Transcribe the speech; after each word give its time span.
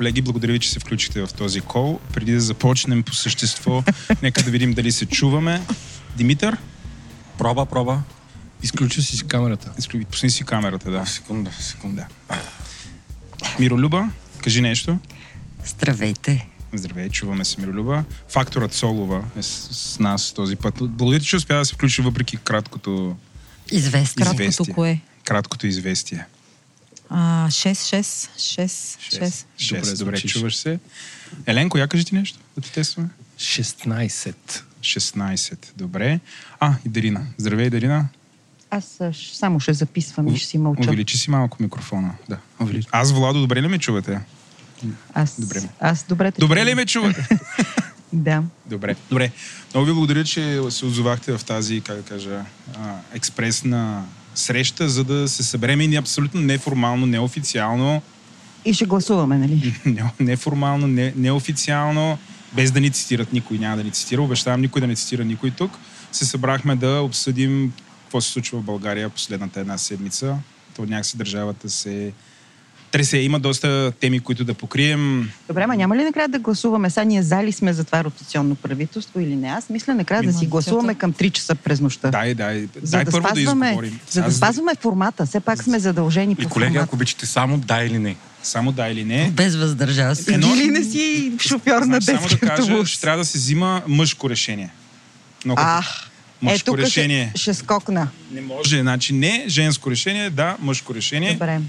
Колеги, 0.00 0.22
благодаря 0.22 0.52
ви, 0.52 0.58
че 0.58 0.70
се 0.70 0.80
включихте 0.80 1.26
в 1.26 1.28
този 1.38 1.60
кол. 1.60 2.00
Преди 2.12 2.32
да 2.32 2.40
започнем 2.40 3.02
по 3.02 3.14
същество, 3.14 3.84
нека 4.22 4.42
да 4.42 4.50
видим 4.50 4.72
дали 4.72 4.92
се 4.92 5.06
чуваме. 5.06 5.62
Димитър? 6.16 6.56
Проба, 7.38 7.66
проба. 7.66 8.02
Изключи 8.62 9.02
си 9.02 9.26
камерата. 9.26 9.72
Изключи, 9.78 10.04
пусни 10.04 10.30
си 10.30 10.44
камерата, 10.44 10.90
да. 10.90 11.06
Секунда, 11.06 11.50
секунда. 11.60 12.06
Миролюба, 13.58 14.10
кажи 14.42 14.60
нещо. 14.60 14.98
Здравейте. 15.66 16.48
Здравей, 16.72 17.08
чуваме 17.08 17.44
се 17.44 17.60
Миролюба. 17.60 18.04
Факторът 18.28 18.72
Солова 18.72 19.24
е 19.36 19.42
с, 19.42 19.68
с 19.72 19.98
нас 19.98 20.32
този 20.32 20.56
път. 20.56 20.74
Благодаря, 20.80 21.24
че 21.24 21.36
успя 21.36 21.54
да 21.54 21.64
се 21.64 21.74
включи 21.74 22.02
въпреки 22.02 22.36
краткото. 22.36 23.16
Известие. 23.72 24.26
Краткото 24.26 24.72
кое? 24.74 25.00
краткото 25.24 25.66
известие. 25.66 26.24
А, 27.10 27.46
6, 27.48 27.72
6, 27.72 28.30
6, 28.36 28.66
6. 28.66 29.46
Шест. 29.58 29.98
Добре, 29.98 29.98
Добре, 29.98 30.20
чуваш 30.20 30.56
се. 30.56 30.78
Еленко, 31.46 31.78
я 31.78 31.88
кажи 31.88 32.04
ти 32.04 32.14
нещо, 32.14 32.38
да 32.56 32.60
те 32.60 32.72
тестваме. 32.72 33.08
16. 33.38 34.34
16. 34.80 35.66
Добре. 35.76 36.20
А, 36.60 36.74
и 36.84 36.88
Дарина. 36.88 37.26
Здравей, 37.38 37.70
Дарина. 37.70 38.08
Аз 38.70 39.00
само 39.32 39.60
ще 39.60 39.72
записвам 39.72 40.28
и 40.28 40.36
ще 40.36 40.46
си 40.46 40.58
мълча. 40.58 40.82
Увеличи 40.88 41.18
си 41.18 41.30
малко 41.30 41.56
микрофона. 41.60 42.14
Да, 42.28 42.38
увеличи. 42.60 42.88
Аз, 42.92 43.12
Владо, 43.12 43.40
добре 43.40 43.62
ли 43.62 43.68
ме 43.68 43.78
чувате? 43.78 44.20
Аз, 45.14 45.40
Добре. 45.40 45.60
аз 45.80 46.04
добре 46.08 46.32
те 46.32 46.40
Добре 46.40 46.66
ли 46.66 46.74
ме 46.74 46.86
чувате? 46.86 47.28
Да. 48.12 48.42
Добре. 48.66 48.96
Добре. 49.10 49.32
Много 49.74 49.86
ви 49.86 49.92
благодаря, 49.92 50.24
че 50.24 50.60
се 50.70 50.86
отзовахте 50.86 51.38
в 51.38 51.44
тази, 51.44 51.80
как 51.80 51.96
да 51.96 52.02
кажа, 52.02 52.44
а, 52.78 52.96
експресна 53.12 54.04
среща, 54.34 54.88
за 54.88 55.04
да 55.04 55.28
се 55.28 55.42
съберем 55.42 55.80
и 55.80 55.96
абсолютно 55.96 56.40
неформално, 56.40 57.06
неофициално, 57.06 58.02
И 58.64 58.74
ще 58.74 58.84
гласуваме, 58.84 59.38
нали? 59.38 59.74
не- 59.86 60.12
неформално, 60.20 60.86
не, 60.86 61.12
неофициално, 61.16 62.18
без 62.52 62.70
да 62.70 62.80
ни 62.80 62.90
цитират 62.90 63.32
никой, 63.32 63.58
няма 63.58 63.76
да 63.76 63.84
ни 63.84 63.90
цитира, 63.90 64.22
обещавам 64.22 64.60
никой 64.60 64.80
да 64.80 64.86
не 64.86 64.96
цитира 64.96 65.24
никой 65.24 65.50
тук, 65.50 65.70
се 66.12 66.26
събрахме 66.26 66.76
да 66.76 67.00
обсъдим 67.00 67.72
какво 68.02 68.20
се 68.20 68.30
случва 68.30 68.60
в 68.60 68.64
България 68.64 69.08
последната 69.08 69.60
една 69.60 69.78
седмица. 69.78 70.36
То 70.76 70.86
някакси 70.86 71.16
държавата 71.16 71.70
се 71.70 72.12
тресе. 72.90 73.18
Има 73.18 73.40
доста 73.40 73.92
теми, 73.92 74.20
които 74.20 74.44
да 74.44 74.54
покрием. 74.54 75.30
Добре, 75.48 75.66
ма 75.66 75.76
няма 75.76 75.96
ли 75.96 76.04
накрая 76.04 76.28
да 76.28 76.38
гласуваме? 76.38 76.90
Сега 76.90 77.04
ние 77.04 77.22
зали 77.22 77.52
сме 77.52 77.72
за 77.72 77.84
това 77.84 78.04
ротационно 78.04 78.54
правителство 78.54 79.20
или 79.20 79.36
не? 79.36 79.48
Аз 79.48 79.70
мисля 79.70 79.94
накрая 79.94 80.22
да 80.22 80.32
си 80.32 80.46
гласуваме 80.46 80.94
към 80.94 81.12
3 81.12 81.30
часа 81.30 81.54
през 81.54 81.80
нощта. 81.80 82.10
Дай, 82.10 82.34
дай, 82.34 82.60
за 82.76 82.90
дай 82.90 83.04
да 83.04 83.10
първо 83.10 83.22
да 83.22 83.28
спазваме, 83.30 83.66
изговорим. 83.66 84.00
за 84.10 84.20
да 84.20 84.26
Аз- 84.26 84.36
спазваме 84.36 84.72
формата. 84.74 85.26
Все 85.26 85.40
пак 85.40 85.64
сме 85.64 85.78
задължени 85.78 86.32
И 86.32 86.36
по 86.36 86.48
колеги, 86.48 86.68
формата. 86.68 86.84
ако 86.84 86.94
обичате 86.94 87.26
само 87.26 87.58
да 87.58 87.76
или 87.76 87.98
не. 87.98 88.16
Само 88.42 88.72
да 88.72 88.88
или 88.88 89.04
не. 89.04 89.30
Без 89.30 89.56
въздържал 89.56 90.14
се. 90.14 90.34
Едно- 90.34 90.54
Или 90.54 90.66
не 90.66 90.84
си 90.84 91.32
шофьор 91.40 91.78
на 91.78 91.84
Значи, 91.84 92.04
само 92.06 92.18
да 92.18 92.22
детски 92.24 92.38
кажа, 92.38 92.62
автобус. 92.62 92.88
ще 92.88 93.00
трябва 93.00 93.18
да 93.18 93.24
се 93.24 93.38
взима 93.38 93.82
мъжко 93.88 94.30
решение. 94.30 94.70
Много 95.44 95.60
А, 95.64 95.78
е, 95.78 95.82
мъжко 96.42 96.64
тук 96.66 96.78
решение. 96.78 97.30
ще, 97.30 97.42
ще 97.42 97.54
скокна. 97.54 98.08
Не 98.32 98.40
може, 98.40 98.80
значи 98.80 99.12
не 99.12 99.44
женско 99.48 99.90
решение, 99.90 100.30
да, 100.30 100.56
мъжко 100.60 100.94
решение. 100.94 101.32
Добре. 101.32 101.60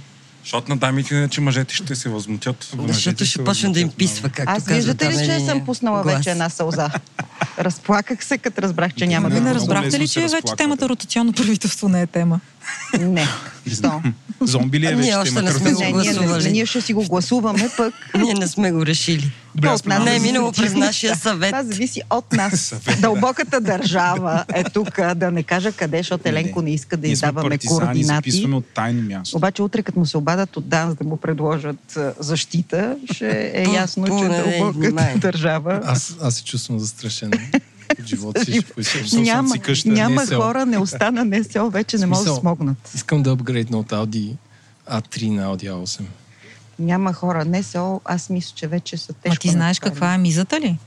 Защото 0.44 0.72
на 0.72 0.78
дамите, 0.78 1.16
иначе 1.16 1.42
мъжете 1.42 1.76
ще 1.76 1.96
се 1.96 2.10
възмутят. 2.10 2.74
Защото 2.88 3.26
ще 3.26 3.44
почне 3.44 3.70
да 3.70 3.80
им 3.80 3.90
писва, 3.90 4.30
както 4.30 4.54
Аз 4.54 4.66
виждате 4.66 5.10
ли, 5.10 5.14
че 5.14 5.20
единия 5.20 5.46
съм 5.46 5.66
пуснала 5.66 6.04
глас. 6.04 6.16
вече 6.16 6.32
една 6.32 6.50
сълза? 6.50 6.90
Разплаках 7.60 8.26
се, 8.26 8.38
като 8.38 8.62
разбрах, 8.62 8.94
че 8.94 9.08
няма 9.08 9.30
Да, 9.30 9.36
не 9.36 9.42
много 9.42 9.56
разбрахте 9.56 10.00
ли, 10.00 10.08
че 10.08 10.20
вече 10.20 10.54
темата 10.58 10.90
ротационно 10.90 11.34
правителство 11.34 11.90
не 11.90 12.02
е 12.02 12.08
тема? 12.08 12.40
Не. 13.00 13.28
Що? 13.74 14.02
Зомби 14.42 14.80
ли 14.80 14.86
е 14.86 14.96
вече? 14.96 15.02
ние 15.02 15.18
още 15.18 15.42
не 15.42 15.52
сме 15.52 15.74
го 15.74 15.92
гласували. 15.92 16.52
ние 16.52 16.66
ще 16.66 16.82
си 16.82 16.94
го 16.94 17.04
гласуваме, 17.04 17.70
пък 17.78 17.94
Ние 18.20 18.34
не 18.34 18.48
сме 18.48 18.72
го 18.72 18.86
решили. 18.86 19.32
Добре, 19.56 19.68
аз 19.68 19.80
от 19.80 19.86
нас 19.86 20.04
Не 20.06 20.16
е 20.16 20.20
минало 20.20 20.52
през 20.52 20.74
нашия 20.74 21.16
съвет. 21.16 21.50
Това 21.50 21.64
зависи 21.64 22.02
от 22.10 22.34
нас. 22.34 22.76
Дълбоката 23.00 23.62
държава 23.62 24.46
е 24.54 24.64
тук, 24.64 25.00
да 25.16 25.32
не 25.32 25.44
кажа 25.44 25.72
къде, 25.72 25.98
защото 25.98 26.30
Еленко 26.30 26.62
не 26.62 26.74
иска 26.74 26.98
да 26.98 27.08
издаваме 27.08 27.58
координати. 27.58 28.32
записваме 28.32 28.56
от 28.56 28.66
тайно 28.74 29.02
място. 29.02 29.38
Обаче 29.38 29.62
утре, 29.62 29.84
като 29.84 30.00
му 30.00 30.06
се 30.06 30.18
обадат 30.18 30.58
от 30.58 30.68
ДАНС 30.70 30.96
да 30.96 31.04
му 31.04 31.18
предложат 31.18 31.98
защита, 32.20 32.96
ще 33.14 33.52
е 33.54 33.66
ясно, 33.74 34.06
че 34.06 34.28
дълбоката 34.60 35.20
държава... 35.20 35.82
Аз, 35.86 36.16
аз 36.22 36.36
се 36.36 36.44
чувствам 36.44 36.80
застрашен 36.80 37.32
от 38.00 38.06
живота 38.06 38.46
си. 38.46 38.62
Няма, 39.14 39.50
си 39.50 39.60
къща, 39.60 39.90
няма 39.90 40.24
НСО. 40.24 40.42
хора, 40.42 40.66
не 40.66 40.78
остана 40.78 41.26
НСО, 41.26 41.70
вече 41.70 41.98
не 41.98 42.06
могат 42.06 42.26
да 42.26 42.36
смогнат. 42.36 42.92
Искам 42.96 43.24
да 43.24 43.32
апгрейдна 43.32 43.78
от 43.80 43.90
Audi 43.90 44.36
A3 44.92 45.30
на 45.30 45.56
Audi 45.56 45.72
A8. 45.72 46.02
Няма 46.80 47.14
хора. 47.14 47.46
НСО, 47.46 48.02
аз 48.06 48.30
мисля, 48.30 48.54
че 48.56 48.68
вече 48.68 48.98
са 48.98 49.14
тежко. 49.14 49.30
Ма 49.30 49.36
ти 49.36 49.50
знаеш 49.50 49.80
каква 49.80 50.14
е 50.14 50.18
мизата 50.18 50.60
ли? 50.60 50.78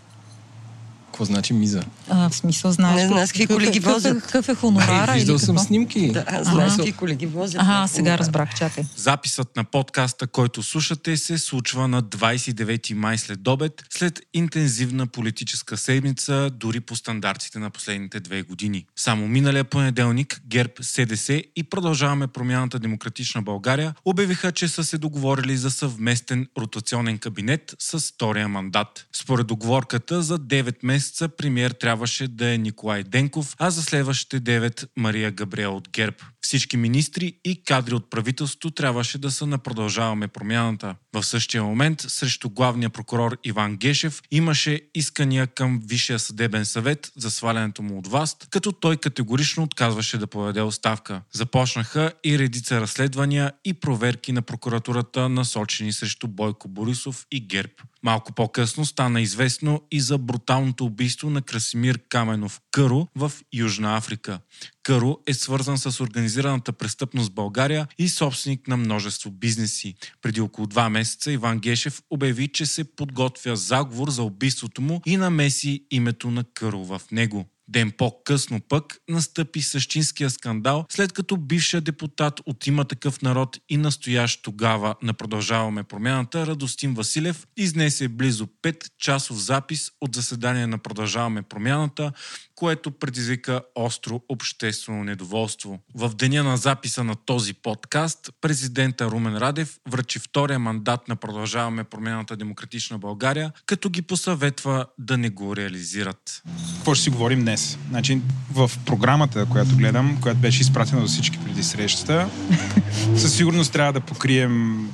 Какво 1.14 1.24
значи 1.24 1.52
миза? 1.52 1.82
А, 2.08 2.28
в 2.28 2.34
смисъл, 2.34 2.72
знаеш... 2.72 3.02
Не 3.02 3.08
знаеш 3.08 3.28
какви 3.32 3.46
какъв 3.46 3.62
е- 3.62 3.64
коли 3.66 3.70
ги 3.72 3.78
е- 3.78 3.92
возят. 3.92 4.22
Какъв 4.22 4.48
е 4.48 4.54
хонорара 4.54 5.12
Е, 5.12 5.14
виждал 5.14 5.34
или 5.34 5.40
съм 5.40 5.56
какво? 5.56 5.66
снимки. 5.66 6.12
Да, 6.12 6.40
знаеш 6.42 6.72
какви 6.76 6.92
коли 6.92 7.14
ги 7.16 7.26
возят. 7.26 7.60
Ага, 7.62 7.88
сега 7.88 8.18
разбрах, 8.18 8.54
чакай. 8.54 8.84
Записът 8.96 9.56
на 9.56 9.64
подкаста, 9.64 10.26
който 10.26 10.62
слушате, 10.62 11.16
се 11.16 11.38
случва 11.38 11.88
на 11.88 12.02
29 12.02 12.94
май 12.94 13.18
след 13.18 13.48
обед, 13.48 13.84
след 13.90 14.20
интензивна 14.34 15.06
политическа 15.06 15.76
седмица, 15.76 16.50
дори 16.54 16.80
по 16.80 16.96
стандартите 16.96 17.58
на 17.58 17.70
последните 17.70 18.20
две 18.20 18.42
години. 18.42 18.86
Само 18.96 19.28
миналия 19.28 19.64
понеделник 19.64 20.40
ГЕРБ, 20.46 20.72
СДС 20.80 21.42
и 21.56 21.62
продължаваме 21.62 22.26
промяната 22.26 22.78
Демократична 22.78 23.42
България 23.42 23.94
обявиха, 24.04 24.52
че 24.52 24.68
са 24.68 24.84
се 24.84 24.98
договорили 24.98 25.56
за 25.56 25.70
съвместен 25.70 26.46
ротационен 26.58 27.18
кабинет 27.18 27.74
с 27.78 27.98
втория 28.14 28.48
мандат. 28.48 29.06
Според 29.12 29.46
договорката 29.46 30.22
за 30.22 30.38
9 30.38 30.74
месеца 30.82 31.03
премьер 31.36 31.70
трябваше 31.70 32.28
да 32.28 32.54
е 32.54 32.58
Николай 32.58 33.02
Денков, 33.02 33.56
а 33.58 33.70
за 33.70 33.82
следващите 33.82 34.40
9 34.40 34.88
Мария 34.96 35.30
Габриел 35.30 35.76
от 35.76 35.88
ГЕРБ. 35.90 36.16
Всички 36.44 36.76
министри 36.76 37.32
и 37.44 37.64
кадри 37.64 37.94
от 37.94 38.10
правителството 38.10 38.70
трябваше 38.70 39.18
да 39.18 39.30
са 39.30 39.46
на 39.46 39.58
продължаваме 39.58 40.28
промяната. 40.28 40.94
В 41.12 41.22
същия 41.22 41.62
момент 41.62 42.00
срещу 42.00 42.50
главния 42.50 42.90
прокурор 42.90 43.38
Иван 43.44 43.76
Гешев 43.76 44.22
имаше 44.30 44.80
искания 44.94 45.46
към 45.46 45.80
Висшия 45.84 46.18
съдебен 46.18 46.64
съвет 46.64 47.12
за 47.16 47.30
свалянето 47.30 47.82
му 47.82 47.98
от 47.98 48.06
власт, 48.06 48.46
като 48.50 48.72
той 48.72 48.96
категорично 48.96 49.62
отказваше 49.62 50.18
да 50.18 50.26
подаде 50.26 50.62
оставка. 50.62 51.22
Започнаха 51.32 52.12
и 52.24 52.38
редица 52.38 52.80
разследвания 52.80 53.52
и 53.64 53.74
проверки 53.74 54.32
на 54.32 54.42
прокуратурата, 54.42 55.28
насочени 55.28 55.92
срещу 55.92 56.28
Бойко 56.28 56.68
Борисов 56.68 57.26
и 57.30 57.46
ГЕРБ. 57.46 57.72
Малко 58.02 58.32
по-късно 58.32 58.84
стана 58.84 59.20
известно 59.20 59.82
и 59.90 60.00
за 60.00 60.18
бруталното 60.18 60.84
убийство 60.84 61.30
на 61.30 61.42
Красимир 61.42 61.98
Каменов 62.08 62.60
Къро 62.70 63.08
в 63.16 63.32
Южна 63.52 63.96
Африка. 63.96 64.40
Къро 64.84 65.18
е 65.26 65.34
свързан 65.34 65.78
с 65.78 66.00
организираната 66.00 66.72
престъпност 66.72 67.30
в 67.30 67.34
България 67.34 67.88
и 67.98 68.08
собственик 68.08 68.68
на 68.68 68.76
множество 68.76 69.30
бизнеси. 69.30 69.94
Преди 70.22 70.40
около 70.40 70.66
два 70.66 70.90
месеца 70.90 71.32
Иван 71.32 71.58
Гешев 71.58 72.02
обяви, 72.10 72.48
че 72.48 72.66
се 72.66 72.84
подготвя 72.96 73.56
заговор 73.56 74.10
за 74.10 74.22
убийството 74.22 74.82
му 74.82 75.00
и 75.06 75.16
намеси 75.16 75.86
името 75.90 76.30
на 76.30 76.44
Къро 76.44 76.84
в 76.84 77.00
него. 77.12 77.46
Ден 77.68 77.92
по-късно 77.98 78.60
пък 78.60 78.98
настъпи 79.08 79.62
същинския 79.62 80.30
скандал, 80.30 80.86
след 80.88 81.12
като 81.12 81.36
бившия 81.36 81.80
депутат 81.80 82.40
от 82.46 82.66
има 82.66 82.84
такъв 82.84 83.22
народ 83.22 83.58
и 83.68 83.76
настоящ 83.76 84.42
тогава 84.42 84.94
на 85.02 85.14
Продължаваме 85.14 85.84
промяната 85.84 86.46
Радостин 86.46 86.94
Василев 86.94 87.46
изнесе 87.56 88.08
близо 88.08 88.46
5 88.62 88.90
часов 88.98 89.36
запис 89.36 89.90
от 90.00 90.14
заседание 90.14 90.66
на 90.66 90.78
Продължаваме 90.78 91.42
промяната, 91.42 92.12
което 92.54 92.90
предизвика 92.90 93.60
остро 93.74 94.20
обществено 94.28 95.04
недоволство. 95.04 95.78
В 95.94 96.14
деня 96.14 96.42
на 96.42 96.56
записа 96.56 97.04
на 97.04 97.14
този 97.14 97.54
подкаст 97.54 98.30
президента 98.40 99.06
Румен 99.06 99.36
Радев 99.36 99.78
връчи 99.88 100.18
втория 100.18 100.58
мандат 100.58 101.08
на 101.08 101.16
Продължаваме 101.16 101.84
промяната 101.84 102.36
Демократична 102.36 102.98
България, 102.98 103.52
като 103.66 103.90
ги 103.90 104.02
посъветва 104.02 104.86
да 104.98 105.18
не 105.18 105.30
го 105.30 105.56
реализират. 105.56 106.42
Какво 106.76 106.94
ще 106.94 107.04
си 107.04 107.10
говорим 107.10 107.40
днес? 107.40 107.78
Значи, 107.88 108.20
в 108.52 108.70
програмата, 108.86 109.46
която 109.46 109.76
гледам, 109.76 110.18
която 110.20 110.40
беше 110.40 110.60
изпратена 110.60 111.00
до 111.00 111.06
всички 111.06 111.38
преди 111.44 111.62
срещата, 111.62 112.28
със 113.16 113.36
сигурност 113.36 113.72
трябва 113.72 113.92
да 113.92 114.00
покрием 114.00 114.88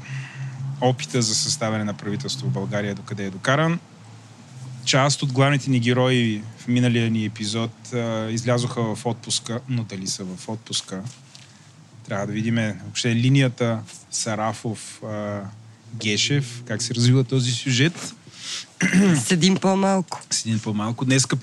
опита 0.80 1.22
за 1.22 1.34
съставяне 1.34 1.84
на 1.84 1.94
правителство 1.94 2.46
в 2.46 2.52
България, 2.52 2.94
докъде 2.94 3.24
е 3.24 3.30
докаран. 3.30 3.80
Част 4.90 5.22
от 5.22 5.32
главните 5.32 5.70
ни 5.70 5.80
герои 5.80 6.42
в 6.58 6.68
миналия 6.68 7.10
ни 7.10 7.24
епизод 7.24 7.92
а, 7.94 8.30
излязоха 8.30 8.94
в 8.94 9.06
отпуска, 9.06 9.60
но 9.68 9.84
дали 9.84 10.06
са 10.06 10.24
в 10.24 10.48
отпуска? 10.48 11.02
Трябва 12.06 12.26
да 12.26 12.32
видим 12.32 12.54
въобще 12.54 13.14
линията 13.14 13.78
Сарафов 14.10 15.02
а, 15.02 15.40
Гешев, 15.94 16.62
как 16.66 16.82
се 16.82 16.94
развива 16.94 17.24
този 17.24 17.52
сюжет. 17.52 18.14
Седим 19.24 19.56
по-малко. 19.56 20.22
С 20.30 20.44
един 20.46 20.60
по-малко. 20.60 21.04
Днеска, 21.04 21.36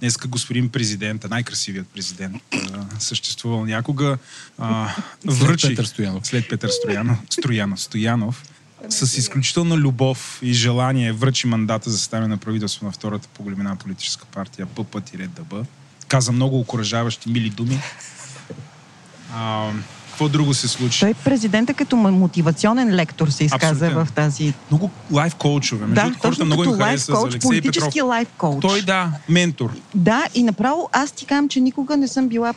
днеска 0.00 0.28
господин 0.28 0.68
президента, 0.68 1.28
най-красивият 1.28 1.88
президент, 1.88 2.42
съществувал 2.98 3.66
някога, 3.66 4.18
а, 4.58 4.94
След 5.22 5.34
връчи... 5.34 5.68
Петър 5.68 5.84
Стоянов. 5.84 6.26
След 6.26 6.48
Петър 6.48 6.68
Стоянов, 6.68 7.18
Стоянов, 7.30 7.80
Стоянов 7.80 8.49
с 8.88 9.18
изключителна 9.18 9.76
любов 9.76 10.38
и 10.42 10.52
желание 10.52 11.12
връчи 11.12 11.46
мандата 11.46 11.90
за 11.90 11.98
съставяне 11.98 12.28
на 12.28 12.36
правителство 12.36 12.86
на 12.86 12.92
втората 12.92 13.28
по 13.34 13.42
големина 13.42 13.76
политическа 13.76 14.24
партия 14.26 14.66
ПП-ДБ. 14.66 15.64
Каза 16.08 16.32
много 16.32 16.58
окоръжаващи, 16.58 17.28
мили 17.28 17.50
думи. 17.50 17.80
А, 19.34 19.70
какво 20.08 20.28
друго 20.28 20.54
се 20.54 20.68
случи? 20.68 21.00
Той 21.00 21.14
президента 21.14 21.74
като 21.74 21.96
мотивационен 21.96 22.94
лектор 22.94 23.28
се 23.28 23.44
изказа 23.44 23.86
Абсолютен. 23.86 24.06
в 24.06 24.12
тази... 24.12 24.54
Много 24.70 24.90
лайф 25.12 25.34
коучове. 25.34 25.86
Между 25.86 25.94
Да, 26.10 26.14
хората 26.18 26.44
много 26.44 26.64
им 26.64 26.72
хареса 26.72 27.04
за 27.04 27.12
коуч, 27.12 27.32
Алексей 27.32 27.48
политически 27.48 27.90
Петров. 27.90 28.08
лайф 28.08 28.28
коуч. 28.38 28.62
Той 28.62 28.82
да, 28.82 29.12
ментор. 29.28 29.72
Да, 29.94 30.24
и 30.34 30.42
направо 30.42 30.88
аз 30.92 31.12
ти 31.12 31.26
казвам, 31.26 31.48
че 31.48 31.60
никога 31.60 31.96
не 31.96 32.08
съм 32.08 32.28
била 32.28 32.52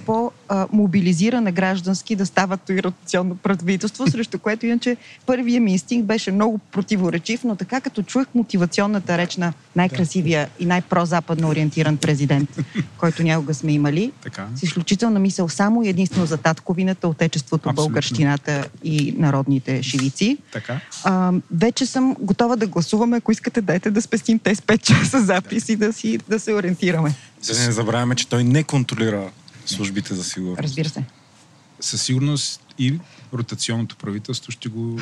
по-мобилизирана 0.53 1.51
граждански 1.51 2.15
да 2.15 2.25
става 2.25 2.57
и 2.69 2.83
ротационно 2.83 3.35
правителство, 3.35 4.07
срещу 4.07 4.39
което 4.39 4.65
иначе 4.65 4.97
първия 5.25 5.61
ми 5.61 5.71
инстинкт 5.71 6.05
беше 6.05 6.31
много 6.31 6.57
противоречив, 6.57 7.44
но 7.44 7.55
така 7.55 7.81
като 7.81 8.03
чух 8.03 8.25
мотивационната 8.35 9.17
реч 9.17 9.38
на 9.38 9.53
най-красивия 9.75 10.50
и 10.59 10.65
най-прозападно 10.65 11.50
ориентиран 11.50 11.97
президент, 11.97 12.50
който 12.97 13.23
някога 13.23 13.53
сме 13.53 13.73
имали, 13.73 14.11
Така. 14.23 14.47
с 14.55 14.63
изключителна 14.63 15.19
мисъл 15.19 15.50
само 15.50 15.83
и 15.83 15.89
единствено 15.89 16.25
за 16.25 16.38
татковината, 16.38 17.07
отечеството, 17.07 17.69
Абсолютно. 17.69 17.89
българщината 17.89 18.67
и 18.83 19.15
народните 19.17 19.83
шивици. 19.83 20.38
Така. 20.51 20.79
А, 21.03 21.31
вече 21.51 21.85
съм 21.85 22.15
готова 22.19 22.56
да 22.56 22.67
гласуваме. 22.67 23.17
Ако 23.17 23.31
искате, 23.31 23.61
дайте 23.61 23.91
да 23.91 24.01
спестим 24.01 24.39
тези 24.39 24.61
5 24.61 24.81
часа 24.81 25.21
запис 25.21 25.69
и 25.69 25.75
да, 25.75 25.94
си, 25.94 26.19
да 26.29 26.39
се 26.39 26.53
ориентираме. 26.53 27.15
Да 27.47 27.65
не 27.65 27.71
забравяме, 27.71 28.15
че 28.15 28.27
той 28.27 28.44
не 28.44 28.63
контролира 28.63 29.29
службите 29.65 30.15
за 30.15 30.24
сигурност. 30.24 30.62
Разбира 30.62 30.89
се. 30.89 31.04
Със 31.80 32.01
сигурност 32.01 32.62
и 32.80 33.00
ротационното 33.33 33.95
правителство 33.95 34.51
ще 34.51 34.69
го... 34.69 35.00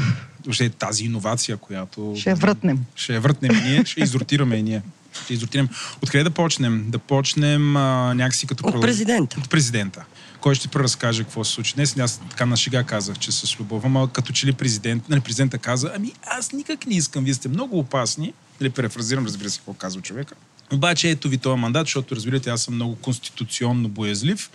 Ще 0.52 0.66
е 0.66 0.70
тази 0.70 1.06
иновация, 1.06 1.58
която... 1.58 2.14
Ще 2.18 2.30
я 2.30 2.36
врътнем. 2.36 2.86
Ще 2.96 3.14
я 3.14 3.22
въртнем 3.22 3.52
и 3.52 3.70
ние, 3.70 3.86
ще 3.86 4.02
изротираме 4.02 4.56
и 4.56 4.64
ние. 4.64 4.82
Ще 5.24 5.34
изротираме. 5.34 5.70
Откъде 6.02 6.24
да 6.24 6.32
почнем? 6.32 6.86
Да 6.90 7.00
почнем 7.00 7.78
а, 7.78 8.14
някакси 8.14 8.48
като... 8.48 8.68
От 8.68 8.82
президента. 8.82 9.40
От 9.40 9.50
президента. 9.50 10.06
Кой 10.42 10.56
ще 10.56 10.68
преразкаже 10.68 11.24
какво 11.24 11.44
се 11.44 11.54
случи? 11.54 11.74
Днес 11.76 11.98
аз 11.98 12.22
така 12.30 12.46
на 12.46 12.58
шега 12.58 12.84
казах, 12.84 13.20
че 13.20 13.32
с 13.32 13.60
любов, 13.60 13.86
ама 13.86 14.10
като 14.14 14.34
че 14.34 14.48
ли 14.48 14.54
президент, 14.54 15.10
нали, 15.10 15.20
президента 15.20 15.58
каза, 15.58 15.92
ами 15.96 16.14
аз 16.24 16.52
никак 16.52 16.86
не 16.86 16.96
искам, 16.96 17.24
вие 17.24 17.34
сте 17.34 17.50
много 17.50 17.80
опасни. 17.80 18.34
Нали, 18.62 18.70
префразирам, 18.70 19.26
разбира 19.26 19.50
се, 19.50 19.58
какво 19.58 19.74
казва 19.74 20.02
човека. 20.02 20.36
Обаче 20.72 21.10
ето 21.10 21.30
ви 21.30 21.38
този 21.38 21.60
мандат, 21.60 21.88
защото 21.88 22.16
разбирате, 22.16 22.50
аз 22.50 22.64
съм 22.64 22.76
много 22.76 22.96
конституционно 22.96 23.90
боязлив 23.90 24.50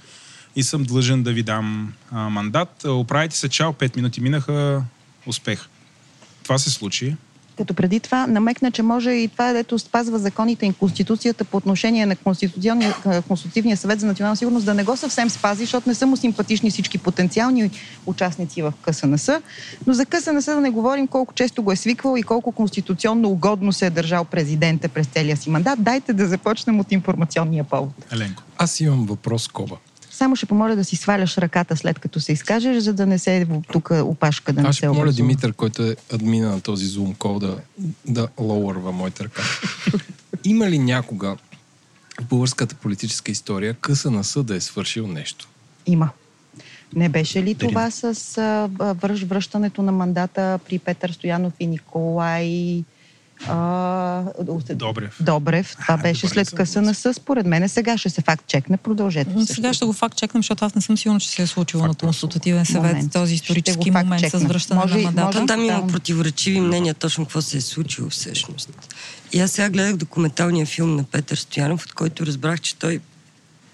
и 0.57 0.63
съм 0.63 0.85
длъжен 0.85 1.23
да 1.23 1.33
ви 1.33 1.43
дам 1.43 1.93
а, 2.11 2.29
мандат. 2.29 2.85
Оправите 2.85 3.37
се 3.37 3.49
чао, 3.49 3.73
5 3.73 3.97
минути 3.97 4.21
минаха, 4.21 4.85
успех. 5.27 5.69
Това 6.43 6.59
се 6.59 6.71
случи. 6.71 7.17
Като 7.57 7.75
преди 7.75 8.01
това 8.01 8.27
намекна, 8.27 8.71
че 8.71 8.83
може 8.83 9.11
и 9.11 9.29
това, 9.29 9.53
дето 9.53 9.79
спазва 9.79 10.19
законите 10.19 10.67
и 10.67 10.73
Конституцията 10.73 11.45
по 11.45 11.57
отношение 11.57 12.07
на 12.07 12.17
Конституционния, 12.17 13.77
съвет 13.77 14.01
за 14.01 14.07
национална 14.07 14.37
сигурност, 14.37 14.67
да 14.67 14.75
не 14.75 14.85
го 14.85 14.97
съвсем 14.97 15.31
спази, 15.31 15.63
защото 15.63 15.89
не 15.89 15.95
са 15.95 16.07
му 16.07 16.17
симпатични 16.17 16.71
всички 16.71 16.99
потенциални 16.99 17.71
участници 18.07 18.63
в 18.63 18.73
КСНС. 18.83 19.31
Но 19.87 19.93
за 19.93 20.07
КСНС 20.07 20.45
да 20.45 20.61
не 20.61 20.71
говорим 20.71 21.07
колко 21.07 21.35
често 21.35 21.63
го 21.63 21.73
е 21.73 21.77
свиквал 21.77 22.17
и 22.17 22.23
колко 22.23 22.53
конституционно 22.53 23.29
угодно 23.29 23.73
се 23.73 23.87
е 23.87 23.91
държал 23.91 24.25
президента 24.25 24.89
през 24.89 25.07
целия 25.07 25.37
си 25.37 25.51
мандат. 25.51 25.83
Дайте 25.83 26.13
да 26.13 26.27
започнем 26.27 26.81
от 26.81 26.93
информационния 26.93 27.65
повод. 27.65 27.91
Еленко. 28.13 28.43
Аз 28.59 28.81
имам 28.81 29.07
въпрос, 29.07 29.49
Коба. 29.49 29.77
Само 30.17 30.37
ще 30.37 30.47
помоля 30.47 30.77
да 30.77 30.85
си 30.85 30.97
сваляш 30.97 31.39
ръката 31.39 31.77
след 31.77 31.99
като 31.99 32.21
се 32.21 32.33
изкажеш, 32.33 32.83
за 32.83 32.93
да 32.93 33.07
не 33.07 33.19
се 33.19 33.47
тук 33.73 33.91
опашка 33.91 34.53
да 34.53 34.63
не 34.63 34.69
Аз 34.69 34.75
се 34.75 34.79
ще 34.79 34.87
помоля 34.87 35.03
образува. 35.03 35.27
Димитър, 35.27 35.53
който 35.53 35.83
е 35.83 35.97
админа 36.13 36.51
на 36.51 36.61
този 36.61 36.87
Zoom 36.87 37.17
call, 37.17 37.39
да, 37.39 37.59
да 38.07 38.29
лоурва 38.39 38.93
моята 38.93 39.25
ръка. 39.25 39.43
Има 40.45 40.71
ли 40.71 40.79
някога 40.79 41.37
в 42.21 42.25
българската 42.25 42.75
политическа 42.75 43.33
история 43.33 43.75
къса 43.75 44.11
на 44.11 44.25
съда 44.25 44.57
е 44.57 44.61
свършил 44.61 45.07
нещо? 45.07 45.49
Има. 45.87 46.11
Не 46.95 47.09
беше 47.09 47.43
ли 47.43 47.55
Дали 47.55 47.69
това 47.69 47.91
с 47.91 48.39
а, 48.39 48.69
връщането 49.25 49.83
на 49.83 49.93
мандата 49.93 50.59
при 50.69 50.79
Петър 50.79 51.11
Стоянов 51.11 51.53
и 51.61 51.67
Николай 51.67 52.85
а, 53.49 54.23
Добрев. 54.75 55.17
Добрев. 55.21 55.77
Това 55.83 55.95
А, 55.95 55.97
беше 55.97 56.29
след 56.29 56.49
съм 56.49 56.59
КСНС. 56.59 57.15
Според 57.15 57.47
мен 57.47 57.69
сега 57.69 57.99
ще 57.99 58.11
се 58.11 58.21
факт 58.23 58.47
чекне. 58.47 58.77
Продължете. 58.77 59.31
М, 59.35 59.41
също. 59.41 59.55
Сега 59.55 59.73
ще 59.73 59.85
го 59.85 59.93
факт 59.93 60.17
чекнем, 60.17 60.43
защото 60.43 60.65
аз 60.65 60.75
не 60.75 60.81
съм 60.81 60.97
сигурна, 60.97 61.21
че 61.21 61.29
се 61.29 61.43
е 61.43 61.47
случило 61.47 61.83
Факт 61.83 62.03
на 62.03 62.07
консултативен 62.07 62.67
съвет 62.67 62.93
Момент. 62.93 63.13
този 63.13 63.35
исторически 63.35 63.91
момент 63.91 64.21
с 64.21 64.25
чекнем. 64.25 64.49
връщане 64.49 64.81
Може 64.81 64.97
на 64.97 65.03
мандата. 65.03 65.27
може 65.27 65.47
там 65.47 65.65
има 65.65 65.87
противоречиви 65.87 66.61
мнения 66.61 66.95
точно 66.95 67.25
какво 67.25 67.43
се 67.43 67.57
е 67.57 67.61
случило 67.61 68.11
всъщност. 68.11 68.71
И 69.33 69.41
аз 69.41 69.51
сега 69.51 69.71
гледах 69.71 69.97
документалния 69.97 70.67
филм 70.67 70.97
на 70.97 71.05
Петър 71.05 71.37
Стоянов, 71.37 71.85
от 71.85 71.93
който 71.93 72.27
разбрах, 72.27 72.61
че 72.61 72.77
той 72.77 73.01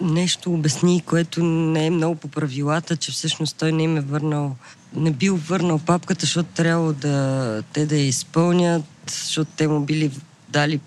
нещо 0.01 0.53
обясни, 0.53 1.03
което 1.07 1.45
не 1.45 1.87
е 1.87 1.91
много 1.91 2.15
по 2.15 2.29
правилата, 2.29 2.97
че 2.97 3.13
всъщност 3.13 3.57
той 3.57 3.73
не 3.73 3.83
им 3.83 3.97
е 3.97 4.01
върнал, 4.01 4.57
не 4.97 5.11
бил 5.11 5.37
върнал 5.37 5.79
папката, 5.79 6.21
защото 6.21 6.49
трябвало 6.55 6.93
да 6.93 7.63
те 7.73 7.87
да 7.87 7.97
я 7.97 8.07
изпълнят, 8.07 8.85
защото 9.09 9.51
те 9.57 9.69
му 9.69 9.81
били 9.81 10.11
дали 10.49 10.81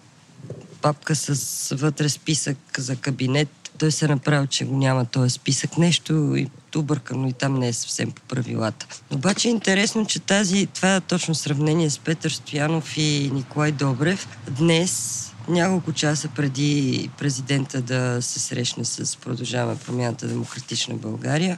папка 0.81 1.15
с 1.15 1.75
вътре 1.75 2.09
списък 2.09 2.57
за 2.77 2.95
кабинет. 2.95 3.49
Той 3.77 3.91
се 3.91 4.07
направил, 4.07 4.47
че 4.47 4.65
го 4.65 4.77
няма 4.77 5.05
този 5.05 5.29
списък. 5.29 5.77
Нещо 5.77 6.35
и 6.35 6.47
объркано 6.75 7.27
и 7.27 7.33
там 7.33 7.59
не 7.59 7.67
е 7.67 7.73
съвсем 7.73 8.11
по 8.11 8.21
правилата. 8.21 8.87
Обаче 9.11 9.47
е 9.47 9.51
интересно, 9.51 10.05
че 10.05 10.19
тази, 10.19 10.65
това 10.65 10.95
е 10.95 11.01
точно 11.01 11.35
сравнение 11.35 11.89
с 11.89 11.99
Петър 11.99 12.31
Стоянов 12.31 12.97
и 12.97 13.31
Николай 13.33 13.71
Добрев. 13.71 14.27
Днес, 14.49 15.25
няколко 15.47 15.93
часа 15.93 16.29
преди 16.35 17.09
президента 17.17 17.81
да 17.81 18.21
се 18.21 18.39
срещне 18.39 18.85
с 18.85 19.17
Продължаваме 19.17 19.79
промяната 19.85 20.27
Демократична 20.27 20.95
България, 20.95 21.57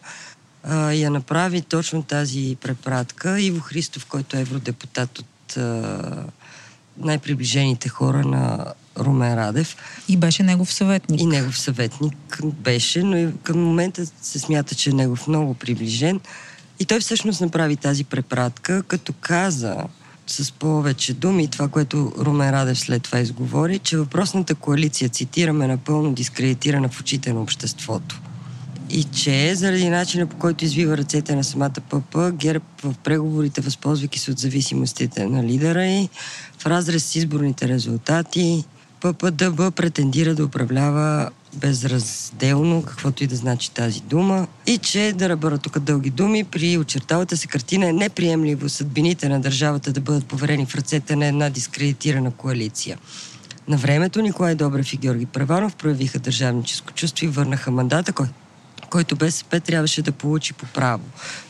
а, 0.70 0.92
я 0.92 1.12
направи 1.12 1.62
точно 1.62 2.04
тази 2.04 2.58
препратка. 2.62 3.42
Иво 3.42 3.60
Христов, 3.60 4.06
който 4.06 4.38
е 4.38 4.42
евродепутат 4.42 5.20
от 5.20 5.58
а, 5.58 6.24
най-приближените 6.98 7.90
хора 7.90 8.24
на 8.24 8.66
Румен 9.00 9.34
Радев 9.34 9.78
И 10.08 10.18
беше 10.18 10.44
негов 10.44 10.74
съветник. 10.74 11.22
и 11.22 11.26
негов 11.26 11.60
съветник 11.60 12.40
беше, 12.44 13.04
но 13.04 13.18
и 13.18 13.28
към 13.44 13.64
момента 13.64 14.06
се 14.22 14.40
смята, 14.40 14.76
че 14.76 14.90
е 14.90 14.94
негов 14.94 15.28
много 15.28 15.54
приближен. 15.54 16.20
И 16.80 16.86
той 16.86 17.00
всъщност 17.00 17.42
направи 17.42 17.76
тази 17.76 18.04
препратка, 18.04 18.84
като 18.84 19.14
каза 19.22 19.78
с 20.28 20.52
повече 20.52 21.14
думи 21.14 21.48
това, 21.48 21.68
което 21.68 22.14
Румен 22.18 22.50
Радев 22.50 22.80
след 22.80 23.04
това 23.04 23.20
изговори, 23.20 23.80
че 23.80 23.98
въпросната 23.98 24.56
коалиция, 24.56 25.10
цитираме, 25.10 25.68
напълно 25.68 26.14
дискредитирана 26.14 26.90
в 26.90 27.00
очите 27.00 27.34
на 27.34 27.42
обществото. 27.42 28.22
И 28.90 29.04
че 29.04 29.56
заради 29.56 29.90
начина 29.90 30.28
по 30.28 30.38
който 30.38 30.66
извива 30.66 30.98
ръцете 30.98 31.36
на 31.36 31.44
самата 31.44 31.74
ПП, 31.90 32.32
ГЕРБ 32.34 32.66
в 32.84 32.96
преговорите, 33.04 33.62
възползвайки 33.62 34.20
се 34.20 34.32
от 34.32 34.40
зависимостите 34.40 35.26
на 35.26 35.44
лидера 35.44 35.86
и 35.86 36.10
в 36.60 36.66
разрез 36.66 37.06
с 37.06 37.16
изборните 37.16 37.68
резултати, 37.68 38.64
ППДБ 39.02 39.76
претендира 39.76 40.36
да 40.36 40.46
управлява 40.46 41.30
безразделно, 41.56 42.84
каквото 42.84 43.24
и 43.24 43.28
да 43.28 43.36
значи 43.36 43.72
тази 43.72 44.02
дума, 44.02 44.48
и 44.68 44.78
че, 44.78 45.14
да 45.16 45.30
ръбъра 45.30 45.58
тук 45.58 45.80
дълги 45.80 46.10
думи, 46.10 46.44
при 46.44 46.78
очерталата 46.78 47.38
се 47.38 47.48
картина 47.48 47.90
е 47.90 47.94
неприемливо 47.94 48.70
съдбините 48.70 49.30
на 49.30 49.40
държавата 49.40 49.92
да 49.92 50.02
бъдат 50.02 50.26
поверени 50.26 50.66
в 50.66 50.76
ръцете 50.76 51.16
на 51.16 51.26
една 51.26 51.50
дискредитирана 51.50 52.32
коалиция. 52.32 52.98
На 53.68 53.78
времето 53.78 54.22
Николай 54.22 54.56
Добрев 54.56 54.94
и 54.94 54.98
Георги 54.98 55.26
Преванов 55.26 55.76
проявиха 55.76 56.20
държавническо 56.20 56.94
чувство 56.94 57.26
и 57.26 57.30
върнаха 57.30 57.72
мандата, 57.72 58.14
кой, 58.14 58.28
който 58.90 59.16
БСП 59.16 59.60
трябваше 59.60 60.02
да 60.02 60.12
получи 60.12 60.54
по 60.54 60.66
право. 60.66 61.04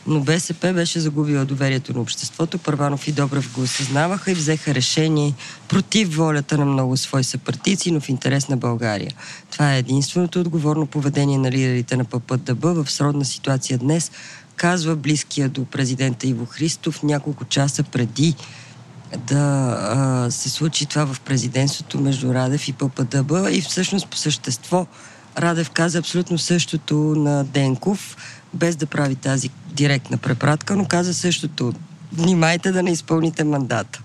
Но 0.06 0.20
БСП 0.20 0.72
беше 0.72 1.00
загубила 1.00 1.44
доверието 1.44 1.92
на 1.92 2.00
обществото. 2.00 2.58
Първанов 2.58 3.08
и 3.08 3.12
Добрев 3.12 3.52
го 3.52 3.62
осъзнаваха 3.62 4.30
и 4.30 4.34
взеха 4.34 4.74
решение 4.74 5.34
против 5.68 6.16
волята 6.16 6.58
на 6.58 6.64
много 6.64 6.96
свои 6.96 7.24
съпартийци, 7.24 7.90
но 7.90 8.00
в 8.00 8.08
интерес 8.08 8.48
на 8.48 8.56
България. 8.56 9.12
Това 9.50 9.74
е 9.74 9.78
единственото 9.78 10.40
отговорно 10.40 10.86
поведение 10.86 11.38
на 11.38 11.50
лидерите 11.50 11.96
на 11.96 12.04
ППДБ 12.04 12.64
в 12.64 12.90
сродна 12.90 13.24
ситуация 13.24 13.78
днес, 13.78 14.10
казва 14.56 14.96
близкия 14.96 15.48
до 15.48 15.64
президента 15.64 16.26
Иво 16.26 16.46
Христов 16.46 17.02
няколко 17.02 17.44
часа 17.44 17.82
преди 17.82 18.34
да 19.16 19.76
а, 19.80 20.30
се 20.30 20.50
случи 20.50 20.86
това 20.86 21.06
в 21.06 21.20
президентството 21.20 22.00
между 22.00 22.34
Радев 22.34 22.68
и 22.68 22.72
ППДБ 22.72 23.32
и 23.50 23.60
всъщност 23.60 24.08
по 24.08 24.16
същество 24.16 24.86
Радев 25.38 25.70
каза 25.70 25.98
абсолютно 25.98 26.38
същото 26.38 26.94
на 26.94 27.44
Денков, 27.44 28.16
без 28.54 28.76
да 28.76 28.86
прави 28.86 29.14
тази 29.14 29.50
директна 29.72 30.16
препратка, 30.16 30.76
но 30.76 30.84
каза 30.84 31.14
същото. 31.14 31.72
Внимайте 32.12 32.72
да 32.72 32.82
не 32.82 32.90
изпълните 32.90 33.44
мандата. 33.44 34.02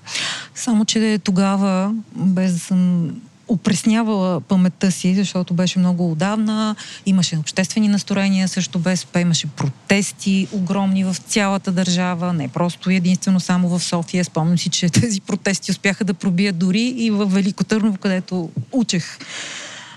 Само, 0.56 0.86
че 0.86 1.20
тогава, 1.24 1.94
без 2.16 2.54
да 2.54 2.60
съм 2.60 3.12
опреснявала 3.48 4.42
паметта 4.42 4.92
си, 4.92 5.16
защото 5.16 5.54
беше 5.54 5.80
много 5.80 6.12
отдавна. 6.12 6.76
Имаше 7.06 7.38
обществени 7.38 7.88
настроения 7.88 8.48
също 8.48 8.80
БСП, 8.80 9.20
имаше 9.20 9.48
протести 9.48 10.48
огромни 10.52 11.04
в 11.04 11.16
цялата 11.28 11.72
държава, 11.72 12.34
не 12.34 12.48
просто 12.48 12.90
единствено 12.90 13.40
само 13.40 13.70
в 13.70 13.84
София. 13.84 14.26
Спомням 14.26 14.58
си, 14.58 14.70
че 14.70 14.90
тези 15.02 15.22
протести 15.22 15.72
успяха 15.72 16.04
да 16.04 16.14
пробият 16.14 16.58
дори 16.58 16.84
и 16.84 17.12
в 17.12 17.26
Велико 17.26 17.64
Търново, 17.64 17.98
където 17.98 18.50
учех 18.72 19.18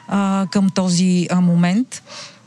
а, 0.09 0.47
към 0.51 0.71
този 0.71 1.27
а, 1.31 1.41
момент. 1.41 2.03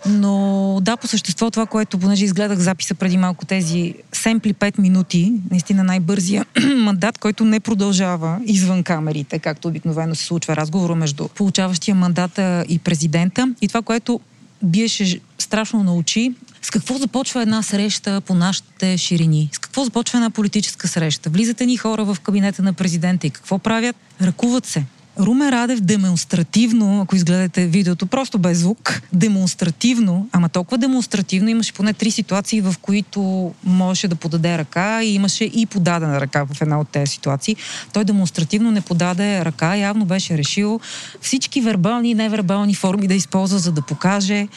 Но 0.05 0.77
да, 0.81 0.97
по 0.97 1.07
същество 1.07 1.51
това, 1.51 1.65
което, 1.65 1.99
понеже 1.99 2.25
изгледах 2.25 2.59
записа 2.59 2.95
преди 2.95 3.17
малко 3.17 3.45
тези 3.45 3.93
семпли 4.11 4.53
5 4.53 4.79
минути, 4.79 5.33
наистина 5.51 5.83
най-бързия 5.83 6.45
мандат, 6.77 7.17
който 7.17 7.45
не 7.45 7.59
продължава 7.59 8.39
извън 8.45 8.83
камерите, 8.83 9.39
както 9.39 9.67
обикновено 9.67 10.15
се 10.15 10.25
случва 10.25 10.55
разговора 10.55 10.95
между 10.95 11.27
получаващия 11.27 11.95
мандата 11.95 12.65
и 12.69 12.79
президента. 12.79 13.53
И 13.61 13.67
това, 13.67 13.81
което 13.81 14.19
биеше 14.63 15.19
страшно 15.39 15.83
на 15.83 15.95
очи, 15.95 16.33
с 16.61 16.71
какво 16.71 16.97
започва 16.97 17.41
една 17.41 17.63
среща 17.63 18.21
по 18.21 18.33
нашите 18.33 18.97
ширини? 18.97 19.49
С 19.51 19.59
какво 19.59 19.83
започва 19.83 20.17
една 20.17 20.29
политическа 20.29 20.87
среща? 20.87 21.29
Влизате 21.29 21.65
ни 21.65 21.77
хора 21.77 22.05
в 22.05 22.17
кабинета 22.23 22.61
на 22.61 22.73
президента 22.73 23.27
и 23.27 23.29
какво 23.29 23.59
правят? 23.59 23.95
Ръкуват 24.21 24.65
се. 24.65 24.85
Румен 25.19 25.49
Радев 25.49 25.79
демонстративно, 25.81 27.01
ако 27.01 27.15
изгледате 27.15 27.65
видеото, 27.65 28.07
просто 28.07 28.37
без 28.37 28.57
звук, 28.57 29.01
демонстративно, 29.13 30.29
ама 30.31 30.49
толкова 30.49 30.77
демонстративно, 30.77 31.49
имаше 31.49 31.73
поне 31.73 31.93
три 31.93 32.11
ситуации, 32.11 32.61
в 32.61 32.75
които 32.81 33.53
можеше 33.63 34.07
да 34.07 34.15
подаде 34.15 34.57
ръка 34.57 35.03
и 35.03 35.13
имаше 35.13 35.43
и 35.43 35.65
подадена 35.65 36.21
ръка 36.21 36.45
в 36.53 36.61
една 36.61 36.79
от 36.79 36.89
тези 36.89 37.11
ситуации. 37.11 37.55
Той 37.93 38.03
демонстративно 38.03 38.71
не 38.71 38.81
подаде 38.81 39.45
ръка, 39.45 39.75
явно 39.75 40.05
беше 40.05 40.37
решил 40.37 40.79
всички 41.21 41.61
вербални 41.61 42.11
и 42.11 42.15
невербални 42.15 42.75
форми 42.75 43.07
да 43.07 43.13
използва, 43.13 43.59
за 43.59 43.71
да 43.71 43.81
покаже 43.81 44.47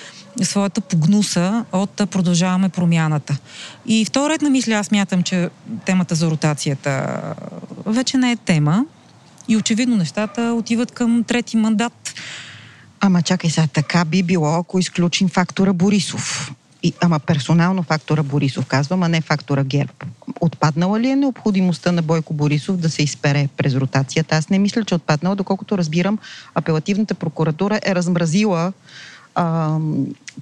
своята 0.43 0.81
погнуса 0.81 1.65
от 1.73 1.91
Продължаваме 2.11 2.69
промяната. 2.69 3.37
И 3.87 4.05
второ 4.05 4.31
ред 4.31 4.43
на 4.43 4.51
мисля, 4.51 4.73
аз 4.73 4.91
мятам, 4.91 5.23
че 5.23 5.49
темата 5.85 6.15
за 6.15 6.31
ротацията 6.31 7.21
вече 7.87 8.17
не 8.17 8.33
е 8.33 8.37
тема. 8.37 8.85
И 9.49 9.57
очевидно 9.57 9.97
нещата 9.97 10.55
отиват 10.59 10.91
към 10.93 11.25
трети 11.25 11.57
мандат. 11.57 12.15
Ама 13.01 13.23
чакай 13.23 13.51
сега, 13.51 13.67
така 13.67 14.05
би 14.05 14.23
било, 14.23 14.55
ако 14.59 14.79
изключим 14.79 15.29
фактора 15.29 15.73
Борисов. 15.73 16.53
И, 16.83 16.93
ама 17.01 17.19
персонално 17.19 17.83
фактора 17.83 18.23
Борисов 18.23 18.67
казвам, 18.67 19.03
а 19.03 19.09
не 19.09 19.21
фактора 19.21 19.65
ГЕРБ. 19.65 19.93
Отпаднала 20.41 21.01
ли 21.01 21.09
е 21.09 21.17
необходимостта 21.17 21.93
на 21.93 22.03
Бойко 22.03 22.35
Борисов 22.35 22.77
да 22.77 22.91
се 22.91 23.03
изпере 23.03 23.49
през 23.57 23.75
ротацията? 23.75 24.37
Аз 24.37 24.49
не 24.49 24.59
мисля, 24.59 24.85
че 24.85 24.95
отпаднала, 24.95 25.37
доколкото 25.37 25.79
разбирам, 25.79 26.19
апелативната 26.55 27.15
прокуратура 27.15 27.81
е 27.87 27.95
размразила 27.95 28.73
а, 29.35 29.79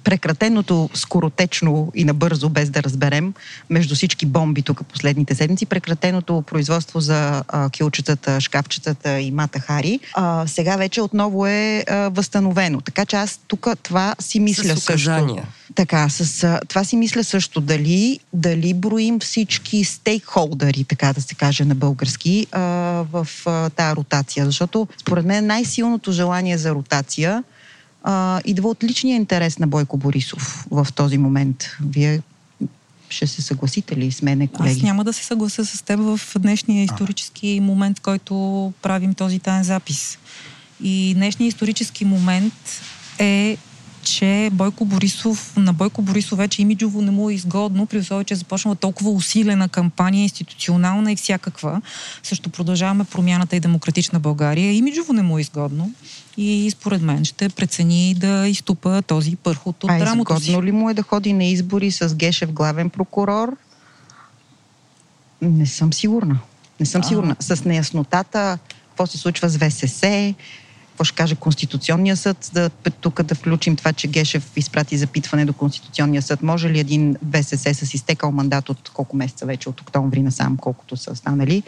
прекратеното 0.03 0.89
скоротечно 0.93 1.91
и 1.95 2.03
набързо, 2.03 2.49
без 2.49 2.69
да 2.69 2.83
разберем, 2.83 3.33
между 3.69 3.95
всички 3.95 4.25
бомби 4.25 4.61
тук 4.61 4.85
последните 4.85 5.35
седмици, 5.35 5.65
прекратеното 5.65 6.41
производство 6.47 6.99
за 6.99 7.43
а, 7.47 7.69
килчетата, 7.69 8.41
шкафчетата 8.41 9.19
и 9.19 9.31
Мата 9.31 9.59
Хари, 9.59 9.99
а, 10.13 10.47
сега 10.47 10.75
вече 10.75 11.01
отново 11.01 11.47
е 11.47 11.83
а, 11.87 12.09
възстановено. 12.09 12.81
Така 12.81 13.05
че 13.05 13.15
аз 13.15 13.39
тук 13.47 13.67
това 13.83 14.15
си 14.19 14.39
мисля 14.39 14.75
С 14.75 14.83
указания. 14.83 15.43
също. 15.43 15.73
Така, 15.75 16.09
с 16.09 16.43
а, 16.43 16.59
това 16.67 16.83
си 16.83 16.95
мисля 16.97 17.23
също. 17.23 17.61
Дали, 17.61 18.19
дали 18.33 18.73
броим 18.73 19.19
всички 19.19 19.83
стейкхолдери, 19.83 20.83
така 20.83 21.13
да 21.13 21.21
се 21.21 21.35
каже 21.35 21.65
на 21.65 21.75
български, 21.75 22.47
а, 22.51 22.61
в 23.11 23.27
а, 23.45 23.69
тази 23.69 23.95
ротация. 23.95 24.45
Защото 24.45 24.87
според 25.01 25.25
мен 25.25 25.45
най-силното 25.45 26.11
желание 26.11 26.57
за 26.57 26.71
ротация 26.71 27.43
а, 28.03 28.41
идва 28.45 28.69
от 28.69 28.83
личния 28.83 29.15
интерес 29.15 29.59
на 29.59 29.67
Бойко 29.67 29.97
Борисов 29.97 30.65
в 30.71 30.87
този 30.95 31.17
момент. 31.17 31.65
Вие 31.89 32.21
ще 33.09 33.27
се 33.27 33.41
съгласите 33.41 33.97
ли 33.97 34.11
с 34.11 34.21
мене, 34.21 34.47
колеги? 34.47 34.75
Аз 34.75 34.83
няма 34.83 35.03
да 35.03 35.13
се 35.13 35.23
съглася 35.23 35.65
с 35.65 35.81
теб 35.81 35.99
в 35.99 36.19
днешния 36.39 36.83
исторически 36.83 37.59
момент, 37.61 37.99
в 37.99 38.01
който 38.01 38.73
правим 38.81 39.13
този 39.13 39.39
таен 39.39 39.63
запис. 39.63 40.17
И 40.83 41.13
днешният 41.13 41.53
исторически 41.53 42.05
момент 42.05 42.53
е 43.19 43.57
че 44.03 44.49
Бойко 44.53 44.85
Борисов, 44.85 45.53
на 45.57 45.73
Бойко 45.73 46.01
Борисов 46.01 46.37
вече 46.37 46.61
имиджово 46.61 47.01
не 47.01 47.11
му 47.11 47.29
е 47.29 47.33
изгодно, 47.33 47.85
при 47.85 47.97
условие, 47.97 48.23
че 48.23 48.33
е 48.33 48.37
започнала 48.37 48.75
толкова 48.75 49.11
усилена 49.11 49.69
кампания, 49.69 50.23
институционална 50.23 51.11
и 51.11 51.15
всякаква. 51.15 51.81
Също 52.23 52.49
продължаваме 52.49 53.03
промяната 53.03 53.55
и 53.55 53.59
демократична 53.59 54.19
България. 54.19 54.73
Имиджово 54.73 55.13
не 55.13 55.21
му 55.21 55.37
е 55.37 55.41
изгодно 55.41 55.91
и 56.37 56.71
според 56.71 57.01
мен 57.01 57.25
ще 57.25 57.49
прецени 57.49 58.15
да 58.17 58.47
изтупа 58.47 59.01
този 59.01 59.35
пърхот 59.35 59.83
от 59.83 59.91
а 59.91 59.99
рамото 59.99 60.39
си. 60.39 60.61
ли 60.61 60.71
му 60.71 60.89
е 60.89 60.93
да 60.93 61.03
ходи 61.03 61.33
на 61.33 61.43
избори 61.43 61.91
с 61.91 62.15
Гешев 62.15 62.51
главен 62.51 62.89
прокурор? 62.89 63.57
Не 65.41 65.65
съм 65.65 65.93
сигурна. 65.93 66.39
Не 66.79 66.85
съм 66.85 67.01
А. 67.01 67.07
сигурна. 67.07 67.35
С 67.39 67.65
неяснотата, 67.65 68.57
какво 68.89 69.07
се 69.07 69.17
случва 69.17 69.49
с 69.49 69.57
ВСС, 69.57 70.33
какво 70.91 71.03
ще 71.03 71.15
каже 71.15 71.35
Конституционния 71.35 72.17
съд, 72.17 72.51
да, 72.53 72.69
тук 73.01 73.23
да 73.23 73.35
включим 73.35 73.75
това, 73.75 73.93
че 73.93 74.07
Гешев 74.07 74.51
изпрати 74.55 74.97
запитване 74.97 75.45
до 75.45 75.53
Конституционния 75.53 76.21
съд. 76.21 76.41
Може 76.41 76.69
ли 76.69 76.79
един 76.79 77.15
ВСС 77.33 77.73
с 77.73 77.93
изтекал 77.93 78.31
мандат 78.31 78.69
от 78.69 78.89
колко 78.89 79.17
месеца 79.17 79.45
вече, 79.45 79.69
от 79.69 79.81
октомври 79.81 80.21
насам, 80.21 80.57
колкото 80.57 80.97
са 80.97 81.15
станали, 81.15 81.63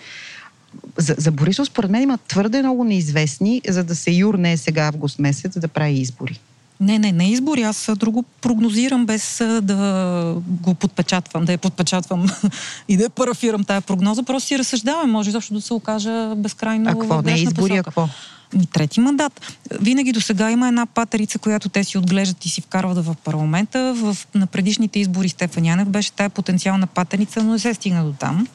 за, 0.97 1.15
за 1.17 1.31
Борисов, 1.31 1.67
според 1.67 1.91
мен, 1.91 2.01
има 2.01 2.17
твърде 2.27 2.61
много 2.61 2.83
неизвестни, 2.83 3.61
за 3.67 3.83
да 3.83 3.95
се 3.95 4.11
юрне 4.11 4.57
сега 4.57 4.87
август 4.87 5.19
месец 5.19 5.59
да 5.59 5.67
прави 5.67 5.93
избори. 5.93 6.39
Не, 6.79 6.99
не, 6.99 7.11
не 7.11 7.31
избори. 7.31 7.61
Аз 7.61 7.89
друго 7.95 8.23
прогнозирам 8.41 9.05
без 9.05 9.41
да 9.61 10.35
го 10.45 10.73
подпечатвам, 10.73 11.45
да 11.45 11.51
я 11.51 11.57
подпечатвам 11.57 12.29
и 12.87 12.97
да 12.97 13.03
я 13.03 13.09
парафирам 13.09 13.63
тая 13.63 13.81
прогноза. 13.81 14.23
Просто 14.23 14.47
си 14.47 14.57
разсъждавам. 14.59 15.11
Може 15.11 15.31
защо 15.31 15.53
да 15.53 15.61
се 15.61 15.73
окажа 15.73 16.33
безкрайно 16.37 16.89
А 16.89 16.93
какво? 16.93 17.21
Не 17.21 17.33
избори, 17.33 17.77
а 17.77 17.83
какво? 17.83 18.09
Ми, 18.53 18.65
трети 18.65 18.99
мандат. 18.99 19.41
Винаги 19.81 20.11
до 20.11 20.21
сега 20.21 20.51
има 20.51 20.67
една 20.67 20.85
патерица, 20.85 21.39
която 21.39 21.69
те 21.69 21.83
си 21.83 21.97
отглеждат 21.97 22.45
и 22.45 22.49
си 22.49 22.61
вкарват 22.61 23.05
в 23.05 23.15
парламента. 23.23 23.93
В, 23.97 24.17
на 24.35 24.47
предишните 24.47 24.99
избори 24.99 25.29
Стефан 25.29 25.65
Янев 25.65 25.89
беше 25.89 26.11
тая 26.11 26.29
потенциална 26.29 26.87
патерица, 26.87 27.43
но 27.43 27.51
не 27.51 27.59
се 27.59 27.73
стигна 27.73 28.05
до 28.05 28.13
там. 28.13 28.47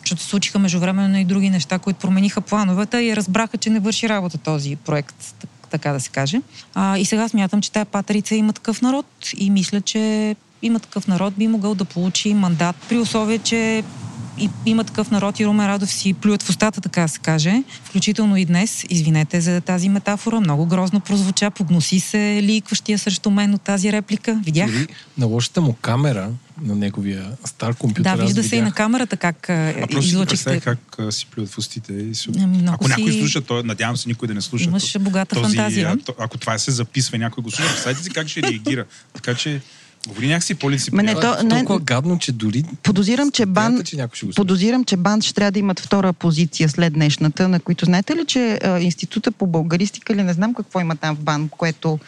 Защото 0.00 0.22
се 0.22 0.28
случиха 0.28 0.58
междувременно 0.58 1.18
и 1.18 1.24
други 1.24 1.50
неща, 1.50 1.78
които 1.78 1.98
промениха 1.98 2.40
плановете 2.40 2.98
и 2.98 3.16
разбраха, 3.16 3.58
че 3.58 3.70
не 3.70 3.80
върши 3.80 4.08
работа 4.08 4.38
този 4.38 4.76
проект, 4.76 5.34
так- 5.40 5.68
така 5.70 5.92
да 5.92 6.00
се 6.00 6.10
каже. 6.10 6.40
А, 6.74 6.98
и 6.98 7.04
сега 7.04 7.28
смятам, 7.28 7.60
че 7.60 7.72
тая 7.72 7.84
патерица 7.84 8.34
има 8.34 8.52
такъв 8.52 8.82
народ 8.82 9.06
и 9.36 9.50
мисля, 9.50 9.80
че 9.80 10.36
има 10.62 10.80
такъв 10.80 11.06
народ 11.06 11.34
би 11.34 11.48
могъл 11.48 11.74
да 11.74 11.84
получи 11.84 12.34
мандат 12.34 12.76
при 12.88 12.98
условие, 12.98 13.38
че 13.38 13.84
и 14.38 14.50
има 14.66 14.84
такъв 14.84 15.10
народ 15.10 15.40
и 15.40 15.46
Румен 15.46 15.66
Радов 15.66 15.90
си 15.90 16.12
плюят 16.12 16.42
в 16.42 16.50
устата, 16.50 16.80
така 16.80 17.08
се 17.08 17.18
каже. 17.18 17.62
Включително 17.84 18.36
и 18.36 18.44
днес, 18.44 18.84
извинете 18.90 19.40
за 19.40 19.60
тази 19.60 19.88
метафора, 19.88 20.40
много 20.40 20.66
грозно 20.66 21.00
прозвуча, 21.00 21.50
погноси 21.50 22.00
се 22.00 22.40
ликващия 22.42 22.98
срещу 22.98 23.30
мен 23.30 23.54
от 23.54 23.62
тази 23.62 23.92
реплика. 23.92 24.40
Видях. 24.44 24.70
Дори 24.70 24.86
на 25.18 25.26
лошата 25.26 25.60
му 25.60 25.72
камера, 25.72 26.30
на 26.62 26.74
неговия 26.74 27.30
стар 27.44 27.74
компютър, 27.74 28.16
Да, 28.16 28.22
вижда 28.22 28.44
се 28.44 28.56
и 28.56 28.60
на 28.60 28.72
камерата 28.72 29.16
как 29.16 29.50
а, 29.50 29.72
си 29.92 29.98
излъчихте. 29.98 30.60
как 30.60 30.96
а, 30.98 31.12
си 31.12 31.26
плюят 31.26 31.48
в 31.50 31.58
устите. 31.58 31.92
И. 31.92 32.12
Ами, 32.36 32.56
много 32.56 32.74
Ако 32.74 32.88
някой 32.88 33.12
си- 33.12 33.18
слуша, 33.18 33.40
то, 33.40 33.62
надявам 33.62 33.96
се 33.96 34.08
никой 34.08 34.28
да 34.28 34.34
не 34.34 34.40
слуша. 34.40 34.64
Имаш 34.64 34.96
богата 35.00 35.36
фантазия. 35.36 35.88
а, 35.88 35.96
то- 35.96 36.14
ако 36.18 36.38
това 36.38 36.58
се 36.58 36.70
записва 36.70 37.16
и 37.16 37.20
някой 37.20 37.42
го 37.42 37.50
слуша, 37.50 37.70
представете 37.70 38.02
си 38.02 38.10
как 38.10 38.28
ще 38.28 38.42
реагира. 38.42 38.84
Така 39.14 39.34
че, 39.34 39.60
говори 40.06 40.26
някакси 40.26 40.54
по-лицеприятно. 40.54 41.20
То- 41.20 41.40
е 41.40 41.42
не- 41.42 41.48
толкова 41.48 41.78
гадно, 41.78 42.18
че 42.18 42.32
дори... 42.32 42.64
Подозирам, 42.82 43.30
че 43.30 43.46
бан, 43.46 43.82
че 43.84 43.96
ще 44.12 44.28
подозирам, 44.36 44.84
че 44.84 44.96
бан 44.96 45.22
ще 45.22 45.34
трябва 45.34 45.50
да 45.50 45.58
имат 45.58 45.80
втора 45.80 46.12
позиция 46.12 46.68
след 46.68 46.92
днешната, 46.92 47.48
на 47.48 47.60
които 47.60 47.84
знаете 47.84 48.16
ли, 48.16 48.24
че 48.26 48.58
а, 48.64 48.80
Института 48.80 49.32
по 49.32 49.46
българистика 49.46 50.12
или 50.12 50.22
не 50.22 50.32
знам 50.32 50.54
какво 50.54 50.80
има 50.80 50.96
там 50.96 51.16
в 51.16 51.20
бан, 51.20 51.48
което 51.48 51.98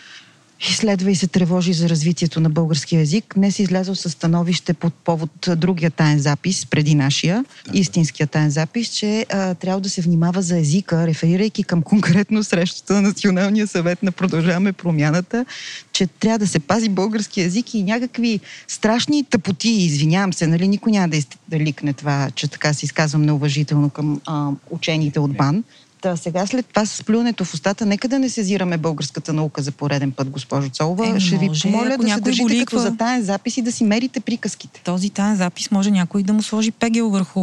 изследва 0.61 1.11
и 1.11 1.17
се 1.17 1.27
тревожи 1.27 1.73
за 1.73 1.89
развитието 1.89 2.41
на 2.41 2.51
българския 2.51 2.99
язик. 2.99 3.35
Днес 3.37 3.59
излязъл 3.59 3.95
със 3.95 4.13
становище 4.13 4.73
под 4.75 4.95
повод 4.95 5.49
другия 5.57 5.91
таен 5.91 6.19
запис, 6.19 6.67
преди 6.67 6.95
нашия, 6.95 7.45
истинския 7.75 8.27
таен 8.27 8.51
запис, 8.51 8.89
че 8.89 9.27
а, 9.31 9.55
трябва 9.55 9.81
да 9.81 9.91
се 9.91 10.01
внимава 10.01 10.43
за 10.43 10.59
езика, 10.59 11.07
реферирайки 11.07 11.63
към 11.63 11.83
конкретно 11.83 12.45
срещата 12.45 12.95
на 12.95 13.03
Националния 13.03 13.67
съвет 13.67 14.03
на 14.03 14.13
Продължаваме 14.13 14.73
промяната, 14.73 15.45
че 15.93 16.07
трябва 16.07 16.39
да 16.39 16.47
се 16.47 16.59
пази 16.59 16.89
български 16.89 17.41
язик 17.41 17.75
и 17.75 17.83
някакви 17.83 18.41
страшни 18.69 19.25
тъпоти, 19.25 19.71
извинявам 19.71 20.33
се, 20.33 20.47
нали, 20.47 20.69
никой 20.69 20.93
няма 20.93 21.09
да, 21.09 21.17
из- 21.17 21.27
да 21.49 21.61
ликне 21.61 21.93
това, 21.93 22.31
че 22.35 22.49
така 22.49 22.73
се 22.73 22.85
изказвам 22.85 23.23
неуважително 23.23 23.91
към 23.91 24.21
а, 24.27 24.51
учените 24.71 25.21
от 25.21 25.37
БАН. 25.37 25.65
Та 26.01 26.17
сега 26.17 26.47
след 26.47 26.67
това 26.67 26.87
с 26.87 27.05
плюнето 27.05 27.45
в 27.45 27.55
устата, 27.55 27.87
нека 27.87 28.09
да 28.09 28.19
не 28.19 28.29
сезираме 28.29 28.79
българската 28.79 29.33
наука 29.33 29.63
за 29.63 29.73
пореден 29.73 30.13
път, 30.13 30.31
госпожо 30.31 30.69
Цолова. 30.69 31.17
Е, 31.17 31.21
Ще 31.21 31.37
ви 31.37 31.49
може, 31.49 31.63
помоля 31.63 31.97
да 31.97 32.09
се 32.15 32.21
държите 32.21 32.59
го 32.59 32.65
като 32.65 32.79
за 32.79 32.97
таен 32.97 33.23
запис 33.23 33.57
и 33.57 33.63
да 33.63 33.73
си 33.73 33.85
мерите 33.85 34.21
приказките. 34.21 34.81
Този 34.85 35.11
таен 35.11 35.37
запис 35.37 35.71
може 35.71 35.91
някой 35.91 36.23
да 36.23 36.33
му 36.33 36.43
сложи 36.43 36.71
пегел 36.71 37.11
върху 37.11 37.41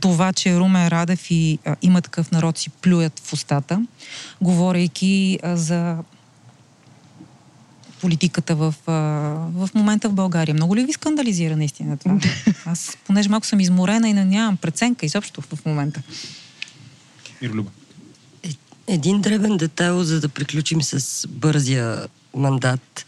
това, 0.00 0.32
че 0.32 0.56
Румен 0.58 0.88
Радев 0.88 1.30
и 1.30 1.58
а, 1.66 1.76
има 1.82 2.00
такъв 2.00 2.30
народ 2.30 2.58
си 2.58 2.70
плюят 2.70 3.20
в 3.24 3.32
устата, 3.32 3.86
говорейки 4.40 5.38
а, 5.42 5.56
за 5.56 5.96
политиката 8.00 8.54
в, 8.54 8.74
а, 8.86 8.92
в 9.54 9.70
момента 9.74 10.08
в 10.08 10.12
България. 10.12 10.54
Много 10.54 10.76
ли 10.76 10.84
ви 10.84 10.92
скандализира 10.92 11.56
наистина 11.56 11.96
това? 11.96 12.18
Аз, 12.66 12.96
понеже 13.06 13.28
малко 13.28 13.46
съм 13.46 13.60
изморена 13.60 14.08
и 14.08 14.12
не- 14.12 14.24
нямам 14.24 14.56
преценка 14.56 15.06
изобщо 15.06 15.40
в 15.40 15.66
момента. 15.66 16.02
Миролюба. 17.42 17.70
Един 18.86 19.20
дребен 19.20 19.56
детайл, 19.56 20.04
за 20.04 20.20
да 20.20 20.28
приключим 20.28 20.82
с 20.82 21.28
бързия 21.28 22.06
мандат. 22.34 23.06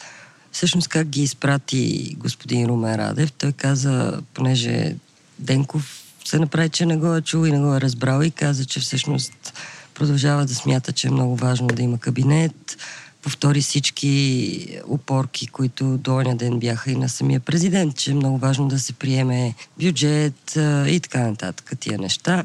Всъщност 0.52 0.88
как 0.88 1.08
ги 1.08 1.22
изпрати 1.22 2.14
господин 2.18 2.66
Румен 2.66 2.94
Радев. 2.94 3.32
Той 3.32 3.52
каза, 3.52 4.20
понеже 4.34 4.96
Денков 5.38 6.02
се 6.24 6.38
направи, 6.38 6.68
че 6.68 6.86
не 6.86 6.96
го 6.96 7.14
е 7.14 7.22
чул 7.22 7.46
и 7.46 7.52
не 7.52 7.58
го 7.58 7.74
е 7.74 7.80
разбрал 7.80 8.22
и 8.22 8.30
каза, 8.30 8.64
че 8.64 8.80
всъщност 8.80 9.52
продължава 9.94 10.46
да 10.46 10.54
смята, 10.54 10.92
че 10.92 11.08
е 11.08 11.10
много 11.10 11.36
важно 11.36 11.66
да 11.66 11.82
има 11.82 11.98
кабинет. 11.98 12.76
Повтори 13.22 13.62
всички 13.62 14.78
опорки, 14.86 15.46
които 15.46 15.98
до 15.98 16.14
оня 16.14 16.36
ден 16.36 16.58
бяха 16.58 16.90
и 16.90 16.96
на 16.96 17.08
самия 17.08 17.40
президент, 17.40 17.96
че 17.96 18.10
е 18.10 18.14
много 18.14 18.38
важно 18.38 18.68
да 18.68 18.78
се 18.78 18.92
приеме 18.92 19.54
бюджет 19.80 20.56
и 20.86 21.00
така 21.02 21.18
нататък, 21.18 21.72
тия 21.80 21.98
неща. 21.98 22.44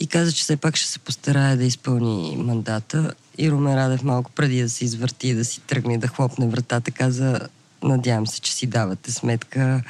И 0.00 0.06
каза, 0.06 0.32
че 0.32 0.42
все 0.42 0.56
пак 0.56 0.76
ще 0.76 0.90
се 0.90 0.98
постарае 0.98 1.56
да 1.56 1.64
изпълни 1.64 2.36
мандата. 2.38 3.12
И 3.38 3.50
Румен 3.50 3.74
Радев 3.74 4.02
малко 4.02 4.30
преди 4.30 4.62
да 4.62 4.70
се 4.70 4.84
извърти 4.84 5.28
и 5.28 5.34
да 5.34 5.44
си 5.44 5.60
тръгне 5.60 5.98
да 5.98 6.08
хлопне 6.08 6.48
вратата, 6.48 6.90
каза, 6.90 7.40
надявам 7.82 8.26
се, 8.26 8.40
че 8.40 8.52
си 8.52 8.66
давате 8.66 9.12
сметка 9.12 9.82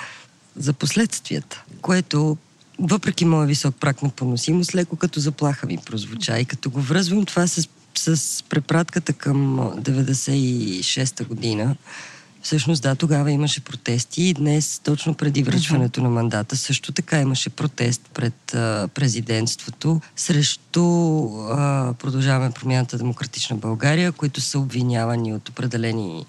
за 0.57 0.73
последствията. 0.73 1.65
Което, 1.81 2.37
въпреки 2.79 3.25
моя 3.25 3.47
висок 3.47 3.77
прак 3.81 4.03
на 4.03 4.11
поносимост, 4.11 4.75
леко 4.75 4.97
като 4.97 5.21
заплаха 5.21 5.67
ми 5.67 5.79
прозвуча. 5.87 6.39
И 6.39 6.45
като 6.45 6.71
го 6.71 6.81
връзвам 6.81 7.25
това 7.25 7.47
с, 7.47 7.69
с 7.95 8.43
препратката 8.43 9.13
към 9.13 9.59
96-та 9.59 11.25
година, 11.25 11.77
Всъщност, 12.43 12.83
да, 12.83 12.95
тогава 12.95 13.31
имаше 13.31 13.61
протести 13.61 14.23
и 14.23 14.35
днес, 14.35 14.81
точно 14.85 15.15
преди 15.15 15.43
връчването 15.43 16.03
на 16.03 16.09
мандата, 16.09 16.57
също 16.57 16.93
така 16.93 17.21
имаше 17.21 17.51
протест 17.51 18.11
пред 18.15 18.55
а, 18.55 18.89
президентството 18.95 20.01
срещу 20.17 20.81
а, 21.51 21.95
продължаваме 21.99 22.51
промяната 22.51 22.99
Демократична 22.99 23.57
България, 23.57 24.13
които 24.13 24.41
са 24.41 24.59
обвинявани 24.59 25.35
от 25.35 25.49
определени 25.49 26.27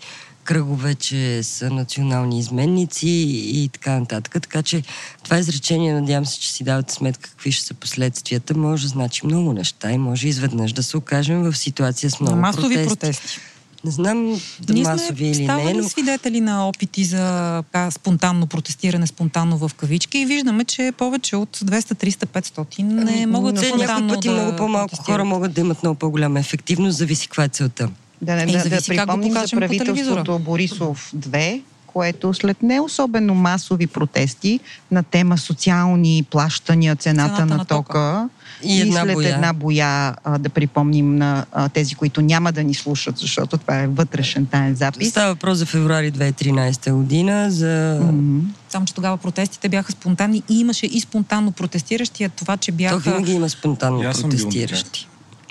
кръгове, 0.50 0.96
че 0.96 1.44
са 1.44 1.70
национални 1.70 2.40
изменници 2.40 3.10
и 3.54 3.70
така 3.74 4.00
нататък. 4.00 4.34
Така 4.34 4.64
че 4.64 4.84
това 5.24 5.38
изречение, 5.38 5.94
надявам 5.94 6.26
се, 6.26 6.40
че 6.40 6.52
си 6.52 6.64
давате 6.64 6.94
сметка 6.94 7.30
какви 7.30 7.52
ще 7.52 7.66
са 7.66 7.74
последствията, 7.74 8.58
може 8.58 8.84
да 8.84 8.88
значи 8.88 9.26
много 9.26 9.54
неща 9.54 9.92
и 9.92 9.98
може 9.98 10.28
изведнъж 10.28 10.74
да 10.74 10.84
се 10.84 10.98
окажем 10.98 11.44
в 11.44 11.58
ситуация 11.58 12.12
с 12.12 12.20
много 12.20 12.38
Масови 12.38 12.76
протести. 12.76 13.00
протести. 13.00 13.40
Не 13.84 13.92
знам 13.92 14.42
да 14.62 14.74
Ние 14.74 14.84
масови 14.84 15.28
или 15.28 15.48
не, 15.48 15.74
но 15.74 15.90
свидетели 15.90 16.42
на 16.42 16.68
опити 16.68 17.04
за 17.04 17.64
така, 17.64 17.92
спонтанно 17.92 18.48
протестиране, 18.48 19.08
спонтанно 19.08 19.58
в 19.58 19.72
кавички 19.74 20.18
и 20.18 20.26
виждаме, 20.26 20.64
че 20.64 20.92
повече 20.98 21.36
от 21.36 21.58
200, 21.58 22.10
300, 22.10 22.26
500 22.26 22.84
не 22.84 23.28
могат 23.28 23.56
те 23.56 23.62
някой 23.62 23.86
спонтанно 23.86 24.14
пъти 24.14 24.28
да 24.28 24.34
много 24.34 24.58
по-малко 24.58 24.96
хора 24.96 25.26
могат 25.26 25.54
да 25.54 25.62
имат 25.62 25.84
много 25.84 26.00
по-голяма 26.00 26.40
ефективност, 26.40 26.98
зависи 26.98 27.28
каква 27.28 27.44
е 27.44 27.48
целта. 27.50 27.90
Да, 28.22 28.36
не, 28.36 28.46
да, 28.46 28.52
да 28.52 28.60
зависи 28.60 28.96
как 28.96 29.08
го 29.08 29.22
припомним 29.22 29.34
за 29.34 29.58
правителството. 29.58 30.40
Борисов 30.40 31.12
2, 31.18 31.62
което 31.88 32.34
след 32.34 32.62
не 32.62 32.82
особено 32.82 33.36
масови 33.36 33.88
протести 33.88 34.60
на 34.92 35.04
тема 35.04 35.38
социални 35.38 36.26
плащания, 36.32 36.96
цената, 36.96 37.36
Цената 37.36 37.46
на, 37.46 37.58
на 37.58 37.66
тока. 37.66 37.84
тока 37.84 38.30
И 38.64 38.82
една 38.82 39.02
след 39.02 39.14
боя. 39.14 39.36
една 39.36 39.54
боя, 39.54 40.16
а, 40.24 40.38
да 40.38 40.50
припомним 40.50 41.16
на 41.16 41.46
а, 41.52 41.70
тези, 41.70 41.96
които 41.96 42.22
няма 42.22 42.52
да 42.52 42.64
ни 42.64 42.74
слушат, 42.74 43.18
защото 43.18 43.58
това 43.58 43.80
е 43.80 43.88
вътрешен 43.88 44.46
таен 44.46 44.76
запис. 44.76 45.10
Става 45.10 45.34
въпрос 45.34 45.58
за 45.58 45.66
февруари 45.66 46.12
2013 46.12 46.92
година, 46.92 47.52
за... 47.52 48.00
М. 48.12 48.42
Само, 48.70 48.86
че 48.86 48.94
тогава 48.94 49.18
протестите 49.18 49.70
бяха 49.70 49.92
спонтанни 49.92 50.44
и 50.50 50.60
имаше 50.60 50.86
и 50.86 51.00
спонтанно 51.00 51.52
протестиращи, 51.52 52.24
а 52.24 52.30
това, 52.30 52.58
че 52.58 52.72
То 52.72 52.78
бяха... 52.78 53.00
винаги 53.00 53.32
има 53.32 53.50
спонтанно 53.50 54.02
протестиращи. 54.22 55.08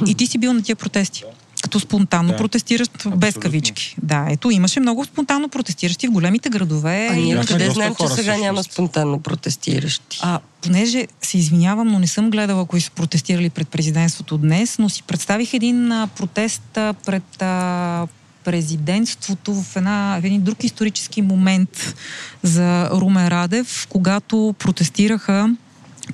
И 0.06 0.14
ти 0.14 0.26
си 0.26 0.38
бил 0.38 0.52
на 0.52 0.62
тия 0.62 0.76
протести. 0.76 1.24
Като 1.62 1.80
спонтанно 1.80 2.30
Да, 2.30 2.36
протестиращ 2.36 2.92
без 2.94 3.06
абсолютно. 3.06 3.40
кавички. 3.40 3.96
Да, 4.02 4.26
ето 4.30 4.50
имаше 4.50 4.80
много 4.80 5.04
спонтанно 5.04 5.48
протестиращи 5.48 6.08
в 6.08 6.10
големите 6.10 6.48
градове. 6.48 7.08
А 7.12 7.14
ние 7.14 7.38
откъде 7.38 7.64
доста 7.64 7.74
знаем, 7.74 7.94
че 8.00 8.08
сега 8.08 8.36
няма 8.36 8.62
спонтанно 8.62 9.20
протестиращи? 9.20 10.18
А, 10.22 10.40
понеже 10.62 11.06
се 11.22 11.38
извинявам, 11.38 11.88
но 11.88 11.98
не 11.98 12.06
съм 12.06 12.30
гледала 12.30 12.66
кои 12.66 12.80
са 12.80 12.90
протестирали 12.90 13.50
пред 13.50 13.68
президентството 13.68 14.38
днес, 14.38 14.78
но 14.78 14.88
си 14.88 15.02
представих 15.02 15.54
един 15.54 15.92
а, 15.92 16.06
протест 16.06 16.76
а, 16.76 16.94
пред 17.06 17.42
а, 17.42 18.06
президентството 18.44 19.54
в, 19.54 19.76
една, 19.76 20.18
в 20.22 20.24
един 20.24 20.42
друг 20.42 20.64
исторически 20.64 21.22
момент 21.22 21.94
за 22.42 22.90
Румен 22.90 23.28
Радев, 23.28 23.86
когато 23.90 24.54
протестираха 24.58 25.50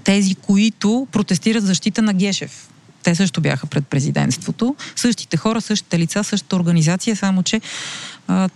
тези, 0.05 0.35
които 0.35 1.07
протестират 1.13 1.65
защита 1.65 2.03
на 2.03 2.13
Гешев. 2.13 2.69
Те 3.05 3.15
също 3.15 3.41
бяха 3.41 3.67
пред 3.67 3.87
президентството. 3.87 4.77
Същите 4.97 5.37
хора, 5.37 5.61
същите 5.61 5.99
лица, 5.99 6.25
същата 6.25 6.57
организация, 6.57 7.17
само 7.17 7.43
че 7.43 7.61
а, 8.29 8.49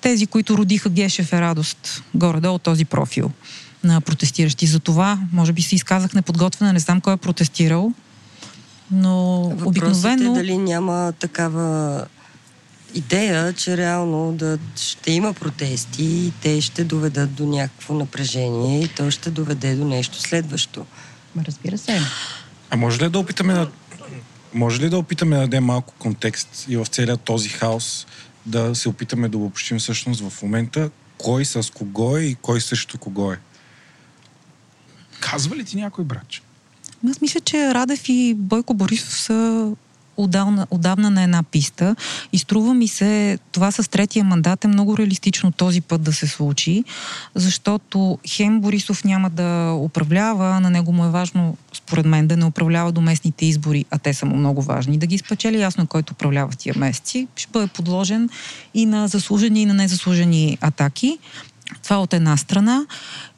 тези, 0.00 0.26
които 0.26 0.58
родиха 0.58 0.88
Гешев 0.88 1.32
е 1.32 1.40
радост, 1.40 2.02
горе-долу 2.14 2.58
този 2.58 2.84
профил 2.84 3.30
на 3.84 4.00
протестиращи. 4.00 4.66
За 4.66 4.80
това, 4.80 5.18
може 5.32 5.52
би 5.52 5.62
се 5.62 5.74
изказах 5.74 6.14
неподготвена, 6.14 6.72
не 6.72 6.78
знам 6.78 7.00
кой 7.00 7.14
е 7.14 7.16
протестирал, 7.16 7.92
но 8.90 9.42
Въпросът 9.42 9.66
обикновено... 9.66 10.32
е 10.32 10.34
дали 10.34 10.58
няма 10.58 11.12
такава 11.18 12.04
идея, 12.94 13.52
че 13.52 13.76
реално 13.76 14.32
да 14.32 14.58
ще 14.76 15.12
има 15.12 15.32
протести 15.32 16.04
и 16.04 16.32
те 16.42 16.60
ще 16.60 16.84
доведат 16.84 17.34
до 17.34 17.46
някакво 17.46 17.94
напрежение 17.94 18.82
и 18.82 18.88
то 18.88 19.10
ще 19.10 19.30
доведе 19.30 19.74
до 19.74 19.84
нещо 19.84 20.20
следващо. 20.20 20.86
Разбира 21.46 21.78
се. 21.78 22.00
А 22.70 22.76
може 22.76 23.04
ли 23.04 23.10
да 23.10 23.18
опитаме 23.18 23.52
да... 23.52 23.70
Може 24.54 24.80
ли 24.82 24.90
да 24.90 24.98
опитаме 24.98 25.36
да 25.36 25.42
дадем 25.42 25.64
малко 25.64 25.94
контекст 25.98 26.66
и 26.68 26.76
в 26.76 26.86
целият 26.86 27.20
този 27.20 27.48
хаос 27.48 28.06
да 28.46 28.74
се 28.74 28.88
опитаме 28.88 29.28
да 29.28 29.36
обобщим 29.36 29.78
всъщност 29.78 30.28
в 30.28 30.42
момента 30.42 30.90
кой 31.18 31.44
с 31.44 31.72
кого 31.74 32.16
е 32.16 32.20
и 32.20 32.34
кой 32.34 32.60
също 32.60 32.98
кого 32.98 33.32
е? 33.32 33.38
Казва 35.20 35.56
ли 35.56 35.64
ти 35.64 35.76
някой, 35.76 36.04
братче? 36.04 36.42
Аз 37.10 37.20
мисля, 37.20 37.40
че 37.40 37.74
Радев 37.74 38.08
и 38.08 38.34
Бойко 38.34 38.74
Борисов 38.74 39.20
са 39.20 39.70
отдавна, 40.16 40.66
отдавна 40.70 41.10
на 41.10 41.22
една 41.22 41.42
писта 41.42 41.96
и 42.32 42.38
струва 42.38 42.74
ми 42.74 42.88
се 42.88 43.38
това 43.52 43.70
с 43.70 43.90
третия 43.90 44.24
мандат 44.24 44.64
е 44.64 44.68
много 44.68 44.98
реалистично 44.98 45.52
този 45.52 45.80
път 45.80 46.02
да 46.02 46.12
се 46.12 46.26
случи, 46.26 46.84
защото 47.34 48.18
Хем 48.28 48.60
Борисов 48.60 49.04
няма 49.04 49.30
да 49.30 49.72
управлява, 49.72 50.60
на 50.60 50.70
него 50.70 50.92
му 50.92 51.04
е 51.04 51.10
важно 51.10 51.56
според 51.74 52.06
мен 52.06 52.26
да 52.26 52.36
не 52.36 52.44
управлява 52.44 52.92
до 52.92 53.00
местните 53.00 53.46
избори, 53.46 53.84
а 53.90 53.98
те 53.98 54.14
са 54.14 54.26
му 54.26 54.36
много 54.36 54.62
важни. 54.62 54.98
Да 54.98 55.06
ги 55.06 55.18
спечели 55.18 55.60
ясно, 55.60 55.86
който 55.86 56.12
управлява 56.12 56.52
тия 56.52 56.74
месеци, 56.78 57.28
ще 57.36 57.52
бъде 57.52 57.66
подложен 57.66 58.28
и 58.74 58.86
на 58.86 59.08
заслужени 59.08 59.62
и 59.62 59.66
на 59.66 59.74
незаслужени 59.74 60.58
атаки. 60.60 61.18
Това 61.82 61.96
от 61.96 62.14
една 62.14 62.36
страна. 62.36 62.86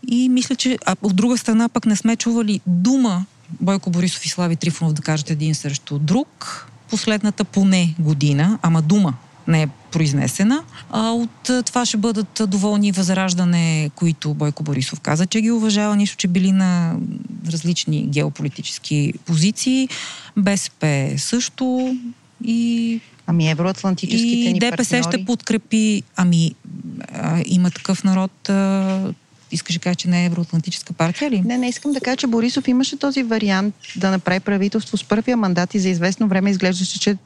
И 0.09 0.29
мисля, 0.29 0.57
че 0.57 0.79
а 0.87 0.97
от 1.03 1.17
друга 1.17 1.39
страна 1.39 1.69
пък 1.69 1.87
не 1.87 1.97
сме 1.97 2.17
чували 2.17 2.61
дума 2.67 3.25
Бойко 3.61 3.91
Борисов 3.91 4.25
и 4.25 4.29
Слави 4.29 4.57
Трифонов 4.57 4.93
да 4.93 5.03
кажат 5.03 5.31
един 5.31 5.55
срещу 5.55 5.99
друг. 5.99 6.67
Последната 6.91 7.45
поне 7.45 7.95
година, 7.99 8.59
ама 8.63 8.83
дума 8.83 9.15
не 9.49 9.63
е 9.63 9.69
произнесена. 9.93 10.63
А 10.91 11.11
от 11.11 11.51
това 11.67 11.87
ще 11.87 11.97
бъдат 11.97 12.41
доволни 12.49 12.93
възраждане, 12.93 13.91
които 13.97 14.35
Бойко 14.35 14.63
Борисов 14.63 15.01
каза, 15.01 15.27
че 15.27 15.41
ги 15.41 15.51
уважава, 15.51 15.97
нищо, 15.97 16.17
че 16.17 16.29
били 16.29 16.53
на 16.53 16.97
различни 17.53 18.07
геополитически 18.07 19.13
позиции. 19.27 19.89
БСП 20.37 21.15
също 21.19 21.97
и 22.45 23.01
Ами 23.27 23.51
евроатлантическите 23.51 24.37
и 24.37 24.53
ни 24.53 24.59
ДПС 24.59 24.91
партньори. 24.91 25.17
ще 25.17 25.25
подкрепи, 25.25 26.03
ами 26.17 26.55
а, 27.13 27.43
има 27.47 27.71
такъв 27.71 28.05
народ, 28.05 28.49
а, 28.49 29.13
искаш 29.51 29.75
да 29.75 29.81
кажа, 29.81 29.95
че 29.95 30.09
не 30.09 30.23
е 30.23 30.27
евроатлантическа 30.27 30.93
партия 30.93 31.31
ли? 31.31 31.41
Не, 31.41 31.59
не 31.59 31.69
искам 31.69 31.93
да 31.93 32.01
кажа, 32.01 32.17
че 32.17 32.27
Борисов 32.27 32.69
имаше 32.69 32.97
този 32.97 33.23
вариант 33.23 33.75
да 33.97 34.11
направи 34.11 34.41
правителство 34.41 34.97
с 34.97 35.05
първия 35.05 35.37
мандат 35.37 35.75
и 35.75 35.79
за 35.79 35.89
известно 35.89 36.29
време 36.29 36.51
изглеждаше, 36.51 37.01
че 37.01 37.17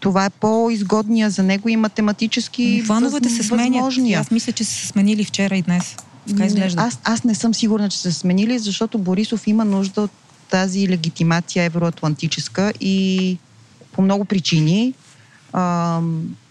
това 0.00 0.24
е 0.24 0.30
по-изгодния 0.30 1.30
за 1.30 1.42
него 1.42 1.68
и 1.68 1.76
математически 1.76 2.84
Плановете 2.86 3.30
се 3.30 3.42
сменят. 3.42 3.94
Аз 4.16 4.30
мисля, 4.30 4.52
че 4.52 4.64
са 4.64 4.72
се 4.72 4.86
сменили 4.86 5.24
вчера 5.24 5.56
и 5.56 5.62
днес. 5.62 5.96
Така 6.28 6.46
изглежда. 6.46 6.82
Аз, 6.82 6.98
аз 7.04 7.24
не 7.24 7.34
съм 7.34 7.54
сигурна, 7.54 7.88
че 7.88 7.98
са 7.98 8.12
се 8.12 8.18
сменили, 8.18 8.58
защото 8.58 8.98
Борисов 8.98 9.46
има 9.46 9.64
нужда 9.64 10.00
от 10.00 10.10
тази 10.50 10.88
легитимация 10.88 11.64
евроатлантическа 11.64 12.72
и 12.80 13.38
по 13.92 14.02
много 14.02 14.24
причини. 14.24 14.94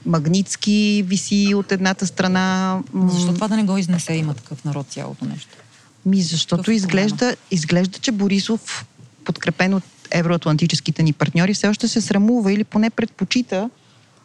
Магницки 0.05 1.03
виси 1.07 1.53
от 1.55 1.71
едната 1.71 2.07
страна. 2.07 2.79
Защо 3.07 3.33
това 3.33 3.47
да 3.47 3.55
не 3.55 3.63
го 3.63 3.77
изнесе 3.77 4.13
има 4.13 4.33
такъв 4.33 4.65
народ 4.65 4.87
цялото 4.87 5.25
нещо? 5.25 5.57
Ми, 6.05 6.21
защото 6.21 6.71
изглежда, 6.71 7.35
изглежда, 7.51 7.99
че 7.99 8.11
Борисов, 8.11 8.85
подкрепен 9.25 9.73
от 9.73 9.83
евроатлантическите 10.11 11.03
ни 11.03 11.13
партньори, 11.13 11.53
все 11.53 11.67
още 11.67 11.87
се 11.87 12.01
срамува 12.01 12.53
или 12.53 12.63
поне 12.63 12.89
предпочита 12.89 13.69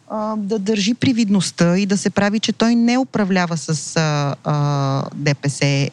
а, 0.09 0.35
да 0.35 0.59
държи 0.59 0.93
привидността 0.93 1.77
и 1.77 1.85
да 1.85 1.97
се 1.97 2.09
прави, 2.09 2.39
че 2.39 2.53
той 2.53 2.75
не 2.75 2.97
управлява 2.97 3.57
с 3.57 3.95
а, 3.95 4.35
а, 4.43 5.05
ДПС 5.15 5.89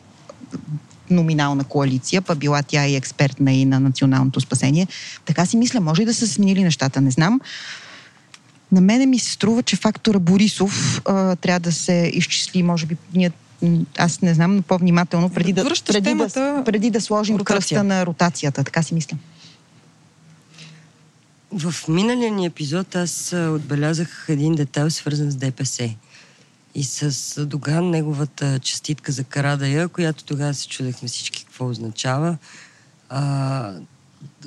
номинална 1.11 1.65
коалиция, 1.65 2.23
па 2.23 2.35
била 2.35 2.63
тя 2.63 2.87
и 2.87 2.97
експертна 2.97 3.53
и 3.53 3.65
на 3.65 3.81
националното 3.81 4.41
спасение. 4.41 4.87
Така 5.25 5.47
си 5.47 5.57
мисля, 5.57 5.81
може 5.81 6.03
и 6.03 6.05
да 6.05 6.15
са 6.15 6.29
сменили 6.29 6.63
нещата, 6.63 7.01
не 7.01 7.11
знам. 7.11 7.41
На 8.73 8.81
мене 8.81 9.07
ми 9.07 9.19
се 9.19 9.33
струва, 9.33 9.63
че 9.63 9.77
фактора 9.77 10.19
Борисов 10.19 11.03
а, 11.05 11.37
трябва 11.37 11.61
да 11.61 11.73
се 11.73 12.11
изчисли, 12.15 12.63
може 12.63 12.87
би 12.87 12.97
ние 13.15 13.31
аз 13.99 14.21
не 14.23 14.35
знам, 14.35 14.57
но 14.57 14.63
по-внимателно, 14.63 15.31
преди 15.31 15.53
да, 15.53 15.65
Връщаш 15.65 15.95
преди, 15.95 16.05
темата 16.05 16.41
да, 16.41 16.65
преди 16.65 16.91
да 16.91 17.01
сложим 17.01 17.37
ротация. 17.37 17.57
кръста 17.57 17.85
на 17.85 18.07
ротацията. 18.07 18.65
Така 18.65 18.83
си 18.83 18.95
мисля. 18.95 19.17
В 21.53 21.75
миналия 21.89 22.31
ни 22.31 22.47
епизод 22.47 22.97
аз 22.97 23.33
отбелязах 23.33 24.27
един 24.29 24.55
детайл, 24.55 24.91
свързан 24.91 25.31
с 25.31 25.37
ДПС. 25.37 25.91
И 26.75 26.85
с 26.85 27.47
Доган, 27.47 27.91
неговата 27.91 28.59
частитка 28.59 29.13
за 29.13 29.25
Карадая, 29.25 29.89
която 29.89 30.25
тогава 30.25 30.55
се 30.55 30.69
чудехме 30.69 31.09
всички 31.09 31.45
какво 31.45 31.69
означава. 31.69 32.37
А, 33.09 33.73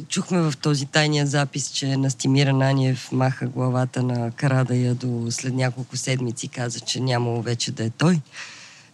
чухме 0.07 0.41
в 0.41 0.53
този 0.61 0.85
тайния 0.85 1.27
запис, 1.27 1.71
че 1.71 1.97
Настимир 1.97 2.47
Ананиев 2.47 3.11
маха 3.11 3.47
главата 3.47 4.03
на 4.03 4.31
Карадая 4.31 4.95
до 4.95 5.27
след 5.31 5.53
няколко 5.53 5.97
седмици, 5.97 6.47
каза, 6.47 6.79
че 6.79 6.99
нямало 6.99 7.41
вече 7.41 7.71
да 7.71 7.83
е 7.83 7.89
той. 7.89 8.21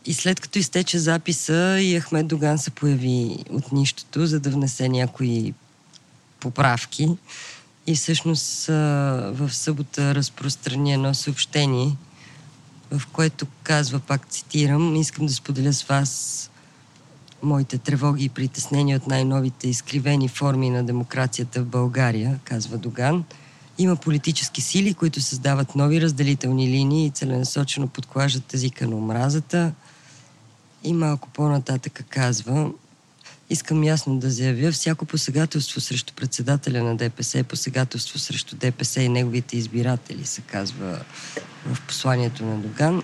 И 0.05 0.13
след 0.13 0.39
като 0.39 0.59
изтече 0.59 0.99
записа, 0.99 1.79
и 1.79 1.99
Ахмед 1.99 2.27
Доган 2.27 2.59
се 2.59 2.71
появи 2.71 3.37
от 3.49 3.71
нищото, 3.71 4.25
за 4.25 4.39
да 4.39 4.49
внесе 4.49 4.89
някои 4.89 5.53
поправки. 6.39 7.09
И 7.87 7.95
всъщност 7.95 8.65
в 8.67 9.49
събота 9.49 10.15
разпространи 10.15 10.93
едно 10.93 11.13
съобщение, 11.13 11.95
в 12.91 13.07
което 13.07 13.45
казва, 13.63 13.99
пак 13.99 14.27
цитирам, 14.27 14.95
искам 14.95 15.25
да 15.25 15.33
споделя 15.33 15.73
с 15.73 15.83
вас 15.83 16.49
моите 17.43 17.77
тревоги 17.77 18.25
и 18.25 18.29
притеснения 18.29 18.97
от 18.97 19.07
най-новите 19.07 19.67
изкривени 19.67 20.27
форми 20.27 20.69
на 20.69 20.83
демокрацията 20.83 21.61
в 21.61 21.65
България, 21.65 22.39
казва 22.43 22.77
Доган. 22.77 23.23
Има 23.77 23.95
политически 23.95 24.61
сили, 24.61 24.93
които 24.93 25.21
създават 25.21 25.75
нови 25.75 26.01
разделителни 26.01 26.67
линии 26.67 27.05
и 27.05 27.11
целенасочено 27.11 27.87
подклаждат 27.87 28.53
езика 28.53 28.87
на 28.87 28.95
омразата. 28.95 29.73
И 30.83 30.93
малко 30.93 31.29
по-нататък 31.29 32.05
казва, 32.09 32.71
искам 33.49 33.83
ясно 33.83 34.19
да 34.19 34.29
заявя, 34.29 34.71
всяко 34.71 35.05
посегателство 35.05 35.81
срещу 35.81 36.13
председателя 36.13 36.83
на 36.83 36.97
ДПС 36.97 37.39
е 37.39 37.43
посегателство 37.43 38.19
срещу 38.19 38.55
ДПС 38.55 39.01
и 39.01 39.09
неговите 39.09 39.57
избиратели, 39.57 40.25
се 40.25 40.41
казва 40.41 40.99
в 41.65 41.81
посланието 41.87 42.45
на 42.45 42.57
Доган. 42.57 43.03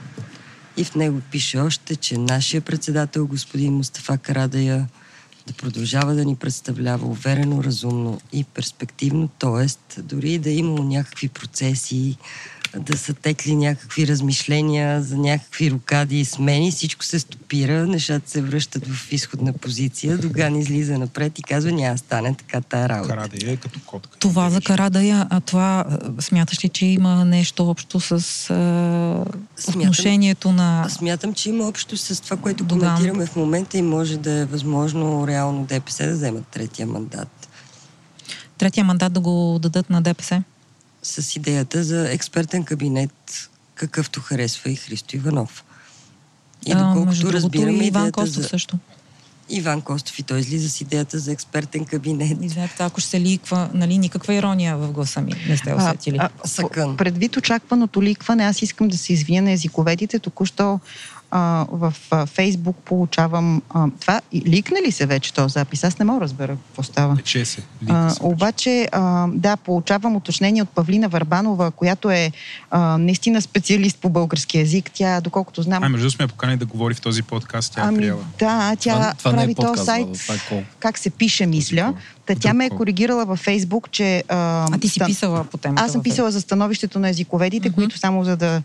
И 0.79 0.83
в 0.83 0.95
него 0.95 1.21
пише 1.31 1.59
още, 1.59 1.95
че 1.95 2.17
нашия 2.17 2.61
председател, 2.61 3.27
господин 3.27 3.73
Мустафа 3.73 4.17
Карадая, 4.17 4.87
да 5.47 5.53
продължава 5.53 6.15
да 6.15 6.25
ни 6.25 6.35
представлява 6.35 7.07
уверено, 7.07 7.63
разумно 7.63 8.21
и 8.33 8.43
перспективно, 8.43 9.27
т.е. 9.27 10.01
дори 10.01 10.37
да 10.37 10.49
е 10.49 10.53
имало 10.53 10.83
някакви 10.83 11.27
процеси, 11.27 12.17
да 12.77 12.97
са 12.97 13.13
текли 13.13 13.55
някакви 13.55 14.07
размишления 14.07 15.01
за 15.01 15.17
някакви 15.17 15.71
рокади 15.71 16.19
и 16.19 16.25
смени, 16.25 16.71
всичко 16.71 17.05
се 17.05 17.19
стопира, 17.19 17.87
нещата 17.87 18.29
се 18.29 18.41
връщат 18.41 18.87
в 18.87 19.11
изходна 19.11 19.53
позиция, 19.53 20.17
Доган 20.17 20.55
излиза 20.55 20.97
напред 20.97 21.39
и 21.39 21.43
казва, 21.43 21.71
няма 21.71 21.97
стане 21.97 22.35
така 22.35 22.61
тая 22.61 22.89
работа. 22.89 23.09
Карадия 23.09 23.51
е 23.51 23.55
като 23.55 23.79
котка. 23.85 24.19
Това 24.19 24.49
за 24.49 24.61
Карадая, 24.61 25.27
а 25.29 25.39
това 25.39 25.85
смяташ 26.19 26.63
ли, 26.63 26.69
че 26.69 26.85
има 26.85 27.25
нещо 27.25 27.69
общо 27.69 27.99
с 27.99 28.11
а, 28.49 29.25
отношението 29.69 30.51
на... 30.51 30.89
Смятам, 30.89 31.33
че 31.33 31.49
има 31.49 31.67
общо 31.67 31.97
с 31.97 32.21
това, 32.21 32.37
което 32.37 32.63
Доган. 32.63 32.95
коментираме 32.95 33.25
в 33.25 33.35
момента 33.35 33.77
и 33.77 33.81
може 33.81 34.17
да 34.17 34.31
е 34.31 34.45
възможно 34.45 35.27
реално 35.27 35.65
ДПС 35.65 36.05
да 36.07 36.13
вземат 36.13 36.47
третия 36.47 36.87
мандат. 36.87 37.47
Третия 38.57 38.83
мандат 38.83 39.13
да 39.13 39.19
го 39.19 39.59
дадат 39.61 39.89
на 39.89 40.01
ДПС? 40.01 40.43
С 41.03 41.35
идеята 41.35 41.83
за 41.83 42.11
експертен 42.11 42.63
кабинет, 42.63 43.49
какъвто 43.75 44.21
харесва 44.21 44.69
и 44.69 44.75
Христо 44.75 45.15
Иванов. 45.15 45.63
И 46.65 46.71
А, 46.71 46.75
между 46.75 46.87
доколкото 46.87 47.19
другото, 47.19 47.33
разбираме 47.33 47.83
и 47.83 47.87
Иван 47.87 48.11
Костов 48.11 48.43
за... 48.43 48.43
също. 48.43 48.77
Иван 49.49 49.81
Костов 49.81 50.19
и 50.19 50.23
той 50.23 50.39
излиза 50.39 50.69
с 50.69 50.81
идеята 50.81 51.19
за 51.19 51.31
експертен 51.31 51.85
кабинет. 51.85 52.37
Извинете, 52.41 52.75
ако 52.79 53.01
ще 53.01 53.09
се 53.09 53.21
ликва, 53.21 53.69
нали, 53.73 53.97
никаква 53.97 54.33
ирония 54.33 54.77
в 54.77 54.91
гласа 54.91 55.21
ми, 55.21 55.33
не 55.49 55.57
сте 55.57 55.73
усетили. 55.73 56.17
А, 56.19 56.29
Съкън. 56.45 56.97
Предвид 56.97 57.37
очакваното 57.37 58.03
ликване, 58.03 58.43
аз 58.43 58.61
искам 58.61 58.87
да 58.87 58.97
се 58.97 59.13
извиня 59.13 59.41
на 59.41 59.51
езиковедите. 59.51 60.19
Току-що 60.19 60.79
а, 61.31 61.65
в 61.71 61.93
а, 62.11 62.25
Фейсбук 62.25 62.77
получавам 62.77 63.61
а, 63.69 63.87
това. 64.01 64.21
И 64.31 64.41
ликна 64.41 64.81
ли 64.87 64.91
се 64.91 65.05
вече 65.05 65.33
този 65.33 65.53
запис? 65.53 65.83
Аз 65.83 65.99
не 65.99 66.05
мога 66.05 66.19
да 66.19 66.23
разбера 66.23 66.57
какво 66.67 66.83
става. 66.83 67.15
Тече 67.15 67.45
се. 67.45 67.61
А, 67.89 68.09
се. 68.09 68.19
обаче, 68.23 68.89
а, 68.91 69.27
да, 69.33 69.57
получавам 69.57 70.15
уточнение 70.15 70.61
от 70.61 70.69
Павлина 70.69 71.07
Варбанова, 71.07 71.71
която 71.71 72.09
е 72.09 72.31
а, 72.71 72.97
наистина 72.97 73.41
специалист 73.41 73.97
по 73.97 74.09
български 74.09 74.57
язик. 74.57 74.91
Тя, 74.93 75.21
доколкото 75.21 75.61
знам... 75.61 75.83
А, 75.83 75.89
между 75.89 76.03
другото 76.03 76.15
сме 76.15 76.23
я 76.23 76.27
поканили 76.27 76.57
да 76.57 76.65
говори 76.65 76.93
в 76.93 77.01
този 77.01 77.23
подкаст, 77.23 77.73
тя 77.73 77.81
е 77.81 77.87
ами, 77.87 77.97
приела. 77.97 78.23
да, 78.39 78.75
тя 78.79 78.93
това, 78.93 79.13
това 79.17 79.31
не 79.31 79.37
прави 79.37 79.51
е 79.51 79.55
този 79.55 79.85
сайт, 79.85 80.07
това 80.13 80.35
е 80.35 80.39
кол. 80.49 80.63
как 80.79 80.97
се 80.97 81.09
пише, 81.09 81.45
мисля. 81.45 81.93
Та 82.25 82.35
тя 82.35 82.53
ме 82.53 82.65
е 82.65 82.69
коригирала 82.69 83.25
във 83.25 83.39
Фейсбук, 83.39 83.91
че... 83.91 84.23
А, 84.27 84.67
а 84.71 84.77
ти 84.77 84.89
си 84.89 84.99
стан- 84.99 85.07
писала 85.07 85.43
по 85.43 85.57
темата. 85.57 85.83
Аз 85.83 85.91
съм 85.91 86.03
писала 86.03 86.31
за 86.31 86.41
становището 86.41 86.99
на 86.99 87.09
езиковедите, 87.09 87.69
Мгм. 87.69 87.75
които 87.75 87.97
само 87.97 88.23
за 88.23 88.37
да 88.37 88.61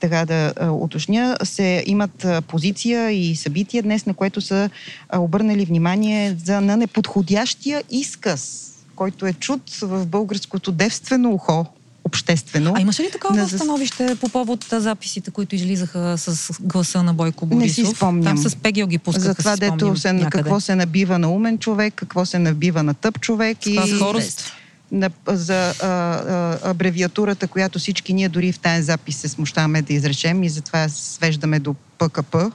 така 0.00 0.24
да 0.26 0.52
уточня, 0.72 1.36
се 1.44 1.84
имат 1.86 2.26
позиция 2.48 3.10
и 3.10 3.36
събитие 3.36 3.82
днес, 3.82 4.06
на 4.06 4.14
което 4.14 4.40
са 4.40 4.70
обърнали 5.16 5.64
внимание 5.64 6.36
за 6.44 6.60
на 6.60 6.76
неподходящия 6.76 7.82
изказ, 7.90 8.70
който 8.96 9.26
е 9.26 9.32
чут 9.32 9.70
в 9.82 10.06
българското 10.06 10.72
девствено 10.72 11.32
ухо, 11.32 11.66
обществено. 12.04 12.72
А 12.76 12.80
имаше 12.80 13.02
ли 13.02 13.10
такова 13.12 13.34
зас- 13.34 13.56
становище 13.56 14.16
по 14.20 14.28
повод 14.28 14.66
записите, 14.72 15.30
които 15.30 15.54
излизаха 15.54 16.18
с 16.18 16.52
гласа 16.60 17.02
на 17.02 17.14
Бойко 17.14 17.46
Не 17.46 17.56
Борисов? 17.56 17.88
си 17.88 17.94
спомням. 17.96 18.24
Там 18.24 18.38
с 18.38 18.56
Пегел 18.56 18.86
ги 18.86 18.98
пускаха, 18.98 19.28
за 19.28 19.34
това, 19.34 19.56
дето 19.56 19.96
се, 19.96 20.12
някъде. 20.12 20.42
какво 20.42 20.60
се 20.60 20.74
набива 20.74 21.18
на 21.18 21.30
умен 21.30 21.58
човек, 21.58 21.94
какво 21.94 22.24
се 22.24 22.38
набива 22.38 22.82
на 22.82 22.94
тъп 22.94 23.20
човек 23.20 23.58
С 23.62 23.66
и 23.66 23.96
скорост? 23.96 24.52
На, 24.92 25.10
за 25.26 25.74
а, 25.82 25.86
а, 25.86 26.58
абревиатурата, 26.70 27.48
която 27.48 27.78
всички 27.78 28.14
ние 28.14 28.28
дори 28.28 28.52
в 28.52 28.58
тази 28.58 28.82
запис 28.82 29.16
се 29.16 29.28
смущаваме 29.28 29.82
да 29.82 29.92
изречем 29.92 30.42
и 30.42 30.48
затова 30.48 30.88
свеждаме 30.88 31.58
до 31.60 31.74
ПКП. 31.98 32.50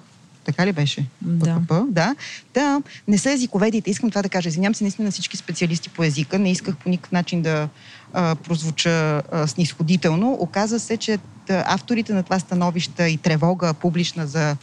Така 0.46 0.66
ли 0.66 0.72
беше? 0.72 1.06
Да. 1.22 1.56
ПКП, 1.56 1.86
да. 1.90 2.16
Да, 2.54 2.82
не 3.08 3.18
са 3.18 3.32
езиковедите. 3.32 3.92
Искам 3.92 4.10
това 4.10 4.22
да 4.22 4.30
кажа. 4.30 4.50
Извинявам 4.50 4.76
се 4.76 4.84
наистина 4.84 5.06
на 5.06 5.12
всички 5.12 5.38
специалисти 5.38 5.90
по 5.90 6.04
езика. 6.04 6.40
Не 6.40 6.52
исках 6.52 6.78
по 6.78 6.90
никакъв 6.90 7.12
начин 7.12 7.42
да 7.42 7.70
а, 8.14 8.36
прозвуча 8.36 9.24
а, 9.32 9.48
снисходително. 9.48 10.38
Оказва 10.40 10.80
се, 10.80 10.98
че 10.98 11.20
авторите 11.50 12.14
на 12.14 12.24
това 12.24 12.40
становища 12.40 13.10
и 13.10 13.18
тревога 13.18 13.74
публична 13.74 14.28
за 14.28 14.56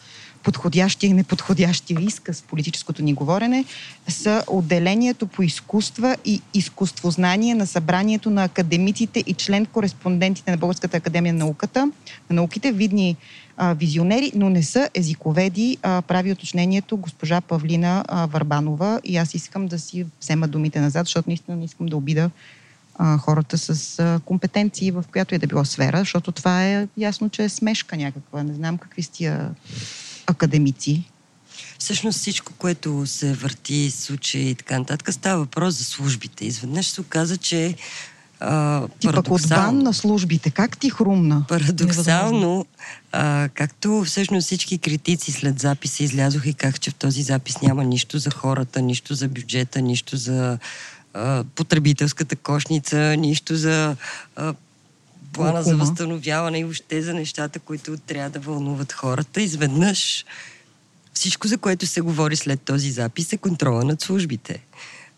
подходящия 0.42 1.10
и 1.10 1.12
неподходящия 1.12 2.00
изказ 2.00 2.42
политическото 2.42 3.02
ни 3.02 3.14
говорене 3.14 3.64
са 4.08 4.44
отделението 4.46 5.26
по 5.26 5.42
изкуства 5.42 6.16
и 6.24 6.42
изкуствознание 6.54 7.54
на 7.54 7.66
събранието 7.66 8.30
на 8.30 8.44
академиците 8.44 9.24
и 9.26 9.34
член-кореспондентите 9.34 10.50
на 10.50 10.56
Българската 10.56 10.96
академия 10.96 11.34
на 11.34 11.38
науката, 11.38 11.90
на 12.30 12.36
науките, 12.36 12.72
видни 12.72 13.16
а, 13.56 13.74
визионери, 13.74 14.32
но 14.34 14.50
не 14.50 14.62
са 14.62 14.90
езиковеди, 14.94 15.78
а, 15.82 16.02
прави 16.02 16.32
уточнението 16.32 16.96
госпожа 16.96 17.40
Павлина 17.40 18.04
а, 18.08 18.26
Варбанова 18.26 19.00
и 19.04 19.16
аз 19.16 19.34
искам 19.34 19.66
да 19.66 19.78
си 19.78 20.06
взема 20.20 20.48
думите 20.48 20.80
назад, 20.80 21.06
защото 21.06 21.30
наистина 21.30 21.56
не 21.56 21.64
искам 21.64 21.86
да 21.86 21.96
обида 21.96 22.30
хората 23.18 23.58
с 23.58 24.20
компетенции 24.24 24.90
в 24.90 25.04
която 25.12 25.34
и 25.34 25.38
да 25.38 25.46
било 25.46 25.64
сфера, 25.64 25.98
защото 25.98 26.32
това 26.32 26.66
е 26.66 26.88
ясно, 26.96 27.28
че 27.28 27.44
е 27.44 27.48
смешка 27.48 27.96
някаква. 27.96 28.42
Не 28.42 28.54
знам 28.54 28.78
какви 28.78 29.02
сте 29.02 29.38
академици. 30.30 31.04
Всъщност 31.78 32.18
всичко, 32.18 32.52
което 32.58 33.06
се 33.06 33.32
върти, 33.32 33.90
случаи 33.90 34.50
и 34.50 34.54
така 34.54 34.78
нататък, 34.78 35.14
става 35.14 35.38
въпрос 35.38 35.74
за 35.74 35.84
службите. 35.84 36.44
Изведнъж 36.44 36.86
се 36.86 37.00
оказа, 37.00 37.36
че 37.36 37.74
а, 38.40 38.88
Ти 38.98 39.06
пък 39.06 39.30
от 39.30 39.48
бан 39.48 39.78
на 39.78 39.94
службите. 39.94 40.50
Как 40.50 40.78
ти 40.78 40.90
хрумна? 40.90 41.44
парадоксално 41.48 42.66
а, 43.12 43.48
както 43.54 44.04
всъщност 44.06 44.46
всички 44.46 44.78
критици 44.78 45.32
след 45.32 45.60
записа 45.60 46.04
излязоха 46.04 46.48
и 46.48 46.54
как, 46.54 46.80
че 46.80 46.90
в 46.90 46.94
този 46.94 47.22
запис 47.22 47.62
няма 47.62 47.84
нищо 47.84 48.18
за 48.18 48.30
хората, 48.30 48.82
нищо 48.82 49.14
за 49.14 49.28
бюджета, 49.28 49.80
нищо 49.80 50.16
за 50.16 50.58
а, 51.14 51.44
потребителската 51.54 52.36
кошница, 52.36 53.16
нищо 53.18 53.56
за 53.56 53.96
а, 54.36 54.54
плана 55.32 55.62
за 55.62 55.76
възстановяване 55.76 56.58
и 56.58 56.64
въобще 56.64 57.02
за 57.02 57.14
нещата, 57.14 57.58
които 57.58 57.96
трябва 57.96 58.30
да 58.30 58.40
вълнуват 58.40 58.92
хората. 58.92 59.42
Изведнъж 59.42 60.24
всичко, 61.14 61.48
за 61.48 61.58
което 61.58 61.86
се 61.86 62.00
говори 62.00 62.36
след 62.36 62.60
този 62.60 62.90
запис, 62.90 63.32
е 63.32 63.36
контрола 63.36 63.84
над 63.84 64.00
службите. 64.00 64.64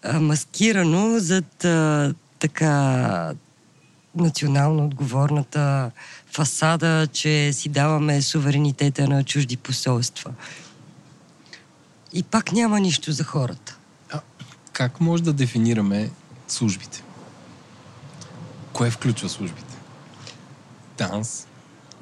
А, 0.02 0.20
маскирано 0.20 1.18
зад 1.18 1.64
а, 1.64 2.14
така 2.38 3.34
национално 4.14 4.84
отговорната 4.84 5.90
фасада, 6.32 7.08
че 7.12 7.52
си 7.52 7.68
даваме 7.68 8.22
суверенитета 8.22 9.08
на 9.08 9.24
чужди 9.24 9.56
посолства. 9.56 10.32
И 12.12 12.22
пак 12.22 12.52
няма 12.52 12.80
нищо 12.80 13.12
за 13.12 13.24
хората. 13.24 13.78
А, 14.10 14.20
как 14.72 15.00
може 15.00 15.22
да 15.22 15.32
дефинираме 15.32 16.10
службите? 16.48 17.02
Кое 18.72 18.90
включва 18.90 19.28
службите? 19.28 19.71
Данс, 20.98 21.46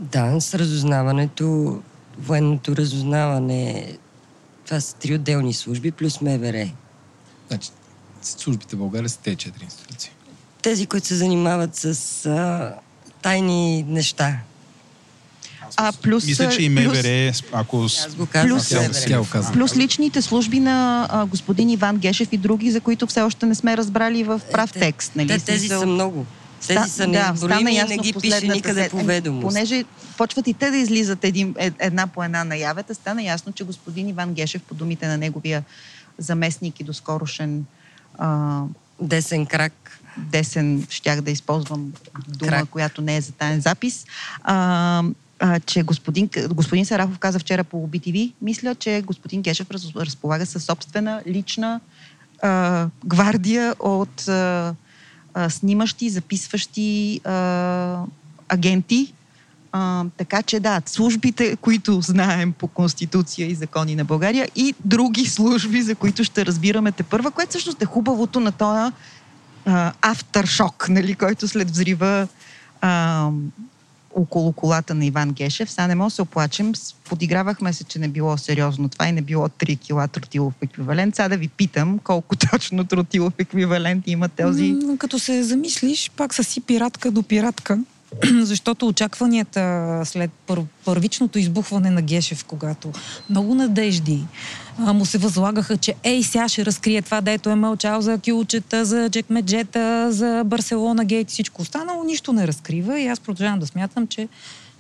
ДАНС, 0.01 0.55
разузнаването, 0.55 1.79
военното 2.19 2.77
разузнаване, 2.77 3.93
това 4.65 4.81
са 4.81 4.95
три 4.95 5.15
отделни 5.15 5.55
служби, 5.55 5.91
плюс 5.91 6.21
МВР. 6.21 6.71
значи 7.49 7.71
службите 8.23 8.77
в 8.77 8.79
България 8.79 9.09
са 9.09 9.19
тези 9.19 9.37
четири 9.37 9.65
институции. 9.65 10.11
Тези, 10.63 10.87
които 10.87 11.07
се 11.07 11.15
занимават 11.15 11.77
с 11.77 11.87
а, 12.27 12.75
тайни 13.23 13.83
неща. 13.83 14.39
А, 15.77 15.93
плюс, 15.93 16.27
Мисля, 16.27 16.49
че 16.49 16.63
и 16.63 16.75
плюс- 16.77 16.87
МВР, 16.87 17.33
ако... 17.53 17.85
Аз 17.85 18.09
го 18.09 18.27
казвам 18.27 18.51
Плюс- 18.51 18.69
Тя, 19.07 19.19
го. 19.19 19.27
Плюс 19.53 19.77
личните 19.77 20.23
служби 20.23 20.61
на 20.61 21.09
а, 21.11 21.27
господин 21.27 21.71
Иван 21.71 21.97
Гешев 21.97 22.29
и 22.33 22.37
други, 22.37 22.71
за 22.71 22.81
които 22.81 23.07
все 23.07 23.23
още 23.23 23.47
не 23.47 23.55
сме 23.55 23.77
разбрали 23.77 24.25
в 24.25 24.41
прав 24.53 24.71
Е, 24.71 24.73
те- 24.73 24.81
текст. 24.81 25.17
Нали? 25.17 25.29
Те, 25.29 25.39
тези 25.39 25.69
са 25.69 25.87
много. 25.87 26.27
Тези 26.67 26.91
са 26.91 27.07
да, 27.07 27.07
неизброими 27.07 27.73
стана 27.75 27.93
и 27.93 27.97
не 27.97 28.03
ги 28.03 28.13
пише 28.13 28.49
никъде 28.49 28.89
по 28.89 28.97
ведомост. 29.05 29.43
Понеже 29.43 29.85
почват 30.17 30.47
и 30.47 30.55
те 30.55 30.71
да 30.71 30.77
излизат 30.77 31.25
един, 31.25 31.55
е- 31.59 31.73
една 31.79 32.07
по 32.07 32.25
една 32.25 32.45
наявета, 32.45 32.95
стана 32.95 33.23
ясно, 33.23 33.53
че 33.53 33.65
господин 33.65 34.09
Иван 34.09 34.35
Гешев, 34.35 34.63
по 34.63 34.75
думите 34.75 35.09
на 35.09 35.17
неговия 35.17 35.65
заместник 36.19 36.81
и 36.81 36.85
доскорошен 36.85 37.65
а, 38.19 38.63
Десен 39.01 39.47
крак. 39.47 40.01
десен, 40.17 40.87
щях 40.91 41.21
да 41.21 41.31
използвам 41.31 41.93
дума, 42.29 42.51
Крак. 42.51 42.69
която 42.69 43.03
не 43.03 43.17
е 43.17 43.21
за 43.21 43.33
таен 43.33 43.61
запис, 43.61 44.07
а, 44.43 45.03
а, 45.39 45.61
че 45.61 45.83
господин, 45.83 46.29
господин 46.51 46.87
Сарафов 46.87 47.19
каза 47.19 47.39
вчера 47.39 47.65
по 47.65 47.89
BTV, 47.89 48.33
мисля, 48.43 48.75
че 48.75 49.03
господин 49.07 49.43
Гешев 49.43 49.71
раз, 49.71 49.83
разполага 49.97 50.47
със 50.47 50.65
собствена 50.65 51.23
лична 51.27 51.81
а, 52.43 52.87
гвардия 53.07 53.75
от 53.79 54.29
а, 54.29 54.75
а, 55.35 55.51
снимащи, 55.51 56.11
записващи 56.11 57.21
а, 57.25 58.05
агенти. 58.49 59.13
А, 59.73 60.05
така 60.17 60.43
че 60.43 60.61
да, 60.61 60.83
службите, 60.87 61.57
които 61.57 62.01
знаем 62.01 62.53
по 62.53 62.67
Конституция 62.67 63.49
и 63.49 63.55
закони 63.55 63.97
на 63.97 64.05
България 64.05 64.49
и 64.57 64.75
други 64.85 65.27
служби, 65.27 65.83
за 65.83 65.95
които 65.95 66.25
ще 66.25 66.47
разбираме 66.47 66.93
те 66.93 67.03
първа, 67.03 67.31
което 67.31 67.51
всъщност 67.51 67.83
е 67.83 67.87
хубавото 67.87 68.41
на 68.41 68.53
този 68.53 68.93
авторшок, 70.03 70.89
нали, 70.89 71.15
който 71.15 71.49
след 71.49 71.71
взрива 71.71 72.29
а, 72.81 73.31
около 74.15 74.53
колата 74.53 74.95
на 74.95 75.07
Иван 75.07 75.33
Гешев. 75.33 75.71
Сега 75.71 75.87
не 75.87 75.95
мога 75.95 76.07
да 76.07 76.15
се 76.15 76.23
оплачем. 76.23 76.73
Подигравахме 77.05 77.73
се, 77.73 77.85
че 77.85 77.99
не 77.99 78.09
било 78.09 78.39
сериозно 78.39 78.89
това 78.89 79.09
и 79.09 79.13
не 79.13 79.23
било 79.23 79.49
3 79.49 79.81
кила 79.81 80.09
тротилов 80.09 80.55
еквивалент. 80.63 81.17
Сега 81.17 81.29
да 81.29 81.37
ви 81.37 81.49
питам 81.49 81.99
колко 81.99 82.37
точно 82.51 82.85
тротилов 82.85 83.33
еквивалент 83.39 84.05
има 84.07 84.29
този... 84.29 84.73
М, 84.73 84.97
Като 84.99 85.19
се 85.19 85.43
замислиш, 85.43 86.11
пак 86.17 86.35
са 86.35 86.45
си 86.45 86.61
пиратка 86.61 87.11
до 87.11 87.23
пиратка, 87.23 87.79
защото 88.43 88.87
очакванията 88.87 90.03
след 90.05 90.31
пър, 90.47 90.61
първичното 90.85 91.39
избухване 91.39 91.91
на 91.91 92.03
Гешев, 92.03 92.45
когато 92.45 92.93
много 93.31 93.55
надежди 93.55 94.25
му 94.79 95.05
се 95.05 95.19
възлагаха, 95.19 95.77
че 95.77 95.95
ей, 96.03 96.23
сега 96.23 96.49
ще 96.49 96.65
разкрие 96.65 97.03
това, 97.03 97.21
дето 97.21 97.51
е 97.51 97.55
мълчал 97.55 98.01
за 98.01 98.19
кюлчета, 98.19 98.85
за 98.85 99.09
джекмеджета, 99.11 100.13
за 100.13 100.43
Барселона 100.47 101.05
гейт 101.05 101.31
всичко 101.31 101.63
останало, 101.63 102.05
нищо 102.05 102.33
не 102.33 102.47
разкрива 102.47 103.01
и 103.01 103.07
аз 103.07 103.21
продължавам 103.21 103.59
да 103.59 103.67
смятам, 103.67 104.07
че 104.07 104.29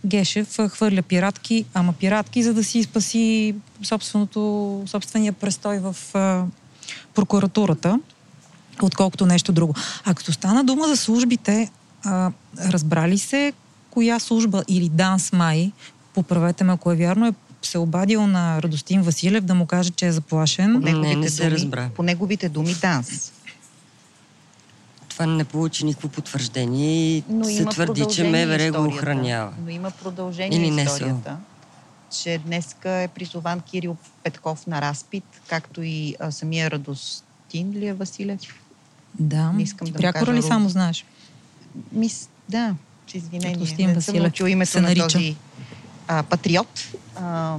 Гешев 0.06 0.58
хвърля 0.68 1.02
пиратки, 1.02 1.64
ама 1.74 1.92
пиратки, 1.92 2.42
за 2.42 2.54
да 2.54 2.64
си 2.64 2.82
спаси 2.82 3.54
собственото, 3.82 4.82
собствения 4.86 5.32
престой 5.32 5.78
в 5.78 5.96
а, 6.14 6.44
прокуратурата 7.14 7.98
отколкото 8.82 9.26
нещо 9.26 9.52
друго. 9.52 9.74
А 10.04 10.14
като 10.14 10.32
стана 10.32 10.64
дума 10.64 10.86
за 10.88 10.96
службите, 10.96 11.70
а, 12.04 12.32
разбрали 12.60 13.18
се 13.18 13.52
коя 13.90 14.18
служба 14.18 14.62
или 14.68 14.88
Данс 14.88 15.32
Май, 15.32 15.72
поправете 16.14 16.64
ме 16.64 16.72
ако 16.72 16.92
е 16.92 16.96
вярно, 16.96 17.26
е 17.26 17.32
се 17.62 17.78
обадил 17.78 18.26
на 18.26 18.62
Радостин 18.62 19.02
Василев 19.02 19.44
да 19.44 19.54
му 19.54 19.66
каже, 19.66 19.90
че 19.90 20.06
е 20.06 20.12
заплашен. 20.12 20.72
По 20.72 20.78
Не, 20.80 20.92
неговите, 20.92 21.16
не 21.16 21.28
се 21.28 21.42
думи, 21.42 21.52
разбра. 21.52 21.90
по 21.96 22.02
неговите 22.02 22.48
думи 22.48 22.74
данс. 22.74 23.32
Това 25.08 25.26
не 25.26 25.44
получи 25.44 25.84
никакво 25.84 26.08
потвърждение 26.08 27.16
и 27.16 27.24
Но 27.28 27.44
се 27.44 27.64
твърди, 27.64 28.06
че 28.06 28.24
МВР 28.24 28.72
го 28.72 28.86
охранява. 28.86 29.52
Но 29.64 29.70
има 29.70 29.90
продължение 29.92 30.58
Или 30.58 30.70
на 30.70 30.76
не 30.76 30.86
са. 30.86 30.92
историята. 30.92 31.36
Че 32.12 32.38
днеска 32.38 32.90
е 32.90 33.08
призован 33.08 33.60
Кирил 33.60 33.96
Петков 34.24 34.66
на 34.66 34.80
разпит, 34.80 35.24
както 35.48 35.82
и 35.82 36.16
а, 36.20 36.30
самия 36.32 36.70
Радостин 36.70 37.70
ли 37.70 37.86
е 37.86 37.94
Василев? 37.94 38.40
Да. 39.18 39.52
Не 39.52 39.62
искам 39.62 39.88
да 39.88 40.12
кажа 40.12 40.32
ли 40.32 40.42
само 40.42 40.68
знаеш? 40.68 41.04
Мис, 41.92 42.28
да, 42.48 42.74
с 43.10 43.14
извинение. 43.14 43.54
Радостин 43.54 43.90
не 43.90 44.00
съм 44.00 44.16
научил 44.16 44.46
името 44.46 44.70
се 44.70 44.80
на 44.80 44.88
нарича. 44.88 45.06
този 45.06 45.36
а, 46.08 46.22
патриот. 46.22 46.80
А, 47.16 47.56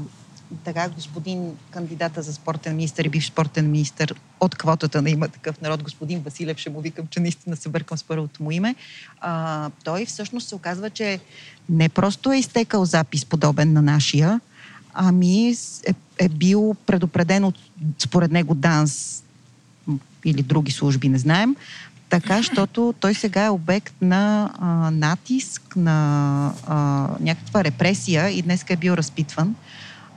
така, 0.63 0.89
господин 0.89 1.52
кандидата 1.71 2.21
за 2.21 2.34
спортен 2.34 2.76
министр 2.76 3.04
и 3.06 3.10
бивш 3.10 3.28
спортен 3.28 3.71
министр 3.71 4.15
от 4.39 4.56
квотата 4.56 5.02
на 5.02 5.10
има 5.10 5.28
такъв 5.28 5.62
народ, 5.62 5.84
господин 5.84 6.19
Василев, 6.19 6.58
ще 6.58 6.69
му 6.69 6.82
викам, 6.82 7.08
че 7.08 7.19
наистина 7.19 7.56
се 7.56 7.69
бъркам 7.69 7.97
с 7.97 8.04
първото 8.04 8.43
му 8.43 8.52
име. 8.52 8.76
А, 9.21 9.69
той 9.84 10.06
всъщност 10.06 10.47
се 10.47 10.56
оказва, 10.56 10.89
че 10.89 11.19
не 11.69 11.89
просто 11.89 12.32
е 12.32 12.38
изтекал 12.38 12.86
запис 12.86 13.26
подобен 13.26 13.74
на 13.74 13.82
нашия, 13.82 14.39
ами 14.93 15.50
е, 15.50 15.93
е 16.17 16.30
бил 16.30 16.76
предупреден 16.86 17.43
от, 17.43 17.56
според 18.00 18.32
него, 18.32 18.56
ДАНС 18.56 19.24
или 20.26 20.41
други 20.41 20.71
служби, 20.71 21.10
не 21.10 21.17
знаем, 21.17 21.56
така, 22.12 22.38
защото 22.38 22.93
той 23.00 23.13
сега 23.13 23.45
е 23.45 23.50
обект 23.50 23.93
на 24.02 24.52
а, 24.60 24.91
натиск, 24.91 25.76
на 25.76 26.54
а, 26.67 27.08
някаква 27.19 27.63
репресия 27.63 28.30
и 28.30 28.41
днес 28.41 28.65
е 28.69 28.76
бил 28.76 28.91
разпитван. 28.91 29.56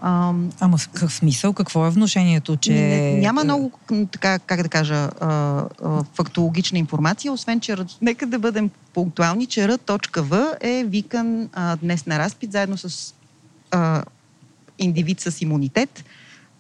А, 0.02 0.33
Ама 0.61 0.76
в 0.76 0.88
какъв 0.88 1.14
смисъл? 1.14 1.52
Какво 1.52 1.87
е 1.87 1.90
внушението, 1.90 2.57
че... 2.57 2.72
не, 2.72 3.14
няма 3.20 3.44
много, 3.44 3.72
м, 3.90 4.07
така, 4.07 4.38
как 4.38 4.62
да 4.62 4.68
кажа, 4.68 4.94
а, 4.94 5.28
а, 5.85 6.04
фактологична 6.14 6.78
информация, 6.78 7.33
освен, 7.33 7.61
че 7.61 7.76
нека 8.02 8.26
да 8.26 8.38
бъдем 8.38 8.70
пунктуални, 8.94 9.46
че 9.46 9.68
Р.В. 9.68 10.57
е 10.61 10.85
викан 10.87 11.48
а, 11.52 11.76
днес 11.76 12.07
на 12.07 12.18
разпит, 12.18 12.52
заедно 12.52 12.78
с 12.78 13.14
а, 13.70 14.02
индивид 14.78 15.20
с 15.20 15.40
имунитет, 15.40 16.04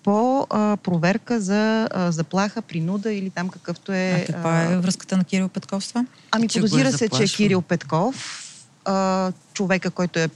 по 0.04 0.46
а, 0.50 0.76
проверка 0.76 1.40
за 1.40 1.88
а, 1.90 2.12
заплаха, 2.12 2.62
принуда 2.62 3.12
или 3.12 3.30
там 3.30 3.48
какъвто 3.48 3.92
е... 3.92 4.26
А 4.28 4.32
каква 4.32 4.62
е 4.62 4.78
връзката 4.78 5.16
на 5.16 5.24
Кирил 5.24 5.48
Петков 5.48 5.84
с 5.84 5.88
това? 5.88 6.06
Ами 6.30 6.48
Че 6.48 6.58
е 6.58 6.62
подозира 6.62 6.92
се, 6.92 6.98
че 6.98 7.04
заплашвал. 7.04 7.36
Кирил 7.36 7.62
Петков, 7.62 8.40
а, 8.84 9.32
човека, 9.54 9.90
който 9.90 10.18
е 10.18 10.28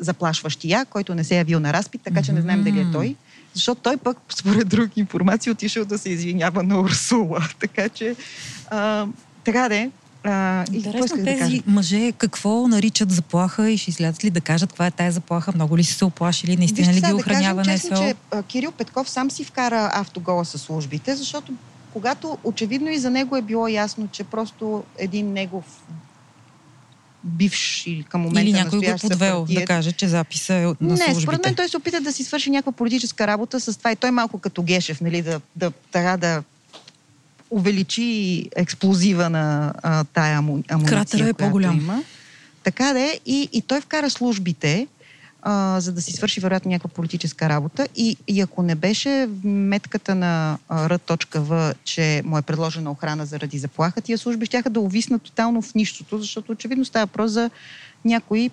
заплашващия, 0.00 0.84
който 0.84 1.14
не 1.14 1.24
се 1.24 1.34
е 1.34 1.38
явил 1.38 1.60
на 1.60 1.72
разпит, 1.72 2.00
така 2.04 2.22
че 2.22 2.32
не 2.32 2.40
знаем 2.40 2.62
дали 2.64 2.80
е 2.80 2.86
той. 2.92 3.16
Защото 3.54 3.80
той 3.80 3.96
пък, 3.96 4.18
според 4.28 4.68
други 4.68 5.00
информации, 5.00 5.52
отишъл 5.52 5.84
да 5.84 5.98
се 5.98 6.10
извинява 6.10 6.62
на 6.62 6.80
Урсула. 6.80 7.48
Така 7.60 7.88
че, 7.88 8.16
а, 8.70 9.06
така 9.44 9.68
де. 9.68 9.90
А, 10.24 10.64
и 10.72 10.76
Интересно 10.76 11.16
да 11.16 11.24
тези 11.24 11.40
кажа? 11.40 11.62
мъже 11.66 12.12
какво 12.12 12.68
наричат 12.68 13.10
заплаха 13.10 13.70
и 13.70 13.78
ще 13.78 13.90
излязат 13.90 14.24
ли 14.24 14.30
да 14.30 14.40
кажат 14.40 14.70
каква 14.70 14.86
е 14.86 14.90
тая 14.90 15.12
заплаха? 15.12 15.52
Много 15.54 15.78
ли 15.78 15.84
са 15.84 15.94
се 15.94 16.04
оплашили? 16.04 16.56
Наистина 16.56 16.92
Вижте 16.92 17.06
ли 17.06 17.10
ги 17.10 17.12
охранява 17.12 17.62
да 17.62 17.70
честно, 17.70 17.96
че 17.96 18.14
Кирил 18.48 18.72
Петков 18.72 19.10
сам 19.10 19.30
си 19.30 19.44
вкара 19.44 19.90
автогола 19.94 20.44
със 20.44 20.62
службите, 20.62 21.16
защото 21.16 21.52
когато 21.92 22.38
очевидно 22.44 22.90
и 22.90 22.98
за 22.98 23.10
него 23.10 23.36
е 23.36 23.42
било 23.42 23.68
ясно, 23.68 24.08
че 24.12 24.24
просто 24.24 24.84
един 24.98 25.32
негов 25.32 25.64
бивш 27.24 27.86
или 27.86 28.02
към 28.02 28.20
момента 28.20 28.50
Или 28.50 28.52
някой 28.52 28.78
го 28.78 28.84
е 28.84 28.96
подвел 29.00 29.46
да 29.50 29.64
каже, 29.64 29.92
че 29.92 30.08
записа 30.08 30.54
е 30.54 30.64
на 30.64 30.74
не, 30.80 30.96
службите. 30.96 31.20
според 31.20 31.44
мен 31.44 31.54
той 31.54 31.68
се 31.68 31.76
опита 31.76 32.00
да 32.00 32.12
си 32.12 32.24
свърши 32.24 32.50
някаква 32.50 32.72
политическа 32.72 33.26
работа 33.26 33.60
с 33.60 33.78
това 33.78 33.92
и 33.92 33.96
той 33.96 34.10
малко 34.10 34.38
като 34.38 34.62
Гешев, 34.62 35.00
нали, 35.00 35.22
да, 35.22 35.40
да, 35.56 35.72
да, 35.92 36.16
да 36.16 36.42
увеличи 37.54 38.50
експлозива 38.56 39.30
на 39.30 39.74
а, 39.82 40.04
тая 40.04 40.38
аму, 40.38 40.62
амуниция, 40.68 40.98
Кратера 40.98 41.28
е 41.28 41.32
по-голям. 41.32 41.78
Има. 41.78 42.02
Така 42.62 42.92
да 42.92 43.00
е. 43.00 43.20
И, 43.26 43.48
и 43.52 43.62
той 43.62 43.80
вкара 43.80 44.10
службите 44.10 44.86
а, 45.42 45.80
за 45.80 45.92
да 45.92 46.02
си 46.02 46.12
свърши 46.12 46.40
вероятно 46.40 46.70
някаква 46.70 46.88
политическа 46.88 47.48
работа. 47.48 47.88
И, 47.96 48.16
и 48.28 48.40
ако 48.40 48.62
не 48.62 48.74
беше 48.74 49.28
метката 49.44 50.14
на 50.14 50.58
R.V, 50.70 51.74
че 51.84 52.22
му 52.24 52.38
е 52.38 52.42
предложена 52.42 52.90
охрана 52.90 53.26
заради 53.26 53.58
заплаха, 53.58 54.00
тия 54.00 54.18
служби 54.18 54.46
ще 54.46 54.62
да 54.62 54.80
увиснат 54.80 55.22
тотално 55.22 55.62
в 55.62 55.74
нищото, 55.74 56.18
защото 56.18 56.52
очевидно 56.52 56.84
става 56.84 57.06
въпрос 57.06 57.30
за 57.30 57.50
някой 58.04 58.50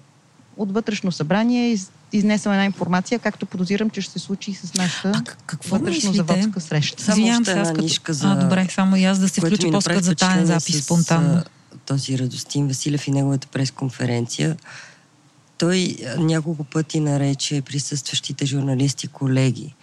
от 0.61 0.71
вътрешно 0.71 1.11
събрание 1.11 1.71
из, 1.71 1.91
изнесла 2.13 2.53
една 2.53 2.65
информация, 2.65 3.19
както 3.19 3.45
подозирам, 3.45 3.89
че 3.89 4.01
ще 4.01 4.13
се 4.13 4.19
случи 4.19 4.51
и 4.51 4.53
с 4.53 4.73
нашата 4.73 5.11
А 5.15 5.23
какво 5.45 5.75
вътрешно-заводска 5.75 6.35
мислите? 6.45 6.59
среща. 6.59 7.03
Само 7.03 7.17
Извинявам 7.17 7.45
се, 7.45 7.51
аз 7.51 7.69
като- 7.69 7.81
нишка 7.81 8.13
за... 8.13 8.27
А, 8.27 8.35
добре, 8.35 8.67
само 8.71 8.95
и 8.95 9.03
аз 9.03 9.19
да 9.19 9.29
се 9.29 9.41
включа 9.41 9.71
по-скоро 9.71 9.99
за 9.99 10.15
таен 10.15 10.31
впечатление 10.31 10.45
запис 10.45 10.75
с, 10.75 10.83
спонтанно. 10.83 11.43
Този 11.85 12.19
Радостин 12.19 12.67
Василев 12.67 13.07
и 13.07 13.11
неговата 13.11 13.47
пресконференция. 13.47 14.57
Той 15.57 15.95
няколко 16.17 16.63
пъти 16.63 16.99
нарече 16.99 17.61
присъстващите 17.61 18.45
журналисти 18.45 19.07
колеги. 19.07 19.73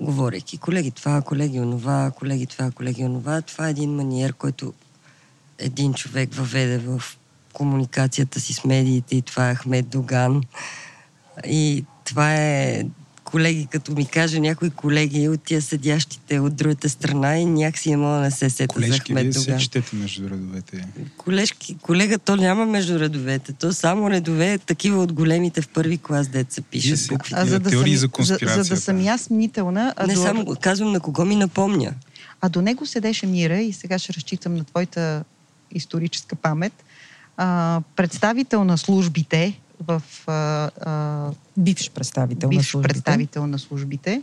Говорейки, 0.00 0.58
колеги 0.58 0.90
това, 0.90 1.22
колеги 1.22 1.60
онова, 1.60 2.10
колеги 2.18 2.46
това, 2.46 2.70
колеги 2.70 3.04
онова. 3.04 3.42
Това 3.42 3.66
е 3.66 3.70
един 3.70 3.94
маниер, 3.94 4.32
който 4.32 4.72
един 5.58 5.94
човек 5.94 6.34
въведе 6.34 6.78
в 6.78 7.02
комуникацията 7.54 8.40
си 8.40 8.52
с 8.52 8.64
медиите 8.64 9.16
и 9.16 9.22
това 9.22 9.50
е 9.50 9.54
Ахмед 9.54 9.88
Доган. 9.88 10.42
И 11.46 11.84
това 12.04 12.34
е 12.34 12.84
колеги, 13.24 13.68
като 13.70 13.92
ми 13.92 14.06
каже 14.06 14.40
някои 14.40 14.70
колеги 14.70 15.28
от 15.28 15.42
тия 15.42 15.62
седящите 15.62 16.38
от 16.38 16.56
другата 16.56 16.88
страна 16.88 17.38
и 17.38 17.44
някакси 17.44 17.90
не 17.90 17.96
мога 17.96 18.14
да 18.14 18.20
не 18.20 18.30
се 18.30 18.50
сета 18.50 18.62
за 18.62 18.66
Колежки, 18.66 19.14
вие 19.14 19.22
Ахмед 19.22 19.34
се 19.34 19.40
Доган. 19.40 19.60
четете 19.60 19.96
между 19.96 20.30
редовете. 20.30 20.88
Колежки, 21.16 21.76
колега, 21.82 22.18
то 22.18 22.36
няма 22.36 22.66
между 22.66 23.00
редовете. 23.00 23.52
То 23.52 23.72
само 23.72 24.10
редове 24.10 24.58
такива 24.58 25.02
от 25.02 25.12
големите 25.12 25.60
в 25.60 25.68
първи 25.68 25.98
клас 25.98 26.28
деца 26.28 26.62
букви. 27.08 27.34
А, 27.36 27.46
за 27.46 27.60
да, 27.60 27.70
теории 27.70 27.96
съм, 27.98 28.10
за 28.20 28.38
за, 28.42 28.62
за 28.62 28.74
да 28.74 28.80
съм 28.80 29.06
аз 29.08 29.30
мнителна, 29.30 29.94
а 29.96 30.06
Не 30.06 30.14
до, 30.14 30.22
само 30.22 30.56
казвам 30.60 30.92
на 30.92 31.00
кого 31.00 31.24
ми 31.24 31.36
напомня. 31.36 31.92
а 32.40 32.48
до 32.48 32.62
него 32.62 32.86
седеше 32.86 33.26
Мира 33.26 33.60
и 33.60 33.72
сега 33.72 33.98
ще 33.98 34.12
разчитам 34.12 34.54
на 34.54 34.64
твоята 34.64 35.24
историческа 35.70 36.36
памет. 36.36 36.72
А, 37.36 37.80
представител 37.96 38.64
на 38.64 38.78
службите 38.78 39.60
в 39.80 40.02
а, 40.26 40.32
а, 40.80 41.30
Бивш 41.56 41.90
представител 41.90 42.46
на 42.46 42.50
бивш 42.50 42.70
службите. 42.70 42.92
представител 42.92 43.46
на 43.46 43.58
службите. 43.58 44.22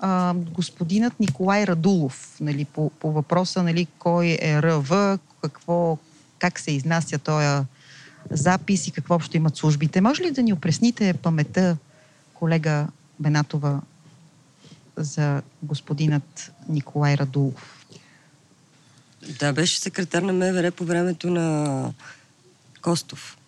А, 0.00 0.34
господинът 0.34 1.20
Николай 1.20 1.66
Радулов, 1.66 2.36
нали, 2.40 2.64
по, 2.64 2.90
по 2.90 3.12
въпроса 3.12 3.62
нали, 3.62 3.86
кой 3.98 4.38
е 4.40 4.62
РВ, 4.62 5.18
какво, 5.42 5.98
как 6.38 6.60
се 6.60 6.70
изнася 6.70 7.18
този 7.18 7.66
запис 8.30 8.86
и 8.86 8.90
какво 8.90 9.14
общо 9.14 9.36
имат 9.36 9.56
службите. 9.56 10.00
Може 10.00 10.22
ли 10.22 10.30
да 10.30 10.42
ни 10.42 10.52
опресните 10.52 11.14
паметта, 11.14 11.76
колега 12.34 12.88
Бенатова, 13.20 13.80
за 14.96 15.42
господинът 15.62 16.52
Николай 16.68 17.14
Радулов? 17.14 17.86
Да, 19.38 19.52
беше 19.52 19.80
секретар 19.80 20.22
на 20.22 20.32
МВР 20.32 20.70
по 20.70 20.84
времето 20.84 21.30
на 21.30 21.92
Костов. 22.86 23.38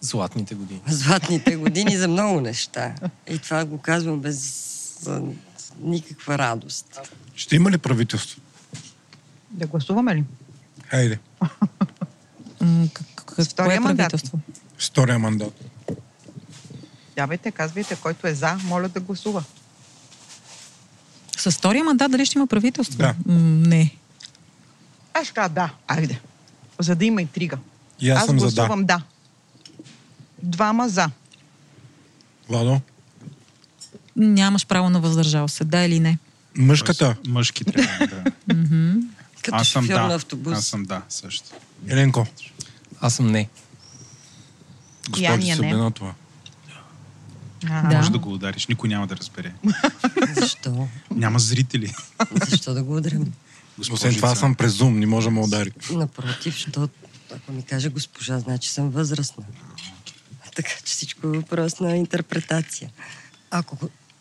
Златните 0.00 0.54
години. 0.54 0.80
Златните 0.88 1.56
години 1.56 1.96
за 1.96 2.08
много 2.08 2.40
неща. 2.40 2.94
И 3.28 3.38
това 3.38 3.64
го 3.64 3.78
казвам 3.78 4.20
без 4.20 5.08
никаква 5.78 6.38
радост. 6.38 7.00
Ще 7.34 7.56
има 7.56 7.70
ли 7.70 7.78
правителство? 7.78 8.40
Да 9.50 9.66
гласуваме 9.66 10.14
ли? 10.14 10.24
Хайде, 10.86 11.18
Какво 13.16 13.44
Втория 13.44 13.76
е 13.76 13.80
мандат. 13.80 13.96
правителство? 14.10 14.38
втория 14.78 15.18
мандат. 15.18 15.64
Давайте, 17.16 17.50
казвайте, 17.50 17.96
който 17.96 18.26
е 18.26 18.34
за, 18.34 18.58
моля 18.64 18.88
да 18.88 19.00
гласува. 19.00 19.44
С 21.38 21.50
втория 21.50 21.84
мандат 21.84 22.10
дали 22.10 22.26
ще 22.26 22.38
има 22.38 22.46
правителство? 22.46 22.98
Да. 22.98 23.14
М, 23.26 23.34
не. 23.68 23.96
Аз 25.14 25.24
ще 25.24 25.34
кажа 25.34 25.48
да, 25.48 25.74
айде. 25.88 26.20
За 26.78 26.96
да 26.96 27.04
има 27.04 27.22
интрига. 27.22 27.58
И 28.02 28.10
аз, 28.10 28.26
съм 28.26 28.40
за 28.40 28.46
да. 28.46 28.52
гласувам 28.52 28.84
да. 28.84 29.02
Двама 30.42 30.88
за. 30.88 31.10
Владо, 32.48 32.80
Нямаш 34.16 34.66
право 34.66 34.90
на 34.90 35.00
въздържал 35.00 35.48
се, 35.48 35.64
да 35.64 35.78
или 35.78 36.00
не. 36.00 36.18
мъжката, 36.56 37.16
Мъжки 37.26 37.64
трябва 37.64 38.06
да. 38.06 38.24
Като 39.42 39.56
Аз 39.56 39.68
съм 39.68 39.84
шофьор 39.84 40.00
на 40.00 40.08
да. 40.08 40.14
автобус. 40.14 40.58
Аз 40.58 40.66
съм 40.66 40.84
да, 40.84 41.02
също. 41.08 41.44
Еленко, 41.88 42.26
Аз 43.00 43.14
съм 43.14 43.26
не. 43.26 43.48
госпожи 45.08 45.24
Ания 45.26 45.56
не. 45.56 45.62
Събенатова. 45.70 46.14
А, 47.70 47.88
Да. 47.88 47.96
Може 47.96 48.10
да 48.12 48.18
го 48.18 48.32
удариш, 48.32 48.66
никой 48.66 48.88
няма 48.88 49.06
да 49.06 49.16
разбере. 49.16 49.52
Защо? 50.40 50.88
Няма 51.10 51.38
зрители. 51.38 51.94
Защо 52.50 52.74
да 52.74 52.82
го 52.82 52.96
удрям? 52.96 53.32
Освен 53.92 54.14
това 54.14 54.34
съм 54.34 54.54
през 54.54 54.72
Zoom, 54.72 54.90
не 54.90 55.06
може 55.06 55.26
да 55.26 55.30
ме 55.30 55.40
удари. 55.40 55.70
Напротив, 55.92 56.54
защото 56.54 56.88
ако 57.36 57.52
ми 57.52 57.62
каже 57.62 57.88
госпожа, 57.88 58.38
значи 58.38 58.70
съм 58.70 58.90
възрастна. 58.90 59.44
Така 60.54 60.70
че 60.84 60.92
всичко 60.92 61.26
е 61.26 61.30
въпрос 61.30 61.80
на 61.80 61.96
интерпретация. 61.96 62.90
Ако, 63.50 63.76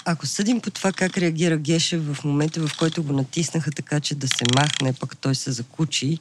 ако 0.06 0.26
съдим 0.28 0.62
по 0.62 0.72
това 0.72 0.92
как 0.92 1.18
реагира 1.18 1.58
Гешев 1.58 2.16
в 2.16 2.24
момента, 2.24 2.68
в 2.68 2.78
който 2.78 3.04
го 3.04 3.14
натиснаха 3.14 3.72
така, 3.72 4.00
че 4.00 4.16
да 4.16 4.28
се 4.28 4.44
махне, 4.56 4.94
пък 4.94 5.18
той 5.18 5.36
се 5.36 5.52
закучи, 5.52 6.20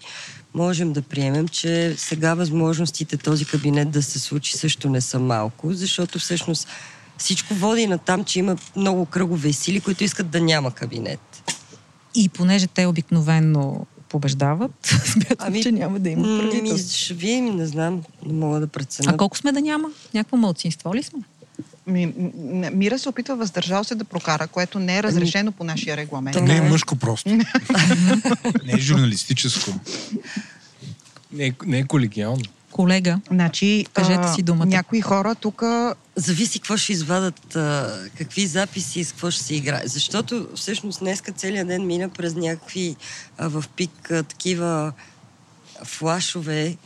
можем 0.54 0.92
да 0.92 1.02
приемем, 1.02 1.48
че 1.48 1.94
сега 1.98 2.34
възможностите 2.34 3.16
този 3.16 3.44
кабинет 3.44 3.90
да 3.90 4.02
се 4.02 4.18
случи 4.18 4.58
също 4.58 4.90
не 4.90 5.00
са 5.00 5.18
малко, 5.18 5.72
защото 5.72 6.18
всъщност 6.18 6.68
всичко 7.18 7.54
води 7.54 7.86
на 7.86 7.98
там, 7.98 8.24
че 8.24 8.38
има 8.38 8.56
много 8.76 9.06
кръгове 9.06 9.52
сили, 9.52 9.80
които 9.80 10.04
искат 10.04 10.30
да 10.30 10.40
няма 10.40 10.70
кабинет. 10.70 11.52
И 12.14 12.28
понеже 12.28 12.66
те 12.66 12.86
обикновенно 12.86 13.86
побеждават, 14.10 14.70
смятам, 15.04 15.36
Ами, 15.40 15.62
че 15.62 15.72
няма 15.72 15.98
да 15.98 16.08
има 16.08 16.40
правителство. 16.40 16.94
ще 16.94 17.14
видим, 17.14 17.44
не 17.46 17.66
знам, 17.66 18.02
не 18.26 18.32
мога 18.32 18.60
да 18.60 18.66
преценя. 18.66 19.10
А 19.10 19.16
колко 19.16 19.36
сме 19.36 19.52
да 19.52 19.60
няма? 19.60 19.88
Някакво 20.14 20.36
мълцинство 20.36 20.94
ли 20.94 21.02
сме? 21.02 21.20
Ми, 21.86 22.12
Мира 22.72 22.98
се 22.98 23.08
опитва 23.08 23.36
въздържал 23.36 23.84
се 23.84 23.94
да 23.94 24.04
прокара, 24.04 24.46
което 24.46 24.78
не 24.78 24.98
е 24.98 25.02
разрешено 25.02 25.52
по 25.52 25.64
нашия 25.64 25.96
регламент. 25.96 26.36
То 26.36 26.42
Не 26.42 26.56
е 26.56 26.60
не 26.60 26.66
е. 26.66 26.70
мъжко 26.70 26.96
просто. 26.96 27.28
Не 28.64 28.72
е 28.72 28.78
журналистическо. 28.78 29.70
Не 31.32 31.46
е, 31.46 31.52
не 31.66 31.78
е 31.78 31.84
колегиално. 31.84 32.42
Колега, 32.72 33.20
Значи, 33.30 33.86
Кажете 33.92 34.22
а, 34.22 34.34
си 34.34 34.42
думата. 34.42 34.66
Някои 34.66 35.00
хора 35.00 35.34
тук 35.34 35.62
Зависи 36.16 36.58
какво 36.58 36.76
ще 36.76 36.92
извадат, 36.92 37.56
а, 37.56 37.98
какви 38.18 38.46
записи 38.46 39.00
и 39.00 39.04
с 39.04 39.12
какво 39.12 39.30
ще 39.30 39.42
се 39.42 39.54
играе. 39.54 39.82
Защото 39.84 40.48
всъщност 40.54 41.00
днеска 41.00 41.32
целият 41.32 41.68
ден 41.68 41.86
мина 41.86 42.08
през 42.08 42.34
някакви 42.34 42.96
а, 43.38 43.48
в 43.48 43.64
пик 43.76 44.10
а, 44.10 44.22
такива 44.22 44.92
флашове 45.84 46.76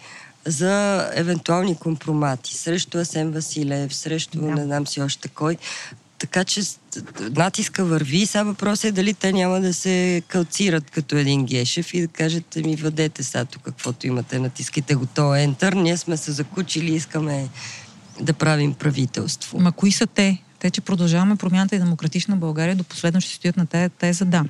за 0.47 1.07
евентуални 1.15 1.77
компромати 1.77 2.55
срещу 2.55 2.99
Асен 2.99 3.31
Василев, 3.31 3.95
срещу 3.95 4.41
Да. 4.41 4.47
не 4.47 4.65
знам 4.65 4.87
си 4.87 5.01
още 5.01 5.29
кой. 5.29 5.57
Така 6.19 6.45
че 6.45 6.63
натиска 7.31 7.85
върви. 7.85 8.27
Сега 8.27 8.43
въпросът 8.43 8.85
е 8.85 8.93
дали 8.93 9.15
те 9.15 9.33
няма 9.33 9.61
да 9.61 9.75
се 9.75 10.23
калцират 10.29 10.91
като 10.91 11.17
един 11.17 11.47
Гешев 11.47 11.95
и 11.95 12.01
да 12.01 12.09
кажете 12.09 12.63
ми 12.63 12.77
въдете 12.77 13.23
сега 13.23 13.45
тук 13.45 13.63
каквото 13.63 14.07
имате, 14.07 14.39
натискайте 14.39 14.95
го 14.95 15.07
то 15.07 15.21
Enter. 15.21 15.75
Ние 15.75 15.97
сме 15.97 16.17
се 16.17 16.33
закучили, 16.33 16.95
искаме 16.95 17.49
да 18.21 18.33
правим 18.33 18.75
правителство. 18.75 19.61
ма 19.61 19.73
кои 19.73 19.93
са 19.93 20.07
те? 20.07 20.39
Те, 20.59 20.71
че 20.71 20.81
продължаваме 20.81 21.37
промяната 21.37 21.77
и 21.77 21.79
демократична 21.79 22.37
България, 22.37 22.77
до 22.77 22.85
последно 22.85 23.21
ще 23.21 23.35
стоят 23.35 23.57
на 23.57 23.67
тая 23.67 23.89
теза, 23.89 24.25
да. 24.25 24.45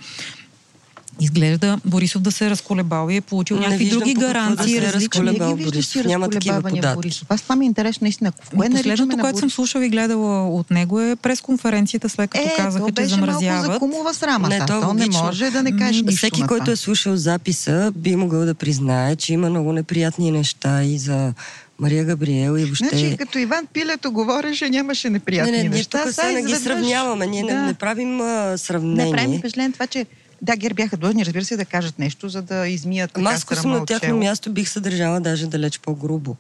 Изглежда 1.20 1.79
Борисов 1.85 2.22
да 2.22 2.33
се 2.33 2.46
е 2.46 2.50
разколебал 2.50 3.11
и 3.11 3.16
е 3.16 3.20
получил 3.20 3.57
Не 3.57 3.62
някакви 3.62 3.88
други 3.88 4.14
какво 4.14 4.27
да 4.27 4.31
е 4.31 4.35
различни. 4.35 4.83
разколебал. 4.83 5.48
не 5.48 5.55
ги 5.55 5.62
виждаш 5.64 5.88
ти 5.88 6.05
Няма 6.05 6.29
такива 6.29 6.62
податки. 6.62 6.94
Борисов. 6.94 7.27
Аз 7.29 7.42
това 7.42 7.57
ми 7.57 7.64
е 7.64 7.68
интересно 7.68 8.05
наистина. 8.05 8.33
Кое 8.50 8.70
Последното, 8.70 9.16
което 9.18 9.38
съм 9.38 9.50
слушала 9.50 9.87
и 9.87 9.90
гледала 9.90 10.48
от 10.50 10.70
него 10.70 11.00
е 11.00 11.16
пресконференцията, 11.16 12.09
след 12.09 12.31
като 12.31 12.44
Е, 12.44 12.57
казаха, 12.57 12.87
че 12.87 12.92
беше 12.92 13.16
малко 13.16 13.33
за 13.33 13.38
замразяват. 13.40 13.79
кумова 13.79 14.14
срама. 14.14 14.48
Не, 14.48 14.59
Не, 14.59 14.66
то 14.66 14.81
то 14.81 14.94
не 14.94 15.07
може 15.09 15.50
да 15.50 15.62
не 15.62 15.72
кажеш 15.72 16.03
нищо 16.03 16.16
Всеки, 16.18 16.42
който 16.42 16.70
е 16.70 16.77
слушал 16.77 17.16
записа, 17.16 17.92
би 17.96 18.16
могъл 18.16 18.40
да 18.42 18.55
признае, 18.55 19.16
че 19.16 19.33
има 19.33 19.50
много 19.50 19.72
неприятни 19.72 20.31
неща 20.31 20.83
и 20.85 20.98
за 20.98 21.33
Мария 21.79 22.05
Габриел 22.05 22.53
и 22.53 22.64
въобще... 22.64 22.88
Значи, 22.88 23.16
като 23.16 23.38
Иван 23.38 23.66
Пилето 23.66 24.12
говореше, 24.12 24.70
нямаше 24.70 25.11
неприятни 25.11 25.50
не, 25.50 25.57
не, 25.57 25.62
ние 25.62 25.70
неща. 25.70 26.03
тук 26.03 26.12
Сега 26.12 26.33
не 26.33 26.42
ги 26.42 26.55
сравняваме. 26.55 27.27
Ние 27.27 27.42
не, 27.42 27.53
Да. 27.53 27.62
не 27.62 27.74
правим 27.74 28.20
а, 28.20 28.24
Не 28.44 28.59
сравнение. 28.59 29.12
правим 29.12 29.38
впечатление 29.38 29.72
това, 29.72 29.87
че 29.87 30.07
да, 30.44 30.57
гер 30.57 30.74
бяха 30.74 30.96
длъжни, 30.96 31.26
разбира 31.26 31.44
се, 31.44 31.57
да 31.57 31.64
кажат 31.64 31.98
нещо, 31.98 32.28
за 32.28 32.42
да 32.42 32.68
измият 32.68 33.12
така 33.12 33.30
аз, 33.30 33.42
ако 33.42 33.54
съм 33.54 33.70
на 33.70 33.87
тяхно 33.87 34.16
място, 34.16 34.52
бих 34.52 34.68
се 34.68 34.80
държала 34.80 35.20
даже 35.20 35.46
далеч 35.46 35.78
по-грубо. 35.78 36.37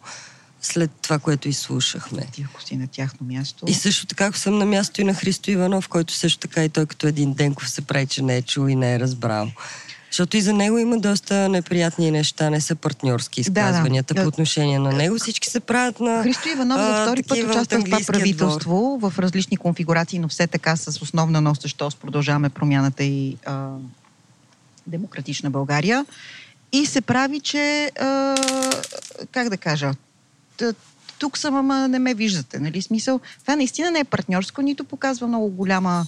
След 0.62 0.90
това, 1.02 1.18
което 1.18 1.48
изслушахме. 1.48 2.22
Ти, 2.32 2.44
ако 2.50 2.62
си 2.62 2.76
на 2.76 2.86
тяхно 2.86 3.26
място. 3.26 3.64
И 3.68 3.74
също 3.74 4.06
така, 4.06 4.26
ако 4.26 4.38
съм 4.38 4.58
на 4.58 4.66
място 4.66 5.00
и 5.00 5.04
на 5.04 5.14
Христо 5.14 5.50
Иванов, 5.50 5.88
който 5.88 6.12
също 6.12 6.38
така 6.38 6.64
и 6.64 6.68
той 6.68 6.86
като 6.86 7.06
един 7.06 7.32
Денков 7.32 7.70
се 7.70 7.82
прави, 7.82 8.06
че 8.06 8.22
не 8.22 8.36
е 8.36 8.42
чул 8.42 8.68
и 8.68 8.74
не 8.74 8.94
е 8.94 9.00
разбрал. 9.00 9.50
Защото 10.14 10.36
и 10.36 10.40
за 10.40 10.52
него 10.52 10.78
има 10.78 10.98
доста 10.98 11.48
неприятни 11.48 12.10
неща, 12.10 12.50
не 12.50 12.60
са 12.60 12.74
партньорски 12.74 13.40
изказванията 13.40 14.14
Да, 14.14 14.20
да. 14.20 14.24
по 14.24 14.28
отношение 14.28 14.78
на 14.78 14.92
него. 14.92 15.18
Всички 15.18 15.50
се 15.50 15.60
правят 15.60 16.00
на... 16.00 16.22
Христо 16.22 16.48
Иванов 16.48 16.80
за 16.80 17.02
а, 17.02 17.02
втори 17.02 17.22
път 17.22 17.38
участва 17.38 17.78
в 17.78 17.84
това 17.84 17.98
правителство 18.06 18.98
в 19.02 19.18
различни 19.18 19.56
конфигурации, 19.56 20.18
но 20.18 20.28
все 20.28 20.46
така 20.46 20.76
с 20.76 21.02
основна 21.02 21.40
носещост 21.40 21.98
продължаваме 21.98 22.48
промяната 22.48 23.04
и 23.04 23.36
а, 23.46 23.68
демократична 24.86 25.50
България. 25.50 26.06
И 26.72 26.86
се 26.86 27.00
прави, 27.00 27.40
че 27.40 27.92
а, 28.00 28.36
как 29.32 29.48
да 29.48 29.56
кажа, 29.56 29.92
тук 31.18 31.38
съм, 31.38 31.56
ама 31.56 31.88
не 31.88 31.98
ме 31.98 32.14
виждате, 32.14 32.58
нали? 32.58 32.82
Смисъл, 32.82 33.20
това 33.40 33.56
наистина 33.56 33.90
не 33.90 33.98
е 33.98 34.04
партньорско, 34.04 34.62
нито 34.62 34.84
показва 34.84 35.26
много 35.26 35.48
голяма 35.48 36.06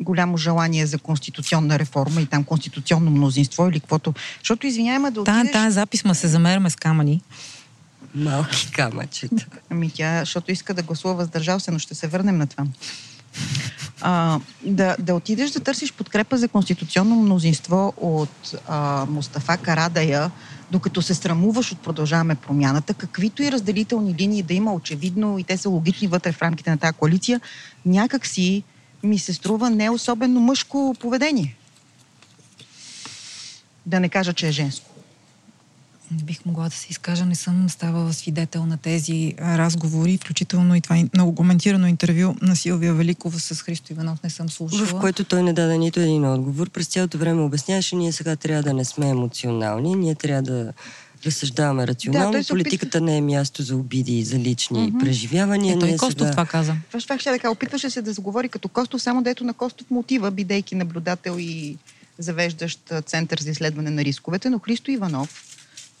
голямо 0.00 0.36
желание 0.36 0.86
за 0.86 0.98
конституционна 0.98 1.78
реформа 1.78 2.20
и 2.20 2.26
там 2.26 2.44
конституционно 2.44 3.10
мнозинство 3.10 3.68
или 3.68 3.80
каквото. 3.80 4.14
Защото, 4.38 4.66
извинявай, 4.66 5.10
да 5.10 5.20
отидеш... 5.20 5.52
тая 5.52 5.70
запис 5.70 6.04
ма 6.04 6.14
се 6.14 6.28
замеряме 6.28 6.70
с 6.70 6.76
камъни. 6.76 7.20
Малки 8.14 8.70
камъчета. 8.72 9.46
Ами 9.70 9.90
тя, 9.90 10.20
защото 10.20 10.52
иска 10.52 10.74
да 10.74 10.82
гласува 10.82 11.14
въздържал 11.14 11.60
се, 11.60 11.70
но 11.70 11.78
ще 11.78 11.94
се 11.94 12.06
върнем 12.06 12.38
на 12.38 12.46
това. 12.46 12.66
А, 14.00 14.40
да, 14.64 14.96
да 14.98 15.14
отидеш 15.14 15.50
да 15.50 15.60
търсиш 15.60 15.92
подкрепа 15.92 16.36
за 16.36 16.48
конституционно 16.48 17.16
мнозинство 17.16 17.94
от 17.96 18.54
а, 18.68 19.06
Мустафа 19.08 19.56
Карадая, 19.56 20.30
докато 20.70 21.02
се 21.02 21.14
срамуваш 21.14 21.72
от 21.72 21.78
продължаваме 21.78 22.34
промяната, 22.34 22.94
каквито 22.94 23.42
и 23.42 23.52
разделителни 23.52 24.14
линии 24.14 24.42
да 24.42 24.54
има, 24.54 24.72
очевидно, 24.74 25.38
и 25.38 25.44
те 25.44 25.56
са 25.56 25.68
логични 25.68 26.08
вътре 26.08 26.32
в 26.32 26.42
рамките 26.42 26.70
на 26.70 26.78
тази 26.78 26.92
коалиция, 26.92 27.40
някак 27.86 28.26
си 28.26 28.62
ми 29.04 29.18
се 29.18 29.32
струва 29.32 29.70
не 29.70 29.90
особено 29.90 30.40
мъжко 30.40 30.94
поведение. 31.00 31.56
Да 33.86 34.00
не 34.00 34.08
кажа, 34.08 34.32
че 34.32 34.48
е 34.48 34.52
женско. 34.52 34.90
Не 36.10 36.22
бих 36.22 36.44
могла 36.44 36.64
да 36.64 36.70
се 36.70 36.86
изкажа, 36.90 37.26
не 37.26 37.34
съм 37.34 37.70
ставала 37.70 38.12
свидетел 38.12 38.66
на 38.66 38.76
тези 38.76 39.34
разговори, 39.40 40.16
включително 40.16 40.74
и 40.74 40.80
това 40.80 41.04
много 41.14 41.34
коментирано 41.34 41.86
интервю 41.86 42.34
на 42.42 42.56
Силвия 42.56 42.94
Великова 42.94 43.40
с 43.40 43.62
Христо 43.62 43.92
Иванов 43.92 44.22
не 44.22 44.30
съм 44.30 44.50
слушала. 44.50 44.86
В 44.86 45.00
което 45.00 45.24
той 45.24 45.42
не 45.42 45.52
даде 45.52 45.78
нито 45.78 46.00
един 46.00 46.24
отговор. 46.24 46.70
През 46.70 46.86
цялото 46.86 47.18
време 47.18 47.42
обясняваше, 47.42 47.96
ние 47.96 48.12
сега 48.12 48.36
трябва 48.36 48.62
да 48.62 48.74
не 48.74 48.84
сме 48.84 49.08
емоционални, 49.08 49.94
ние 49.94 50.14
трябва 50.14 50.42
да 50.42 50.72
разсъждаваме 51.26 51.86
рационално. 51.86 52.32
той 52.32 52.44
се 52.44 52.52
опитва- 52.52 52.64
Политиката 52.64 53.00
не 53.00 53.16
е 53.16 53.20
място 53.20 53.62
за 53.62 53.76
обиди 53.76 54.18
и 54.18 54.24
за 54.24 54.38
лични 54.38 54.86
Мгм. 54.86 54.98
преживявания. 54.98 55.76
Е, 55.76 55.78
той 55.78 55.88
ние 55.88 55.98
Костов 55.98 56.18
сега... 56.18 56.30
това 56.30 56.46
каза. 56.46 56.74
Това 56.88 57.00
ще 57.00 57.18
ще 57.18 57.30
да 57.30 57.38
кажа. 57.38 57.52
Опитваше 57.52 57.90
се 57.90 58.02
да 58.02 58.12
заговори 58.12 58.48
като 58.48 58.68
Костов, 58.68 59.02
само 59.02 59.22
дето 59.22 59.44
на 59.44 59.54
Костов 59.54 59.90
мотива, 59.90 60.30
бидейки 60.30 60.74
наблюдател 60.74 61.36
и 61.38 61.76
завеждащ 62.18 62.80
център 63.06 63.40
за 63.40 63.50
изследване 63.50 63.90
на 63.90 64.04
рисковете, 64.04 64.50
но 64.50 64.58
Христо 64.58 64.90
Иванов 64.90 65.44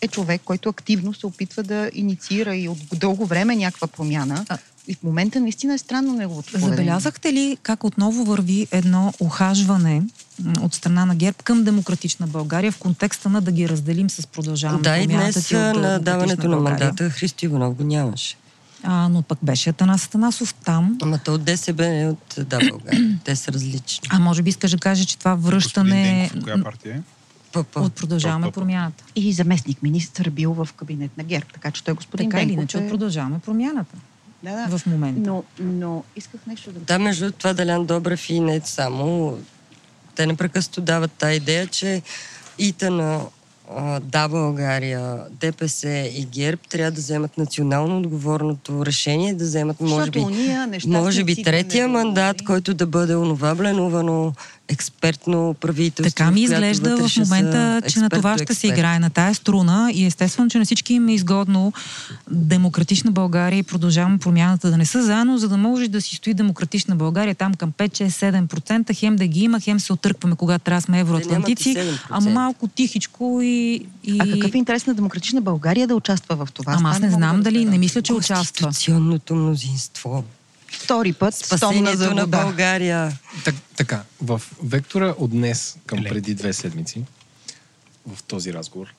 е 0.00 0.08
човек, 0.08 0.40
който 0.44 0.68
активно 0.68 1.14
се 1.14 1.26
опитва 1.26 1.62
да 1.62 1.90
инициира 1.94 2.56
и 2.56 2.68
от 2.68 2.78
дълго 2.94 3.26
време 3.26 3.56
някаква 3.56 3.86
промяна. 3.86 4.44
А- 4.48 4.58
И 4.88 4.94
в 4.94 5.02
момента 5.02 5.40
наистина 5.40 5.74
е 5.74 5.78
странно 5.78 6.12
неговото 6.12 6.52
поведение. 6.52 6.76
Забелязахте 6.76 7.32
ли 7.32 7.56
как 7.62 7.84
отново 7.84 8.24
върви 8.24 8.66
едно 8.70 9.12
ухажване 9.20 10.02
м, 10.44 10.52
от 10.60 10.74
страна 10.74 11.06
на 11.06 11.14
ГЕРБ 11.14 11.36
към 11.44 11.64
демократична 11.64 12.26
България 12.26 12.72
в 12.72 12.78
контекста 12.78 13.28
на 13.28 13.40
да 13.40 13.52
ги 13.52 13.68
разделим 13.68 14.10
с 14.10 14.26
продължаване 14.26 14.82
Да, 14.82 14.98
и 14.98 15.06
днес 15.06 15.50
на 15.52 15.98
даването 15.98 16.48
на 16.48 16.56
мандата 16.56 17.10
Христо 17.10 17.44
Иванов 17.44 17.74
го 17.74 17.84
нямаше. 17.84 18.36
А, 18.82 19.08
но 19.08 19.22
пък 19.22 19.38
беше 19.42 19.70
Атанас 19.70 20.04
Атанасов 20.04 20.54
там. 20.54 20.98
Ама 21.02 21.18
то 21.18 21.34
от 21.34 21.44
ДСБ 21.44 21.88
не 21.88 22.02
е 22.02 22.08
от 22.08 22.34
Да, 22.38 22.58
България. 22.70 23.20
Те 23.24 23.36
са 23.36 23.52
различни. 23.52 24.08
А 24.10 24.18
може 24.18 24.42
би 24.42 24.50
искаш 24.50 24.70
да 24.70 24.78
кажеш, 24.78 25.06
че 25.06 25.18
това 25.18 25.34
връщане 25.34 26.30
Денков, 26.32 26.36
от 26.36 26.44
коя 26.44 26.62
партия 26.62 26.94
е? 26.96 27.00
От 27.76 27.92
продължаваме 27.92 28.50
промяната. 28.50 29.04
И 29.16 29.32
заместник 29.32 29.82
министър 29.82 30.30
бил 30.30 30.52
в 30.52 30.68
кабинет 30.76 31.18
на 31.18 31.24
ГЕРБ, 31.24 31.46
така 31.52 31.70
че 31.70 31.84
той 31.84 31.94
господин 31.94 32.30
Така 32.30 32.42
или 32.42 32.46
Денков 32.46 32.60
иначе 32.60 32.78
е... 32.78 32.80
от 32.80 32.88
продължаваме 32.88 33.38
промяната 33.38 33.96
Да, 34.44 34.66
да. 34.66 34.78
в 34.78 34.86
момента. 34.86 35.30
Но, 35.30 35.44
но 35.58 36.04
исках 36.16 36.40
нещо 36.46 36.72
да... 36.72 36.80
Да, 36.80 36.98
между 36.98 37.32
това 37.32 37.52
Делян 37.52 37.86
Добрев 37.86 38.30
и 38.30 38.40
не 38.40 38.60
само, 38.64 39.38
те 40.14 40.26
непрекъснато 40.26 40.80
дават 40.80 41.12
тази 41.12 41.36
идея, 41.36 41.66
че 41.66 42.02
ИТА 42.58 42.90
на 42.90 43.20
а, 43.76 44.00
Да, 44.00 44.28
България, 44.28 45.16
ДПС 45.30 45.88
и 45.88 46.24
ГЕРБ 46.24 46.62
трябва 46.68 46.90
да 46.90 47.00
вземат 47.00 47.38
национално 47.38 47.98
отговорното 47.98 48.86
решение, 48.86 49.34
да 49.34 49.44
вземат, 49.44 49.80
може 49.80 50.10
би, 50.10 50.26
може 50.86 51.24
би 51.24 51.42
третия 51.42 51.88
мандат, 51.88 52.44
който 52.44 52.74
да 52.74 52.86
бъде 52.86 53.14
онова 53.14 53.54
бленувано 53.54 54.32
експертно 54.68 55.54
правителство. 55.60 56.14
Така 56.14 56.30
ми 56.30 56.42
изглежда 56.42 57.08
в 57.08 57.16
момента, 57.16 57.82
че 57.88 57.98
на 57.98 58.10
това 58.10 58.38
ще 58.38 58.54
се 58.54 58.66
играе 58.66 58.98
на 58.98 59.10
тая 59.10 59.34
струна 59.34 59.90
и 59.94 60.04
естествено, 60.06 60.50
че 60.50 60.58
на 60.58 60.64
всички 60.64 60.94
им 60.94 61.08
е 61.08 61.14
изгодно 61.14 61.72
демократична 62.30 63.10
България 63.10 63.58
и 63.58 63.62
продължаваме 63.62 64.18
промяната 64.18 64.70
да 64.70 64.76
не 64.76 64.86
са 64.86 65.02
заедно, 65.02 65.38
за 65.38 65.48
да 65.48 65.56
може 65.56 65.88
да 65.88 66.00
си 66.00 66.16
стои 66.16 66.34
демократична 66.34 66.96
България 66.96 67.34
там 67.34 67.54
към 67.54 67.72
5-6-7%, 67.72 68.96
хем 68.96 69.16
да 69.16 69.26
ги 69.26 69.40
има, 69.40 69.60
хем 69.60 69.80
се 69.80 69.92
отъркваме, 69.92 70.36
когато 70.36 70.64
трябва 70.64 70.80
сме 70.80 71.00
евроатлантици, 71.00 71.74
Те 71.74 71.84
нямат 71.84 71.96
и 71.96 71.98
7%. 71.98 72.06
ама 72.10 72.30
малко 72.30 72.68
тихичко 72.68 73.40
и... 73.42 73.86
и... 74.04 74.18
А 74.20 74.30
какъв 74.30 74.54
е 74.54 74.58
интерес 74.58 74.86
на 74.86 74.94
демократична 74.94 75.40
България 75.40 75.86
да 75.86 75.94
участва 75.94 76.36
в 76.36 76.52
това? 76.52 76.74
Ама 76.76 76.90
аз 76.90 77.00
не 77.00 77.10
знам 77.10 77.36
да 77.36 77.42
дали, 77.42 77.64
не 77.64 77.78
мисля, 77.78 78.02
че 78.02 78.12
участва. 78.12 78.66
Конституционното 78.66 79.34
мнозинство. 79.34 80.24
Втори 80.78 81.12
път, 81.12 81.34
стомна 81.34 81.90
за 81.90 81.96
Спасението 81.96 82.14
на. 82.14 82.26
България. 82.26 83.18
Так, 83.44 83.54
така, 83.76 84.02
в 84.22 84.42
вектора 84.62 85.14
от 85.18 85.30
днес 85.30 85.76
към 85.86 85.98
Еле. 85.98 86.08
преди 86.08 86.34
две 86.34 86.52
седмици, 86.52 87.02
в 88.06 88.22
този 88.22 88.52
разговор, 88.52 88.94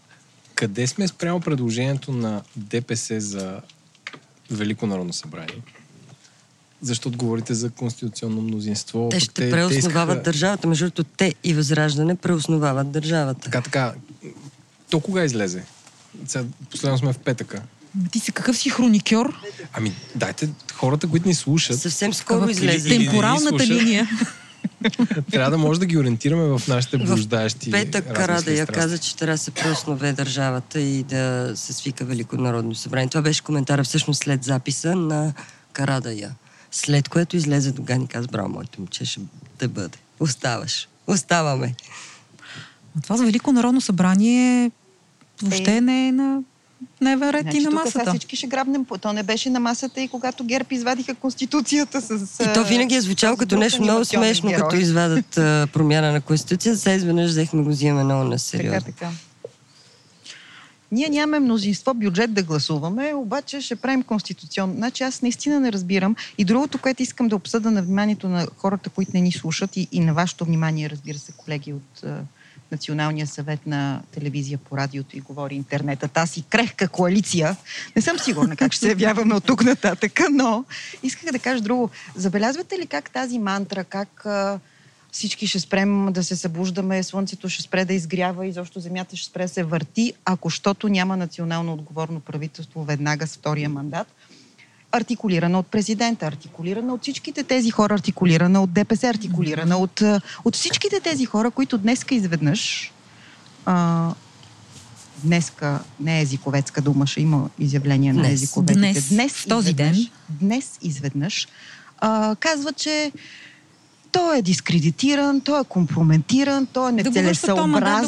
къде 0.56 0.88
сме 0.88 1.08
спрямо 1.08 1.40
предложението 1.42 2.12
на 2.12 2.42
ДПС 2.56 3.22
за 3.22 3.62
Велико 4.52 4.88
народно 4.88 5.14
събрание? 5.14 5.62
Защото 6.82 7.18
говорите 7.18 7.54
за 7.54 7.70
конституционно 7.70 8.42
мнозинство. 8.42 9.10
Те 9.12 9.20
ще 9.20 9.52
преосновават 9.52 10.10
искаха- 10.18 10.24
държавата. 10.24 10.68
Между 10.68 10.86
другото, 10.86 11.04
те 11.04 11.36
и 11.44 11.54
Възраждане 11.54 12.16
преосновават 12.16 12.92
държавата. 12.92 13.42
Така, 13.42 13.62
така. 13.62 13.94
То 14.90 15.00
кога 15.00 15.24
излезе? 15.24 15.64
Сега, 16.28 16.46
последно 16.72 16.98
сме 16.98 17.14
в 17.14 17.18
петъка. 17.18 17.62
Ти 18.12 18.20
си 18.20 18.32
какъв 18.32 18.58
си 18.58 18.70
хроникьор? 18.70 19.42
Ами, 19.74 19.94
дайте 20.16 20.50
хората, 20.74 21.08
които 21.08 21.28
ни 21.28 21.34
слушат, 21.34 21.80
Съвсем 21.80 22.14
скоро 22.14 22.50
излезе. 22.50 22.90
Темпоралната 22.90 23.68
линия. 23.68 24.10
трябва 25.32 25.52
да 25.52 25.58
може 25.58 25.80
да 25.80 25.86
ги 25.86 25.98
ориентираме 25.98 26.44
в 26.44 26.62
нашите 26.68 26.98
блуждаещи 26.98 27.72
Петък 27.72 28.06
размисли 28.06 28.12
и 28.12 28.16
Карада 28.16 28.52
я 28.52 28.64
страсти. 28.64 28.82
каза, 28.82 28.98
че 28.98 29.16
трябва 29.16 29.34
да 29.34 29.38
се 29.38 29.52
преоснове 29.52 30.14
държавата 30.14 30.80
и 30.82 31.04
да 31.04 31.52
се 31.56 31.74
свика 31.74 32.06
Велико 32.06 32.38
народно 32.38 32.76
събрание. 32.76 33.10
Това 33.10 33.22
беше 33.22 33.44
коментара 33.44 33.84
всъщност 33.84 34.24
след 34.24 34.44
записа 34.44 34.96
на 34.96 35.34
Карадая. 35.74 36.32
След 36.72 37.10
което 37.10 37.38
излезе 37.38 37.72
Доган 37.72 38.02
и 38.02 38.08
каза, 38.08 38.28
браво, 38.28 38.50
моето 38.50 38.82
момче, 38.82 39.06
ще 39.06 39.22
да 39.60 39.68
бъде. 39.68 39.98
Оставаш. 40.20 40.88
Оставаме. 41.08 41.76
Това 43.04 43.18
за 43.18 43.26
Велико 43.26 43.52
народно 43.52 43.82
събрание 43.82 44.72
въобще 45.42 45.76
Е. 45.76 45.82
не 45.82 46.08
е 46.08 46.12
на 46.12 46.42
дневен 47.02 47.30
ред 47.30 47.42
Значи 47.42 47.58
и 47.58 47.62
на 47.62 47.70
тук 47.70 47.74
масата. 47.86 48.10
всички 48.10 48.36
ще 48.36 48.48
грабнем. 48.48 48.86
То 49.02 49.14
не 49.14 49.24
беше 49.24 49.50
на 49.50 49.60
масата 49.60 50.02
и 50.02 50.08
когато 50.08 50.44
ГЕРБ 50.44 50.68
извадиха 50.72 51.16
Конституцията 51.16 52.02
с... 52.02 52.40
И 52.44 52.54
то 52.54 52.64
винаги 52.64 52.96
е 52.96 53.02
звучало 53.02 53.38
като 53.38 53.58
нещо 53.58 53.82
много 53.82 54.06
смешно, 54.06 54.50
герой. 54.50 54.62
като 54.62 54.76
извадат 54.76 55.38
а, 55.38 55.68
промяна 55.74 56.12
на 56.12 56.22
Конституцията. 56.22 56.80
Сега 56.80 56.96
изведнъж 56.96 57.30
взехме 57.30 57.64
го 57.64 57.70
взимаме 57.70 58.04
много 58.04 58.24
на 58.24 58.30
Така, 58.30 58.40
сериозно. 58.40 58.82
така. 58.82 59.10
Ние 60.92 61.10
нямаме 61.10 61.40
мнозинство 61.40 61.94
бюджет 61.94 62.34
да 62.34 62.44
гласуваме, 62.44 63.14
обаче 63.14 63.62
ще 63.62 63.76
правим 63.76 64.04
конституционно. 64.04 64.74
Значи 64.76 65.04
аз 65.04 65.22
наистина 65.22 65.60
не 65.60 65.72
разбирам. 65.72 66.16
И 66.38 66.46
другото, 66.46 66.78
което 66.78 67.04
искам 67.04 67.28
да 67.28 67.36
обсъда 67.36 67.72
на 67.72 67.82
вниманието 67.82 68.30
на 68.30 68.48
хората, 68.58 68.90
които 68.90 69.12
не 69.14 69.22
ни 69.22 69.32
слушат 69.32 69.78
и, 69.78 69.88
и 69.92 70.00
на 70.00 70.14
вашето 70.14 70.46
внимание, 70.46 70.90
разбира 70.90 71.18
се, 71.18 71.32
колеги 71.32 71.74
от 71.74 72.04
Националния 72.72 73.28
съвет 73.28 73.68
на 73.68 74.02
телевизия 74.12 74.58
по 74.58 74.78
радиото 74.78 75.18
и 75.18 75.22
говори 75.22 75.56
интернета. 75.56 76.08
Тази 76.08 76.42
крехка 76.42 76.88
коалиция. 76.88 77.56
Не 77.96 78.02
съм 78.02 78.20
сигурна 78.20 78.56
как 78.56 78.74
ще 78.74 78.86
се 78.86 78.90
явяваме 78.90 79.36
от 79.36 79.46
тук 79.46 79.64
нататък, 79.64 80.20
но 80.32 80.66
исках 81.04 81.32
да 81.32 81.40
кажа 81.40 81.62
друго. 81.62 81.90
Забелязвате 82.16 82.80
ли 82.80 82.88
как 82.88 83.12
тази 83.12 83.40
мантра, 83.40 83.84
как 83.84 84.26
всички 85.16 85.48
ще 85.48 85.60
спрем 85.60 86.14
да 86.14 86.24
се 86.24 86.36
събуждаме, 86.36 87.04
слънцето 87.04 87.50
ще 87.50 87.64
спре 87.64 87.86
да 87.86 87.94
изгрява 87.94 88.48
и 88.48 88.52
защо 88.52 88.80
земята 88.80 89.16
ще 89.16 89.30
спре 89.30 89.42
да 89.42 89.50
се 89.50 89.64
върти, 89.64 90.14
ако 90.26 90.50
щото 90.50 90.90
няма 90.90 91.18
национално 91.18 91.74
отговорно 91.74 92.20
правителство 92.20 92.84
веднага 92.84 93.28
с 93.28 93.38
втория 93.38 93.70
мандат. 93.70 94.08
Артикулирана 94.96 95.60
от 95.60 95.68
президента, 95.68 96.26
артикулирана 96.26 96.94
от 96.94 97.02
всичките 97.02 97.44
тези 97.44 97.72
хора, 97.72 97.94
артикулирана 97.94 98.64
от 98.64 98.72
ДПС, 98.74 99.10
артикулирана 99.10 99.78
от, 99.78 100.02
от 100.46 100.56
всичките 100.56 101.00
тези 101.00 101.26
хора, 101.26 101.52
които 101.52 101.78
днеска 101.78 102.16
изведнъж 102.16 102.92
а, 103.66 104.10
днеска 105.24 105.80
не 106.00 106.20
е 106.20 106.22
езиковецка 106.22 106.82
дума, 106.82 107.08
ще 107.08 107.22
има 107.22 107.50
изявление 107.60 108.14
на 108.14 108.20
Днес. 108.22 108.34
езиковеците. 108.34 109.04
Днес, 109.12 109.34
в 109.34 109.48
този 109.48 109.70
изведнъж, 109.70 109.98
ден. 109.98 110.10
Днес 110.30 110.78
изведнъж 110.82 111.48
а, 112.00 112.36
казва, 112.40 112.74
че 112.74 113.12
той 114.12 114.38
е 114.38 114.42
дискредитиран, 114.42 115.42
той 115.42 115.62
е 115.62 115.64
компрометиран, 115.64 116.66
той 116.66 116.90
е 116.90 116.92
мандат, 116.92 117.14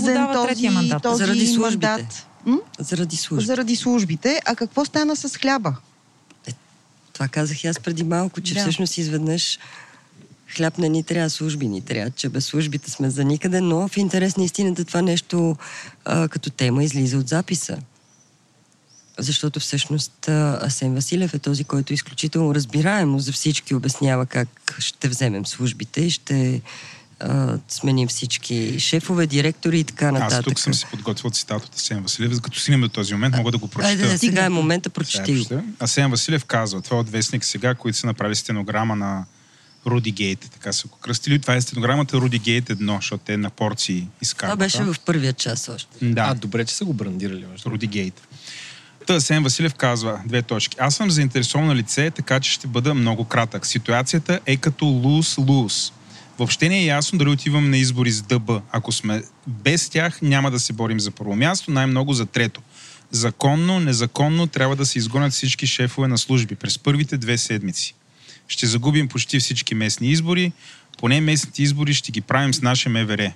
да 0.04 0.28
го 0.28 0.34
този, 0.48 0.70
мандат. 0.70 1.04
този 1.04 1.24
Заради 1.26 1.48
службите. 1.48 1.88
мандат. 1.88 2.28
М? 2.46 2.58
Заради 2.80 3.16
служба. 3.16 3.46
Заради 3.46 3.76
службите. 3.76 4.42
А 4.46 4.56
какво 4.56 4.86
стана 4.86 5.16
с 5.16 5.38
хляба? 5.38 5.76
Това 7.18 7.28
казах 7.28 7.64
и 7.64 7.68
аз 7.68 7.80
преди 7.80 8.04
малко, 8.04 8.42
че 8.42 8.54
Да. 8.54 8.60
всъщност 8.60 8.98
изведнъж 8.98 9.60
хляб 10.56 10.78
не 10.78 10.90
ни 10.90 11.04
трябва, 11.04 11.30
служби 11.30 11.68
ни 11.68 11.82
трябва, 11.82 12.12
че 12.12 12.30
без 12.30 12.46
службите 12.46 12.92
сме 12.92 13.10
за 13.10 13.24
никъде, 13.24 13.62
но 13.62 13.88
в 13.88 13.98
интерес 13.98 14.38
на 14.38 14.44
истината 14.44 14.86
това 14.86 15.02
нещо 15.02 15.58
а, 16.06 16.28
като 16.28 16.50
тема 16.50 16.84
излиза 16.84 17.18
от 17.18 17.28
записа. 17.28 17.78
Защото 19.20 19.60
всъщност 19.60 20.28
Асен 20.28 20.94
Василев 20.94 21.34
е 21.34 21.40
този, 21.40 21.64
който 21.64 21.94
изключително 21.94 22.56
разбираемо 22.56 23.20
за 23.20 23.32
всички 23.32 23.76
обяснява 23.76 24.26
как 24.26 24.76
ще 24.80 25.08
вземем 25.10 25.46
службите 25.46 26.02
и 26.02 26.10
ще 26.10 26.62
а, 27.20 27.58
сменим 27.68 28.08
всички 28.08 28.80
шефове, 28.80 29.28
директори 29.28 29.80
и 29.80 29.84
така 29.84 30.12
нататък. 30.12 30.38
Аз 30.40 30.46
тук 30.46 30.60
съм 30.60 30.74
си 30.74 30.86
подготвил 30.92 31.32
цитат 31.32 31.66
от 31.66 31.76
Асен 31.76 32.04
Василев, 32.04 32.42
като 32.42 32.60
стигнем 32.60 32.82
до 32.82 32.90
този 32.90 33.14
момент, 33.14 33.36
мога 33.36 33.52
да 33.52 33.58
го 33.58 33.68
прочета. 33.68 34.04
Айде, 34.04 34.18
сега 34.18 34.46
е 34.46 34.50
момента, 34.50 34.90
прочети 34.90 35.36
го. 35.36 35.64
Асен 35.80 36.12
Василев 36.12 36.46
казва, 36.46 36.82
това 36.82 36.98
е 36.98 37.00
от 37.00 37.10
Вестник 37.10 37.46
сега, 37.46 37.76
които 37.76 37.98
са 37.98 38.08
направили 38.08 38.36
стенограма 38.36 38.96
на 38.96 39.26
Руди 39.86 40.12
Гейт, 40.12 40.40
така 40.54 40.74
са 40.74 40.88
го 40.88 40.98
кръстили. 40.98 41.40
Това 41.40 41.56
е 41.56 41.62
стенограмата 41.62 42.18
Руди 42.18 42.40
Гейт 42.40 42.66
1, 42.70 42.96
защото 42.96 43.24
те 43.26 43.38
на 43.38 43.50
порции 43.50 44.08
изкарват. 44.22 44.56
Това 44.56 44.66
беше 44.66 44.84
в 44.84 44.96
първия 45.06 45.34
час 45.34 45.70
още. 45.70 46.06
Да. 46.06 46.22
А, 46.22 46.34
добре, 46.34 46.66
че 46.66 46.76
са 46.76 46.86
го 46.86 46.94
брандирали. 46.94 47.46
Руди 47.66 47.88
Гейт. 47.88 48.28
Та 49.08 49.20
Сен 49.20 49.44
Василев 49.44 49.74
казва, 49.74 50.22
две 50.26 50.42
точки. 50.42 50.78
Аз 50.80 50.96
съм 50.96 51.12
заинтересовано 51.12 51.76
лице, 51.76 52.12
така 52.12 52.40
че 52.40 52.52
ще 52.52 52.68
бъда 52.68 52.94
много 52.94 53.24
кратък. 53.24 53.66
Ситуацията 53.66 54.40
е 54.46 54.58
като 54.58 54.86
лус-лус. 54.86 55.94
Въобще 56.38 56.70
не 56.70 56.80
е 56.80 56.86
ясно 56.86 57.20
дали 57.20 57.30
отивам 57.30 57.70
на 57.70 57.78
избори 57.78 58.12
с 58.12 58.22
ДБ. 58.22 58.52
Ако 58.72 58.92
сме 58.92 59.24
без 59.48 59.90
тях, 59.90 60.22
няма 60.22 60.52
да 60.52 60.60
се 60.60 60.74
борим 60.74 61.00
за 61.00 61.12
първо 61.12 61.36
място, 61.36 61.72
най-много 61.72 62.14
за 62.14 62.26
трето. 62.26 62.62
Законно, 63.12 63.80
незаконно 63.80 64.48
трябва 64.48 64.76
да 64.76 64.86
се 64.86 64.98
изгонят 64.98 65.34
всички 65.34 65.68
шефове 65.68 66.08
на 66.08 66.18
служби 66.18 66.56
през 66.56 66.80
първите 66.80 67.18
две 67.18 67.38
седмици. 67.38 67.96
Ще 68.48 68.68
загубим 68.68 69.08
почти 69.08 69.40
всички 69.40 69.76
местни 69.76 70.12
избори, 70.12 70.52
поне 70.98 71.22
местните 71.22 71.64
избори 71.64 71.94
ще 71.94 72.12
ги 72.12 72.22
правим 72.22 72.54
с 72.54 72.62
наше 72.62 72.90
МВР. 72.90 73.34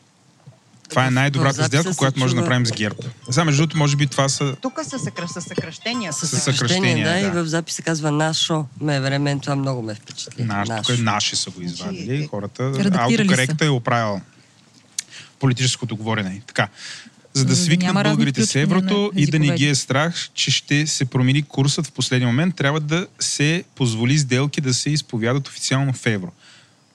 Това 0.92 1.08
е 1.08 1.12
най-добрата 1.12 1.54
записа 1.54 1.68
сделка, 1.68 1.94
се 1.94 1.98
която 1.98 2.20
може 2.20 2.36
да 2.36 2.42
направим 2.42 2.66
с 2.66 2.72
ГЕРБ. 2.72 2.98
Сега, 3.30 3.46
между 3.46 3.62
другото, 3.62 3.78
може 3.78 3.96
би 3.96 4.08
това 4.08 4.30
са 4.30 4.56
Тук 4.62 4.80
са 4.84 5.00
със 5.28 5.44
съкръщения. 5.44 6.14
Със 6.14 6.44
съкръщение, 6.44 7.04
да, 7.04 7.12
да. 7.12 7.20
и 7.20 7.30
в 7.30 7.46
записа 7.46 7.82
казва 7.82 8.12
нашо 8.12 8.66
МВР. 8.82 9.20
Мен 9.20 9.40
това 9.40 9.56
много 9.56 9.82
ме 9.82 9.96
впечатли. 9.96 10.44
Наш, 10.44 10.68
тук 10.68 10.98
е 10.98 11.02
наши 11.02 11.36
са 11.36 11.50
го 11.50 11.62
извадили. 11.62 12.06
Значи, 12.06 12.28
Хората. 12.28 12.72
Автокоректа 12.94 13.66
е 13.66 13.70
оправил 13.70 14.22
политическото 15.40 15.96
говорене. 15.96 16.42
Така. 16.48 16.68
За 17.34 17.46
да 17.46 17.56
свикнат 17.56 17.94
българите 17.94 18.46
с 18.46 18.56
еврото 18.56 19.12
на 19.14 19.22
и 19.22 19.26
да 19.26 19.40
не 19.40 19.50
ги 19.50 19.68
е 19.68 19.76
страх, 19.76 20.30
че 20.34 20.52
ще 20.52 20.88
се 20.88 21.06
промени 21.06 21.44
курсът 21.44 21.88
в 21.88 21.92
последния 21.92 22.28
момент, 22.28 22.56
трябва 22.56 22.80
да 22.80 23.08
се 23.20 23.64
позволи 23.76 24.18
сделки 24.18 24.62
да 24.62 24.74
се 24.74 24.90
изповядат 24.90 25.48
официално 25.48 25.94
в 25.94 26.06
евро. 26.06 26.32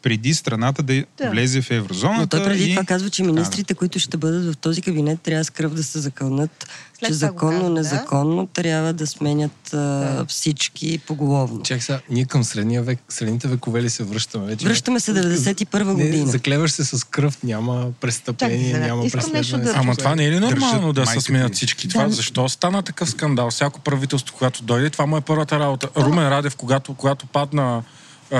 Преди 0.07 0.35
страната 0.35 0.83
да, 0.83 1.05
Да. 1.19 1.31
влезе 1.31 1.63
в 1.63 1.71
еврозоната. 1.71 2.21
Но 2.21 2.27
той 2.39 2.45
преди 2.45 2.65
и... 2.65 2.71
това 2.71 2.85
казва, 2.85 3.11
че 3.11 3.23
Да, 3.23 3.29
министрите, 3.29 3.75
които 3.75 3.99
ще 3.99 4.17
бъдат 4.17 4.45
в 4.47 4.57
този 4.57 4.83
кабинет, 4.83 5.21
трябва 5.21 5.45
с 5.45 5.51
кръв 5.51 5.75
да 5.75 5.85
се 5.85 5.99
закълнат, 5.99 6.67
След 6.99 7.09
че 7.09 7.15
това 7.15 7.27
законно, 7.27 7.53
казва, 7.53 7.65
да. 7.65 7.75
незаконно 7.75 8.47
трябва 8.47 8.93
да 8.93 9.07
сменят 9.07 9.71
а, 9.73 9.77
Да. 9.77 10.25
всички 10.29 10.99
поголовно. 10.99 11.63
Чак 11.63 11.83
сега, 11.83 12.01
ние 12.11 12.25
към 12.25 12.45
средния 12.45 12.83
век, 12.83 12.99
средните 13.09 13.49
векове 13.49 13.83
ли 13.83 13.91
се 13.91 14.05
връщаме 14.05 14.47
вече? 14.47 14.67
Връщаме 14.67 15.01
се 15.01 15.15
91 15.15 15.85
Не, 15.87 15.95
година. 15.95 16.27
заклеваш 16.27 16.71
се 16.71 16.85
с 16.87 17.07
кръв, 17.07 17.43
няма 17.43 17.89
престъпление, 18.01 18.57
Чакай 18.59 18.73
сега, 18.75 18.87
няма 18.87 19.03
преследване. 19.03 19.65
да- 19.65 19.73
Ама 19.77 19.97
това 19.97 20.15
не 20.15 20.25
е 20.25 20.31
ли 20.31 20.41
нормално 20.41 20.93
да 20.93 21.07
се 21.07 21.21
сменят 21.21 21.55
всички 21.55 21.89
това? 21.89 22.05
Да. 22.05 22.11
Защо 22.11 22.49
стана 22.49 22.83
такъв 22.83 23.11
скандал? 23.11 23.51
Всяко 23.51 23.81
правителство, 23.81 24.35
когато 24.35 24.63
дойде, 24.63 24.91
това 24.91 25.07
му 25.07 25.17
е 25.17 25.21
първата 25.21 25.59
работа. 25.59 25.89
Румен 25.97 26.29
Радев, 26.29 26.57
когато, 26.57 26.95
когато 26.95 27.27
падна 27.27 27.83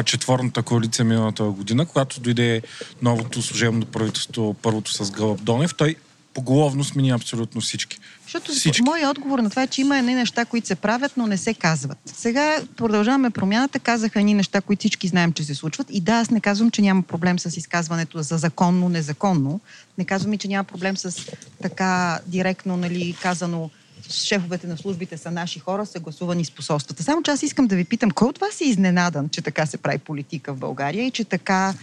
четворната 0.05 0.63
коалиция 0.63 1.05
миналата 1.05 1.45
година, 1.45 1.87
когато 1.87 2.21
дойде 2.21 2.63
новото 3.03 3.43
служебно 3.43 3.87
правителство, 3.87 4.55
първото 4.55 4.93
с 4.93 5.11
Гълъб 5.11 5.43
Донев, 5.43 5.75
той 5.75 5.97
поголовно 6.37 6.85
смени 6.85 7.11
абсолютно 7.11 7.61
всички. 7.61 7.99
Защото 8.23 8.53
Всички. 8.53 8.83
моят 8.83 9.11
отговор 9.11 9.39
на 9.39 9.51
това 9.51 9.63
е, 9.63 9.67
че 9.67 9.81
има 9.81 9.99
едни 9.99 10.15
неща, 10.15 10.45
които 10.45 10.67
се 10.67 10.75
правят, 10.75 11.13
но 11.17 11.27
не 11.27 11.37
се 11.37 11.55
казват. 11.55 11.99
Сега 12.07 12.59
продължаваме 12.77 13.31
промяната, 13.31 13.79
казаха 13.79 14.21
едни 14.21 14.35
неща, 14.35 14.61
които 14.61 14.81
всички 14.81 15.09
знаем, 15.09 15.33
че 15.33 15.45
се 15.45 15.55
случват. 15.55 15.87
И 15.91 16.01
да, 16.01 16.13
аз 16.13 16.31
не 16.31 16.41
казвам, 16.41 16.71
че 16.71 16.83
няма 16.83 17.03
проблем 17.03 17.39
с 17.39 17.57
изказването 17.57 18.23
за 18.23 18.37
законно, 18.37 18.89
незаконно. 18.89 19.61
Не 19.99 20.05
казвам 20.05 20.33
и, 20.33 20.39
че 20.39 20.49
няма 20.49 20.65
проблем 20.65 20.97
с 20.97 21.27
така 21.63 22.19
директно, 22.27 22.77
нали, 22.77 23.17
казано 23.23 23.71
шефовете 24.11 24.67
на 24.67 24.77
службите 24.77 25.17
са 25.17 25.31
наши 25.31 25.59
хора, 25.59 25.87
съгласувани 25.87 26.45
с 26.45 26.51
посолствата. 26.51 27.03
Само 27.03 27.23
че 27.23 27.31
аз 27.31 27.43
искам 27.43 27.67
да 27.67 27.77
ви 27.77 27.85
питам, 27.85 28.11
кой 28.11 28.29
от 28.29 28.39
вас 28.39 28.61
е 28.61 28.65
изненадан, 28.65 29.29
че 29.29 29.43
така 29.43 29.67
се 29.67 29.77
прави 29.77 29.99
политика 29.99 30.55
в 30.55 30.59
България 30.59 31.07
и 31.07 31.11
че 31.11 31.25
така... 31.25 31.75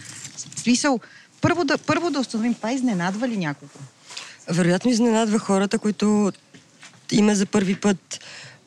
Смисъл, 0.56 1.00
първо 1.40 1.64
да, 1.64 1.78
първо 1.78 2.10
да 2.10 2.20
установим, 2.20 2.54
това 2.54 2.72
изненадва 2.72 3.28
ли 3.28 3.36
някого? 3.36 3.72
Вероятно 4.48 4.90
изненадва 4.90 5.38
хората, 5.38 5.78
които 5.78 6.32
има 7.12 7.34
за 7.34 7.46
първи 7.46 7.74
път. 7.74 8.20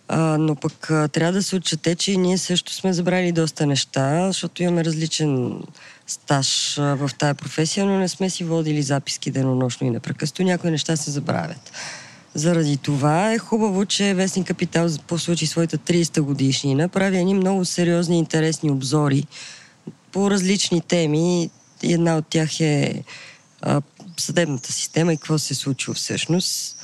А, 0.08 0.38
но 0.38 0.56
пък 0.56 0.92
а, 0.92 1.08
трябва 1.08 1.34
да 1.34 1.44
се 1.44 1.56
отчете, 1.56 1.96
че 1.96 2.12
и 2.12 2.18
ние 2.18 2.38
също 2.38 2.74
сме 2.74 2.94
забрали 2.94 3.32
доста 3.32 3.66
неща, 3.66 4.28
защото 4.28 4.64
имаме 4.64 4.86
различен 4.86 5.62
стаж 6.08 6.78
а, 6.78 6.82
в 6.82 7.10
тая 7.18 7.36
професия, 7.36 7.86
но 7.86 8.00
не 8.00 8.08
сме 8.08 8.30
си 8.30 8.44
водили 8.44 8.82
записки 8.82 9.32
денонощно 9.32 9.88
и 9.88 9.90
непрекъснато. 9.90 10.44
Някои 10.44 10.72
неща 10.72 10.96
се 10.96 11.12
забравят. 11.12 11.72
Заради 12.34 12.78
това 12.78 13.34
е 13.34 13.38
хубаво, 13.38 13.86
че 13.86 14.14
Вестник 14.14 14.48
Капитал 14.48 14.90
по 15.08 15.18
случай 15.18 15.48
своята 15.48 15.78
30-та 15.78 16.22
годишнина 16.22 16.88
прави 16.88 17.18
едни 17.18 17.34
много 17.34 17.66
сериозни 17.66 18.16
и 18.16 18.20
интересни 18.20 18.72
обзори 18.72 19.28
по 20.12 20.32
различни 20.32 20.82
теми. 20.82 21.50
Една 21.84 22.18
от 22.18 22.28
тях 22.28 22.60
е 22.60 23.04
а, 23.62 23.82
съдебната 24.18 24.74
система 24.74 25.14
и 25.14 25.18
какво 25.18 25.38
се 25.38 25.54
е 25.54 25.58
случило 25.58 25.96
всъщност. 25.96 26.78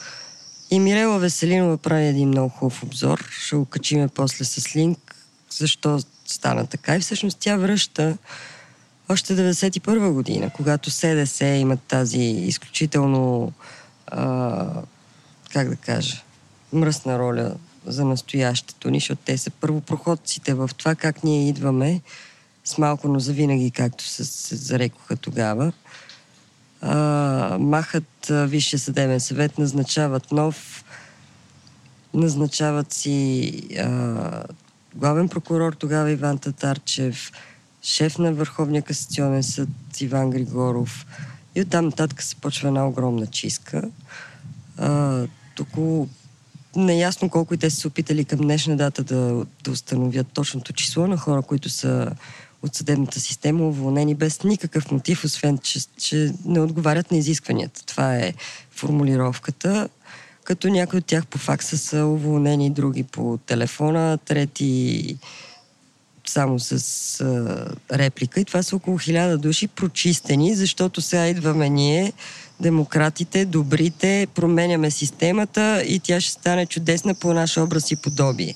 И 0.72 0.80
Мирела 0.80 1.20
Веселинова 1.20 1.78
прави 1.78 2.06
един 2.06 2.28
много 2.28 2.50
хубав 2.50 2.84
обзор. 2.84 3.30
Ще 3.46 3.56
го 3.56 3.66
качиме 3.66 4.08
после 4.08 4.46
с 4.46 4.76
линк. 4.76 5.16
Защо 5.50 6.00
стана 6.26 6.68
така? 6.68 6.96
И 6.96 7.00
всъщност 7.00 7.38
тя 7.40 7.58
връща 7.58 8.18
още 9.10 9.36
91 9.36 10.12
година, 10.12 10.50
когато 10.56 10.92
СДС 10.92 11.46
имат 11.46 11.80
тази 11.82 12.22
изключително 12.22 13.52
а, 14.08 14.66
как 15.54 15.70
да 15.70 15.76
кажа, 15.76 16.22
мръсна 16.74 17.20
роля 17.20 17.56
за 17.86 18.06
настоящето 18.06 18.90
ни, 18.90 19.00
защото 19.00 19.22
те 19.26 19.38
са 19.38 19.52
първопроходците 19.52 20.54
в 20.54 20.70
това 20.78 20.96
как 20.96 21.24
ние 21.24 21.50
идваме 21.50 22.02
с 22.66 22.78
малко, 22.78 23.08
но 23.08 23.20
завинаги, 23.20 23.72
както 23.72 24.04
се, 24.04 24.26
се 24.26 24.56
зарекоха 24.56 25.16
тогава. 25.16 25.72
А, 26.82 27.58
махат 27.60 28.28
Висшия 28.30 28.80
съдебен 28.80 29.20
съвет, 29.20 29.58
назначават 29.58 30.32
нов, 30.32 30.84
назначават 32.14 32.94
си 32.94 33.54
а, 33.80 34.44
главен 34.96 35.30
прокурор 35.30 35.74
тогава 35.74 36.12
Иван 36.12 36.38
Татарчев, 36.38 37.32
шеф 37.82 38.18
на 38.18 38.34
Върховния 38.34 38.82
касационен 38.82 39.44
съд 39.44 39.70
Иван 40.00 40.30
Григоров. 40.30 41.06
И 41.56 41.62
оттам 41.62 41.86
нататък 41.86 42.22
се 42.22 42.36
почва 42.36 42.68
една 42.68 42.88
огромна 42.88 43.28
чистка. 43.28 43.90
А, 44.78 45.24
около 45.60 46.08
неясно 46.76 47.30
колко 47.30 47.54
и 47.54 47.58
те 47.58 47.70
са 47.70 47.76
се 47.76 47.88
опитали 47.88 48.26
към 48.26 48.40
днешна 48.40 48.78
дата 48.78 49.04
да, 49.04 49.46
да 49.64 49.72
установят 49.72 50.28
точното 50.34 50.74
число 50.74 51.08
на 51.08 51.18
хора, 51.18 51.42
които 51.42 51.70
са 51.70 52.12
от 52.62 52.76
съдебната 52.76 53.20
система 53.20 53.68
уволнени 53.68 54.16
без 54.16 54.44
никакъв 54.44 54.92
мотив, 54.92 55.24
освен 55.24 55.58
че, 55.58 55.80
че 55.98 56.34
не 56.46 56.60
отговарят 56.60 57.12
на 57.12 57.18
изискванията. 57.18 57.86
Това 57.86 58.16
е 58.16 58.34
формулировката. 58.72 59.90
Като 60.44 60.68
някои 60.68 61.00
от 61.00 61.06
тях 61.06 61.28
по 61.28 61.38
факса 61.38 61.78
са 61.78 62.06
уволнени, 62.06 62.70
други 62.70 63.04
по 63.04 63.40
телефона, 63.46 64.18
трети 64.26 65.18
само 66.28 66.60
с 66.60 67.22
а, 67.22 67.98
реплика. 67.98 68.40
И 68.40 68.46
това 68.46 68.64
са 68.64 68.76
около 68.76 68.98
хиляда 68.98 69.38
души 69.38 69.68
прочистени, 69.68 70.56
защото 70.56 71.02
сега 71.02 71.28
идваме 71.28 71.70
ние, 71.70 72.14
демократите, 72.64 73.46
добрите, 73.46 74.28
променяме 74.36 74.92
системата 74.92 75.84
и 75.88 76.00
тя 76.00 76.22
ще 76.22 76.32
стане 76.32 76.66
чудесна 76.66 77.14
по 77.14 77.34
наш 77.34 77.58
образ 77.58 77.92
и 77.92 77.96
подобие. 77.96 78.56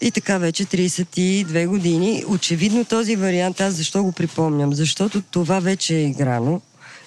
И 0.00 0.10
така 0.10 0.38
вече 0.38 0.64
32 0.64 1.66
години. 1.66 2.24
Очевидно 2.28 2.84
този 2.84 3.16
вариант, 3.16 3.60
аз 3.60 3.74
защо 3.74 4.02
го 4.02 4.12
припомням? 4.12 4.74
Защото 4.74 5.22
това 5.22 5.60
вече 5.60 5.96
е 5.96 6.06
играно 6.06 6.60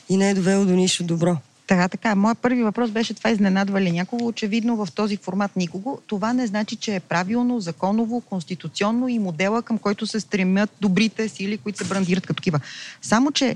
и 0.09 0.17
не 0.17 0.29
е 0.29 0.33
довело 0.33 0.65
до 0.65 0.73
нищо 0.73 1.03
добро. 1.03 1.37
Така, 1.67 1.87
така. 1.87 2.15
Моят 2.15 2.37
първи 2.39 2.63
въпрос 2.63 2.91
беше 2.91 3.13
това 3.13 3.29
изненадва 3.29 3.81
ли 3.81 3.91
някого? 3.91 4.27
Очевидно 4.27 4.75
в 4.75 4.87
този 4.95 5.17
формат 5.17 5.55
никого. 5.55 5.99
Това 6.07 6.33
не 6.33 6.47
значи, 6.47 6.75
че 6.75 6.95
е 6.95 6.99
правилно, 6.99 7.59
законово, 7.59 8.21
конституционно 8.21 9.07
и 9.07 9.19
модела, 9.19 9.61
към 9.61 9.77
който 9.77 10.07
се 10.07 10.19
стремят 10.19 10.69
добрите 10.81 11.29
сили, 11.29 11.57
които 11.57 11.77
се 11.77 11.85
брандират 11.85 12.27
като 12.27 12.41
такива. 12.41 12.59
Само, 13.01 13.31
че 13.31 13.55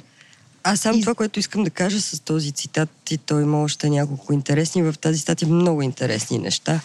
аз 0.71 0.79
само 0.79 0.97
и... 0.97 1.01
това, 1.01 1.15
което 1.15 1.39
искам 1.39 1.63
да 1.63 1.69
кажа 1.69 2.01
с 2.01 2.19
този 2.19 2.51
цитат, 2.51 2.89
и 3.11 3.17
той 3.17 3.41
има 3.41 3.61
още 3.61 3.89
няколко 3.89 4.33
интересни, 4.33 4.83
в 4.83 4.95
тази 5.01 5.19
статия 5.19 5.47
много 5.47 5.81
интересни 5.81 6.37
неща. 6.37 6.79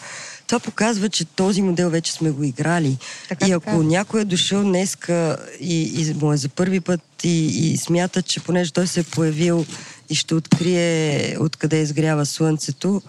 Това 0.47 0.59
показва, 0.59 1.09
че 1.09 1.25
този 1.25 1.61
модел 1.61 1.89
вече 1.89 2.13
сме 2.13 2.31
го 2.31 2.43
играли. 2.43 2.97
Така, 3.29 3.47
и 3.47 3.51
ако 3.51 3.65
така. 3.65 3.77
някой 3.77 4.21
е 4.21 4.25
дошъл 4.25 4.63
днеска 4.63 5.37
и, 5.59 6.01
и 6.01 6.13
му 6.13 6.33
е 6.33 6.37
за 6.37 6.49
първи 6.49 6.79
път 6.79 7.01
и, 7.23 7.45
и 7.47 7.77
смята, 7.77 8.21
че 8.21 8.39
понеже 8.39 8.71
той 8.71 8.87
се 8.87 8.99
е 8.99 9.03
появил 9.03 9.65
и 10.09 10.15
ще 10.15 10.35
открие 10.35 11.37
откъде 11.39 11.81
изгрява 11.81 12.25
слънцето, 12.25 13.01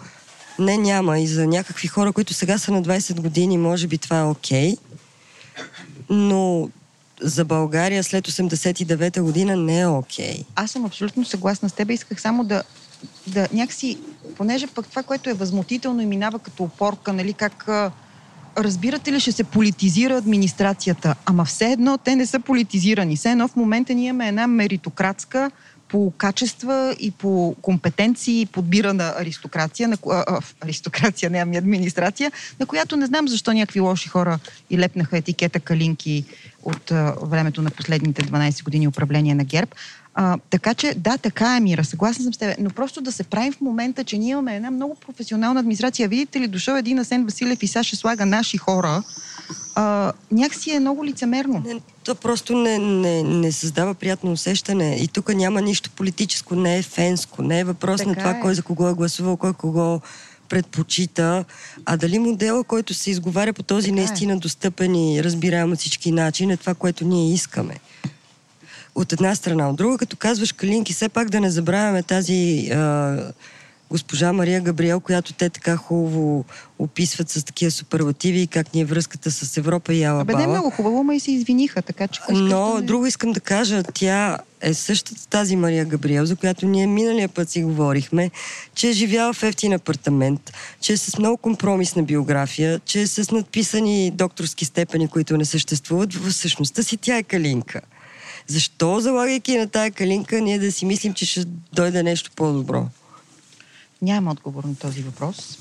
не 0.59 0.79
няма. 0.79 1.19
И 1.19 1.27
за 1.27 1.47
някакви 1.47 1.89
хора, 1.89 2.13
които 2.13 2.35
сега 2.35 2.59
са 2.59 2.73
на 2.73 2.83
20 2.83 3.21
години, 3.21 3.59
може 3.59 3.87
би 3.87 3.99
това 3.99 4.19
е 4.19 4.25
окей. 4.25 4.73
Okay. 4.73 4.79
Но 6.11 6.69
за 7.21 7.45
България 7.45 8.05
след 8.05 8.29
89-та 8.29 9.23
година 9.23 9.57
не 9.57 9.81
е 9.81 9.87
окей. 9.87 10.35
Okay. 10.35 10.45
Аз 10.55 10.71
съм 10.71 10.85
абсолютно 10.85 11.25
съгласна 11.25 11.69
с 11.69 11.73
теб. 11.73 11.91
Исках 11.91 12.21
само 12.21 12.45
да, 12.45 12.63
да 13.27 13.49
някакси, 13.53 13.99
понеже 14.37 14.67
пък 14.67 14.89
това, 14.89 15.03
което 15.03 15.31
е 15.31 15.35
възмутително 15.35 16.03
и 16.03 16.07
минава 16.07 16.39
като 16.39 16.63
опорка, 16.63 17.13
нали, 17.13 17.33
как 17.33 17.69
разбирате 18.59 19.13
ли, 19.13 19.21
ще 19.21 19.33
се 19.33 19.45
политизира 19.45 20.17
администрацията. 20.17 21.15
Ама 21.27 21.45
все 21.45 21.73
едно 21.73 21.99
те 21.99 22.17
не 22.17 22.27
са 22.27 22.41
политизирани. 22.41 23.17
Все 23.17 23.31
едно 23.31 23.49
в 23.49 23.57
момента 23.57 23.95
ние 23.95 24.09
имаме 24.09 24.29
една 24.29 24.47
меритократска 24.47 25.51
по 25.95 26.13
качества 26.17 26.97
и 27.01 27.11
по 27.11 27.57
компетенции 27.63 28.47
подбирана 28.47 29.15
аристокрация, 29.19 29.89
на, 29.89 29.97
а, 30.11 30.41
аристокрация, 30.61 31.31
не 31.31 31.39
ами 31.39 31.57
администрация, 31.57 32.33
на 32.61 32.67
която 32.67 32.97
не 32.97 33.07
знам 33.07 33.29
защо 33.29 33.53
някакви 33.53 33.81
лоши 33.81 34.09
хора 34.09 34.39
и 34.71 34.79
лепнаха 34.79 35.19
етикета 35.19 35.61
калинки 35.61 36.25
от 36.63 36.91
а, 36.91 37.15
времето 37.23 37.63
на 37.63 37.71
последните 37.71 38.23
12 38.23 38.65
години 38.65 38.89
управление 38.89 39.35
на 39.35 39.45
ГЕРБ. 39.45 39.71
А, 40.15 40.39
така 40.51 40.75
че, 40.75 40.95
да, 40.95 41.19
така 41.19 41.57
е 41.57 41.61
мира, 41.61 41.85
съгласна 41.85 42.25
съм 42.25 42.35
с 42.35 42.39
теб. 42.39 42.57
Но 42.59 42.71
просто 42.71 43.01
да 43.01 43.13
се 43.13 43.25
правим 43.25 43.53
в 43.53 43.61
момента, 43.61 44.05
че 44.05 44.19
ние 44.19 44.31
имаме 44.31 44.57
една 44.57 44.71
много 44.71 44.95
професионална 45.07 45.61
администрация. 45.61 46.09
Видите 46.09 46.41
ли, 46.41 46.49
дошъл 46.49 46.77
един 46.77 46.99
Асен 46.99 47.25
Василев 47.25 47.63
и 47.63 47.67
сега 47.67 47.83
ще 47.83 47.97
слага 47.97 48.27
наши 48.27 48.57
хора. 48.57 49.03
А, 49.75 50.13
някакси 50.33 50.71
е 50.71 50.81
много 50.81 51.05
лицемерно. 51.05 51.63
Не, 51.67 51.81
то 52.05 52.15
просто 52.15 52.57
не, 52.57 52.79
не, 52.79 53.23
не 53.23 53.53
създава 53.53 53.95
приятно 53.95 54.33
усещане. 54.33 54.97
И 55.01 55.09
тук 55.09 55.35
няма 55.35 55.63
нищо 55.63 55.91
политическо, 55.91 56.55
не 56.55 56.79
е 56.79 56.83
фенско, 56.83 57.43
не 57.43 57.61
е 57.61 57.65
въпрос 57.65 57.99
така 57.99 58.11
на 58.11 58.17
това 58.17 58.31
е. 58.31 58.41
кой 58.41 58.55
за 58.55 58.63
кого 58.63 58.89
е 58.89 58.95
гласувал, 58.95 59.37
кой 59.37 59.53
кого 59.53 60.01
предпочита, 60.49 61.45
а 61.87 61.97
дали 61.97 62.19
модела, 62.19 62.65
който 62.65 62.95
се 62.95 63.11
изговаря 63.11 63.53
по 63.53 63.63
този 63.63 63.89
така 63.89 64.01
е. 64.01 64.05
наистина 64.05 64.33
е. 64.33 64.37
достъпен 64.37 64.95
и 64.95 65.25
разбираем 65.25 65.73
от 65.73 65.79
всички 65.79 66.13
начин, 66.13 66.51
е 66.51 66.57
това, 66.57 66.75
което 66.75 67.05
ние 67.05 67.35
искаме 67.35 67.75
от 68.95 69.13
една 69.13 69.35
страна. 69.35 69.71
От 69.71 69.77
друга, 69.77 69.99
като 69.99 70.17
казваш 70.17 70.53
Калинки, 70.53 70.93
все 70.93 71.09
пак 71.09 71.31
да 71.31 71.41
не 71.41 71.51
забравяме 71.51 72.03
тази 72.03 72.71
а, 72.71 73.17
госпожа 73.95 74.33
Мария 74.33 74.61
Габриел, 74.61 75.01
която 75.01 75.33
те 75.33 75.51
така 75.51 75.77
хубаво 75.77 76.45
описват 76.79 77.31
с 77.31 77.45
такива 77.45 77.71
суперлативи 77.71 78.41
и 78.41 78.47
как 78.47 78.75
ни 78.75 78.81
е 78.81 78.85
връзката 78.85 79.31
с 79.31 79.57
Европа 79.57 79.95
и 79.95 80.05
Алабала. 80.05 80.23
Абе, 80.23 80.35
не 80.37 80.43
е 80.43 80.47
много 80.47 80.71
хубаво, 80.71 81.05
ма 81.05 81.15
и 81.15 81.21
се 81.21 81.33
извиниха, 81.33 81.83
така 81.83 82.09
че... 82.09 82.21
Но, 82.31 82.75
да 82.75 82.83
друго 82.83 83.07
искам 83.07 83.33
да 83.33 83.41
кажа, 83.41 83.83
тя 83.83 84.39
е 84.61 84.75
същата 84.75 85.29
тази 85.29 85.57
Мария 85.57 85.85
Габриел, 85.85 86.27
за 86.27 86.37
която 86.37 86.67
ние 86.67 86.87
миналия 86.87 87.29
път 87.29 87.51
си 87.51 87.63
говорихме, 87.63 88.31
че 88.75 88.89
е 88.89 88.93
живяла 88.93 89.33
в 89.33 89.43
ефтин 89.43 89.73
апартамент, 89.73 90.53
че 90.81 90.93
е 90.93 90.97
с 90.97 91.19
много 91.19 91.37
компромисна 91.37 92.03
биография, 92.03 92.81
че 92.85 93.01
е 93.01 93.07
с 93.07 93.31
надписани 93.31 94.11
докторски 94.11 94.65
степени, 94.65 95.09
които 95.09 95.37
не 95.37 95.45
съществуват. 95.45 96.15
В 96.15 96.33
същността 96.33 96.83
си 96.83 96.97
тя 96.97 97.17
е 97.17 97.23
калинка. 97.23 97.81
Защо, 98.47 99.01
залагайки 99.01 99.59
на 99.59 99.69
тая 99.69 99.91
калинка, 99.91 100.41
ние 100.41 100.59
да 100.59 100.73
си 100.73 100.87
мислим, 100.87 101.15
че 101.15 101.27
ще 101.27 101.45
дойде 101.73 102.03
нещо 102.03 102.31
по-добро? 102.37 102.87
Няма 104.05 104.31
отговор 104.31 104.65
на 104.65 104.75
този 104.75 105.03
въпрос. 105.03 105.59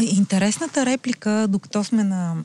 Интересната 0.00 0.86
реплика, 0.86 1.46
докато 1.48 1.84
сме 1.84 2.04
на 2.04 2.36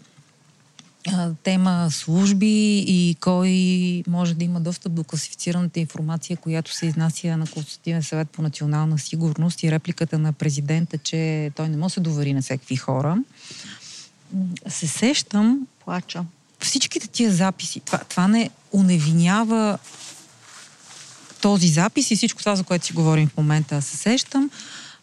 тема 1.44 1.88
служби 1.92 2.78
и 2.88 3.16
кой 3.20 3.50
може 4.08 4.34
да 4.34 4.44
има 4.44 4.60
достъп 4.60 4.94
до 4.94 5.04
класифицираната 5.04 5.80
информация, 5.80 6.38
която 6.38 6.74
се 6.74 6.86
изнася 6.86 7.38
на 7.38 7.48
Консултативен 7.48 8.04
съвет 8.04 8.30
по 8.30 8.42
национална 8.42 9.00
сигурност 9.00 9.64
и 9.64 9.72
репликата 9.72 10.20
на 10.20 10.34
президента, 10.34 10.98
че 10.98 11.52
той 11.56 11.70
не 11.70 11.78
може 11.78 11.92
да 11.92 11.94
се 11.94 12.00
довери 12.00 12.34
на 12.34 12.42
всеки 12.42 12.76
хора. 12.76 13.18
Се 14.68 14.88
сещам... 14.88 15.68
Плача 15.86 16.26
всичките 16.64 17.08
тия 17.08 17.32
записи, 17.32 17.80
това, 17.80 17.98
това 17.98 18.28
не 18.28 18.50
уневинява 18.72 19.78
този 21.42 21.68
запис 21.68 22.12
и 22.12 22.16
всичко 22.16 22.40
това, 22.40 22.56
за 22.56 22.64
което 22.64 22.86
си 22.86 22.94
говорим 22.94 23.28
в 23.28 23.38
момента, 23.38 23.82
се 23.82 23.98
сещам. 23.98 24.50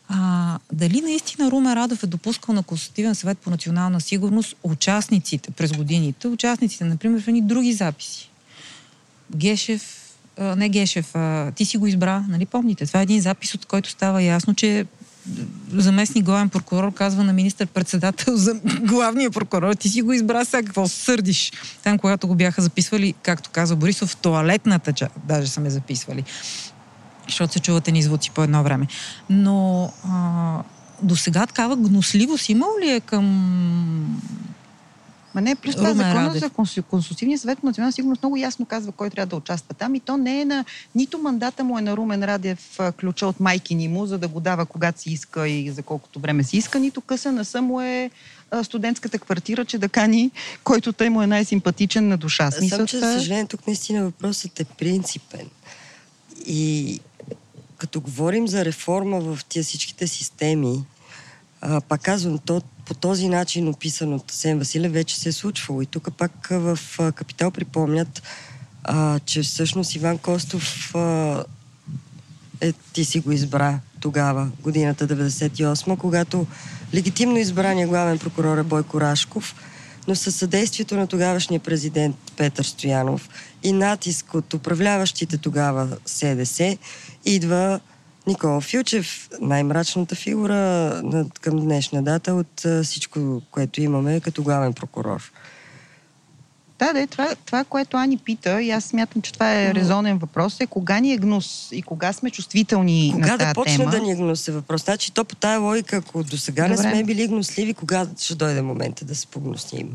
А, 0.09 0.59
дали 0.72 1.01
наистина 1.01 1.51
Румен 1.51 1.72
Радов 1.72 2.03
е 2.03 2.07
допускал 2.07 2.55
на 2.55 2.62
Консултативен 2.62 3.14
съвет 3.14 3.39
по 3.39 3.51
национална 3.51 4.01
сигурност 4.01 4.57
участниците 4.62 5.51
през 5.51 5.72
годините, 5.72 6.28
участниците, 6.28 6.84
например, 6.84 7.22
в 7.22 7.28
едни 7.28 7.43
други 7.43 7.72
записи? 7.72 8.30
Гешев, 9.36 9.99
а, 10.39 10.57
не 10.57 10.68
Гешев, 10.68 11.14
а, 11.14 11.53
ти 11.53 11.64
си 11.64 11.76
го 11.76 11.86
избра, 11.86 12.24
нали 12.28 12.47
помните? 12.47 12.86
Това 12.86 13.01
е 13.01 13.03
един 13.03 13.20
запис, 13.20 13.55
от 13.55 13.66
който 13.66 13.91
става 13.91 14.22
ясно, 14.22 14.55
че 14.55 14.86
заместник 15.73 16.25
главен 16.25 16.49
прокурор 16.49 16.95
казва 16.95 17.25
на 17.25 17.33
министър-председател 17.33 18.37
за 18.37 18.55
главния 18.81 19.31
прокурор, 19.31 19.75
ти 19.75 19.89
си 19.89 20.03
го 20.03 20.12
избра 20.12 20.45
сега, 20.45 20.66
какво 20.66 20.89
сърдиш? 20.89 21.53
Там, 21.85 21.99
когато 21.99 22.29
го 22.29 22.35
бяха 22.35 22.62
записвали, 22.62 23.14
както 23.23 23.51
казва 23.51 23.77
Борисов, 23.77 24.11
в 24.11 24.16
туалетната 24.16 24.93
част, 24.93 25.12
даже 25.25 25.49
са 25.49 25.61
ме 25.61 25.71
записвали. 25.71 26.25
Защото 27.27 27.53
се 27.53 27.61
чувате 27.61 27.93
ни 27.93 28.03
звуци 28.03 28.31
по 28.31 28.43
едно 28.43 28.62
време. 28.62 28.87
Но 29.31 29.93
а, 30.09 30.62
до 31.03 31.16
сега 31.16 31.47
такава 31.47 31.77
гносливост 31.77 32.49
имал 32.49 32.71
ли 32.83 32.91
е 32.91 33.01
към 33.01 34.23
Ма 35.35 35.41
не, 35.41 35.55
плюс 35.55 35.76
това 35.76 35.95
закона 35.95 36.35
за 36.35 36.51
консултативния 36.83 37.39
съвет 37.39 37.59
по 37.59 37.66
национална 37.66 37.93
сигурност 37.93 38.22
много 38.22 38.37
ясно 38.37 38.66
казва 38.66 38.93
кой 38.93 39.11
трябва 39.11 39.26
да 39.26 39.37
участва 39.37 39.74
там 39.74 39.95
и 39.95 40.01
то 40.01 40.16
не 40.16 40.41
е 40.41 40.45
на... 40.45 40.64
Нито 40.95 41.18
мандата 41.18 41.64
му 41.64 41.79
е 41.79 41.83
на 41.83 41.97
Румен 41.97 42.24
Радев 42.24 42.79
ключа 43.01 43.26
от 43.26 43.41
майки 43.41 43.74
ни 43.74 43.89
му, 43.89 44.07
за 44.07 44.18
да 44.18 44.29
го 44.29 44.41
дава 44.41 44.66
когато 44.66 45.01
си 45.01 45.11
иска 45.11 45.49
и 45.49 45.70
за 45.70 45.83
колкото 45.83 46.20
време 46.20 46.45
си 46.45 46.57
иска, 46.57 46.81
нито 46.81 47.01
къса 47.01 47.33
на 47.33 47.45
само 47.45 47.81
е 47.81 48.11
студентската 48.62 49.18
квартира, 49.18 49.64
че 49.64 49.79
да 49.79 49.89
кани, 49.89 50.31
който 50.64 50.93
той 50.93 51.09
му 51.09 51.22
е 51.22 51.26
най-симпатичен 51.26 52.09
на 52.09 52.16
душа. 52.16 52.51
Смисъл, 52.51 52.76
Само, 52.76 52.87
че, 52.87 52.99
за 52.99 53.12
съжаление, 53.12 53.47
тук 53.47 53.66
наистина 53.66 54.05
въпросът 54.05 54.61
е 54.61 54.64
принципен. 54.64 55.47
И 56.47 57.01
като 57.79 58.01
говорим 58.01 58.49
за 58.49 58.64
реформа 58.64 59.20
в 59.20 59.45
тия 59.49 59.64
всичките 59.64 60.07
системи, 60.07 60.85
а, 61.61 61.81
пак 61.81 62.03
казвам, 62.03 62.39
то 62.39 62.62
по 62.89 62.95
този 62.95 63.28
начин, 63.28 63.68
описан 63.68 64.14
от 64.14 64.30
Сен 64.30 64.59
Василев, 64.59 64.93
вече 64.93 65.20
се 65.20 65.28
е 65.28 65.32
случвало. 65.32 65.82
И 65.82 65.86
тук 65.86 66.09
пак 66.16 66.49
в 66.51 66.78
Капитал 67.14 67.51
припомнят, 67.51 68.22
а, 68.84 69.18
че 69.18 69.43
всъщност 69.43 69.95
Иван 69.95 70.18
Костов 70.18 70.95
а, 70.95 71.45
е, 72.61 72.72
ти 72.72 73.05
си 73.05 73.20
го 73.20 73.32
избра 73.32 73.80
тогава, 74.01 74.49
годината 74.62 75.09
98, 75.09 75.99
когато 75.99 76.47
легитимно 76.95 77.39
избрания 77.39 77.89
главен 77.89 78.18
прокурор 78.18 78.59
е 78.59 78.62
Бойко 78.62 79.01
Рашков, 79.01 79.55
но 80.09 80.14
със 80.14 80.36
съдействието 80.36 80.97
на 80.97 81.07
тогавашния 81.07 81.61
президент 81.61 82.16
Петър 82.36 82.64
Стоянов 82.64 83.28
и 83.62 83.72
натиск 83.72 84.34
от 84.34 84.55
управляващите 84.55 85.39
тогава 85.39 85.97
СДС, 86.07 86.78
идва 87.24 87.80
Никола 88.29 88.61
Филчев, 88.61 89.29
най-мрачната 89.41 90.14
фигура 90.14 91.03
към 91.41 91.61
днешна 91.61 92.03
дата 92.03 92.35
от 92.35 92.85
всичко, 92.85 93.43
което 93.51 93.83
имаме 93.83 94.20
като 94.20 94.43
главен 94.43 94.72
прокурор. 94.72 95.33
Да, 96.79 96.93
да, 96.93 97.07
това, 97.07 97.35
това, 97.45 97.64
което 97.64 97.97
Ани 97.97 98.18
пита, 98.18 98.62
и 98.62 98.70
аз 98.70 98.85
смятам, 98.85 99.22
че 99.22 99.33
това 99.33 99.55
е 99.55 99.74
резонен 99.74 100.18
въпрос, 100.18 100.61
е 100.61 100.66
кога 100.66 101.01
ни 101.01 101.12
е 101.12 101.16
гнус 101.16 101.68
и 101.72 101.83
кога 101.83 102.12
сме 102.12 102.31
чувствителни 102.31 103.11
кога 103.14 103.26
на 103.26 103.39
тази 103.39 103.49
да 103.49 103.55
почне 103.55 103.76
тема. 103.76 103.91
да 103.91 104.01
ни 104.01 104.12
е 104.12 104.14
гнус 104.14 104.49
е 104.49 104.53
въпрос. 104.53 104.85
Значи 104.85 105.12
то 105.12 105.24
по 105.24 105.37
тая 105.37 105.61
логика, 105.61 105.97
ако 105.97 106.22
до 106.22 106.37
сега 106.37 106.68
не 106.68 106.76
сме 106.76 107.05
били 107.05 107.26
гносливи, 107.26 107.74
кога 107.74 108.07
ще 108.18 108.35
дойде 108.35 108.62
момента 108.62 109.05
да 109.05 109.14
се 109.14 109.26
погнусним? 109.26 109.91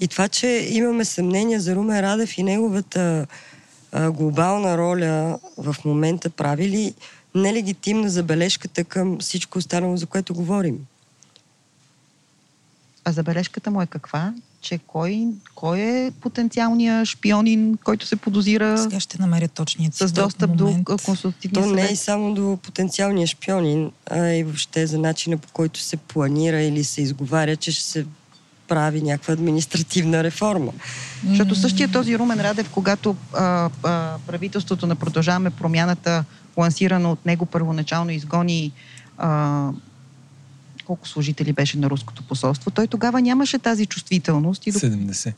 И 0.00 0.08
това, 0.08 0.28
че 0.28 0.46
имаме 0.70 1.04
съмнение 1.04 1.60
за 1.60 1.74
Румен 1.74 2.00
Радев 2.00 2.38
и 2.38 2.42
неговата 2.42 3.26
а, 3.92 4.10
глобална 4.10 4.78
роля 4.78 5.38
в 5.58 5.76
момента 5.84 6.30
прави 6.30 6.68
ли 6.68 6.94
нелегитимна 7.34 8.10
забележката 8.10 8.84
към 8.84 9.18
всичко 9.18 9.58
останало, 9.58 9.96
за 9.96 10.06
което 10.06 10.34
говорим. 10.34 10.78
А 13.04 13.12
забележката 13.12 13.70
му 13.70 13.82
е 13.82 13.86
каква? 13.86 14.34
че 14.62 14.78
кой, 14.86 15.26
кой 15.54 15.80
е 15.80 16.10
потенциалният 16.20 17.08
шпионин, 17.08 17.78
който 17.84 18.06
се 18.06 18.16
подозира 18.16 18.78
Сега 18.78 19.00
ще 19.00 19.18
намеря 19.18 19.48
точния 19.48 19.90
с 19.92 20.12
достъп 20.12 20.56
до 20.56 20.64
Момент. 20.64 20.88
консултативния 21.04 21.64
То 21.64 21.70
не 21.70 21.82
е 21.82 21.84
съвет. 21.84 21.98
само 21.98 22.34
до 22.34 22.58
потенциалния 22.62 23.26
шпионин, 23.26 23.92
а 24.10 24.28
и 24.28 24.44
въобще 24.44 24.86
за 24.86 24.98
начина 24.98 25.38
по 25.38 25.48
който 25.52 25.80
се 25.80 25.96
планира 25.96 26.60
или 26.60 26.84
се 26.84 27.02
изговаря, 27.02 27.56
че 27.56 27.72
ще 27.72 27.84
се 27.84 28.06
прави 28.68 29.02
някаква 29.02 29.34
административна 29.34 30.24
реформа. 30.24 30.72
Защото 31.28 31.54
същия 31.54 31.92
този 31.92 32.18
Румен 32.18 32.40
Радев, 32.40 32.70
когато 32.70 33.16
а, 33.34 33.70
а, 33.82 34.16
правителството 34.26 34.86
на 34.86 34.96
Продължаваме 34.96 35.50
промяната, 35.50 36.24
лансирано 36.56 37.12
от 37.12 37.26
него 37.26 37.46
първоначално 37.46 38.10
изгони 38.10 38.72
а, 39.18 39.70
колко 40.86 41.08
служители 41.08 41.52
беше 41.52 41.78
на 41.78 41.90
руското 41.90 42.22
посолство, 42.22 42.70
той 42.70 42.86
тогава 42.86 43.20
нямаше 43.20 43.58
тази 43.58 43.86
чувствителност. 43.86 44.66
И 44.66 44.72
до... 44.72 44.78
70. 44.78 45.32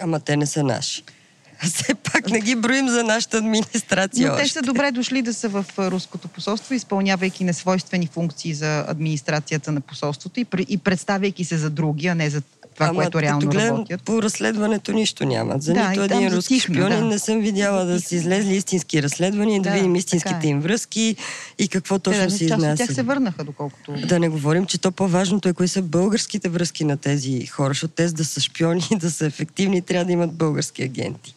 Ама 0.00 0.20
те 0.20 0.36
не 0.36 0.46
са 0.46 0.62
наши. 0.62 1.02
Все 1.62 1.94
пак 1.94 2.30
не 2.30 2.40
ги 2.40 2.54
броим 2.54 2.88
за 2.88 3.04
нашата 3.04 3.38
администрация 3.38 4.30
Но 4.30 4.36
те 4.36 4.42
още. 4.42 4.52
са 4.52 4.62
добре 4.62 4.90
дошли 4.90 5.22
да 5.22 5.34
са 5.34 5.48
в 5.48 5.64
руското 5.78 6.28
посолство, 6.28 6.74
изпълнявайки 6.74 7.44
несвойствени 7.44 8.06
функции 8.06 8.54
за 8.54 8.84
администрацията 8.88 9.72
на 9.72 9.80
посолството 9.80 10.40
и, 10.40 10.46
и 10.68 10.78
представяйки 10.78 11.44
се 11.44 11.58
за 11.58 11.70
други, 11.70 12.06
а 12.06 12.14
не 12.14 12.30
за 12.30 12.42
това, 12.74 12.86
Ама, 12.86 12.94
което 12.94 13.22
реално 13.22 13.50
гледам, 13.50 13.76
работят. 13.76 14.02
по 14.02 14.22
разследването 14.22 14.92
нищо 14.92 15.24
нямат. 15.26 15.62
За 15.62 15.72
Да, 15.72 15.88
нито 15.88 16.02
един 16.02 16.28
руски 16.28 16.60
шпионин 16.60 16.98
да. 16.98 17.04
не 17.04 17.18
съм 17.18 17.40
видяла 17.40 17.84
да 17.84 18.00
са 18.00 18.14
излезли 18.14 18.54
истински 18.54 19.02
разследвания 19.02 19.62
да, 19.62 19.68
Да, 19.68 19.74
видим 19.74 19.96
истинските 19.96 20.46
е. 20.46 20.50
им 20.50 20.60
връзки 20.60 21.16
и 21.58 21.68
какво 21.68 21.98
точно 21.98 22.22
даже 22.22 22.36
се 22.36 22.44
от 22.44 22.48
тях 22.48 22.58
изнася. 22.58 22.94
се 22.94 23.02
върнаха, 23.02 23.44
доколкото... 23.44 23.92
Да 24.06 24.18
не 24.18 24.28
говорим, 24.28 24.66
че 24.66 24.78
то 24.78 24.92
по-важното 24.92 25.48
е 25.48 25.52
кои 25.52 25.68
са 25.68 25.82
българските 25.82 26.48
връзки 26.48 26.84
на 26.84 26.96
тези 26.96 27.46
хора, 27.46 27.68
защото 27.68 27.94
те 27.94 28.08
да 28.08 28.24
са 28.24 28.40
шпиони 28.40 28.82
да 28.96 29.10
са 29.10 29.26
ефективни, 29.26 29.82
трябва 29.82 30.04
да 30.04 30.12
имат 30.12 30.32
български 30.32 30.82
агенти. 30.82 31.34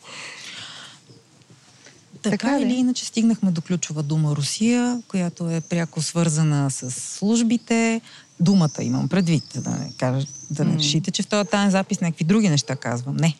Така, 2.22 2.38
Така 2.38 2.60
или 2.60 2.66
ли? 2.66 2.74
иначе 2.74 3.06
стигнахме 3.06 3.52
до 3.52 3.62
ключова 3.62 4.04
дума 4.04 4.36
Русия, 4.36 5.02
която 5.08 5.50
е 5.50 5.62
пряко 5.62 6.02
свързана 6.02 6.72
с 6.72 6.92
службите. 6.92 8.02
Думата 8.40 8.82
имам 8.82 9.08
предвид, 9.08 9.44
да 9.56 9.70
не, 9.70 9.92
кажа, 9.98 10.28
да 10.52 10.66
не 10.66 10.78
решите, 10.78 11.12
че 11.12 11.24
в 11.24 11.28
този 11.28 11.50
таен 11.50 11.70
запис 11.70 12.02
някакви 12.02 12.26
други 12.26 12.50
неща 12.50 12.76
казвам. 12.76 13.16
Не. 13.16 13.36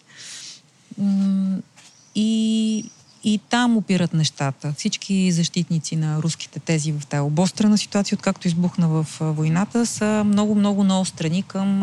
И, 2.16 2.90
и 3.24 3.40
там 3.50 3.78
опират 3.78 4.14
нещата. 4.14 4.74
Всички 4.78 5.32
защитници 5.32 5.96
на 5.96 6.22
руските 6.22 6.60
тези 6.60 6.92
в 6.92 7.06
тази 7.06 7.22
обострена 7.22 7.78
ситуация, 7.78 8.16
откакто 8.16 8.48
избухна 8.48 8.88
в 8.88 9.08
войната, 9.22 9.86
са 9.86 10.24
много-много 10.26 10.84
много 10.84 11.06
страни 11.06 11.44
към 11.44 11.80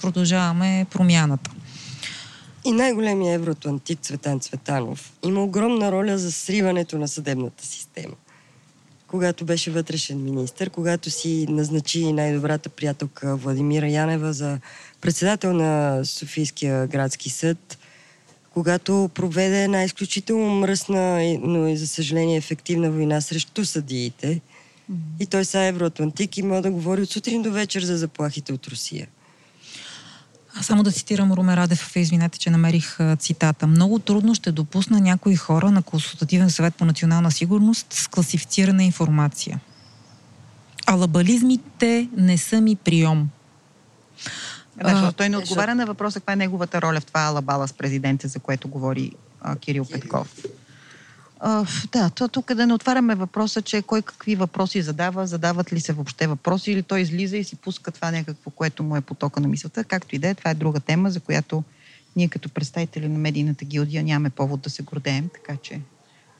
продължаваме 0.00 0.86
промяната. 0.90 1.50
И 2.64 2.72
най-големия 2.72 3.34
евроатлантик 3.34 4.00
Цветан 4.00 4.40
Цветанов 4.40 5.12
има 5.24 5.44
огромна 5.44 5.92
роля 5.92 6.18
за 6.18 6.32
сриването 6.32 6.98
на 6.98 7.08
съдебната 7.08 7.66
система. 7.66 8.14
Когато 9.08 9.44
беше 9.44 9.70
вътрешен 9.70 10.24
министр, 10.24 10.70
когато 10.70 11.10
си 11.10 11.46
назначи 11.48 12.12
най-добрата 12.12 12.68
приятелка 12.68 13.36
Владимира 13.36 13.88
Янева 13.88 14.32
за 14.32 14.58
председател 15.00 15.52
на 15.52 16.04
Софийския 16.04 16.86
градски 16.86 17.30
съд, 17.30 17.78
когато 18.52 19.10
проведе 19.14 19.64
една 19.64 19.84
изключително 19.84 20.54
мръсна, 20.54 21.36
но 21.42 21.68
и 21.68 21.76
за 21.76 21.86
съжаление 21.86 22.36
ефективна 22.36 22.90
война 22.90 23.20
срещу 23.20 23.64
съдиите. 23.64 24.40
И 25.20 25.26
той 25.26 25.44
са 25.44 25.58
евроатлантик 25.58 26.38
и 26.38 26.42
може 26.42 26.62
да 26.62 26.70
говори 26.70 27.02
от 27.02 27.10
сутрин 27.10 27.42
до 27.42 27.52
вечер 27.52 27.82
за 27.82 27.96
заплахите 27.96 28.52
от 28.52 28.66
Русия. 28.66 29.08
А 30.60 30.62
само 30.62 30.82
да 30.82 30.92
цитирам 30.92 31.32
Руме 31.32 31.56
Радев, 31.56 31.96
извинете, 31.96 32.38
че 32.38 32.50
намерих 32.50 33.00
а, 33.00 33.16
цитата. 33.16 33.66
Много 33.66 33.98
трудно 33.98 34.34
ще 34.34 34.52
допусна 34.52 35.00
някои 35.00 35.36
хора 35.36 35.70
на 35.70 35.82
Консултативен 35.82 36.50
съвет 36.50 36.74
по 36.74 36.84
национална 36.84 37.30
сигурност 37.30 37.86
с 37.92 38.08
класифицирана 38.08 38.84
информация. 38.84 39.60
Алабализмите 40.86 42.08
не 42.16 42.38
са 42.38 42.60
ми 42.60 42.76
прием. 42.76 43.28
Да, 44.76 44.88
защото 44.88 45.12
той 45.12 45.28
не 45.28 45.34
е, 45.34 45.38
отговаря 45.38 45.74
на 45.74 45.86
въпроса 45.86 46.20
каква 46.20 46.32
е 46.32 46.36
неговата 46.36 46.82
роля 46.82 47.00
в 47.00 47.04
това 47.04 47.20
алабала 47.20 47.68
с 47.68 47.72
президента, 47.72 48.28
за 48.28 48.38
което 48.38 48.68
говори 48.68 49.12
а, 49.40 49.56
Кирил 49.56 49.84
Петков. 49.84 50.34
Да, 51.92 52.10
то 52.10 52.28
тук 52.28 52.54
да 52.54 52.66
не 52.66 52.74
отваряме 52.74 53.14
въпроса, 53.14 53.62
че 53.62 53.82
кой 53.82 54.02
какви 54.02 54.34
въпроси 54.34 54.82
задава, 54.82 55.26
задават 55.26 55.72
ли 55.72 55.80
се 55.80 55.92
въобще 55.92 56.26
въпроси 56.26 56.72
или 56.72 56.82
той 56.82 57.00
излиза 57.00 57.36
и 57.36 57.44
си 57.44 57.56
пуска 57.56 57.90
това 57.90 58.10
някакво, 58.10 58.50
което 58.50 58.82
му 58.82 58.96
е 58.96 59.00
потока 59.00 59.40
на 59.40 59.48
мисълта. 59.48 59.84
Както 59.84 60.16
и 60.16 60.18
да 60.18 60.28
е, 60.28 60.34
това 60.34 60.50
е 60.50 60.54
друга 60.54 60.80
тема, 60.80 61.10
за 61.10 61.20
която 61.20 61.64
ние 62.16 62.28
като 62.28 62.48
представители 62.48 63.08
на 63.08 63.18
медийната 63.18 63.64
гилдия 63.64 64.02
нямаме 64.02 64.30
повод 64.30 64.60
да 64.60 64.70
се 64.70 64.82
гордеем, 64.82 65.28
така 65.34 65.56
че 65.62 65.80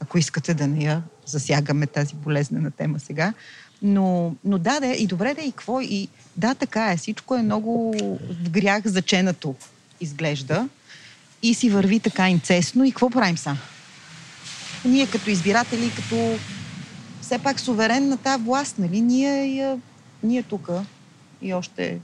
ако 0.01 0.19
искате 0.19 0.55
да 0.55 0.67
не 0.67 0.85
я 0.85 1.03
засягаме 1.27 1.87
тази 1.87 2.15
болезнена 2.15 2.71
тема 2.71 3.01
сега. 3.01 3.33
Но, 3.83 4.35
но 4.45 4.59
да, 4.59 4.81
да, 4.81 4.87
и 4.87 5.07
добре 5.07 5.35
да, 5.35 5.41
и 5.41 5.51
какво? 5.51 5.81
И 5.81 6.09
да, 6.37 6.55
така 6.55 6.93
е. 6.93 6.97
Всичко 6.97 7.35
е 7.37 7.43
много 7.43 7.95
в 8.45 8.51
грях 8.51 8.87
заченато 8.87 9.55
изглежда 10.01 10.69
и 11.43 11.55
си 11.55 11.71
върви 11.71 12.01
така 12.01 12.29
инцесно. 12.29 12.85
И 12.85 12.91
какво 12.91 13.11
правим 13.11 13.39
са? 13.39 13.57
Ние 14.85 15.07
като 15.07 15.31
избиратели, 15.31 15.93
като 15.97 16.39
все 17.21 17.39
пак 17.39 17.61
суверен 17.61 18.09
на 18.09 18.17
тази 18.17 18.45
власт, 18.45 18.79
нали? 18.79 19.01
Ние, 19.01 19.57
я, 19.57 19.79
ние 20.23 20.43
тук 20.43 20.71
и 21.43 21.55
още 21.55 21.99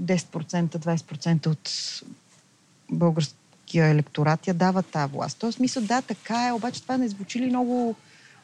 10%, 0.00 0.68
20% 0.68 1.46
от 1.46 1.70
българския 2.90 3.86
електорат 3.86 4.46
я 4.46 4.54
дават 4.54 4.86
тази 4.86 5.12
власт. 5.12 5.38
Тоест, 5.38 5.60
мисля, 5.60 5.80
да, 5.80 6.02
така 6.02 6.48
е, 6.48 6.52
обаче 6.52 6.82
това 6.82 6.96
не 6.96 7.08
звучи 7.08 7.40
ли 7.40 7.46
много 7.46 7.96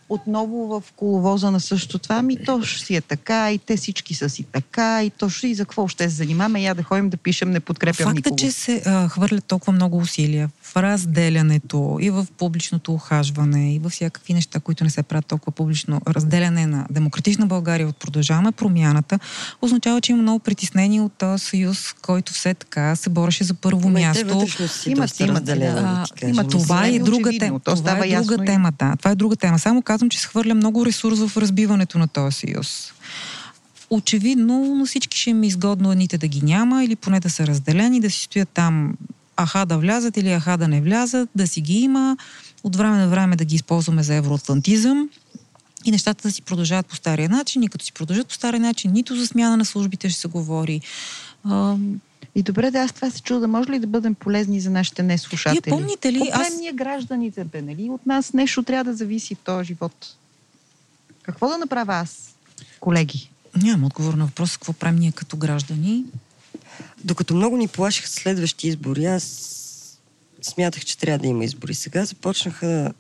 отново 0.09 0.66
в 0.66 0.93
коловоза 0.97 1.51
на 1.51 1.61
също 1.61 1.99
това? 1.99 2.16
Ами 2.16 2.45
то 2.45 2.62
ще 2.62 2.84
си 2.84 2.97
е 2.97 3.01
така 3.01 3.53
и 3.53 3.59
те 3.59 3.76
всички 3.76 4.14
са 4.14 4.28
си 4.28 4.43
така 4.43 5.05
и 5.05 5.11
то 5.11 5.28
ще 5.28 5.49
и 5.49 5.55
за 5.55 5.64
какво 5.64 5.88
ще 5.88 6.11
се 6.11 6.16
занимаваме? 6.16 6.62
Я 6.62 6.74
да 6.74 6.82
ходим 6.82 7.11
да 7.11 7.16
пишем, 7.16 7.51
не 7.51 7.61
подкрепям 7.61 8.07
Факта, 8.07 8.16
никого. 8.16 8.36
че 8.36 8.53
се 8.53 8.82
а, 8.86 9.09
хвърлят 9.09 9.45
толкова 9.45 9.72
много 9.72 9.99
усилия 9.99 10.51
разделянето 10.77 11.99
и 12.01 12.11
в 12.11 12.27
публичното 12.39 12.93
ухажване 12.93 13.75
и 13.75 13.79
във 13.79 13.93
всякакви 13.93 14.35
неща, 14.35 14.61
които 14.61 14.85
не 14.85 14.91
се 14.91 15.03
правят 15.03 15.27
толкова 15.27 15.53
публично, 15.53 16.01
разделяне 16.09 16.66
на 16.66 16.87
демократична 16.91 17.47
България 17.47 17.89
от 17.89 17.97
продължаваме 17.97 18.53
промяната, 18.53 19.18
означава, 19.62 20.01
че 20.01 20.12
има 20.12 20.23
много 20.23 20.39
притеснение 20.39 21.01
от 21.01 21.12
този 21.12 21.45
съюз, 21.45 21.93
който 21.93 22.33
все 22.33 22.55
така 22.55 22.97
се 22.97 23.11
бореше 23.11 23.45
за 23.45 23.55
първо 23.55 23.81
и 23.81 23.95
те 23.95 24.01
място. 24.01 24.20
имат, 24.87 25.41
разделени, 25.41 25.75
да. 25.75 25.81
да 26.20 26.27
Не 26.27 26.49
Това 26.51 26.77
е 26.77 26.83
очевидно. 26.83 27.05
друга 27.07 27.31
тема. 27.39 27.61
То 27.61 27.77
Това 27.77 27.93
е 27.99 28.11
друга 28.12 28.43
и- 28.43 28.47
тема, 28.47 28.73
да. 28.73 28.97
Това 28.97 29.11
е 29.11 29.14
друга 29.14 29.37
тема. 29.37 29.59
Само 29.59 29.83
казвам, 29.83 30.11
че 30.11 30.20
се 30.20 30.27
хвърля 30.27 30.55
много 30.55 30.87
ресурс 30.87 31.18
в 31.20 31.37
разбиването 31.37 31.99
на 31.99 32.09
този 32.09 32.37
съюз. 32.37 32.93
Очевидно, 33.91 34.75
но 34.75 34.87
всички 34.87 35.18
ще 35.18 35.31
им 35.31 35.43
е 35.43 35.47
изгодно 35.47 35.93
едните 35.93 36.18
да 36.18 36.29
ги 36.29 36.43
няма 36.43 36.85
или 36.85 36.97
поне 36.97 37.20
да 37.20 37.31
са 37.31 37.47
разделени, 37.47 38.01
да 38.01 38.11
си 38.11 38.23
стоят 38.23 38.49
там 38.49 38.95
аха 39.37 39.66
да 39.66 39.78
влязат 39.78 40.16
или 40.16 40.33
аха 40.33 40.59
да 40.59 40.68
не 40.68 40.80
влязат, 40.80 41.28
да 41.35 41.47
си 41.47 41.61
ги 41.61 41.78
има, 41.78 42.16
от 42.64 42.76
време 42.76 42.97
на 42.97 43.09
време 43.09 43.37
да 43.37 43.45
ги 43.45 43.55
използваме 43.55 44.03
за 44.03 44.14
евроатлантизъм 44.14 45.09
и 45.85 45.91
нещата 45.91 46.28
да 46.28 46.33
си 46.33 46.43
продължават 46.43 46.87
по 46.87 46.97
стария 46.97 47.28
начин. 47.28 47.62
И 47.62 47.68
като 47.68 47.85
си 47.85 47.93
продължат 47.93 48.28
по 48.28 48.35
стария 48.35 48.61
начин, 48.61 48.93
нито 48.93 49.16
за 49.16 49.26
смяна 49.26 49.57
на 49.57 49.64
службите 49.64 50.09
ще 50.09 50.20
се 50.20 50.28
говори. 50.28 50.80
А, 51.45 51.76
И 52.35 52.43
добре, 52.43 52.70
да, 52.70 52.78
аз 52.78 52.93
това 52.93 53.11
се 53.11 53.22
чуда. 53.22 53.49
Може 53.49 53.70
ли 53.70 53.78
да 53.78 53.87
бъдем 53.87 54.14
полезни 54.14 54.61
за 54.61 54.70
нашите 54.70 55.03
неслушатели? 55.03 55.61
Вие 55.64 55.70
помните 55.70 56.12
ли, 56.12 56.20
Какво 56.20 56.41
аз- 56.41 56.57
ние 56.59 56.72
гражданите, 56.72 57.45
бе, 57.45 57.62
нали? 57.62 57.91
От 57.91 58.07
нас 58.07 58.33
нещо 58.33 58.62
трябва 58.62 58.85
да 58.85 58.97
зависи 58.97 59.35
в 59.35 59.39
този 59.39 59.66
живот. 59.66 60.16
Какво 61.22 61.49
да 61.49 61.59
направя 61.59 61.95
аз, 61.95 62.35
колеги? 62.80 63.30
нямам 63.62 63.85
отговор 63.85 64.14
на 64.14 64.26
въпроса 64.26 64.59
какво 64.59 64.72
правим 64.72 64.99
ние 65.01 65.12
като 65.12 65.37
граждани. 65.37 66.05
Докато 67.05 67.35
много 67.35 67.57
ни 67.57 67.68
плашиха 67.68 68.09
следващи 68.09 68.68
избори, 68.68 69.05
аз 69.07 69.99
смятах, 70.43 70.85
че 70.85 70.99
трябва 70.99 71.18
да 71.18 71.27
има 71.27 71.45
избори. 71.45 71.75
Сега 71.75 72.05
започнаха 72.05 72.93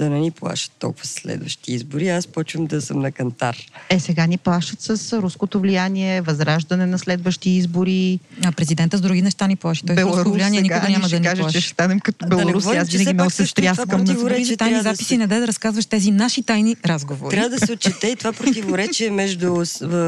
да, 0.00 0.04
да 0.04 0.10
не 0.10 0.20
ни 0.20 0.30
плашат 0.30 0.72
толкова 0.72 1.06
следващи 1.06 1.72
избори. 1.72 2.08
Аз 2.08 2.26
почвам 2.26 2.66
да 2.66 2.80
съм 2.80 3.00
на 3.00 3.12
кантар. 3.12 3.56
Е, 3.90 4.00
сега 4.00 4.26
ни 4.26 4.38
плашат 4.38 4.80
с 4.80 5.12
руското 5.14 5.60
влияние, 5.60 6.20
възраждане 6.20 6.86
на 6.86 6.98
следващи 6.98 7.50
избори. 7.50 8.18
А 8.44 8.52
президента 8.52 8.96
с 8.96 9.00
други 9.00 9.22
неща 9.22 9.46
ни 9.46 9.56
плаши. 9.56 9.82
Той 9.82 9.96
с 9.96 9.98
руско 9.98 10.10
Беларус 10.10 10.32
влияние 10.34 10.60
никога 10.62 10.80
ни 10.82 10.92
няма 10.92 11.04
ще 11.04 11.16
да 11.16 11.20
ни 11.20 11.26
каже, 11.26 11.42
плаши. 11.42 11.52
че 11.52 11.60
ще 11.60 11.70
станем 11.70 12.00
като 12.00 12.18
Да 12.20 12.36
не 12.36 12.42
Беларус. 12.42 12.62
говорим, 12.64 12.80
аз 12.80 12.88
винаги 12.88 13.12
много 13.12 13.26
пак 13.26 13.32
се 13.32 13.46
стряскам. 13.46 14.06
за 14.06 14.56
тайни 14.56 14.74
да 14.74 14.82
записи, 14.82 15.04
се- 15.04 15.16
не 15.16 15.26
дай 15.26 15.40
да 15.40 15.46
разказваш 15.46 15.86
тези 15.86 16.10
наши 16.10 16.42
тайни 16.42 16.76
разговори. 16.86 17.30
Трябва 17.30 17.48
да 17.50 17.66
се 17.66 17.72
отчете 17.72 18.06
и 18.08 18.16
това 18.16 18.32
противоречие 18.32 19.10
между, 19.10 19.64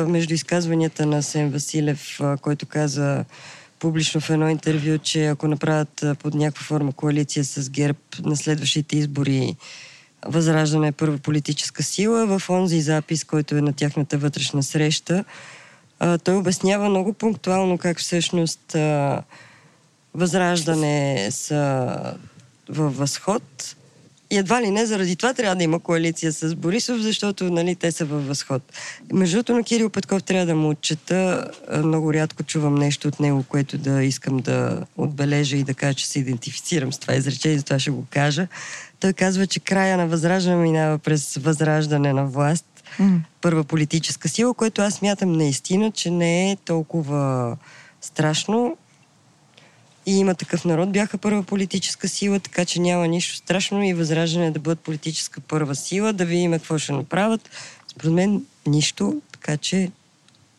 между 0.08 0.34
изказванията 0.34 1.06
на 1.06 1.22
Сен 1.22 1.50
Василев, 1.50 2.00
който 2.40 2.66
каза 2.66 3.24
публично 3.82 4.20
в 4.20 4.30
едно 4.30 4.48
интервю, 4.48 4.98
че 4.98 5.26
ако 5.26 5.48
направят 5.48 6.04
под 6.18 6.34
някаква 6.34 6.64
форма 6.64 6.92
коалиция 6.92 7.44
с 7.44 7.70
ГЕРБ 7.70 7.98
на 8.24 8.36
следващите 8.36 8.96
избори, 8.96 9.56
Възраждане 10.26 10.88
е 10.88 10.92
първа 10.92 11.18
политическа 11.18 11.82
сила. 11.82 12.38
В 12.38 12.50
онзи 12.50 12.80
запис, 12.80 13.24
който 13.24 13.56
е 13.56 13.60
на 13.60 13.72
тяхната 13.72 14.18
вътрешна 14.18 14.62
среща, 14.62 15.24
той 16.24 16.36
обяснява 16.36 16.88
много 16.88 17.12
пунктуално 17.12 17.78
как 17.78 17.98
всъщност 17.98 18.76
възраждане 20.14 21.28
са 21.30 21.96
във 22.68 22.96
възход. 22.96 23.76
И 24.32 24.38
едва 24.38 24.62
ли 24.62 24.70
не 24.70 24.86
заради 24.86 25.16
това 25.16 25.34
трябва 25.34 25.56
да 25.56 25.64
има 25.64 25.78
коалиция 25.78 26.32
с 26.32 26.54
Борисов, 26.54 27.00
защото 27.00 27.44
нали, 27.44 27.74
те 27.74 27.92
са 27.92 28.04
във 28.04 28.26
възход. 28.26 28.62
Между 29.12 29.36
другото 29.36 29.52
на 29.52 29.62
Кирил 29.62 29.90
Петков 29.90 30.22
трябва 30.22 30.46
да 30.46 30.54
му 30.54 30.68
отчета. 30.68 31.50
Много 31.84 32.14
рядко 32.14 32.42
чувам 32.42 32.74
нещо 32.74 33.08
от 33.08 33.20
него, 33.20 33.44
което 33.48 33.78
да 33.78 34.04
искам 34.04 34.36
да 34.36 34.86
отбележа 34.96 35.56
и 35.56 35.64
да 35.64 35.74
кажа, 35.74 35.94
че 35.94 36.06
се 36.06 36.18
идентифицирам 36.18 36.92
с 36.92 36.98
това 36.98 37.14
изречение, 37.14 37.58
за 37.58 37.64
това 37.64 37.78
ще 37.78 37.90
го 37.90 38.04
кажа. 38.10 38.46
Той 39.00 39.12
казва, 39.12 39.46
че 39.46 39.60
края 39.60 39.96
на 39.96 40.06
възраждане 40.06 40.56
минава 40.56 40.98
през 40.98 41.36
възраждане 41.36 42.12
на 42.12 42.26
власт. 42.26 42.66
Mm. 43.00 43.18
Първа 43.40 43.64
политическа 43.64 44.28
сила, 44.28 44.54
което 44.54 44.82
аз 44.82 45.02
мятам 45.02 45.32
наистина, 45.32 45.90
че 45.90 46.10
не 46.10 46.50
е 46.50 46.56
толкова 46.56 47.56
страшно. 48.00 48.76
И 50.06 50.18
има 50.18 50.34
такъв 50.34 50.64
народ, 50.64 50.92
бяха 50.92 51.18
първа 51.18 51.42
политическа 51.42 52.08
сила, 52.08 52.40
така 52.40 52.64
че 52.64 52.80
няма 52.80 53.08
нищо 53.08 53.36
страшно 53.36 53.84
и 53.84 53.94
възраждане 53.94 54.50
да 54.50 54.58
бъдат 54.58 54.80
политическа 54.80 55.40
първа 55.40 55.74
сила, 55.74 56.12
да 56.12 56.24
видим 56.24 56.52
какво 56.52 56.78
ще 56.78 56.92
направят. 56.92 57.50
Според 57.88 58.12
мен 58.12 58.42
нищо, 58.66 59.20
така 59.32 59.56
че 59.56 59.90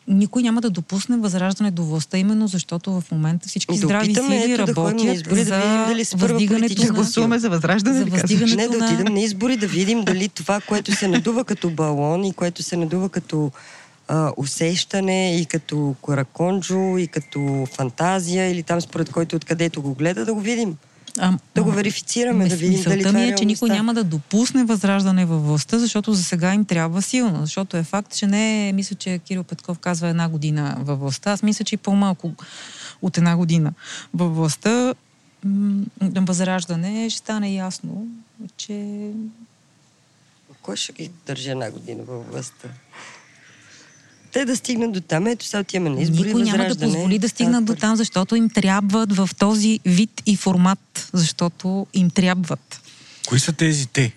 никой 0.08 0.42
няма 0.42 0.60
да 0.60 0.70
допусне 0.70 1.16
възраждане 1.16 1.70
до 1.70 1.84
властта, 1.84 2.18
именно 2.18 2.48
защото 2.48 3.00
в 3.00 3.04
момента 3.12 3.48
всички 3.48 3.76
здрави 3.76 4.14
сили 4.14 4.52
ето, 4.52 4.66
работят 4.66 4.96
да 4.96 5.12
избори, 5.12 5.44
за 5.44 5.50
да 5.50 5.56
видим 5.56 5.86
дали 5.86 6.04
с 6.04 6.12
въздигането 6.12 6.82
на... 6.82 6.86
Да 6.86 6.92
гласуваме 6.92 7.38
за 7.38 7.50
възраждане. 7.50 7.98
За 7.98 8.04
въздигането 8.04 8.56
не, 8.56 8.78
да 8.78 8.84
отидем 8.84 9.14
на 9.14 9.20
избори, 9.20 9.56
да 9.56 9.66
видим 9.66 10.04
дали 10.04 10.28
това, 10.28 10.60
което 10.60 10.92
се 10.92 11.08
надува 11.08 11.44
като 11.44 11.70
балон 11.70 12.24
и 12.24 12.32
което 12.32 12.62
се 12.62 12.76
надува 12.76 13.08
като 13.08 13.50
а, 14.08 14.32
усещане 14.36 15.36
и 15.40 15.46
като 15.46 15.94
кораконджо 16.00 16.98
и 16.98 17.06
като 17.06 17.66
фантазия 17.72 18.50
или 18.50 18.62
там 18.62 18.80
според 18.80 19.12
който 19.12 19.36
откъдето 19.36 19.82
го 19.82 19.94
гледа, 19.94 20.24
да 20.24 20.34
го 20.34 20.40
видим. 20.40 20.76
А, 21.18 21.38
да 21.54 21.62
го 21.62 21.70
верифицираме, 21.70 22.48
да 22.48 22.56
видим 22.56 22.82
дали 22.82 23.02
това 23.02 23.12
ми 23.12 23.24
е, 23.24 23.28
е, 23.28 23.34
че 23.34 23.44
никой 23.44 23.68
няма 23.68 23.94
да 23.94 24.04
допусне 24.04 24.64
възраждане 24.64 25.24
във 25.24 25.46
властта, 25.46 25.78
защото 25.78 26.12
за 26.12 26.22
сега 26.22 26.54
им 26.54 26.64
трябва 26.64 27.02
силно. 27.02 27.40
Защото 27.40 27.76
е 27.76 27.82
факт, 27.82 28.14
че 28.14 28.26
не 28.26 28.68
е, 28.68 28.72
мисля, 28.72 28.96
че 28.96 29.18
Кирил 29.18 29.44
Петков 29.44 29.78
казва 29.78 30.08
една 30.08 30.28
година 30.28 30.76
във 30.78 31.00
властта. 31.00 31.32
Аз 31.32 31.42
мисля, 31.42 31.64
че 31.64 31.74
и 31.74 31.78
по-малко 31.78 32.32
от 33.02 33.18
една 33.18 33.36
година 33.36 33.72
във 34.14 34.36
властта 34.36 34.94
възраждане 36.02 37.10
ще 37.10 37.18
стане 37.18 37.54
ясно, 37.54 38.06
че... 38.56 39.10
Кой 40.62 40.76
ще 40.76 40.92
ги 40.92 41.10
държи 41.26 41.50
една 41.50 41.70
година 41.70 42.02
във 42.02 42.30
властта? 42.30 42.68
Те 44.34 44.44
да 44.44 44.56
стигнат 44.56 44.92
до 44.92 45.00
там. 45.00 45.26
Ето 45.26 45.44
сега 45.44 45.60
отиваме 45.60 45.90
на 45.90 46.02
избори. 46.02 46.26
Никой 46.26 46.42
няма 46.42 46.64
да 46.64 46.76
позволи 46.76 47.18
да 47.18 47.28
стигнат 47.28 47.64
до 47.64 47.74
там, 47.74 47.96
защото 47.96 48.36
им 48.36 48.50
трябват 48.50 49.16
в 49.16 49.30
този 49.38 49.80
вид 49.84 50.22
и 50.26 50.36
формат, 50.36 51.08
защото 51.12 51.86
им 51.94 52.10
трябват. 52.10 52.80
Кои 53.26 53.40
са 53.40 53.52
тези 53.52 53.86
те? 53.86 54.12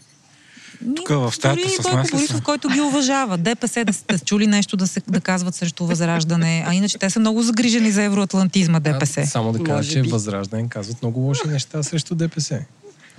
Тук 0.96 1.10
в 1.10 1.32
стаята 1.32 1.70
с 1.70 1.84
нас 1.84 2.12
Борисов, 2.12 2.42
който 2.42 2.70
ги 2.70 2.82
уважава. 2.82 3.38
ДПС 3.38 3.86
да 3.86 3.94
сте 3.94 4.20
чули 4.20 4.48
нещо 4.48 4.78
да, 4.78 4.88
се, 4.88 5.02
да 5.08 5.22
казват 5.22 5.56
срещу 5.56 5.86
възраждане, 5.86 6.64
а 6.68 6.74
иначе 6.74 6.98
те 6.98 7.10
са 7.10 7.20
много 7.20 7.42
загрижени 7.42 7.92
за 7.92 8.04
евроатлантизма 8.04 8.80
ДПС. 8.80 9.22
А, 9.22 9.26
само 9.26 9.52
да 9.52 9.64
кажа, 9.64 9.92
че 9.92 10.02
възраждане 10.02 10.70
казват 10.70 11.02
много 11.02 11.20
лоши 11.20 11.48
неща 11.48 11.84
срещу 11.84 12.16
ДПС. 12.16 12.60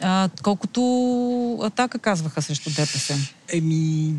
А, 0.01 0.29
колкото 0.43 0.81
атака 1.63 1.99
казваха 1.99 2.43
срещу 2.43 2.71
ДПС. 2.71 3.15
Еми, 3.53 4.15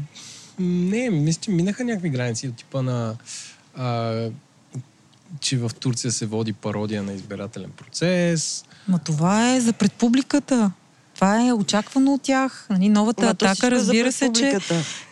не, 0.60 1.10
мисля, 1.10 1.42
че 1.42 1.52
минаха 1.52 1.84
някакви 1.84 2.10
граници 2.10 2.48
от 2.48 2.56
типа 2.56 2.82
на 2.82 3.16
а, 3.76 4.30
че 5.40 5.58
в 5.58 5.72
Турция 5.80 6.12
се 6.12 6.26
води 6.26 6.54
пародия 6.54 7.04
на 7.04 7.14
избирателен 7.14 7.72
процес. 7.72 8.66
Но 8.88 9.00
това 9.00 9.56
е 9.56 9.62
за 9.62 9.74
пред 9.74 9.94
публиката. 9.94 10.72
Това 11.20 11.48
е 11.48 11.54
очаквано 11.54 12.14
от 12.14 12.22
тях. 12.22 12.68
Нали, 12.70 12.90
новата 12.90 13.24
Но 13.24 13.30
атака, 13.30 13.72
разбира 13.72 14.12
се, 14.12 14.32
че 14.34 14.58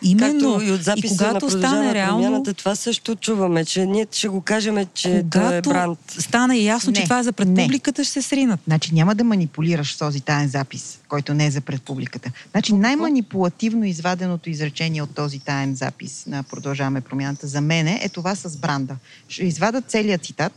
именно 0.02 0.54
Както 0.54 0.66
и, 0.66 0.72
от 0.72 0.80
и 0.96 1.08
когато 1.08 1.50
стане 1.50 1.94
реално... 1.94 2.44
Това 2.56 2.74
също 2.74 3.14
чуваме, 3.16 3.64
че 3.64 3.86
ние 3.86 4.06
ще 4.12 4.28
го 4.28 4.40
кажем, 4.40 4.86
че 4.94 5.24
това 5.30 5.54
е 5.54 5.62
бранд. 5.62 5.98
стане 6.08 6.58
ясно, 6.58 6.90
не, 6.90 6.96
че 6.96 7.04
това 7.04 7.18
е 7.18 7.22
за 7.22 7.32
пред 7.32 7.48
публиката, 7.54 8.04
ще 8.04 8.12
се 8.12 8.22
сринат. 8.22 8.60
Значи 8.66 8.94
няма 8.94 9.14
да 9.14 9.24
манипулираш 9.24 9.96
този 9.96 10.20
таен 10.20 10.48
запис, 10.48 10.98
който 11.08 11.34
не 11.34 11.46
е 11.46 11.50
за 11.50 11.60
пред 11.60 11.82
публиката. 11.82 12.30
Значи 12.50 12.72
най-манипулативно 12.72 13.84
изваденото 13.84 14.50
изречение 14.50 15.02
от 15.02 15.14
този 15.14 15.38
таен 15.38 15.74
запис 15.74 16.24
на 16.26 16.42
Продължаваме 16.42 17.00
промяната 17.00 17.46
за 17.46 17.60
мене 17.60 18.00
е 18.02 18.08
това 18.08 18.34
с 18.34 18.56
бранда. 18.56 18.96
Ще 19.28 19.44
извадат 19.44 19.84
целият 19.88 20.24
цитат, 20.24 20.52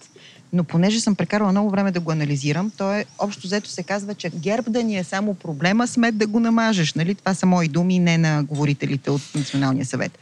но 0.54 0.64
понеже 0.64 1.00
съм 1.00 1.16
прекарала 1.16 1.52
много 1.52 1.70
време 1.70 1.92
да 1.92 2.00
го 2.00 2.12
анализирам, 2.12 2.72
то 2.78 2.94
е 2.94 3.06
общо 3.20 3.48
взето 3.48 3.70
се 3.70 3.84
казва, 3.84 4.16
че 4.16 4.30
герб 4.30 4.72
да 4.72 4.84
ни 4.84 4.98
е 4.98 5.04
само 5.04 5.34
проблема, 5.34 5.88
смет 5.88 6.18
да 6.18 6.28
го 6.28 6.40
намажеш. 6.40 6.94
Нали? 6.94 7.16
Това 7.16 7.34
са 7.34 7.46
мои 7.46 7.68
думи, 7.68 8.00
не 8.00 8.18
на 8.18 8.44
говорителите 8.44 9.12
от 9.12 9.22
Националния 9.36 9.86
съвет. 9.86 10.20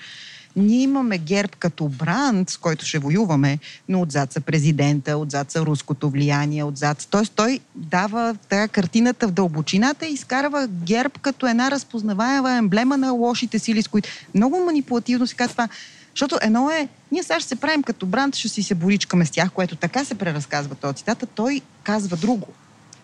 Ние 0.56 0.82
имаме 0.82 1.18
герб 1.18 1.56
като 1.56 1.88
бранд, 1.88 2.50
с 2.50 2.58
който 2.58 2.86
ще 2.86 3.00
воюваме, 3.00 3.60
но 3.90 4.02
отзад 4.02 4.34
са 4.34 4.42
президента, 4.42 5.18
отзад 5.18 5.52
са 5.52 5.62
руското 5.62 6.10
влияние, 6.10 6.64
отзад. 6.64 7.08
Тоест 7.10 7.34
той 7.36 7.60
дава 7.76 8.36
така 8.50 8.68
картината 8.68 9.28
в 9.28 9.32
дълбочината 9.32 10.08
и 10.08 10.14
изкарва 10.14 10.68
герб 10.68 11.20
като 11.20 11.48
една 11.48 11.72
разпознаваема 11.72 12.52
емблема 12.52 12.98
на 12.98 13.12
лошите 13.12 13.60
сили, 13.60 13.82
с 13.82 13.88
които 13.88 14.10
много 14.36 14.60
манипулативно 14.66 15.28
се 15.28 15.36
казва 15.36 15.52
това 15.52 15.70
защото 16.14 16.38
едно 16.42 16.70
е, 16.70 16.88
ние 17.12 17.24
сега 17.24 17.40
ще 17.40 17.50
се 17.50 17.56
правим 17.56 17.84
като 17.84 18.06
бранд, 18.06 18.36
ще 18.36 18.50
си 18.50 18.64
се 18.64 18.76
боричкаме 18.76 19.26
с 19.26 19.32
тях, 19.32 19.52
което 19.52 19.76
така 19.76 20.06
се 20.06 20.16
преразказва 20.16 20.76
този 20.76 20.96
цитата, 20.96 21.26
той 21.26 21.62
казва 21.84 22.18
друго. 22.18 22.48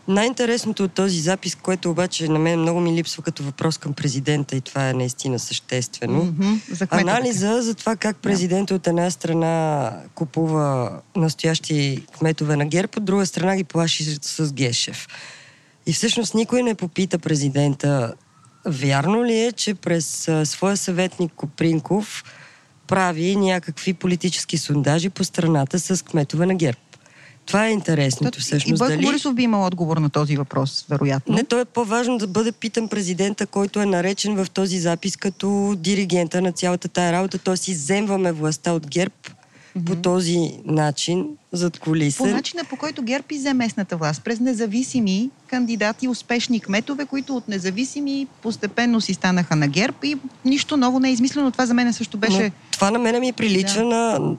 Най-интересното 0.08 0.84
от 0.84 0.92
този 0.92 1.20
запис, 1.20 1.56
което 1.56 1.92
обаче 1.92 2.28
на 2.28 2.40
мен 2.40 2.60
много 2.60 2.80
ми 2.80 2.94
липсва 2.94 3.24
като 3.24 3.44
въпрос 3.44 3.78
към 3.78 3.94
президента 3.94 4.56
и 4.56 4.62
това 4.62 4.90
е 4.90 4.94
наистина 4.94 5.40
съществено. 5.40 6.26
Mm-hmm, 6.26 6.74
за 6.74 6.88
Анализа 6.92 7.62
за 7.62 7.76
това 7.76 7.96
как 7.96 8.18
президента 8.18 8.76
от 8.76 8.88
една 8.88 9.12
страна 9.12 9.92
купува 10.16 11.00
настоящи 11.16 12.06
кметове 12.18 12.56
на 12.56 12.66
ГЕРБ, 12.66 12.92
от 12.98 13.06
друга 13.06 13.26
страна 13.26 13.56
ги 13.56 13.64
плаши 13.64 14.18
с 14.22 14.54
Гешев. 14.54 15.08
И 15.86 15.94
всъщност 15.94 16.34
никой 16.34 16.64
не 16.64 16.76
попита 16.76 17.20
президента 17.20 18.14
вярно 18.66 19.26
ли 19.26 19.40
е, 19.40 19.52
че 19.52 19.74
през 19.74 20.30
своя 20.44 20.78
съветник 20.78 21.32
Копринков 21.36 22.24
прави 22.88 23.36
някакви 23.36 23.94
политически 23.94 24.58
сондажи 24.58 25.10
по 25.10 25.24
страната 25.24 25.80
с 25.80 26.06
кметове 26.06 26.46
на 26.46 26.56
ГЕРБ. 26.56 26.78
Това 27.46 27.68
е 27.68 27.72
интересното 27.72 28.40
всъщност. 28.40 28.80
И 28.80 28.84
Бойко 28.84 28.92
дали... 28.92 29.06
Борисов 29.06 29.36
би 29.36 29.44
имал 29.44 29.66
отговор 29.66 29.98
на 29.98 30.10
този 30.10 30.38
въпрос, 30.38 30.86
вероятно. 30.90 31.36
Не, 31.36 31.44
то 31.44 31.60
е 31.60 31.66
по-важно 31.66 32.18
да 32.18 32.28
бъде 32.28 32.52
питан 32.52 32.88
президента, 32.88 33.48
който 33.48 33.82
е 33.82 33.86
наречен 33.86 34.36
в 34.36 34.50
този 34.50 34.80
запис 34.80 35.18
като 35.18 35.76
диригента 35.78 36.42
на 36.42 36.52
цялата 36.52 36.88
тая 36.88 37.12
работа. 37.12 37.38
Тоест 37.38 37.68
иземваме 37.68 38.32
властта 38.32 38.72
от 38.72 38.88
ГЕРБ 38.88 39.14
mm-hmm. 39.78 39.86
по 39.86 39.96
този 39.96 40.52
начин, 40.66 41.28
зад 41.52 41.80
колиса. 41.80 42.18
По 42.18 42.28
начина 42.28 42.64
по 42.64 42.78
който 42.78 43.02
ГЕРБ 43.02 43.26
изе 43.32 43.54
местната 43.54 43.98
власт, 43.98 44.24
през 44.24 44.40
независими 44.40 45.30
кандидати, 45.48 46.08
успешни 46.08 46.60
кметове, 46.60 47.06
които 47.06 47.36
от 47.36 47.48
независими 47.48 48.28
постепенно 48.42 49.02
си 49.02 49.14
станаха 49.14 49.56
на 49.56 49.68
ГЕРБ 49.68 49.98
и 50.04 50.18
нищо 50.46 50.78
ново 50.78 51.00
не 51.00 51.10
е 51.10 51.12
измислено. 51.12 51.52
Това 51.52 51.66
за 51.66 51.74
мен 51.74 51.94
също 51.94 52.18
беше... 52.18 52.44
Но 52.44 52.52
това 52.72 52.92
на 52.92 53.00
мен 53.00 53.20
ми 53.20 53.34
прилича 53.34 53.80
да. 53.80 53.86
на 53.86 54.36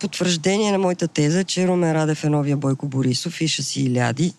потвърждение 0.00 0.72
на 0.72 0.78
моята 0.78 1.08
теза, 1.08 1.44
че 1.44 1.68
Румен 1.68 1.92
Радев 1.92 2.24
е 2.24 2.28
новия 2.28 2.56
Бойко 2.56 2.86
Борисов 2.86 3.40
и 3.40 3.48
ще 3.48 3.62
си 3.62 3.82
иляди. 3.82 4.34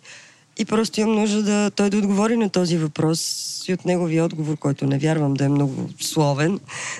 И 0.57 0.65
просто 0.65 1.01
имам 1.01 1.15
нужда 1.15 1.43
да 1.43 1.71
той 1.71 1.89
да 1.89 1.97
отговори 1.97 2.37
на 2.37 2.49
този 2.49 2.77
въпрос 2.77 3.51
и 3.67 3.73
от 3.73 3.85
неговия 3.85 4.25
отговор, 4.25 4.57
който 4.57 4.85
не 4.85 4.97
вярвам 4.97 5.33
да 5.33 5.45
е 5.45 5.49
много 5.49 5.89
словен, 5.99 6.59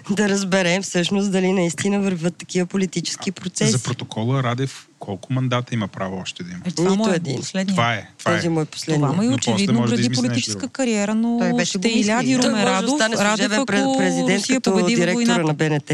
да 0.10 0.30
разберем 0.30 0.84
всъщност 0.84 1.32
дали 1.32 1.54
наистина 1.54 2.00
върват 2.00 2.36
такива 2.36 2.66
политически 2.66 3.32
процеси. 3.32 3.72
За 3.72 3.84
протокола 3.84 4.44
Радев 4.44 4.88
колко 5.00 5.34
мандата 5.34 5.74
има 5.74 5.88
право 5.88 6.18
още 6.18 6.44
да 6.44 6.52
има? 6.52 6.62
Е, 6.66 6.72
това 6.72 6.90
Нито 6.90 7.12
е 7.12 7.16
един. 7.16 7.36
Последния. 7.36 7.76
Това 7.76 7.94
е. 7.94 8.10
Това 8.18 8.36
Този 8.36 8.48
е. 8.48 8.50
му 8.50 8.62
е 8.62 8.66
последния. 8.66 9.10
Това 9.10 9.24
му 9.24 9.32
е 9.32 9.34
очевидно 9.36 9.82
гради 9.82 10.10
да 10.10 10.16
политическа 10.16 10.68
кариера, 10.68 11.16
но 11.16 11.38
Той 11.40 11.54
беше 11.54 11.78
ще 11.78 11.90
иляди 11.90 12.38
Румен 12.38 12.64
Радов, 12.64 12.98
да 12.98 13.10
Радев, 13.10 13.52
ако 13.52 13.98
президент 13.98 14.40
Русия 14.40 14.62
като 14.62 14.86
директора 14.86 15.44
на 15.44 15.54
БНТ. 15.54 15.92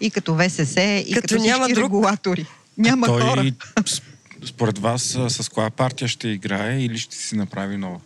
И 0.00 0.10
като 0.10 0.34
ВСС, 0.34 0.80
и 1.06 1.12
като, 1.14 1.34
като 1.34 1.42
няма 1.42 1.68
друг... 1.68 1.84
регулатори. 1.84 2.46
Няма 2.78 3.06
той, 3.06 3.20
хора. 3.20 3.52
Според 4.46 4.78
вас 4.78 5.02
с 5.28 5.48
коя 5.48 5.70
партия 5.70 6.08
ще 6.08 6.28
играе 6.28 6.80
или 6.80 6.98
ще 6.98 7.16
си 7.16 7.36
направи 7.36 7.76
нова? 7.76 8.00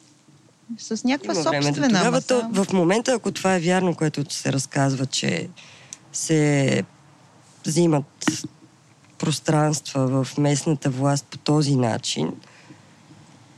С 0.79 1.05
някаква 1.05 1.35
Има 1.35 1.43
собствена. 1.43 1.89
Тогава 1.89 2.23
то, 2.23 2.49
в 2.53 2.73
момента, 2.73 3.13
ако 3.13 3.33
това 3.33 3.55
е 3.55 3.61
вярно, 3.61 3.95
което 3.95 4.35
се 4.35 4.53
разказва, 4.53 5.07
че 5.07 5.49
се 6.13 6.83
взимат 7.67 8.05
пространства 9.19 10.25
в 10.25 10.39
местната 10.39 10.91
власт 10.91 11.27
по 11.31 11.39
този 11.39 11.77
начин, 11.77 12.33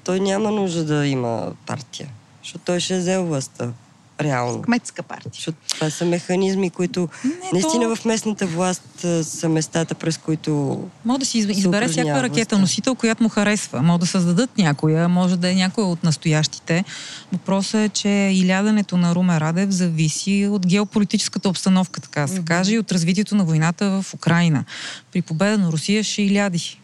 той 0.05 0.21
няма 0.21 0.51
нужда 0.51 0.85
да 0.85 1.07
има 1.07 1.53
партия. 1.67 2.09
Защото 2.43 2.65
той 2.65 2.81
ще 2.81 2.97
е 2.97 2.99
взел 2.99 3.27
властта. 3.27 3.73
Реално. 4.21 4.63
Кметска 4.63 5.03
партия. 5.03 5.31
Защото 5.35 5.59
това 5.75 5.91
са 5.91 6.05
механизми, 6.05 6.71
които 6.71 7.09
Не, 7.25 7.31
наистина 7.53 7.85
то- 7.85 7.97
в 7.97 8.05
местната 8.05 8.47
власт 8.47 9.07
са 9.23 9.49
местата, 9.49 9.95
през 9.95 10.19
които 10.19 10.81
Може 11.05 11.19
да 11.19 11.27
си 11.27 11.39
избере 11.39 11.89
всяка 11.89 12.23
ракета 12.23 12.59
носител, 12.59 12.95
която 12.95 13.23
му 13.23 13.29
харесва. 13.29 13.83
Може 13.83 14.01
да 14.01 14.07
създадат 14.07 14.59
някоя, 14.59 15.09
може 15.09 15.37
да 15.37 15.51
е 15.51 15.55
някоя 15.55 15.87
от 15.87 16.05
настоящите. 16.05 16.85
Въпросът 17.33 17.75
е, 17.75 17.89
че 17.89 18.09
и 18.09 18.49
лядането 18.49 18.97
на 18.97 19.15
Румен 19.15 19.39
Радев 19.39 19.71
зависи 19.71 20.49
от 20.51 20.67
геополитическата 20.67 21.49
обстановка, 21.49 22.01
така 22.01 22.21
да 22.21 22.29
се 22.29 22.43
каже, 22.45 22.75
и 22.75 22.79
от 22.79 22.93
развитието 22.93 23.35
на 23.35 23.45
войната 23.45 24.03
в 24.03 24.15
Украина. 24.15 24.65
При 25.13 25.23
победа 25.23 25.59
на 25.59 25.73
Русия 25.73 26.05
ще 26.05 26.23
и 26.23 26.35
ляди. 26.35 26.80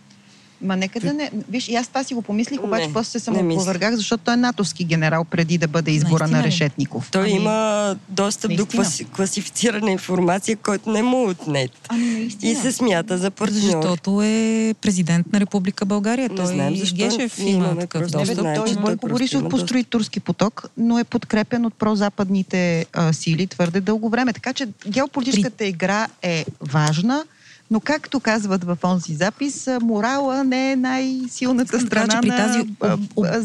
Ма 0.62 0.76
нека 0.76 1.00
да 1.00 1.12
не... 1.12 1.30
Виж, 1.48 1.68
и 1.68 1.74
аз 1.74 1.88
това 1.88 2.04
си 2.04 2.14
го 2.14 2.22
помислих, 2.22 2.62
обаче 2.62 2.86
Не, 2.86 2.92
после 2.92 3.20
се 3.20 3.30
не 3.30 3.42
мисля. 3.42 3.60
самоопровергах, 3.60 3.94
защото 3.94 4.24
той 4.24 4.34
е 4.34 4.36
натовски 4.36 4.84
генерал 4.84 5.24
преди 5.24 5.58
да 5.58 5.68
бъде 5.68 5.90
избора 5.90 6.26
на? 6.28 6.42
Решетников. 6.42 7.10
той 7.10 7.22
Ами, 7.22 7.30
има 7.30 7.96
достъп 8.08 8.56
до 8.56 8.66
класи, 8.66 9.04
класифицирана 9.04 9.90
информация, 9.90 10.56
който 10.56 10.90
не 10.90 11.02
му 11.02 11.22
е 11.22 11.30
отнет. 11.30 11.70
Ами 11.88 12.04
наистина. 12.06 12.52
И 12.52 12.54
се 12.54 12.72
смята 12.72 13.18
за 13.18 13.30
партньор. 13.30 13.60
Защото 13.60 14.22
е 14.22 14.74
президент 14.80 15.32
на 15.32 15.40
Република 15.40 15.84
България. 15.84 16.28
Не 16.28 16.34
той 16.36 16.46
знаем 16.46 16.76
защо. 16.76 16.96
Гешев 16.96 17.38
има 17.38 17.78
такъв 17.78 18.00
Не, 18.00 18.06
достъп. 18.06 18.38
знаем, 18.38 18.56
той 18.64 18.74
Бойко 18.74 19.08
Борисов 19.08 19.48
построи 19.48 19.84
турски 19.84 20.20
поток, 20.20 20.64
но 20.76 20.98
е 20.98 21.04
подкрепен 21.04 21.66
от 21.66 21.74
прозападните 21.74 22.86
а, 22.92 23.12
сили 23.12 23.46
твърде 23.46 23.80
дълго 23.80 24.08
време. 24.08 24.32
Така 24.32 24.52
че 24.52 24.68
геополитическата 24.88 25.64
игра 25.64 26.06
е 26.22 26.44
важна, 26.60 27.24
но 27.70 27.80
както 27.80 28.20
казват 28.20 28.64
в 28.64 28.78
онзи 28.84 29.14
запис, 29.14 29.68
морала 29.82 30.44
не 30.44 30.72
е 30.72 30.76
най-силната 30.76 31.70
кажа, 31.70 31.86
страна 31.86 32.20
при 32.20 32.28
на 32.28 32.36
тази 32.36 32.58
а, 32.80 32.94
об- 32.94 33.00
об- 33.16 33.26
а, 33.26 33.42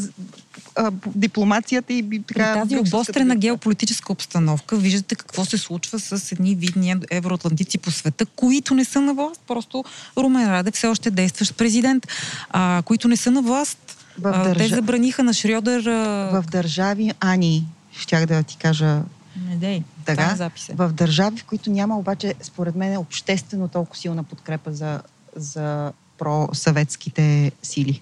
а, 0.78 0.91
дипломацията 1.07 1.93
и 1.93 2.01
би- 2.01 2.22
При 2.22 2.34
така... 2.34 2.53
тази 2.53 2.78
обострена 2.78 3.36
геополитическа 3.36 4.11
обстановка 4.11 4.78
виждате 4.78 5.15
какво 5.15 5.45
се 5.45 5.57
случва 5.57 5.99
с 5.99 6.32
едни 6.32 6.55
видни 6.55 6.95
евроатлантици 7.11 7.78
по 7.78 7.91
света, 7.91 8.26
които 8.26 8.74
не 8.74 8.86
са 8.86 9.01
на 9.01 9.13
власт. 9.13 9.41
Просто 9.47 9.84
Румен 10.17 10.47
Радев 10.47 10.74
все 10.74 10.88
още 10.88 11.11
действащ 11.11 11.55
президент, 11.55 12.07
а, 12.49 12.82
които 12.82 13.07
не 13.07 13.17
са 13.17 13.32
на 13.32 13.41
власт. 13.41 13.97
В 14.19 14.28
А, 14.28 14.43
Те 14.43 14.59
държа- 14.59 14.76
забраниха 14.76 15.24
на 15.24 15.34
Шрьодер... 15.34 15.82
А... 15.82 16.30
В 16.34 16.45
държави, 16.45 17.11
Ани, 17.19 17.65
щях 17.93 18.26
да 18.26 18.43
ти 18.43 18.57
кажа 18.57 19.01
Не 19.36 19.55
дей, 19.55 19.84
Така, 20.05 20.49
в 20.69 20.93
държави, 20.93 21.38
в 21.38 21.45
които 21.45 21.71
няма 21.71 21.97
обаче, 21.97 22.34
според 22.41 22.75
мен, 22.75 22.97
обществено 22.97 23.67
толкова 23.67 23.97
силна 23.97 24.23
подкрепа 24.23 24.73
за, 24.73 25.01
за 25.36 25.91
просъветските 26.17 27.51
сили. 27.63 28.01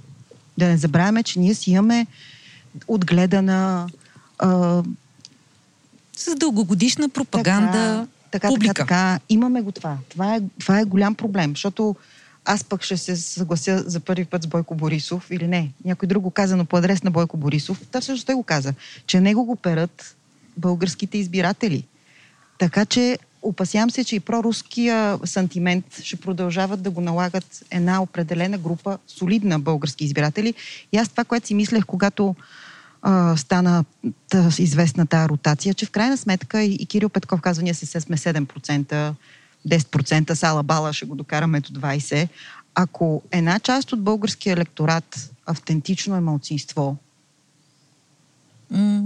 Да 0.58 0.68
не 0.68 0.78
забравяме, 0.78 1.24
че 1.24 1.40
ние 1.40 1.54
си 1.54 1.72
имаме 1.72 2.08
отгледана 2.88 3.88
а, 4.40 4.84
С 6.18 6.36
дългогодишна 6.36 7.10
пропаганда, 7.10 8.08
така, 8.32 8.48
публика. 8.48 8.74
така, 8.74 8.88
така. 8.88 9.20
Имаме 9.30 9.62
го 9.62 9.72
това. 9.72 9.98
Това 10.10 10.36
е, 10.36 10.42
това 10.60 10.80
е 10.80 10.86
голям 10.86 11.16
проблем, 11.16 11.52
защото 11.52 11.96
аз 12.46 12.64
пък 12.64 12.84
ще 12.84 12.98
се 12.98 13.16
съглася 13.16 13.84
за 13.88 14.00
първи 14.00 14.26
път 14.26 14.44
с 14.44 14.48
Бойко 14.48 14.76
Борисов 14.76 15.32
или 15.32 15.48
не. 15.48 15.72
Някой 15.86 16.08
друг 16.08 16.24
го 16.24 16.32
каза, 16.32 16.58
но 16.58 16.66
по 16.66 16.78
адрес 16.78 17.04
на 17.04 17.12
Бойко 17.12 17.38
Борисов. 17.38 17.82
Та 17.92 18.02
всъщност 18.02 18.26
той 18.26 18.36
го 18.36 18.44
каза, 18.44 18.74
че 19.08 19.22
него 19.22 19.46
го 19.46 19.56
перат 19.56 20.16
българските 20.60 21.18
избиратели. 21.18 21.84
Така 22.58 22.86
че 22.86 23.18
опасявам 23.42 23.92
се, 23.92 24.04
че 24.04 24.16
и 24.16 24.20
проруския 24.20 25.20
сантимент 25.26 25.86
ще 26.04 26.16
продължават 26.16 26.82
да 26.82 26.92
го 26.92 27.02
налагат 27.02 27.64
една 27.72 28.02
определена 28.02 28.58
група 28.58 28.98
солидна 29.08 29.60
български 29.60 30.06
избиратели. 30.06 30.54
И 30.92 30.98
аз 30.98 31.10
това, 31.10 31.24
което 31.24 31.48
си 31.48 31.54
мислех, 31.54 31.86
когато 31.86 32.36
а, 33.02 33.38
стана 33.38 33.86
та, 34.30 34.50
известна 34.60 35.08
тази 35.08 35.30
ротация, 35.30 35.74
че 35.74 35.86
в 35.86 35.92
крайна 35.92 36.18
сметка 36.18 36.62
и, 36.62 36.74
и 36.74 36.86
Кирил 36.86 37.10
Петков 37.10 37.42
казва, 37.42 37.64
ние 37.64 37.74
се 37.74 38.02
сме 38.02 38.18
7%, 38.18 39.14
10%, 39.68 40.34
сала 40.34 40.64
бала 40.64 40.94
ще 40.94 41.06
го 41.06 41.16
докараме 41.16 41.60
до 41.60 41.80
20%. 41.80 42.28
Ако 42.76 43.22
една 43.32 43.60
част 43.60 43.94
от 43.94 44.04
българския 44.04 44.54
електорат 44.54 45.32
автентично 45.46 46.16
е 46.16 46.20
малцинство, 46.20 46.98
М, 48.72 49.02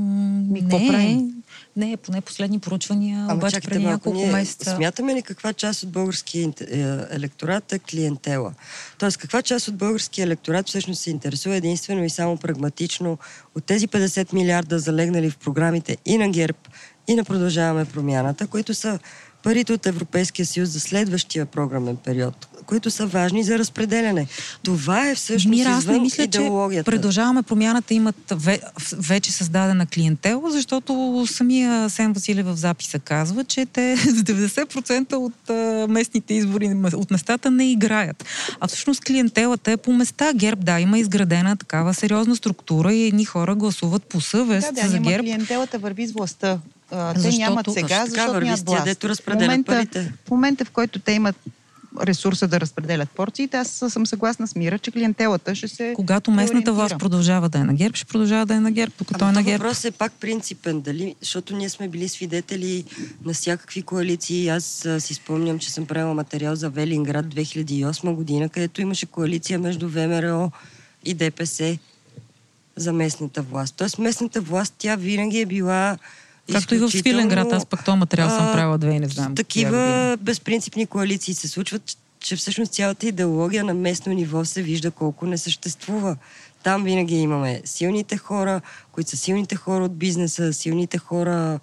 Ми, 0.51 0.61
какво 0.61 0.79
не, 0.79 0.87
правим? 0.87 1.42
Не, 1.75 1.97
поне 1.97 2.21
последни 2.21 2.59
проучвания, 2.59 3.19
Ама 3.19 3.33
обаче 3.33 3.55
чакайте 3.55 3.69
преди 3.69 3.85
няколко 3.85 4.17
ние 4.17 4.31
месеца. 4.31 4.75
смятаме 4.75 5.15
ли 5.15 5.21
каква 5.21 5.53
част 5.53 5.83
от 5.83 5.89
българския 5.91 6.53
е, 6.61 6.79
електорат 7.15 7.73
е 7.73 7.79
клиентела? 7.79 8.53
Тоест, 8.97 9.17
каква 9.17 9.41
част 9.41 9.67
от 9.67 9.75
българския 9.75 10.23
електорат 10.23 10.67
всъщност 10.67 11.01
се 11.01 11.09
интересува 11.09 11.55
единствено 11.55 12.03
и 12.03 12.09
само 12.09 12.37
прагматично 12.37 13.17
от 13.55 13.63
тези 13.63 13.87
50 13.87 14.33
милиарда 14.33 14.79
залегнали 14.79 15.29
в 15.29 15.37
програмите 15.37 15.97
и 16.05 16.17
на 16.17 16.29
ГЕРБ, 16.29 16.57
и 17.07 17.15
на 17.15 17.23
Продължаваме 17.23 17.85
промяната, 17.85 18.47
които 18.47 18.73
са 18.73 18.99
парите 19.43 19.73
от 19.73 19.85
Европейския 19.85 20.45
съюз 20.45 20.69
за 20.69 20.79
следващия 20.79 21.45
програмен 21.45 21.95
период, 21.95 22.47
които 22.65 22.91
са 22.91 23.07
важни 23.07 23.43
за 23.43 23.59
разпределяне. 23.59 24.27
Това 24.63 25.09
е 25.09 25.15
всъщност 25.15 25.49
Мира, 25.57 25.69
аз 25.69 25.85
не 25.85 25.99
мисля, 25.99 26.27
че 26.27 26.39
идеологията. 26.39 26.91
продължаваме 26.91 27.43
промяната 27.43 27.93
имат 27.93 28.15
ве, 28.31 28.59
вече 28.97 29.31
създадена 29.31 29.85
клиентела, 29.85 30.51
защото 30.51 31.23
самия 31.27 31.89
Сен 31.89 32.13
Василев 32.13 32.45
в 32.45 32.55
записа 32.55 32.99
казва, 32.99 33.43
че 33.43 33.65
те 33.65 33.97
с 33.97 34.23
90% 34.23 35.13
от 35.13 35.89
местните 35.89 36.33
избори, 36.33 36.75
от 36.93 37.11
местата 37.11 37.51
не 37.51 37.71
играят. 37.71 38.25
А 38.59 38.67
всъщност 38.67 39.03
клиентелата 39.03 39.71
е 39.71 39.77
по 39.77 39.93
места. 39.93 40.33
ГЕРБ, 40.33 40.63
да, 40.63 40.79
има 40.79 40.99
изградена 40.99 41.57
такава 41.57 41.93
сериозна 41.93 42.35
структура 42.35 42.93
и 42.93 43.07
едни 43.07 43.25
хора 43.25 43.55
гласуват 43.55 44.03
по 44.03 44.21
съвест 44.21 44.67
Да, 44.75 44.81
да, 44.81 44.89
за 44.89 44.99
ГЕРБ. 44.99 45.23
клиентелата 45.23 45.79
върви 45.79 46.07
с 46.07 46.11
властта. 46.11 46.59
А, 46.93 47.13
те 47.13 47.19
Защото- 47.19 47.39
нямат 47.39 47.65
сега, 47.73 48.05
защото 48.05 48.39
нямат 48.41 48.65
власт. 48.65 48.85
дето 48.85 49.07
В 49.07 49.09
разпределят 49.09 49.47
момента, 49.49 49.71
парите. 49.71 50.13
в 50.27 50.31
момента, 50.31 50.65
в 50.65 50.71
който 50.71 50.99
те 50.99 51.11
имат 51.11 51.35
ресурса 52.01 52.47
да 52.47 52.59
разпределят 52.59 53.09
порциите, 53.09 53.57
аз 53.57 53.67
съм 53.89 54.05
съгласна 54.05 54.47
с 54.47 54.55
Мира, 54.55 54.79
че 54.79 54.91
клиентелата 54.91 55.55
ще 55.55 55.67
се 55.67 55.93
Когато 55.95 56.31
местната 56.31 56.73
власт 56.73 56.95
продължава 56.99 57.49
да 57.49 57.57
е 57.59 57.63
на 57.63 57.73
ГЕРБ, 57.73 57.95
ще 57.95 58.05
продължава 58.05 58.45
да 58.45 58.53
е 58.53 58.59
на 58.59 58.71
ГЕРБ, 58.71 58.93
докато 58.97 59.25
е 59.25 59.31
на 59.31 59.43
ГЕРБ. 59.43 59.57
въпрос 59.63 59.85
е 59.85 59.91
пак 59.91 60.13
принципен, 60.13 60.81
дали, 60.81 61.15
защото 61.21 61.55
ние 61.55 61.69
сме 61.69 61.87
били 61.87 62.09
свидетели 62.09 62.83
на 63.25 63.33
всякакви 63.33 63.81
коалиции. 63.81 64.49
Аз 64.49 64.85
а, 64.85 65.01
си 65.01 65.13
спомням, 65.13 65.59
че 65.59 65.71
съм 65.71 65.85
правила 65.85 66.13
материал 66.13 66.55
за 66.55 66.69
Велинград 66.69 67.25
2008 67.25 68.13
година, 68.13 68.49
където 68.49 68.81
имаше 68.81 69.05
коалиция 69.05 69.59
между 69.59 69.89
ВМРО 69.89 70.51
и 71.05 71.13
ДПС 71.13 71.77
за 72.75 72.93
местната 72.93 73.41
власт. 73.41 73.75
Тоест 73.77 73.97
местната 73.97 74.41
власт, 74.41 74.73
тя 74.77 74.95
винаги 74.95 75.39
е 75.39 75.45
била 75.45 75.97
Както 76.51 76.75
и 76.75 76.79
в 76.79 76.89
Свиленград, 76.89 77.51
аз 77.51 77.65
пък 77.65 77.85
този 77.85 77.97
материал 77.97 78.29
съм 78.29 78.51
правила 78.53 78.77
две 78.77 78.91
и 78.91 78.99
не 78.99 79.07
знам. 79.07 79.35
Такива 79.35 80.17
безпринципни 80.21 80.85
коалиции 80.85 81.33
се 81.33 81.47
случват, 81.47 81.85
че- 81.85 81.95
че 82.19 82.35
всъщност 82.35 82.71
цялата 82.71 83.07
идеология 83.07 83.63
на 83.63 83.73
местно 83.73 84.13
ниво 84.13 84.45
се 84.45 84.61
вижда 84.61 84.91
колко 84.91 85.25
не 85.25 85.37
съществува. 85.37 86.17
Там 86.63 86.83
винаги 86.83 87.15
имаме 87.15 87.61
силните 87.65 88.17
хора, 88.17 88.61
които 88.91 89.09
са 89.09 89.17
силните 89.17 89.55
хора 89.55 89.83
от 89.83 89.97
бизнеса, 89.97 90.53
силните 90.53 90.97
хора 90.97 91.59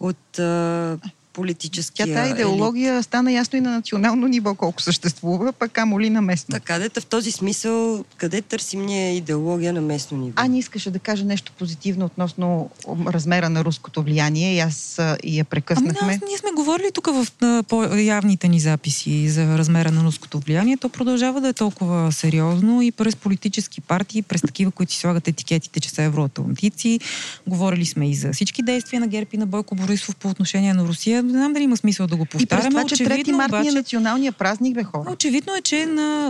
от 0.00 0.38
а, 0.38 0.98
политическия 1.34 2.06
Тя 2.06 2.14
тази 2.14 2.30
елит. 2.30 2.38
идеология 2.38 3.02
стана 3.02 3.32
ясно 3.32 3.58
и 3.58 3.60
на 3.60 3.70
национално 3.70 4.26
ниво 4.28 4.54
колко 4.54 4.82
съществува, 4.82 5.52
пък 5.52 5.72
камо 5.72 6.00
ли 6.00 6.10
на 6.10 6.22
местно. 6.22 6.52
Така, 6.52 6.78
дета 6.78 7.00
в 7.00 7.06
този 7.06 7.32
смисъл, 7.32 8.04
къде 8.16 8.42
търсим 8.42 8.86
ние 8.86 9.16
идеология 9.16 9.72
на 9.72 9.80
местно 9.80 10.18
ниво? 10.18 10.32
Ани 10.36 10.58
искаше 10.58 10.90
да 10.90 10.98
каже 10.98 11.24
нещо 11.24 11.52
позитивно 11.58 12.04
относно 12.04 12.70
размера 13.06 13.50
на 13.50 13.64
руското 13.64 14.02
влияние 14.02 14.54
и 14.54 14.60
аз 14.60 14.98
и 15.22 15.36
я 15.36 15.40
Ами 15.40 15.44
прекъснахме. 15.44 16.18
да, 16.18 16.26
ние 16.26 16.38
сме 16.38 16.50
говорили 16.56 16.90
тук 16.94 17.06
в 17.06 17.26
а, 17.42 17.62
по-явните 17.62 18.48
ни 18.48 18.60
записи 18.60 19.28
за 19.28 19.58
размера 19.58 19.90
на 19.90 20.04
руското 20.04 20.38
влияние. 20.38 20.76
То 20.76 20.88
продължава 20.88 21.40
да 21.40 21.48
е 21.48 21.52
толкова 21.52 22.12
сериозно 22.12 22.82
и 22.82 22.92
през 22.92 23.16
политически 23.16 23.80
партии, 23.80 24.22
през 24.22 24.40
такива, 24.40 24.70
които 24.70 24.92
си 24.92 24.98
слагат 24.98 25.28
етикетите, 25.28 25.80
че 25.80 25.90
са 25.90 26.02
евроатлантици. 26.02 27.00
Говорили 27.46 27.86
сме 27.86 28.10
и 28.10 28.14
за 28.14 28.32
всички 28.32 28.62
действия 28.62 29.00
на 29.00 29.06
ГЕРБ 29.06 29.30
и 29.32 29.36
на 29.36 29.46
Бойко 29.46 29.74
Борисов 29.74 30.16
по 30.16 30.28
отношение 30.28 30.74
на 30.74 30.84
Русия. 30.84 31.23
Не 31.24 31.30
знам 31.30 31.52
дали 31.52 31.64
има 31.64 31.76
смисъл 31.76 32.06
да 32.06 32.16
го 32.16 32.22
и 32.22 32.26
през 32.26 32.40
повтаряме. 32.40 32.70
това, 32.70 32.84
че 32.84 32.94
3 32.94 33.06
Очевидно, 33.06 33.36
март 33.36 33.52
ни 33.52 33.58
е 33.58 33.60
обаче, 33.60 33.74
националния 33.74 34.32
празник, 34.32 34.74
бе 34.74 34.82
хора. 34.82 35.10
Очевидно 35.10 35.54
е, 35.54 35.60
че 35.60 35.86
на, 35.86 36.28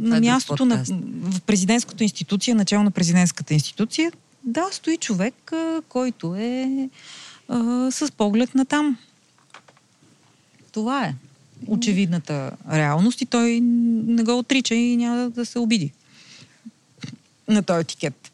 на 0.00 0.20
друг 0.20 0.24
мястото 0.24 0.64
на, 0.64 0.84
в 1.22 1.40
президентската 1.40 2.04
институция, 2.04 2.54
начало 2.54 2.84
на 2.84 2.90
президентската 2.90 3.54
институция, 3.54 4.12
да, 4.44 4.68
стои 4.72 4.96
човек, 4.96 5.52
който 5.88 6.34
е 6.34 6.88
а, 7.48 7.90
с 7.90 8.12
поглед 8.12 8.54
на 8.54 8.64
там. 8.64 8.98
Това 10.72 11.04
е 11.04 11.14
очевидната 11.66 12.50
реалност 12.72 13.20
и 13.20 13.26
той 13.26 13.60
не 13.62 14.22
го 14.22 14.38
отрича 14.38 14.74
и 14.74 14.96
няма 14.96 15.30
да 15.30 15.46
се 15.46 15.58
обиди 15.58 15.92
на 17.48 17.62
този 17.62 17.80
етикет. 17.80 18.31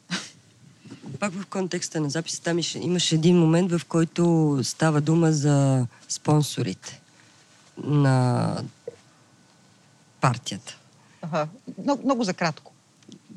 Пак 1.21 1.33
в 1.33 1.47
контекста 1.47 2.01
на 2.01 2.11
записа 2.11 2.43
там 2.43 2.59
имаше, 2.77 3.15
един 3.15 3.39
момент, 3.39 3.73
в 3.73 3.81
който 3.89 4.59
става 4.63 5.01
дума 5.01 5.33
за 5.33 5.87
спонсорите 6.09 7.01
на 7.85 8.57
партията. 10.21 10.77
Ага. 11.23 11.49
Много, 11.83 12.03
много 12.05 12.25
за 12.25 12.35
кратко. 12.35 12.73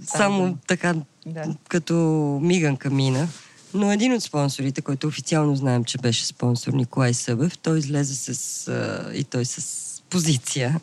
Само 0.06 0.38
дума. 0.38 0.58
така, 0.68 0.96
Да. 1.26 1.56
като 1.68 1.94
миганка 2.42 2.90
мина. 2.90 3.28
Но 3.74 3.92
един 3.92 4.14
от 4.14 4.24
спонсорите, 4.24 4.82
който 4.82 5.08
официално 5.08 5.56
знаем, 5.56 5.84
че 5.84 5.98
беше 5.98 6.26
спонсор, 6.26 6.74
Николай 6.74 7.14
Събев, 7.14 7.58
той 7.58 7.80
излезе 7.80 8.16
с, 8.34 8.68
а, 8.68 9.12
и 9.14 9.24
той 9.24 9.46
с 9.46 10.02
позиция. 10.10 10.80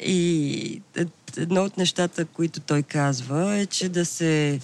И 0.00 0.82
е- 0.96 1.06
едно 1.36 1.64
от 1.64 1.76
нещата, 1.76 2.24
които 2.24 2.60
той 2.60 2.82
казва, 2.82 3.56
е, 3.56 3.66
че 3.66 3.88
да 3.88 4.04
се 4.06 4.60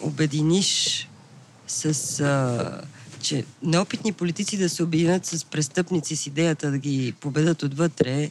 обединиш 0.00 1.08
с... 1.66 2.20
А, 2.20 2.80
че 3.22 3.44
неопитни 3.62 4.12
политици 4.12 4.56
да 4.56 4.68
се 4.68 4.82
обединят 4.82 5.26
с 5.26 5.44
престъпници 5.44 6.16
с 6.16 6.26
идеята 6.26 6.70
да 6.70 6.78
ги 6.78 7.14
победат 7.20 7.62
отвътре 7.62 8.30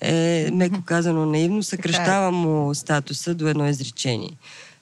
е, 0.00 0.50
меко 0.52 0.82
казано, 0.84 1.26
наивно, 1.26 1.62
съкръщава 1.62 2.30
му 2.30 2.74
статуса 2.74 3.34
до 3.34 3.48
едно 3.48 3.68
изречение. 3.68 4.36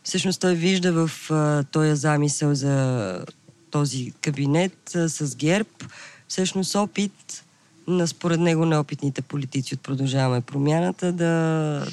Всъщност 0.04 0.40
той 0.40 0.54
вижда 0.54 0.92
в 0.92 1.30
а, 1.30 1.64
този 1.64 1.96
замисъл 1.96 2.54
за 2.54 3.24
този 3.70 4.12
кабинет 4.22 4.94
а, 4.94 5.08
с 5.08 5.36
ГЕРБ 5.36 5.68
всъщност 6.28 6.74
опит 6.74 7.44
на 7.86 8.08
според 8.08 8.40
него 8.40 8.66
неопитните 8.66 9.22
политици 9.22 9.74
от 9.74 9.80
Продължаваме 9.80 10.40
промяната 10.40 11.12
да 11.12 11.86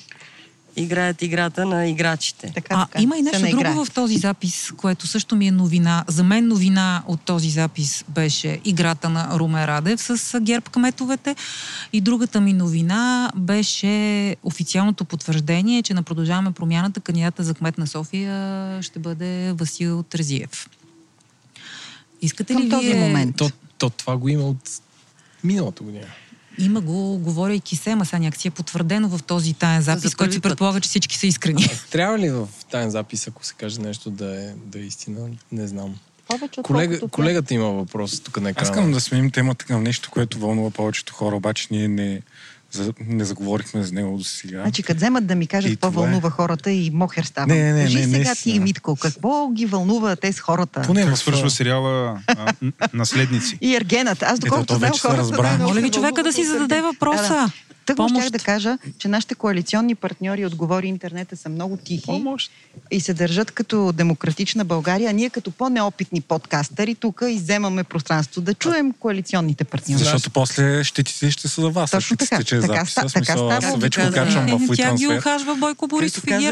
играят 0.75 1.21
играта 1.21 1.65
на 1.65 1.87
играчите. 1.87 2.51
Така, 2.55 2.75
А, 2.75 2.85
така, 2.85 3.01
има 3.01 3.17
и 3.17 3.21
нещо 3.21 3.49
друго 3.49 3.85
в 3.85 3.91
този 3.91 4.17
запис, 4.17 4.71
което 4.77 5.07
също 5.07 5.35
ми 5.35 5.47
е 5.47 5.51
новина. 5.51 6.03
За 6.07 6.23
мен 6.23 6.47
новина 6.47 7.03
от 7.07 7.21
този 7.21 7.49
запис 7.49 8.05
беше 8.09 8.59
играта 8.65 9.09
на 9.09 9.39
Руме 9.39 9.67
Радев 9.67 10.01
с 10.01 10.39
ГЕРБ 10.41 10.65
кметовете. 10.71 11.35
И 11.93 12.01
другата 12.01 12.41
ми 12.41 12.53
новина 12.53 13.31
беше 13.35 14.35
официалното 14.43 15.05
потвърждение, 15.05 15.81
че 15.83 15.93
на 15.93 16.03
Продължаваме 16.03 16.51
промяната 16.51 16.99
кандидата 16.99 17.43
за 17.43 17.53
кмет 17.53 17.77
на 17.77 17.87
София 17.87 18.83
ще 18.83 18.99
бъде 18.99 19.53
Васил 19.53 20.03
Терзиев. 20.03 20.69
Искате 22.21 22.53
Към 22.53 22.63
ли 22.63 22.69
този 22.69 22.87
вие... 22.87 22.99
момент. 23.07 23.35
То, 23.35 23.51
то 23.77 23.89
това 23.89 24.17
го 24.17 24.29
има 24.29 24.43
от 24.43 24.69
миналата 25.43 25.83
година. 25.83 26.05
Има 26.59 26.81
го, 26.81 27.17
говорейки 27.17 27.75
се, 27.75 27.91
ама 27.91 28.05
сега 28.05 28.19
някакси 28.19 28.47
е 28.47 28.51
потвърдено 28.51 29.09
в 29.09 29.23
този 29.23 29.53
таен 29.53 29.81
запис, 29.81 30.11
За 30.11 30.15
който 30.15 30.33
се 30.33 30.39
предполага, 30.39 30.79
че 30.81 30.89
всички 30.89 31.17
са 31.17 31.27
искрени. 31.27 31.67
Трябва 31.91 32.19
ли 32.19 32.29
в 32.29 32.47
тайн 32.71 32.89
запис, 32.89 33.27
ако 33.27 33.45
се 33.45 33.53
каже 33.53 33.81
нещо 33.81 34.09
да 34.09 34.43
е, 34.43 34.53
да 34.65 34.79
е 34.79 34.81
истина? 34.81 35.29
Не 35.51 35.67
знам. 35.67 35.95
Повече 36.27 36.61
Колега, 36.61 36.93
отколкото 36.93 37.15
колегата 37.15 37.53
има 37.53 37.69
въпрос 37.69 38.19
тук 38.19 38.41
на 38.41 38.49
Аз 38.49 38.51
екрана. 38.51 38.69
искам 38.69 38.91
да 38.91 39.01
сменим 39.01 39.31
темата 39.31 39.65
към 39.65 39.83
нещо, 39.83 40.11
което 40.11 40.39
вълнува 40.39 40.69
повечето 40.69 41.13
хора, 41.13 41.35
обаче 41.35 41.67
ние 41.71 41.87
не, 41.87 42.21
за, 42.71 42.93
не 43.07 43.25
заговорихме 43.25 43.83
за 43.83 43.93
него 43.93 44.17
до 44.17 44.23
сега. 44.23 44.61
Значи, 44.61 44.83
като 44.83 44.97
вземат 44.97 45.25
да 45.25 45.35
ми 45.35 45.47
кажат 45.47 45.71
какво 45.71 45.89
това 45.91 46.01
е. 46.01 46.05
вълнува 46.05 46.29
хората 46.29 46.71
и 46.71 46.91
мохер 46.93 47.23
ставам. 47.23 47.49
Не, 47.49 47.63
не, 47.63 47.73
не, 47.73 47.83
Кажи 47.83 47.97
не, 47.97 48.03
сега 48.03 48.17
наистина. 48.17 48.53
ти, 48.53 48.59
Митко, 48.59 48.95
какво 48.95 49.49
ги 49.49 49.65
вълнува 49.65 50.15
те 50.15 50.33
с 50.33 50.39
хората? 50.39 50.81
Поне 50.81 51.05
в 51.05 51.17
свършва 51.17 51.49
сериала 51.49 52.19
а, 52.27 52.53
Наследници? 52.93 53.57
И 53.61 53.75
Ергенът. 53.75 54.23
Аз 54.23 54.39
доколкото 54.39 54.73
то 54.73 54.79
знам 54.79 54.91
хората... 55.01 55.57
Моля 55.63 55.81
ви 55.81 55.87
се 55.87 55.91
човека 55.91 56.23
да 56.23 56.33
си 56.33 56.45
зададе 56.45 56.81
въпроса. 56.81 57.23
Да, 57.23 57.29
да. 57.29 57.51
Тъкмо 57.89 58.07
щях 58.09 58.15
Помощ. 58.15 58.31
да 58.31 58.39
кажа, 58.39 58.77
че 58.97 59.07
нашите 59.07 59.35
коалиционни 59.35 59.95
партньори 59.95 60.45
отговори 60.45 60.87
интернета 60.87 61.37
са 61.37 61.49
много 61.49 61.77
тихи 61.77 62.05
Помощ. 62.05 62.51
и 62.91 63.01
се 63.01 63.13
държат 63.13 63.51
като 63.51 63.91
демократична 63.91 64.65
България, 64.65 65.09
а 65.09 65.13
ние 65.13 65.29
като 65.29 65.51
по-неопитни 65.51 66.21
подкастъри 66.21 66.95
тук 66.95 67.21
изземаме 67.29 67.83
пространство 67.83 68.41
да 68.41 68.53
чуем 68.53 68.93
коалиционните 68.93 69.63
партньори. 69.63 70.03
Защото 70.03 70.29
после 70.29 70.83
щетите 70.83 71.31
ще 71.31 71.47
са 71.47 71.61
за 71.61 71.69
вас. 71.69 71.91
Точно 71.91 72.17
така. 72.17 72.35
стече 72.35 72.59
Така 72.59 72.73
записа. 72.75 73.01
ста- 73.01 73.13
така 73.13 73.31
става. 73.31 73.77
вече 73.77 74.01
го 74.01 74.11
качвам 74.13 74.47
в 74.59 74.73
Е, 74.73 74.75
Тя 74.75 74.95
ги 74.95 75.07
ухажва 75.07 75.55
Бойко 75.55 75.87
Борисов 75.87 76.23
и 76.23 76.29
ГЕРБ, 76.29 76.45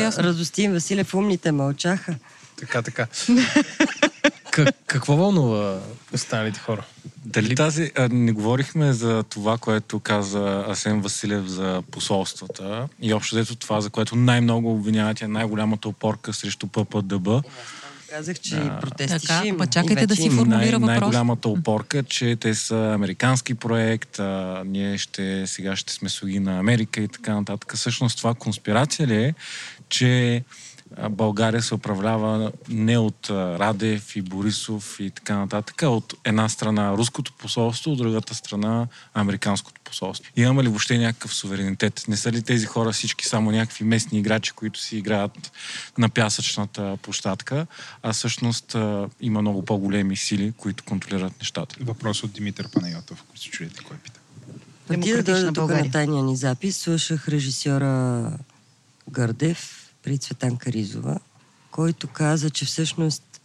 е. 0.00 0.10
Радостин 0.12 0.72
Василев, 0.72 1.14
умните 1.14 1.52
мълчаха. 1.52 2.14
Така, 2.56 2.82
така. 2.82 3.06
Как, 4.50 4.74
какво 4.86 5.16
вълнува 5.16 5.78
останалите 6.14 6.60
хора? 6.60 6.84
Дали 7.24 7.54
тази... 7.54 7.90
А, 7.96 8.08
не 8.12 8.32
говорихме 8.32 8.92
за 8.92 9.22
това, 9.22 9.58
което 9.58 10.00
каза 10.00 10.64
Асен 10.68 11.00
Василев 11.00 11.44
за 11.46 11.82
посолствата 11.90 12.88
и 13.02 13.14
общо 13.14 13.36
взето 13.36 13.56
това, 13.56 13.80
за 13.80 13.90
което 13.90 14.16
най-много 14.16 14.72
обвиняват 14.72 15.22
е 15.22 15.28
най-голямата 15.28 15.88
опорка 15.88 16.32
срещу 16.32 16.66
ППДБ. 16.66 17.28
Казах, 18.10 18.40
че 18.40 18.56
и 18.56 18.70
протести 18.80 19.26
Така, 19.26 19.38
ще 19.38 19.48
има. 19.48 19.58
па 19.58 19.66
чакайте 19.66 20.06
да 20.06 20.16
си 20.16 20.30
формулира 20.30 20.56
Най- 20.56 20.70
въпрос. 20.70 20.86
най-голямата 20.86 21.48
опорка, 21.48 22.02
че 22.02 22.36
те 22.36 22.54
са 22.54 22.92
американски 22.94 23.54
проект, 23.54 24.18
а, 24.18 24.62
ние 24.66 24.98
ще, 24.98 25.46
сега 25.46 25.76
ще 25.76 25.92
сме 25.92 26.08
слуги 26.08 26.38
на 26.40 26.58
Америка 26.58 27.00
и 27.00 27.08
така 27.08 27.34
нататък. 27.34 27.76
Всъщност 27.76 28.18
това 28.18 28.34
конспирация 28.34 29.06
ли 29.06 29.14
е, 29.24 29.34
че 29.88 30.36
а, 30.36 30.40
България 31.10 31.62
се 31.62 31.74
управлява 31.74 32.52
не 32.68 32.98
от 32.98 33.30
Радев 33.30 34.16
и 34.16 34.22
Борисов 34.22 34.96
и 35.00 35.10
така 35.10 35.36
нататък, 35.36 35.82
а 35.82 35.88
от 35.88 36.14
една 36.24 36.48
страна 36.48 36.92
руското 36.92 37.32
посолство, 37.32 37.90
от 37.90 37.98
другата 37.98 38.34
страна 38.34 38.86
американското 39.14 39.80
посолство. 39.84 40.32
Имаме 40.36 40.62
ли 40.62 40.68
въобще 40.68 40.98
някакъв 40.98 41.34
суверенитет? 41.34 42.04
Не 42.08 42.16
са 42.16 42.32
ли 42.32 42.42
тези 42.42 42.66
хора 42.66 42.92
всички 42.92 43.26
само 43.26 43.50
някакви 43.50 43.84
местни 43.84 44.18
играчи, 44.18 44.52
които 44.52 44.80
си 44.80 44.96
играят 44.96 45.52
на 45.98 46.08
пясъчната 46.08 46.98
площадка, 47.02 47.66
а 48.02 48.12
всъщност 48.12 48.76
има 49.20 49.40
много 49.40 49.64
по-големи 49.64 50.16
сили, 50.16 50.52
които 50.56 50.84
контролират 50.84 51.32
нещата? 51.40 51.76
Въпрос 51.80 52.22
от 52.22 52.32
Димитър 52.32 52.68
Панайотов, 52.68 53.24
ако 53.28 53.38
се 53.38 53.50
чуете 53.50 53.84
кой 53.84 53.96
пита. 53.96 54.20
Преди 54.88 55.12
да 55.12 55.22
дойда 55.22 55.52
тук 55.52 55.70
на 55.70 55.90
тайния 55.90 56.22
ни 56.22 56.36
запис, 56.36 56.76
слушах 56.76 57.28
режисьора 57.28 58.32
Гърдев 59.10 59.83
при 60.04 60.18
Цветан 60.18 60.56
Каризова, 60.56 61.18
който 61.70 62.08
каза, 62.08 62.50
че 62.50 62.64
всъщност 62.64 63.40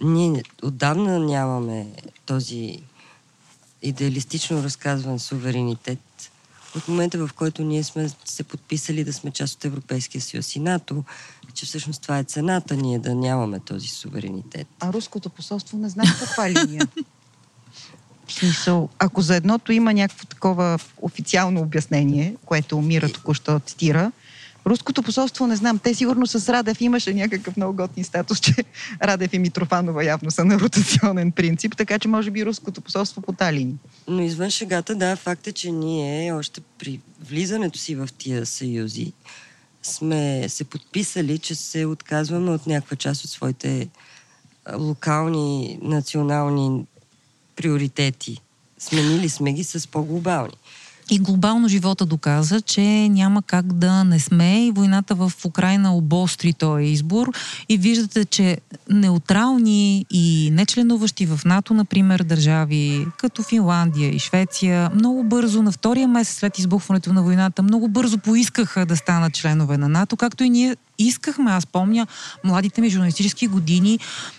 ние 0.00 0.42
отдавна 0.62 1.18
нямаме 1.18 1.86
този 2.26 2.78
идеалистично 3.82 4.62
разказван 4.62 5.18
суверенитет. 5.18 5.98
От 6.76 6.88
момента, 6.88 7.26
в 7.26 7.30
който 7.32 7.62
ние 7.62 7.84
сме 7.84 8.08
се 8.24 8.42
подписали 8.42 9.04
да 9.04 9.12
сме 9.12 9.30
част 9.30 9.54
от 9.54 9.64
Европейския 9.64 10.20
съюз 10.20 10.56
и 10.56 10.60
НАТО, 10.60 11.04
че 11.54 11.66
всъщност 11.66 12.02
това 12.02 12.18
е 12.18 12.24
цената 12.24 12.76
ние 12.76 12.98
да 12.98 13.14
нямаме 13.14 13.60
този 13.60 13.88
суверенитет. 13.88 14.66
А 14.80 14.92
руското 14.92 15.30
посолство 15.30 15.78
не 15.78 15.88
знае 15.88 16.06
каква 16.20 16.50
линия. 16.50 16.88
Смисъл, 18.28 18.88
ако 18.98 19.22
за 19.22 19.36
едното 19.36 19.72
има 19.72 19.92
някакво 19.92 20.26
такова 20.26 20.78
официално 21.02 21.60
обяснение, 21.60 22.36
което 22.44 22.80
Мира 22.80 23.12
току-що 23.12 23.60
цитира, 23.60 24.12
Руското 24.66 25.02
посолство 25.02 25.46
не 25.46 25.56
знам. 25.56 25.78
Те 25.78 25.94
сигурно 25.94 26.26
с 26.26 26.52
Радев 26.52 26.80
имаше 26.80 27.14
някакъв 27.14 27.56
много 27.56 27.76
готин 27.76 28.04
статус, 28.04 28.40
че 28.40 28.54
Радев 29.02 29.32
и 29.32 29.38
Митрофанова 29.38 30.04
явно 30.04 30.30
са 30.30 30.44
на 30.44 30.60
ротационен 30.60 31.32
принцип, 31.32 31.76
така 31.76 31.98
че 31.98 32.08
може 32.08 32.30
би 32.30 32.46
руското 32.46 32.80
посолство 32.80 33.22
по 33.22 33.32
тази 33.32 33.52
линия. 33.52 33.76
Но 34.08 34.22
извън 34.22 34.50
шегата, 34.50 34.94
да, 34.94 35.16
факт 35.16 35.46
е, 35.46 35.52
че 35.52 35.70
ние 35.70 36.32
още 36.32 36.60
при 36.78 37.00
влизането 37.20 37.78
си 37.78 37.94
в 37.94 38.08
тия 38.18 38.46
съюзи 38.46 39.12
сме 39.82 40.48
се 40.48 40.64
подписали, 40.64 41.38
че 41.38 41.54
се 41.54 41.86
отказваме 41.86 42.50
от 42.50 42.66
някаква 42.66 42.96
част 42.96 43.24
от 43.24 43.30
своите 43.30 43.88
локални, 44.76 45.78
национални 45.82 46.86
приоритети. 47.56 48.40
Сменили 48.78 49.28
сме 49.28 49.52
ги 49.52 49.64
с 49.64 49.88
по-глобални. 49.88 50.52
И 51.10 51.18
глобално 51.18 51.68
живота 51.68 52.06
доказа, 52.06 52.60
че 52.60 53.08
няма 53.08 53.42
как 53.42 53.72
да 53.72 54.04
не 54.04 54.20
сме. 54.20 54.66
И 54.66 54.70
войната 54.70 55.14
в 55.14 55.32
Украина 55.44 55.96
обостри 55.96 56.52
този 56.52 56.84
избор. 56.84 57.32
И 57.68 57.78
виждате, 57.78 58.24
че 58.24 58.58
неутрални 58.90 60.06
и 60.10 60.50
нечленуващи 60.52 61.26
в 61.26 61.40
НАТО, 61.44 61.74
например, 61.74 62.22
държави 62.22 63.06
като 63.18 63.42
Финландия 63.42 64.10
и 64.10 64.18
Швеция, 64.18 64.90
много 64.94 65.24
бързо, 65.24 65.62
на 65.62 65.72
втория 65.72 66.08
месец 66.08 66.38
след 66.38 66.58
избухването 66.58 67.12
на 67.12 67.22
войната, 67.22 67.62
много 67.62 67.88
бързо 67.88 68.18
поискаха 68.18 68.86
да 68.86 68.96
станат 68.96 69.34
членове 69.34 69.78
на 69.78 69.88
НАТО, 69.88 70.16
както 70.16 70.44
и 70.44 70.50
ние 70.50 70.76
искахме. 70.98 71.50
Аз 71.50 71.66
помня 71.66 72.06
младите 72.44 72.80
ми 72.80 72.90
журналистически 72.90 73.46
години, 73.46 73.98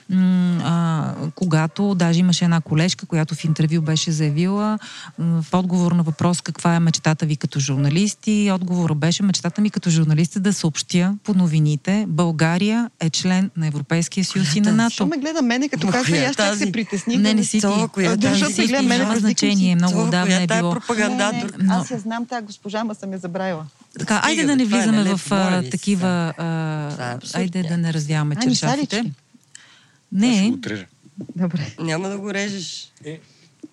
м- 0.10 0.18
а, 0.62 1.30
когато 1.32 1.95
даже 1.95 2.20
имаше 2.20 2.45
една 2.45 2.62
колежка, 2.62 3.05
която 3.05 3.36
в 3.36 3.43
интервю 3.43 3.82
беше 3.82 4.12
заявила 4.12 4.80
м, 5.20 5.41
в 5.41 5.53
отговор 5.53 5.91
на 5.91 6.03
въпрос 6.03 6.41
каква 6.41 6.76
е 6.76 6.80
мечтата 6.80 7.26
ви 7.26 7.36
като 7.36 7.60
журналист 7.60 8.20
и 8.24 8.51
отговора 8.51 8.95
беше 8.95 9.24
мечтата 9.24 9.62
ми 9.62 9.70
като 9.70 9.89
журналист 9.89 10.36
е 10.36 10.39
да 10.39 10.53
съобщя 10.53 11.16
по 11.24 11.34
новините 11.34 12.05
България 12.08 12.89
е 12.99 13.10
член 13.10 13.51
на 13.58 13.68
Европейския 13.68 14.26
съюз 14.26 14.55
и 14.55 14.62
на 14.62 14.72
Защо 14.76 15.03
НАТО. 15.03 15.08
ме 15.08 15.22
гледа 15.22 15.41
мене, 15.41 15.70
като 15.70 15.88
казва 15.88 16.10
и 16.10 16.20
коя 16.20 16.30
аз 16.30 16.36
тази? 16.36 16.60
се 16.60 16.72
притесних. 16.72 17.20
Не, 17.20 17.34
не 17.34 17.43
си 17.43 17.51
ти. 17.51 17.62
Това, 17.62 17.88
коя 17.88 18.12
А, 18.12 18.18
тази 18.18 18.28
Защото 18.30 18.53
си 18.53 18.62
ме 18.62 18.68
гледа 18.68 18.84
мене 18.84 19.20
значение, 19.20 19.76
много 19.76 19.93
Това, 19.93 20.03
отдавна 20.03 20.36
е 20.36 20.47
тая 20.47 20.62
било. 20.62 20.72
пропагандатор. 20.72 21.36
Не, 21.51 21.58
не, 21.58 21.64
Но- 21.64 21.74
Аз 21.74 21.91
я 21.91 21.99
знам 21.99 22.26
тази 22.26 22.46
госпожа, 22.46 22.84
ма 22.84 22.96
съм 22.96 23.12
я 23.12 23.17
забравила. 23.20 23.66
Така, 23.99 24.21
айде 24.24 24.41
Стига, 24.41 24.51
да 24.51 24.55
не 24.55 24.63
е 24.63 24.65
влизаме 24.65 25.15
в 25.15 25.21
а, 25.32 25.63
такива... 25.69 26.33
Е 26.37 26.41
А, 26.41 27.19
айде 27.33 27.63
да 27.63 27.78
не 27.78 27.93
развяваме 27.93 28.36
чершафите. 28.36 29.11
Не. 30.11 30.53
Добре. 31.36 31.75
Няма 31.79 32.09
да 32.09 32.17
го 32.17 32.33
режеш. 32.33 32.91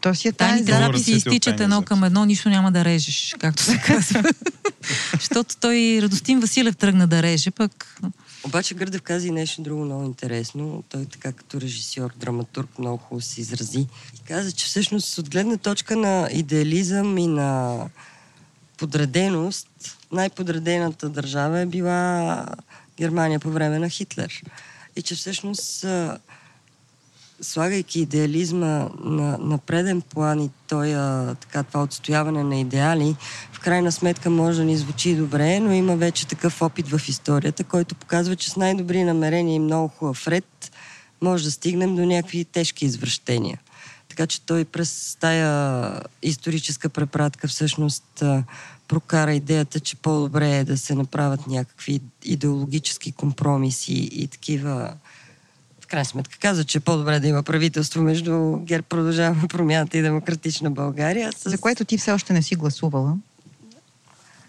То 0.00 0.14
си 0.14 0.28
е 0.28 0.32
се 0.32 0.64
ти 0.64 1.12
от 1.12 1.16
изтичат 1.16 1.60
едно 1.60 1.82
към 1.82 2.04
едно, 2.04 2.24
нищо 2.24 2.48
няма 2.48 2.72
да 2.72 2.84
режеш, 2.84 3.34
както 3.38 3.62
се 3.62 3.78
казва. 3.78 4.24
Защото 5.12 5.56
той 5.60 5.98
Радостин 6.02 6.40
Василев 6.40 6.76
тръгна 6.76 7.06
да 7.06 7.22
реже, 7.22 7.50
пък 7.50 8.00
Обаче 8.44 8.74
Гърдев 8.74 9.02
каза 9.02 9.26
и 9.26 9.30
нещо 9.30 9.62
друго 9.62 9.84
много 9.84 10.04
интересно. 10.04 10.84
Той 10.88 11.04
така 11.04 11.32
като 11.32 11.60
режисьор, 11.60 12.10
драматург 12.16 12.78
много 12.78 12.96
хубаво 12.96 13.20
се 13.20 13.40
изрази. 13.40 13.86
И 14.14 14.18
каза, 14.28 14.52
че 14.52 14.66
всъщност 14.66 15.18
от 15.18 15.30
гледна 15.30 15.56
точка 15.56 15.96
на 15.96 16.28
идеализъм 16.32 17.18
и 17.18 17.26
на 17.26 17.78
подреденост, 18.76 19.68
най-подредената 20.14 21.08
държава 21.08 21.60
е 21.60 21.66
била 21.66 22.46
Германия 22.96 23.40
по 23.40 23.50
време 23.50 23.78
на 23.78 23.88
Хитлер. 23.88 24.42
И 24.96 25.02
че 25.02 25.14
всъщност 25.14 25.86
слагайки 27.40 28.00
идеализма 28.00 28.88
на, 29.04 29.38
на 29.38 29.58
преден 29.58 30.02
план 30.02 30.40
и 30.40 30.50
той, 30.68 30.88
така, 31.34 31.62
това 31.62 31.82
отстояване 31.82 32.42
на 32.42 32.60
идеали, 32.60 33.16
в 33.52 33.60
крайна 33.60 33.92
сметка 33.92 34.30
може 34.30 34.58
да 34.58 34.64
ни 34.64 34.76
звучи 34.76 35.16
добре, 35.16 35.60
но 35.60 35.72
има 35.72 35.96
вече 35.96 36.26
такъв 36.26 36.62
опит 36.62 36.88
в 36.88 37.08
историята, 37.08 37.64
който 37.64 37.94
показва, 37.94 38.36
че 38.36 38.50
с 38.50 38.56
най-добри 38.56 39.04
намерения 39.04 39.54
и 39.54 39.58
много 39.58 39.88
хубав 39.88 40.28
ред 40.28 40.72
може 41.22 41.44
да 41.44 41.50
стигнем 41.50 41.96
до 41.96 42.04
някакви 42.06 42.44
тежки 42.44 42.84
извращения. 42.84 43.58
Така 44.08 44.26
че 44.26 44.40
той 44.40 44.64
през 44.64 45.16
тая 45.20 46.00
историческа 46.22 46.88
препратка 46.88 47.48
всъщност 47.48 48.22
прокара 48.94 49.34
идеята, 49.34 49.80
че 49.80 49.96
по-добре 49.96 50.56
е 50.56 50.64
да 50.64 50.78
се 50.78 50.94
направят 50.94 51.46
някакви 51.46 52.00
идеологически 52.24 53.12
компромиси 53.12 54.08
и 54.12 54.28
такива 54.28 54.94
в 55.80 55.86
крайна 55.86 56.04
сметка 56.04 56.38
каза, 56.38 56.64
че 56.64 56.78
е 56.78 56.80
по-добре 56.80 57.20
да 57.20 57.28
има 57.28 57.42
правителство 57.42 58.02
между 58.02 58.56
ГЕРБ 58.56 58.86
продължаваме 58.88 59.48
промяната 59.48 59.98
и 59.98 60.02
демократична 60.02 60.70
България. 60.70 61.32
С... 61.32 61.50
За 61.50 61.58
което 61.58 61.84
ти 61.84 61.98
все 61.98 62.12
още 62.12 62.32
не 62.32 62.42
си 62.42 62.56
гласувала. 62.56 63.16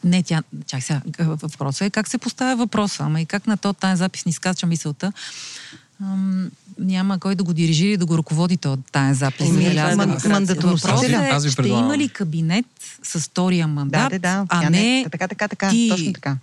Не, 0.03 0.23
тя, 0.23 0.43
чак 0.65 0.83
сега, 0.83 1.01
въпросът 1.17 1.81
е 1.81 1.89
как 1.89 2.07
се 2.07 2.17
поставя 2.17 2.55
въпроса, 2.55 3.03
ама 3.03 3.21
и 3.21 3.25
как 3.25 3.47
на 3.47 3.57
то 3.57 3.73
тази 3.73 3.99
запис 3.99 4.25
ни 4.25 4.33
скача 4.33 4.65
мисълта. 4.65 5.13
Ам, 6.01 6.51
няма 6.79 7.19
кой 7.19 7.35
да 7.35 7.43
го 7.43 7.53
дирижира 7.53 7.89
и 7.93 7.97
да 7.97 8.05
го 8.05 8.17
ръководи 8.17 8.57
то, 8.57 8.77
тази 8.91 9.19
запис. 9.19 9.49
Еми, 9.49 9.65
е. 9.65 9.95
Въпросът 10.45 11.45
е, 11.45 11.49
ще 11.49 11.67
има 11.67 11.97
ли 11.97 12.09
кабинет 12.09 12.65
с 13.03 13.19
втория 13.19 13.67
мандат, 13.67 14.09
Да, 14.09 14.09
да, 14.09 14.19
да. 14.19 14.45
а 14.49 14.61
Тя 14.61 14.69
не 14.69 15.05
Така, 15.11 15.27
така, 15.27 15.47
така. 15.47 15.69
ти 15.69 15.87
Точно 15.91 16.13
така. 16.13 16.37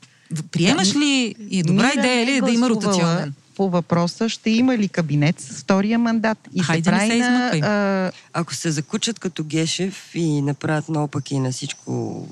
приемаш 0.53 0.97
ли 0.97 1.35
и 1.51 1.59
е 1.59 1.63
добра 1.63 1.83
Мира 1.83 1.99
идея 1.99 2.17
не 2.17 2.27
ли 2.27 2.35
е 2.35 2.37
е 2.37 2.41
да 2.41 2.51
има 2.51 2.69
ротационен? 2.69 3.35
По 3.57 3.71
въпроса 3.71 4.29
ще 4.29 4.51
има 4.51 4.79
ли 4.79 4.89
кабинет 4.89 5.41
с 5.41 5.61
втория 5.61 5.99
мандат 5.99 6.39
и 6.55 6.61
Хайде, 6.63 6.85
се 6.85 6.91
не 6.91 6.97
прави 6.99 7.11
се 7.11 7.31
на... 7.31 7.51
а, 7.63 8.13
Ако 8.33 8.55
се 8.55 8.71
закучат 8.71 9.19
като 9.19 9.45
Гешев 9.45 10.11
и 10.15 10.43
направят 10.43 10.89
наопаки 10.89 11.39
на 11.39 11.53
всичко, 11.53 12.27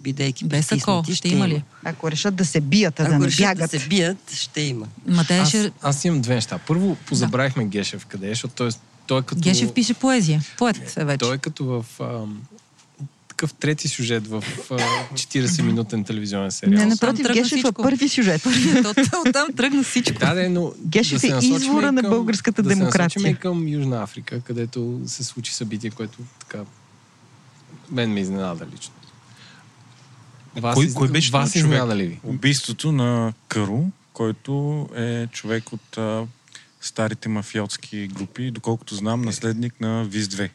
бидейки 0.00 0.44
Без 0.44 0.66
ако, 0.66 0.76
притиснати, 0.76 1.14
ще 1.14 1.28
има 1.28 1.48
ли? 1.48 1.62
ако 1.84 2.10
решат 2.10 2.34
да 2.34 2.44
се 2.44 2.60
бият, 2.60 3.00
а 3.00 3.04
да 3.04 3.08
Ако 3.08 3.18
не 3.18 3.26
решат 3.26 3.38
да 3.38 3.54
бягат. 3.54 3.70
се 3.72 3.78
бият, 3.80 4.32
ще 4.32 4.60
има. 4.60 4.86
Ма 5.06 5.24
те 5.24 5.38
Аз, 5.38 5.48
ще... 5.48 5.72
аз 5.82 6.04
имам 6.04 6.20
две 6.20 6.34
неща. 6.34 6.58
Първо, 6.58 6.96
позабравихме 6.96 7.64
Гешев 7.66 8.06
къде 8.06 8.26
е, 8.26 8.30
защото 8.30 8.54
той, 8.54 8.68
е- 8.68 8.72
той 9.06 9.18
е 9.18 9.22
като... 9.22 9.40
Гешев 9.40 9.72
пише 9.72 9.94
поезия. 9.94 10.42
Поет 10.58 10.94
е 10.96 11.04
вече. 11.04 11.18
Той 11.18 11.34
е 11.34 11.38
като 11.38 11.64
в 11.64 11.84
ам, 12.00 12.42
такъв 13.28 13.54
трети 13.54 13.88
сюжет 13.88 14.26
в 14.26 14.44
а, 14.70 14.74
40-минутен 15.12 16.06
телевизионен 16.06 16.50
сериал. 16.50 16.74
Не, 16.74 16.86
напротив, 16.86 17.26
Гешев 17.32 17.64
е 17.64 17.72
първи 17.72 18.08
сюжет. 18.08 18.46
От- 18.86 18.98
Оттам 19.26 19.52
тръгна 19.52 19.82
всичко. 19.82 20.18
Да, 20.18 20.34
да, 20.34 20.50
но 20.50 20.72
Гешев 20.80 21.14
да 21.14 21.20
се 21.20 21.46
е 21.46 21.48
извора 21.48 21.88
и 21.88 21.90
на 21.90 22.00
към- 22.02 22.10
българската 22.10 22.62
да 22.62 22.70
се 22.70 22.76
демокрация. 22.76 23.20
насочим 23.20 23.32
и 23.32 23.36
към 23.36 23.68
Южна 23.68 24.02
Африка, 24.02 24.40
където 24.40 25.00
се 25.06 25.24
случи 25.24 25.54
събитие, 25.54 25.90
което 25.90 26.18
така 26.40 26.58
мен 27.90 28.12
ме 28.12 28.20
изненада 28.20 28.66
лично. 28.68 28.92
Вас, 30.60 30.74
Кой- 30.74 30.86
из- 30.86 30.94
кой 30.94 31.08
беше 31.08 31.30
вас 31.30 31.52
човек? 31.52 31.82
ли 31.96 32.06
ви? 32.06 32.20
Убийството 32.24 32.92
на 32.92 33.32
Кару, 33.48 33.82
който 34.12 34.88
е 34.96 35.26
човек 35.26 35.72
от 35.72 35.98
а, 35.98 36.22
старите 36.80 37.28
мафиотски 37.28 38.06
групи, 38.06 38.50
доколкото 38.50 38.94
знам, 38.94 39.22
наследник 39.22 39.80
на 39.80 40.04
ВИЗ-2. 40.06 40.50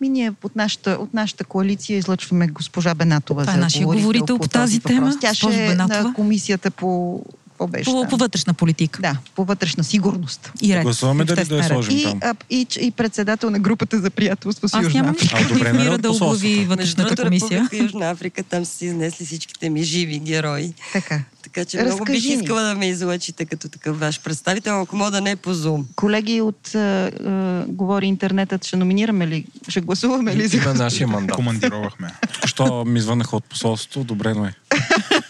Ми 0.00 0.08
ние 0.08 0.32
от 0.42 0.56
нашата, 0.56 0.90
от 0.90 1.14
нашата 1.14 1.44
коалиция 1.44 1.98
излъчваме 1.98 2.46
госпожа 2.46 2.94
Бенатова. 2.94 3.42
Това 3.42 3.54
е 3.54 3.56
нашия 3.56 3.86
говорител 3.86 4.38
по 4.38 4.48
тази 4.48 4.80
тема. 4.80 5.12
Тя 5.20 5.34
ще 5.34 5.66
е 5.66 5.74
на 5.74 6.12
комисията 6.16 6.70
по... 6.70 7.22
Какво 7.62 7.78
беше 7.78 7.90
По, 7.90 8.08
по 8.08 8.16
вътрешна 8.16 8.54
политика. 8.54 9.02
Да, 9.02 9.16
по 9.34 9.44
вътрешна 9.44 9.84
сигурност. 9.84 10.52
И 10.62 10.74
ред. 10.74 10.82
Гласуваме 10.82 11.24
дали 11.24 11.44
да 11.44 11.56
я 11.56 11.64
сложим 11.64 11.98
И, 11.98 12.02
там. 12.02 12.20
а, 12.22 12.34
и, 12.50 12.66
и 12.80 12.90
председател 12.90 13.50
на 13.50 13.58
групата 13.58 14.00
за 14.00 14.10
приятелство 14.10 14.68
с 14.68 14.74
Аз 14.74 14.84
Южна 14.84 15.00
нямам 15.00 15.14
Африка. 15.14 15.36
нищо 15.36 15.50
А, 15.50 15.54
добре, 15.54 15.60
против 15.60 15.80
мира 15.80 15.84
народ 15.84 16.02
да 16.02 16.10
оглави 16.10 16.64
вътрешната 16.64 17.24
комисия. 17.24 17.50
Република 17.50 17.76
Южна 17.76 18.10
Африка, 18.10 18.42
там 18.42 18.64
са 18.64 18.76
си 18.76 18.86
изнесли 18.86 19.26
всичките 19.26 19.70
ми 19.70 19.82
живи 19.82 20.18
герои. 20.18 20.74
Така. 20.92 21.20
Така 21.42 21.64
че 21.64 21.76
много 21.76 22.04
бих 22.04 22.14
Разкажи 22.14 22.32
искала 22.32 22.62
да 22.62 22.74
ме 22.74 22.88
излъчите 22.88 23.44
като 23.44 23.68
такъв 23.68 24.00
ваш 24.00 24.20
представител, 24.20 24.80
ако 24.82 24.96
мога 24.96 25.10
да 25.10 25.20
не 25.20 25.30
е 25.30 25.36
по 25.36 25.54
Zoom. 25.54 25.84
Колеги 25.96 26.40
от 26.40 26.74
а, 26.74 26.78
а, 26.78 27.64
Говори 27.68 28.06
интернетът, 28.06 28.64
ще 28.64 28.76
номинираме 28.76 29.26
ли? 29.26 29.46
Ще 29.68 29.80
гласуваме 29.80 30.36
ли 30.36 30.48
за 30.48 30.74
нашия 30.74 31.08
мандат. 31.08 31.36
Командировахме. 31.36 32.14
Що 32.44 32.84
ми 32.84 33.00
звънаха 33.00 33.36
от 33.36 33.44
посолството, 33.44 34.00
одобрено 34.00 34.44
е. 34.44 34.54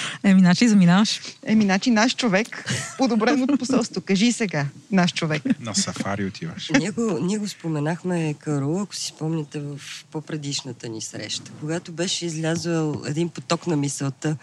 Еми, 0.24 0.40
значи 0.40 0.68
заминаваш. 0.68 1.20
Еми, 1.46 1.64
значи 1.64 1.90
наш 1.90 2.16
човек, 2.16 2.70
подобрен 2.98 3.42
от 3.42 3.58
посолство. 3.58 4.00
Кажи 4.00 4.32
сега, 4.32 4.66
наш 4.90 5.12
човек. 5.12 5.42
На 5.60 5.74
сафари 5.74 6.24
отиваш. 6.24 6.70
Ние 6.78 6.90
го, 6.90 7.18
ние 7.22 7.38
го 7.38 7.48
споменахме, 7.48 8.34
Каро, 8.34 8.80
ако 8.80 8.94
си 8.94 9.06
спомняте 9.06 9.60
в 9.60 9.80
по-предишната 10.10 10.88
ни 10.88 11.00
среща, 11.00 11.50
когато 11.60 11.92
беше 11.92 12.26
излязъл 12.26 13.02
един 13.06 13.28
поток 13.28 13.66
на 13.66 13.76
мисълта 13.76 14.36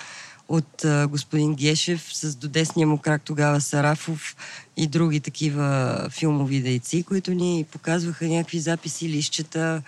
от 0.50 0.86
а, 0.86 1.08
господин 1.08 1.56
Гешев 1.56 2.10
с 2.14 2.36
додесния 2.36 2.88
му 2.88 2.98
крак 2.98 3.22
тогава 3.26 3.62
Сарафов 3.62 4.36
и 4.78 4.88
други 4.88 5.20
такива 5.20 6.08
филмови 6.12 6.62
дейци, 6.62 7.04
които 7.04 7.32
ни 7.32 7.66
показваха 7.72 8.26
някакви 8.26 8.60
записи, 8.60 9.10
лищета 9.10 9.82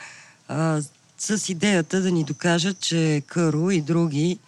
а, 0.47 0.81
с 1.17 1.49
идеята 1.49 2.01
да 2.01 2.11
ни 2.11 2.23
докажат, 2.23 2.79
че 2.79 3.21
Каро 3.27 3.71
и 3.71 3.81
други 3.81 4.39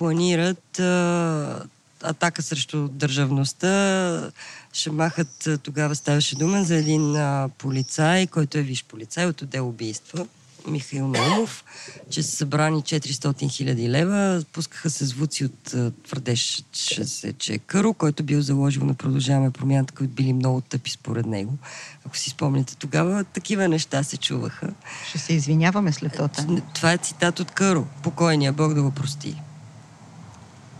планират 0.00 0.78
а, 0.78 1.62
атака 2.02 2.42
срещу 2.42 2.88
държавността. 2.88 4.30
Ще 4.72 4.90
махат, 4.90 5.48
тогава 5.62 5.94
ставаше 5.94 6.36
дума 6.36 6.64
за 6.64 6.76
един 6.76 7.16
а, 7.16 7.48
полицай, 7.58 8.26
който 8.26 8.58
е 8.58 8.62
виж 8.62 8.84
полицай 8.84 9.26
от 9.26 9.42
отдел 9.42 9.68
убийства, 9.68 10.26
Михаил 10.66 11.08
Наумов, 11.08 11.64
че 12.10 12.22
са 12.22 12.36
събрани 12.36 12.82
400 12.82 13.50
хиляди 13.50 13.90
лева. 13.90 14.44
Пускаха 14.52 14.90
се 14.90 15.04
звуци 15.04 15.44
от 15.44 15.74
твърдеше 16.04 16.62
се, 16.72 17.32
че 17.32 17.52
е 17.52 17.58
Къро, 17.58 17.94
който 17.94 18.22
бил 18.22 18.40
заложил 18.40 18.84
на 18.84 18.94
продължаваме 18.94 19.50
промяната, 19.50 19.94
които 19.94 20.14
били 20.14 20.32
много 20.32 20.60
тъпи 20.60 20.90
според 20.90 21.26
него. 21.26 21.58
Ако 22.06 22.16
си 22.16 22.30
спомняте, 22.30 22.76
тогава 22.76 23.24
такива 23.24 23.68
неща 23.68 24.02
се 24.02 24.16
чуваха. 24.16 24.70
Ще 25.08 25.18
се 25.18 25.32
извиняваме 25.32 25.92
след 25.92 26.12
това. 26.12 26.28
Това 26.74 26.92
е 26.92 26.98
цитат 26.98 27.40
от 27.40 27.50
Къро. 27.50 27.86
Покойния, 28.02 28.52
Бог 28.52 28.74
да 28.74 28.82
го 28.82 28.90
прости. 28.90 29.36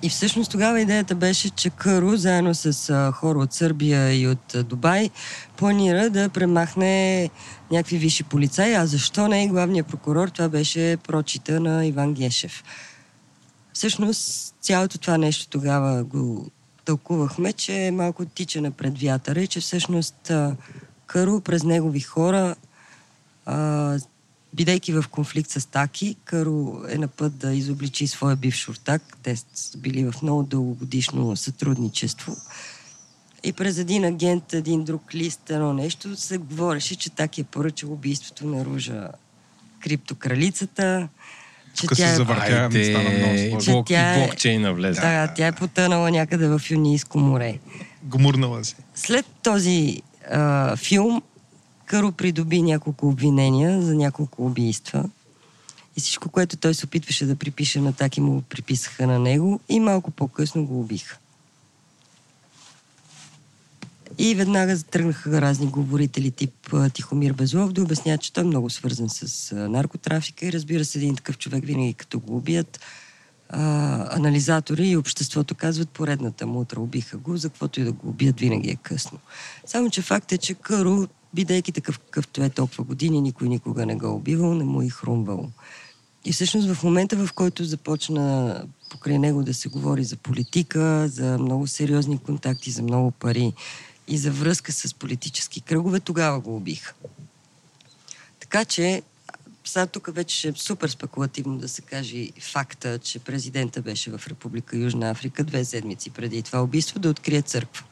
И 0.02 0.08
всъщност 0.08 0.50
тогава 0.50 0.80
идеята 0.80 1.14
беше, 1.14 1.50
че 1.50 1.70
Къро, 1.70 2.16
заедно 2.16 2.54
с 2.54 3.12
хора 3.14 3.38
от 3.38 3.52
Сърбия 3.52 4.20
и 4.20 4.28
от 4.28 4.56
Дубай, 4.68 5.10
планира 5.56 6.10
да 6.10 6.28
премахне 6.28 7.30
някакви 7.70 7.98
висши 7.98 8.24
полицаи. 8.24 8.74
А 8.74 8.86
защо 8.86 9.28
не 9.28 9.44
и 9.44 9.48
главният 9.48 9.86
прокурор? 9.86 10.28
Това 10.28 10.48
беше 10.48 10.96
прочита 10.96 11.60
на 11.60 11.86
Иван 11.86 12.14
Гешев. 12.14 12.64
Всъщност, 13.72 14.54
цялото 14.60 14.98
това 14.98 15.18
нещо 15.18 15.48
тогава 15.48 16.04
го 16.04 16.50
тълкувахме, 16.84 17.52
че 17.52 17.86
е 17.86 17.90
малко 17.90 18.24
тича 18.24 18.60
напред 18.60 19.02
вятъра 19.02 19.40
и 19.40 19.46
че 19.46 19.60
всъщност 19.60 20.30
а, 20.30 20.56
през 21.44 21.62
негови 21.62 22.00
хора 22.00 22.54
бидейки 24.54 24.92
в 24.92 25.04
конфликт 25.10 25.50
с 25.50 25.70
Таки, 25.70 26.16
Каро 26.24 26.82
е 26.88 26.98
на 26.98 27.08
път 27.08 27.36
да 27.38 27.54
изобличи 27.54 28.06
своя 28.06 28.36
бивш 28.36 28.68
ортак. 28.68 29.02
Те 29.22 29.36
са 29.54 29.78
били 29.78 30.04
в 30.04 30.22
много 30.22 30.42
дългогодишно 30.42 31.36
сътрудничество. 31.36 32.36
И 33.44 33.52
през 33.52 33.78
един 33.78 34.04
агент, 34.04 34.52
един 34.52 34.84
друг 34.84 35.14
лист, 35.14 35.50
едно 35.50 35.72
нещо, 35.72 36.16
се 36.16 36.38
говореше, 36.38 36.94
че 36.96 37.10
Таки 37.10 37.40
е 37.40 37.44
поръчал 37.44 37.92
убийството 37.92 38.46
на 38.46 38.64
Ружа 38.64 39.08
криптокралицата, 39.80 41.08
че 41.74 41.86
Тук 41.86 41.96
тя 41.96 42.06
се 42.06 42.12
е, 42.12 42.14
завъртя, 42.14 42.42
Айде, 42.52 42.84
стана 42.84 43.10
много 43.10 43.34
Че 43.36 43.50
сложно. 43.50 43.72
блок, 43.72 43.86
тя 43.86 44.14
е- 44.14 44.18
блокчейна 44.18 44.74
влезе. 44.74 45.00
да, 45.00 45.34
тя 45.34 45.46
е 45.46 45.52
потънала 45.52 46.10
някъде 46.10 46.48
в 46.48 46.60
Юнийско 46.70 47.18
море. 47.18 47.58
Гмурнала 48.04 48.64
си. 48.64 48.76
След 48.94 49.26
този 49.42 50.02
а, 50.30 50.76
филм 50.76 51.22
Къро 51.90 52.12
придоби 52.12 52.62
няколко 52.62 53.08
обвинения 53.08 53.82
за 53.82 53.94
няколко 53.94 54.46
убийства. 54.46 55.04
И 55.96 56.00
всичко, 56.00 56.28
което 56.28 56.56
той 56.56 56.74
се 56.74 56.86
опитваше 56.86 57.26
да 57.26 57.36
припише 57.36 57.80
на 57.80 57.92
таки, 57.92 58.20
му 58.20 58.42
приписаха 58.42 59.06
на 59.06 59.18
него 59.18 59.60
и 59.68 59.80
малко 59.80 60.10
по-късно 60.10 60.66
го 60.66 60.80
убиха. 60.80 61.18
И 64.18 64.34
веднага 64.34 64.82
тръгнаха 64.82 65.40
разни 65.40 65.66
говорители 65.66 66.30
тип 66.30 66.74
Тихомир 66.94 67.32
Безлов 67.32 67.72
да 67.72 67.82
обясняват, 67.82 68.20
че 68.20 68.32
той 68.32 68.44
е 68.44 68.46
много 68.46 68.70
свързан 68.70 69.08
с 69.08 69.54
наркотрафика 69.68 70.46
и 70.46 70.52
разбира 70.52 70.84
се, 70.84 70.98
един 70.98 71.16
такъв 71.16 71.38
човек 71.38 71.64
винаги 71.64 71.94
като 71.94 72.20
го 72.20 72.36
убият, 72.36 72.80
а, 73.48 74.16
анализатори 74.16 74.88
и 74.88 74.96
обществото 74.96 75.54
казват 75.54 75.88
поредната 75.88 76.46
мутра, 76.46 76.80
убиха 76.80 77.18
го, 77.18 77.36
за 77.36 77.48
каквото 77.48 77.80
и 77.80 77.84
да 77.84 77.92
го 77.92 78.08
убият, 78.08 78.40
винаги 78.40 78.70
е 78.70 78.76
късно. 78.76 79.18
Само, 79.66 79.90
че 79.90 80.02
факт 80.02 80.32
е, 80.32 80.38
че 80.38 80.54
Каро, 80.54 81.08
бидейки 81.34 81.72
такъв 81.72 81.98
какъвто 81.98 82.42
е 82.42 82.50
толкова 82.50 82.84
години, 82.84 83.20
никой 83.20 83.48
никога 83.48 83.86
не 83.86 83.96
го 83.96 84.06
е 84.06 84.10
убивал, 84.10 84.54
не 84.54 84.64
му 84.64 84.82
е 84.82 84.88
хрумвало. 84.88 85.48
И 86.24 86.32
всъщност 86.32 86.74
в 86.74 86.82
момента, 86.82 87.26
в 87.26 87.32
който 87.32 87.64
започна 87.64 88.64
покрай 88.90 89.18
него 89.18 89.42
да 89.42 89.54
се 89.54 89.68
говори 89.68 90.04
за 90.04 90.16
политика, 90.16 91.08
за 91.08 91.38
много 91.38 91.66
сериозни 91.66 92.18
контакти, 92.18 92.70
за 92.70 92.82
много 92.82 93.10
пари 93.10 93.52
и 94.08 94.18
за 94.18 94.30
връзка 94.30 94.72
с 94.72 94.94
политически 94.94 95.60
кръгове, 95.60 96.00
тогава 96.00 96.40
го 96.40 96.56
убиха. 96.56 96.94
Така 98.40 98.64
че 98.64 99.02
сега 99.64 99.86
тук 99.86 100.14
вече 100.14 100.48
е 100.48 100.52
супер 100.52 100.88
спекулативно 100.88 101.58
да 101.58 101.68
се 101.68 101.82
каже 101.82 102.28
факта, 102.40 102.98
че 102.98 103.18
президента 103.18 103.82
беше 103.82 104.10
в 104.10 104.28
Република 104.28 104.76
Южна 104.76 105.10
Африка 105.10 105.44
две 105.44 105.64
седмици 105.64 106.10
преди 106.10 106.42
това 106.42 106.62
убийство 106.62 106.98
да 106.98 107.10
открие 107.10 107.42
църква. 107.42 107.84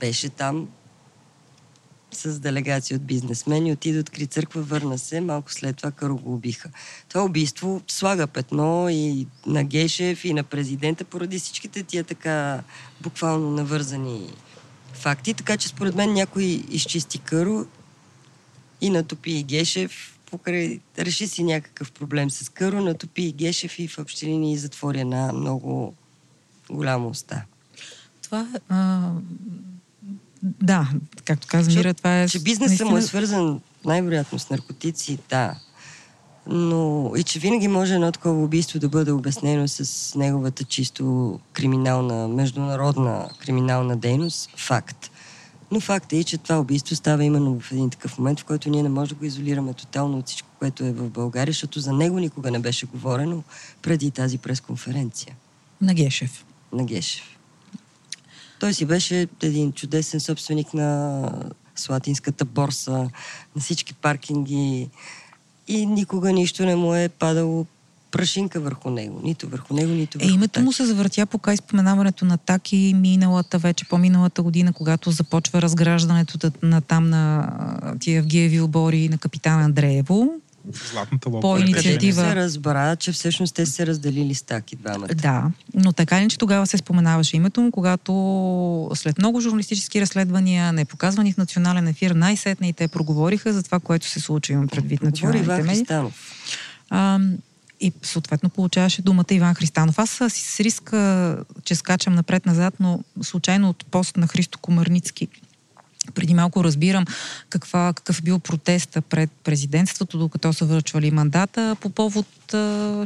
Беше 0.00 0.28
там 0.28 0.68
с 2.12 2.40
делегация 2.40 2.96
от 2.96 3.04
бизнесмени, 3.04 3.72
отиде 3.72 3.98
откри 3.98 4.26
църква, 4.26 4.62
върна 4.62 4.98
се, 4.98 5.20
малко 5.20 5.52
след 5.52 5.76
това 5.76 5.90
Каро 5.90 6.16
го 6.16 6.34
убиха. 6.34 6.70
Това 7.08 7.24
убийство 7.24 7.82
слага 7.88 8.26
петно 8.26 8.88
и 8.88 9.26
на 9.46 9.64
Гешев, 9.64 10.24
и 10.24 10.32
на 10.32 10.42
президента, 10.42 11.04
поради 11.04 11.38
всичките 11.38 11.82
тия 11.82 12.04
така 12.04 12.62
буквално 13.00 13.50
навързани 13.50 14.30
факти, 14.92 15.34
така 15.34 15.56
че 15.56 15.68
според 15.68 15.94
мен 15.94 16.12
някой 16.12 16.44
изчисти 16.70 17.18
Каро 17.18 17.66
и 18.80 18.90
натопи 18.90 19.30
и 19.30 19.42
Гешев, 19.42 20.18
покрай, 20.30 20.80
реши 20.98 21.28
си 21.28 21.44
някакъв 21.44 21.92
проблем 21.92 22.30
с 22.30 22.48
Каро, 22.48 22.82
натопи 22.82 23.22
и 23.22 23.32
Гешев 23.32 23.78
и 23.78 23.88
в 23.88 23.98
общи 23.98 24.26
линии 24.26 24.58
затвори 24.58 25.00
една 25.00 25.32
много 25.32 25.94
голяма 26.70 27.08
уста. 27.08 27.44
Това 28.22 28.48
а, 28.68 29.10
да, 30.42 30.88
както 31.24 31.46
каза 31.50 31.70
Мира, 31.70 31.94
това 31.94 32.22
е... 32.22 32.28
Че 32.28 32.38
бизнесът 32.38 32.68
наистина... 32.68 32.90
му 32.90 32.96
е 32.96 33.02
свързан 33.02 33.60
най-вероятно 33.84 34.38
с 34.38 34.50
наркотици, 34.50 35.18
да. 35.30 35.54
Но 36.46 37.12
и 37.16 37.22
че 37.22 37.38
винаги 37.38 37.68
може 37.68 37.94
едно 37.94 38.12
такова 38.12 38.44
убийство 38.44 38.78
да 38.78 38.88
бъде 38.88 39.12
обяснено 39.12 39.68
с 39.68 40.14
неговата 40.14 40.64
чисто 40.64 41.38
криминална, 41.52 42.28
международна 42.28 43.28
криминална 43.38 43.96
дейност, 43.96 44.50
факт. 44.56 45.10
Но 45.70 45.80
факт 45.80 46.12
е 46.12 46.16
и, 46.16 46.24
че 46.24 46.38
това 46.38 46.58
убийство 46.58 46.96
става 46.96 47.24
именно 47.24 47.60
в 47.60 47.72
един 47.72 47.90
такъв 47.90 48.18
момент, 48.18 48.40
в 48.40 48.44
който 48.44 48.70
ние 48.70 48.82
не 48.82 48.88
можем 48.88 49.08
да 49.08 49.18
го 49.18 49.24
изолираме 49.24 49.74
тотално 49.74 50.18
от 50.18 50.26
всичко, 50.26 50.48
което 50.58 50.84
е 50.84 50.92
в 50.92 51.10
България, 51.10 51.52
защото 51.52 51.80
за 51.80 51.92
него 51.92 52.18
никога 52.18 52.50
не 52.50 52.58
беше 52.58 52.86
говорено 52.86 53.42
преди 53.82 54.10
тази 54.10 54.38
пресконференция. 54.38 55.34
На 55.80 55.94
Гешев. 55.94 56.44
На 56.72 56.84
Гешев. 56.84 57.37
Той 58.60 58.74
си 58.74 58.84
беше 58.84 59.28
един 59.42 59.72
чудесен 59.72 60.20
собственик 60.20 60.74
на 60.74 61.22
Слатинската 61.76 62.44
борса, 62.44 63.10
на 63.56 63.62
всички 63.62 63.94
паркинги 63.94 64.88
и 65.68 65.86
никога 65.86 66.32
нищо 66.32 66.64
не 66.64 66.76
му 66.76 66.94
е 66.94 67.08
падало 67.08 67.66
прашинка 68.10 68.60
върху 68.60 68.90
него. 68.90 69.20
Нито 69.24 69.48
върху 69.48 69.74
него, 69.74 69.92
нито 69.92 70.18
върху 70.18 70.30
Е, 70.30 70.34
името 70.34 70.60
му 70.60 70.72
се 70.72 70.86
завъртя 70.86 71.26
пока 71.26 71.52
изпоменаването 71.52 72.24
на 72.24 72.38
Таки 72.38 72.94
миналата, 72.96 73.58
вече 73.58 73.84
по-миналата 73.84 74.42
година, 74.42 74.72
когато 74.72 75.10
започва 75.10 75.62
разграждането 75.62 76.50
на 76.62 76.80
там 76.80 77.10
на 77.10 77.52
тия 78.00 78.18
Евгиеви 78.18 78.60
обори 78.60 79.08
на 79.08 79.18
капитан 79.18 79.62
Андреево. 79.62 80.30
Златната 80.90 81.28
лодка. 81.28 81.40
По 81.40 81.58
инициатива. 81.58 82.22
се 82.22 82.36
разбра, 82.36 82.96
че 82.96 83.12
всъщност 83.12 83.54
те 83.54 83.66
се 83.66 83.86
разделили 83.86 84.34
стаки 84.34 84.76
двамата. 84.76 85.08
Да, 85.14 85.50
но 85.74 85.92
така 85.92 86.22
ли, 86.22 86.28
че 86.28 86.38
тогава 86.38 86.66
се 86.66 86.76
споменаваше 86.76 87.36
името 87.36 87.60
му, 87.60 87.70
когато 87.70 88.90
след 88.94 89.18
много 89.18 89.40
журналистически 89.40 90.00
разследвания, 90.00 90.72
не 90.72 90.84
показвани 90.84 91.32
в 91.32 91.36
национален 91.36 91.88
ефир, 91.88 92.10
най-сетне 92.10 92.68
и 92.68 92.72
те 92.72 92.88
проговориха 92.88 93.52
за 93.52 93.62
това, 93.62 93.80
което 93.80 94.06
се 94.06 94.20
случи, 94.20 94.52
имам 94.52 94.68
предвид 94.68 95.02
националните 95.02 95.62
медии. 95.62 95.86
А, 96.90 97.20
и 97.80 97.92
съответно 98.02 98.50
получаваше 98.50 99.02
думата 99.02 99.24
Иван 99.30 99.54
Христанов. 99.54 99.98
Аз 99.98 100.10
с 100.28 100.60
риска, 100.60 101.38
че 101.64 101.74
скачам 101.74 102.14
напред-назад, 102.14 102.74
но 102.80 103.00
случайно 103.22 103.68
от 103.68 103.86
пост 103.86 104.16
на 104.16 104.26
Христо 104.26 104.58
Комарницки 104.58 105.28
преди 106.14 106.34
малко 106.34 106.64
разбирам 106.64 107.04
каква, 107.50 107.92
какъв 107.92 108.18
е 108.18 108.22
бил 108.22 108.38
протеста 108.38 109.02
пред 109.02 109.30
президентството, 109.44 110.18
докато 110.18 110.52
са 110.52 110.64
връчвали 110.64 111.10
мандата, 111.10 111.76
по 111.80 111.90
повод, 111.90 112.26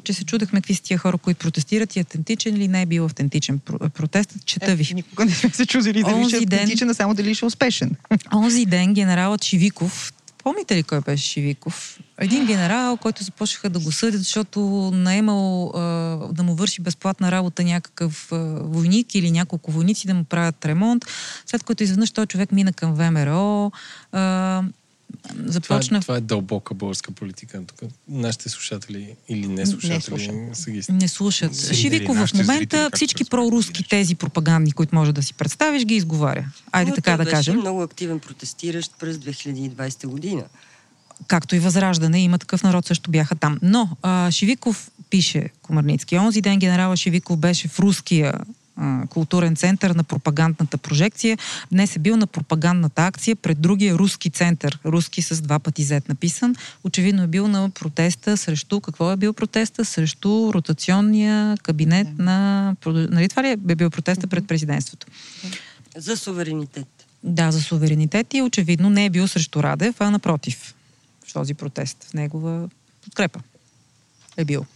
че 0.05 0.13
се 0.13 0.25
чудехме 0.25 0.61
какви 0.61 0.75
са 0.75 0.83
тия 0.83 0.99
хора, 0.99 1.19
които 1.19 1.39
протестират 1.39 1.97
и 1.97 2.01
автентичен 2.01 2.57
или 2.57 2.69
не 2.69 2.83
е 2.83 2.87
бил 2.87 3.05
автентичен 3.05 3.61
протест. 3.95 4.35
Чета 4.45 4.75
ви. 4.75 4.89
Е, 4.91 4.95
никога 4.95 5.25
не 5.25 5.31
сме 5.31 5.51
се 5.51 5.67
чудили 5.67 6.03
дали 6.03 6.29
ще 6.29 6.37
е 6.37 6.39
автентичен, 6.39 6.91
а 6.91 6.95
само 6.95 7.15
дали 7.15 7.35
ще 7.35 7.45
е 7.45 7.47
успешен. 7.47 7.97
Онзи 8.35 8.67
ден 8.67 8.95
генералът 8.95 9.41
Чивиков, 9.41 10.13
Помните 10.43 10.77
ли 10.77 10.83
кой 10.83 11.01
беше 11.01 11.25
Шивиков? 11.25 11.99
Един 12.19 12.47
генерал, 12.47 12.97
който 12.97 13.25
започнаха 13.25 13.71
да 13.71 13.79
го 13.79 13.93
съдят, 13.93 14.21
защото 14.21 14.61
наемал 14.95 15.73
а, 15.75 15.81
да 16.33 16.43
му 16.43 16.55
върши 16.55 16.83
безплатна 16.83 17.33
работа 17.33 17.65
някакъв 17.65 18.33
а, 18.33 18.37
войник 18.61 19.15
или 19.15 19.31
няколко 19.31 19.73
войници 19.73 20.07
да 20.07 20.15
му 20.15 20.25
правят 20.25 20.65
ремонт, 20.65 21.05
след 21.47 21.63
което 21.63 21.83
изведнъж 21.83 22.11
този 22.11 22.27
човек 22.27 22.53
мина 22.53 22.73
към 22.73 22.95
ВМРО. 22.95 23.73
А, 24.13 24.63
започна... 25.47 25.89
Това 25.89 25.97
е, 25.99 26.01
това 26.01 26.17
е 26.17 26.21
дълбока 26.21 26.75
българска 26.75 27.13
политика. 27.13 27.63
Тук 27.67 27.91
нашите 28.09 28.49
слушатели 28.49 29.15
или 29.29 29.47
не 29.49 29.67
слушатели 29.67 30.33
не 30.33 30.55
са 30.55 30.71
ги... 30.71 30.83
Не 30.91 31.09
слушат. 31.09 31.55
Зрители, 31.55 31.77
Шивиков 31.77 32.17
в 32.17 32.35
момента 32.35 32.77
зрители, 32.77 32.91
всички 32.95 33.25
проруски 33.25 33.89
тези 33.89 34.15
пропагандни, 34.15 34.73
които 34.73 34.95
може 34.95 35.13
да 35.13 35.23
си 35.23 35.35
представиш, 35.35 35.85
ги 35.85 35.95
изговаря. 35.95 36.45
Айде 36.73 36.91
Но 36.91 36.95
така 36.95 37.17
да 37.17 37.27
кажем. 37.27 37.57
много 37.57 37.83
активен 37.83 38.21
протестиращ 38.21 38.93
през 38.99 39.17
2020 39.17 40.07
година. 40.07 40.43
Както 41.27 41.57
и 41.57 41.59
Възраждане, 41.59 42.21
има 42.21 42.39
такъв 42.39 42.63
народ 42.63 42.87
също 42.87 43.11
бяха 43.11 43.35
там. 43.35 43.59
Но 43.63 43.89
а, 44.03 44.31
Шивиков 44.31 44.91
пише 45.11 45.49
Комарницки. 45.63 46.19
Онзи 46.19 46.41
ден 46.41 46.59
генерала 46.59 46.97
Шивиков 46.97 47.39
беше 47.39 47.69
в 47.69 47.79
руския 47.79 48.35
културен 49.09 49.57
център 49.57 49.91
на 49.91 50.05
пропагандната 50.05 50.79
прожекция. 50.79 51.39
Днес 51.73 51.97
е 51.97 51.99
бил 51.99 52.17
на 52.17 52.27
пропагандната 52.27 53.03
акция 53.03 53.37
пред 53.37 53.61
другия 53.61 53.95
руски 53.95 54.31
център. 54.31 54.79
Руски 54.85 55.23
с 55.23 55.41
два 55.41 55.59
пъти 55.59 55.83
зет 55.83 56.09
написан. 56.09 56.57
Очевидно 56.85 57.23
е 57.23 57.27
бил 57.27 57.49
на 57.49 57.71
протеста 57.71 58.37
срещу... 58.37 58.81
Какво 58.81 59.13
е 59.13 59.17
бил 59.17 59.33
протеста? 59.33 59.85
Срещу 59.85 60.53
ротационния 60.55 61.57
кабинет 61.57 62.19
на... 62.19 62.77
Нали 62.87 63.29
това 63.29 63.43
ли 63.43 63.49
е 63.49 63.57
бил 63.57 63.91
протеста 63.91 64.27
пред 64.27 64.49
президентството? 64.49 65.07
За 65.97 66.17
суверенитет. 66.17 66.89
Да, 67.25 67.51
за 67.51 67.63
суверенитет 67.63 68.35
и 68.35 68.43
очевидно 68.43 68.91
не 68.91 69.05
е 69.05 69.11
бил 69.11 69.29
срещу 69.29 69.63
Радев, 69.63 70.01
а 70.01 70.11
напротив. 70.11 70.75
В 71.29 71.33
този 71.33 71.55
протест. 71.55 72.05
В 72.05 72.15
негова 72.15 72.69
подкрепа 73.05 73.41
е 74.37 74.45
бил. 74.45 74.67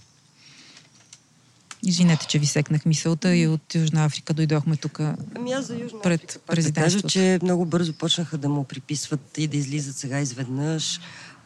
Извинете, 1.89 2.27
че 2.27 2.39
ви 2.39 2.47
секнах 2.47 2.87
мисълта 2.87 3.37
и 3.37 3.47
от 3.49 3.75
Южна 3.75 4.05
Африка 4.05 4.35
дойдохме 4.35 4.77
тук 4.77 5.01
ами 5.37 5.53
аз 5.53 5.67
за 5.67 5.79
Южна 5.79 6.01
пред 6.01 6.43
президентството. 6.47 7.07
Да 7.07 7.13
кажа, 7.13 7.13
че 7.13 7.39
много 7.43 7.65
бързо 7.65 7.93
почнаха 7.93 8.39
да 8.39 8.49
му 8.49 8.65
приписват 8.65 9.39
и 9.39 9.47
да 9.47 9.57
излизат 9.57 9.97
сега 9.97 10.21
изведнъж 10.21 11.01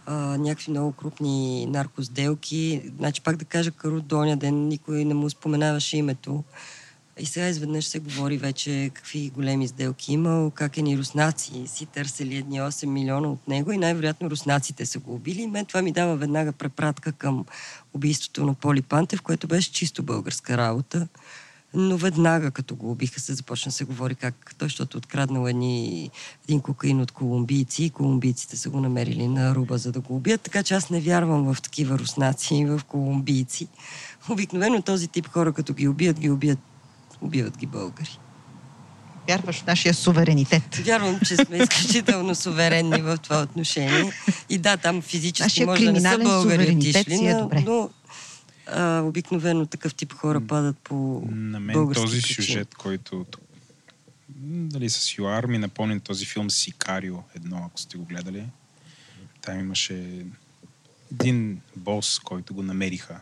а, 0.07 0.15
някакви 0.39 0.71
много 0.71 0.93
крупни 0.93 1.67
наркосделки. 1.67 2.83
Значи 2.99 3.21
пак 3.21 3.37
да 3.37 3.45
кажа, 3.45 3.71
Каро 3.71 4.01
Доня 4.01 4.37
ден 4.37 4.69
никой 4.69 5.05
не 5.05 5.15
му 5.15 5.31
споменаваше 5.31 5.97
името. 5.97 6.45
И 7.21 7.27
сега 7.27 7.49
изведнъж 7.49 7.85
се 7.85 7.99
говори 7.99 8.37
вече 8.37 8.91
какви 8.95 9.31
големи 9.31 9.69
сделки 9.69 10.13
имал, 10.13 10.51
как 10.51 10.77
е 10.77 10.83
ни 10.83 10.99
руснаци 10.99 11.67
си 11.67 11.87
търсили 11.87 12.37
едни 12.37 12.61
8 12.61 12.87
милиона 12.87 13.29
от 13.29 13.49
него 13.49 13.73
и 13.73 13.79
най-вероятно 13.79 14.31
руснаците 14.31 14.87
са 14.87 14.99
го 14.99 15.15
убили. 15.15 15.43
И 15.43 15.47
мен 15.47 15.67
това 15.67 15.83
ми 15.83 15.93
дава 15.93 16.17
веднага 16.17 16.53
препратка 16.53 17.13
към 17.13 17.45
убийството 17.95 18.47
на 18.47 18.55
Поли 18.55 18.83
Пантев, 18.83 19.23
което 19.23 19.47
беше 19.47 19.73
чисто 19.73 20.03
българска 20.03 20.57
работа. 20.57 21.09
Но 21.75 21.97
веднага, 21.97 22.51
като 22.51 22.77
го 22.77 22.91
убиха, 22.91 23.21
се 23.21 23.35
започна 23.35 23.73
се 23.73 23.85
говори 23.85 24.15
как 24.15 24.55
той, 24.59 24.67
защото 24.67 24.99
откраднал 24.99 25.47
едни, 25.47 26.11
един 26.45 26.61
кокаин 26.61 27.01
от 27.01 27.13
колумбийци 27.13 27.85
и 27.85 27.91
колумбийците 27.91 28.57
са 28.57 28.71
го 28.71 28.81
намерили 28.81 29.29
на 29.29 29.55
руба, 29.55 29.79
за 29.79 29.93
да 29.93 30.01
го 30.01 30.17
убият. 30.17 30.41
Така 30.41 30.63
че 30.63 30.75
аз 30.75 30.91
не 30.91 31.01
вярвам 31.01 31.55
в 31.55 31.63
такива 31.63 31.99
руснаци 31.99 32.55
и 32.55 32.67
в 32.67 32.81
колумбийци. 32.89 33.69
Обикновено 34.31 34.83
този 34.83 35.09
тип 35.09 35.29
хора, 35.29 35.53
като 35.53 35.75
ги 35.75 35.89
убият, 35.89 36.21
ги 36.21 36.31
убият 36.31 36.59
убиват 37.21 37.57
ги 37.57 37.67
българи. 37.67 38.19
Вярваш 39.29 39.57
в 39.57 39.67
нашия 39.67 39.95
суверенитет. 39.95 40.77
Вярвам, 40.77 41.21
че 41.27 41.37
сме 41.37 41.57
изключително 41.57 42.35
суверенни 42.35 43.03
в 43.03 43.19
това 43.19 43.43
отношение. 43.43 44.13
И 44.49 44.59
да, 44.59 44.77
там 44.77 45.03
физически 45.03 45.43
нашия 45.43 45.67
може 45.67 45.85
да 45.85 45.93
не 45.93 46.01
са 46.01 46.19
българи 46.19 46.77
отишли, 46.77 47.27
е 47.27 47.35
добре. 47.35 47.61
но 47.67 47.91
а, 48.67 49.01
обикновено 49.01 49.67
такъв 49.67 49.95
тип 49.95 50.13
хора 50.13 50.41
падат 50.41 50.79
по 50.79 51.23
На 51.31 51.61
мен 51.61 51.93
този 51.95 52.23
качи. 52.23 52.35
сюжет, 52.35 52.75
който 52.75 53.27
дали 54.39 54.91
с 54.91 55.19
Юар 55.19 55.45
ми 55.45 55.59
напомня 55.59 56.01
този 56.01 56.27
филм 56.27 56.51
Сикарио 56.51 57.17
едно, 57.37 57.63
ако 57.67 57.81
сте 57.81 57.97
го 57.97 58.05
гледали. 58.05 58.45
Там 59.43 59.61
имаше 59.61 60.25
един 61.13 61.61
бос, 61.77 62.19
който 62.19 62.55
го 62.55 62.63
намериха 62.63 63.21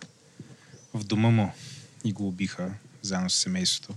в 0.95 1.05
дома 1.05 1.31
му 1.31 1.53
и 2.05 2.13
го 2.13 2.29
убиха 2.29 2.71
заедно 3.09 3.31
с 3.31 3.35
семейството. 3.35 3.95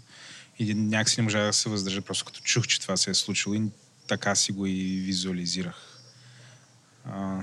И 0.59 0.73
някакси 0.73 1.21
не 1.21 1.23
можа 1.23 1.45
да 1.45 1.53
се 1.53 1.69
въздържа, 1.69 2.01
просто 2.01 2.25
като 2.25 2.41
чух, 2.41 2.67
че 2.67 2.81
това 2.81 2.97
се 2.97 3.09
е 3.09 3.13
случило 3.13 3.55
и 3.55 3.61
така 4.07 4.35
си 4.35 4.51
го 4.51 4.65
и 4.65 5.01
визуализирах. 5.05 6.01
А, 7.05 7.39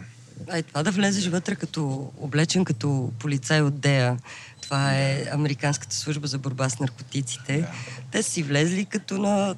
Ай, 0.49 0.63
това 0.63 0.83
да 0.83 0.91
влезеш 0.91 1.27
вътре 1.27 1.57
като 1.57 2.13
облечен 2.17 2.65
като 2.65 3.13
полицай 3.19 3.61
от 3.61 3.81
ДЕА. 3.81 4.17
Това 4.61 4.95
е 4.95 5.27
Американската 5.33 5.97
служба 5.97 6.27
за 6.27 6.39
борба 6.39 6.69
с 6.69 6.79
наркотиците. 6.79 7.61
Да. 7.61 7.73
Те 8.11 8.23
си 8.23 8.43
влезли 8.43 8.85
като 8.85 9.19
на 9.19 9.57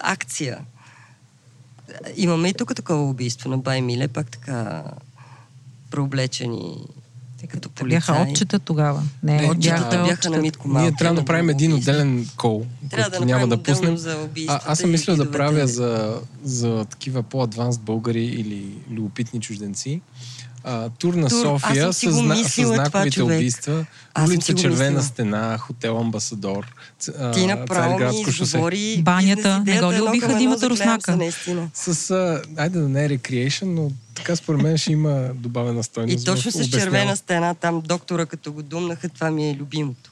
акция. 0.00 0.58
Имаме 2.16 2.48
и 2.48 2.54
тук 2.54 2.74
такова 2.74 3.10
убийство 3.10 3.50
на 3.50 3.58
Бай 3.58 3.82
Миле, 3.82 4.08
пак 4.08 4.30
така 4.30 4.84
прооблечени 5.90 6.86
Тъй 7.38 7.48
като 7.48 7.68
Те 7.68 7.84
бяха 7.84 8.12
полицаи. 8.12 8.32
отчета 8.32 8.58
тогава. 8.58 9.02
Не, 9.22 9.40
Не, 9.42 9.50
Отчетата 9.50 9.90
бяха 9.90 10.04
бяха 10.04 10.30
на 10.30 10.38
Митко. 10.38 10.68
Ние 10.68 10.92
трябва 10.92 11.14
да 11.14 11.20
направим 11.20 11.48
един 11.48 11.72
отделен 11.72 12.28
кол, 12.36 12.66
Трябва 12.90 13.10
да 13.10 13.16
който 13.16 13.26
няма 13.26 13.48
да 13.48 13.62
пуснем. 13.62 13.96
за 13.96 14.28
А, 14.48 14.60
аз 14.66 14.78
съм 14.78 14.90
мислил 14.90 15.16
да 15.16 15.30
правя 15.30 15.66
за, 15.66 16.20
за 16.44 16.84
такива 16.84 17.22
по-адванс 17.22 17.78
българи 17.78 18.24
или 18.24 18.64
любопитни 18.90 19.40
чужденци. 19.40 20.00
А, 20.70 20.90
тур 20.90 21.14
на 21.14 21.28
Тур, 21.28 21.46
аз 21.46 21.62
София 21.62 21.92
с, 21.92 22.10
зна, 22.10 22.36
с 22.36 22.54
това, 22.54 22.66
знаковите 22.66 23.10
човек. 23.10 23.36
убийства. 23.38 23.86
Аз 24.14 24.28
улица 24.28 24.54
Червена 24.54 24.90
мислила. 24.90 25.02
стена, 25.02 25.58
хотел 25.58 25.98
Амбасадор, 26.00 26.66
Ти 27.34 27.46
направо 27.46 27.98
ми 27.98 28.20
изговори 28.20 29.02
Банята, 29.02 29.62
не 29.66 29.80
го 29.80 29.92
ли 29.92 30.00
убиха 30.00 30.38
Димата 30.38 30.70
Руснака? 30.70 31.18
С, 31.74 32.10
а, 32.10 32.42
айде 32.56 32.78
да 32.78 32.88
не 32.88 33.04
е 33.04 33.08
recreation, 33.08 33.64
но 33.64 33.90
така 34.14 34.36
според 34.36 34.62
мен 34.62 34.78
ще 34.78 34.92
има 34.92 35.28
добавена 35.34 35.82
стойност. 35.84 36.22
И 36.22 36.24
точно 36.24 36.52
с 36.52 36.68
червена 36.68 37.16
стена, 37.16 37.54
там 37.54 37.80
доктора 37.80 38.26
като 38.26 38.52
го 38.52 38.62
думнаха, 38.62 39.08
това 39.08 39.30
ми 39.30 39.50
е 39.50 39.54
любимото. 39.54 40.10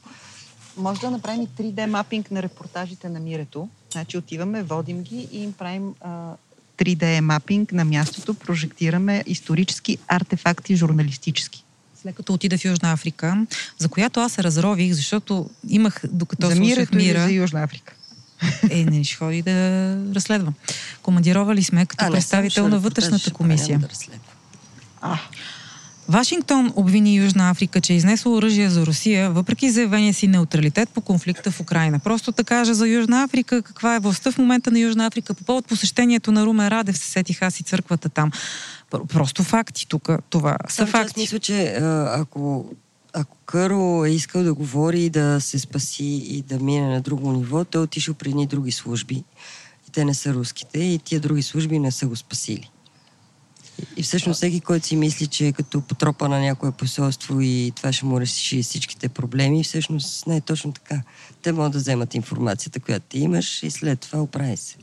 Може 0.77 1.01
да 1.01 1.11
направим 1.11 1.41
и 1.41 1.47
3D 1.47 1.85
мапинг 1.85 2.31
на 2.31 2.41
репортажите 2.41 3.09
на 3.09 3.19
Мирето. 3.19 3.69
Значи 3.91 4.17
отиваме, 4.17 4.63
водим 4.63 5.01
ги 5.01 5.27
и 5.31 5.43
им 5.43 5.53
правим 5.53 5.93
а, 6.01 6.31
3D 6.77 7.19
мапинг 7.19 7.71
на 7.71 7.85
мястото, 7.85 8.33
прожектираме 8.33 9.23
исторически 9.27 9.97
артефакти, 10.07 10.75
журналистически. 10.75 11.63
След 12.01 12.15
като 12.15 12.33
отида 12.33 12.57
в 12.57 12.65
Южна 12.65 12.91
Африка, 12.91 13.45
за 13.77 13.89
която 13.89 14.19
аз 14.19 14.31
се 14.31 14.43
разрових, 14.43 14.93
защото 14.93 15.49
имах, 15.69 16.01
докато 16.11 16.49
за 16.49 16.55
слушах 16.55 16.91
Мира, 16.91 17.23
за 17.23 17.31
Южна 17.31 17.63
Африка. 17.63 17.93
е, 18.69 18.85
не 18.85 19.03
ще 19.03 19.15
ходи 19.15 19.41
да 19.41 19.51
разследвам. 20.15 20.53
Командировали 21.01 21.63
сме 21.63 21.85
като 21.85 22.05
А, 22.05 22.11
представител 22.11 22.67
на 22.67 22.79
вътрешната 22.79 23.23
правя, 23.23 23.35
комисия. 23.35 23.79
да 23.79 23.89
разследвам. 23.89 24.21
А, 25.01 25.19
Вашингтон 26.09 26.73
обвини 26.75 27.15
Южна 27.15 27.49
Африка, 27.49 27.81
че 27.81 27.93
е 27.93 27.95
изнесло 27.95 28.35
оръжие 28.35 28.69
за 28.69 28.85
Русия, 28.85 29.31
въпреки 29.31 29.69
заявения 29.69 30.13
си 30.13 30.27
неутралитет 30.27 30.89
по 30.89 31.01
конфликта 31.01 31.51
в 31.51 31.59
Украина. 31.59 31.99
Просто 31.99 32.31
да 32.31 32.43
кажа 32.43 32.73
за 32.73 32.87
Южна 32.87 33.23
Африка, 33.23 33.61
каква 33.61 33.95
е 33.95 33.99
властта 33.99 34.31
в 34.31 34.37
момента 34.37 34.71
на 34.71 34.79
Южна 34.79 35.05
Африка. 35.05 35.33
По 35.33 35.43
повод 35.43 35.67
посещението 35.67 36.31
на 36.31 36.45
Румен 36.45 36.67
Радев 36.67 36.97
се 36.97 37.09
сетих 37.11 37.41
аз 37.41 37.59
и 37.59 37.63
църквата 37.63 38.09
там. 38.09 38.31
Пр- 38.91 39.07
Просто 39.07 39.43
факти 39.43 39.87
тук. 39.87 40.09
Това 40.29 40.57
са 40.69 40.75
че 40.75 40.83
аз 40.83 40.89
факти. 40.89 41.19
мисля, 41.19 41.39
че 41.39 41.77
ако, 42.13 42.65
ако 43.13 43.37
Къро 43.45 44.05
е 44.05 44.09
искал 44.09 44.43
да 44.43 44.53
говори 44.53 45.03
и 45.03 45.09
да 45.09 45.41
се 45.41 45.59
спаси 45.59 46.03
и 46.05 46.41
да 46.41 46.59
мине 46.59 46.87
на 46.87 47.01
друго 47.01 47.31
ниво, 47.31 47.65
той 47.65 47.81
е 47.81 47.83
отишъл 47.83 48.13
при 48.13 48.29
едни 48.29 48.47
други 48.47 48.71
служби. 48.71 49.23
И 49.87 49.91
те 49.91 50.05
не 50.05 50.13
са 50.13 50.33
руските, 50.33 50.79
и 50.79 50.99
тия 50.99 51.21
други 51.21 51.43
служби 51.43 51.79
не 51.79 51.91
са 51.91 52.07
го 52.07 52.15
спасили. 52.15 52.69
И 53.97 54.03
всъщност 54.03 54.37
всеки, 54.37 54.61
който 54.61 54.87
си 54.87 54.95
мисли, 54.95 55.27
че 55.27 55.47
е 55.47 55.51
като 55.51 55.81
потропа 55.81 56.29
на 56.29 56.39
някое 56.39 56.71
посолство 56.71 57.41
и 57.41 57.73
това 57.75 57.93
ще 57.93 58.05
му 58.05 58.21
реши 58.21 58.63
всичките 58.63 59.09
проблеми, 59.09 59.63
всъщност 59.63 60.27
не 60.27 60.37
е 60.37 60.41
точно 60.41 60.71
така. 60.71 61.01
Те 61.41 61.51
могат 61.51 61.71
да 61.71 61.77
вземат 61.77 62.15
информацията, 62.15 62.79
която 62.79 63.05
ти 63.09 63.19
имаш 63.19 63.63
и 63.63 63.71
след 63.71 63.99
това 63.99 64.21
оправи 64.21 64.57
се. 64.57 64.75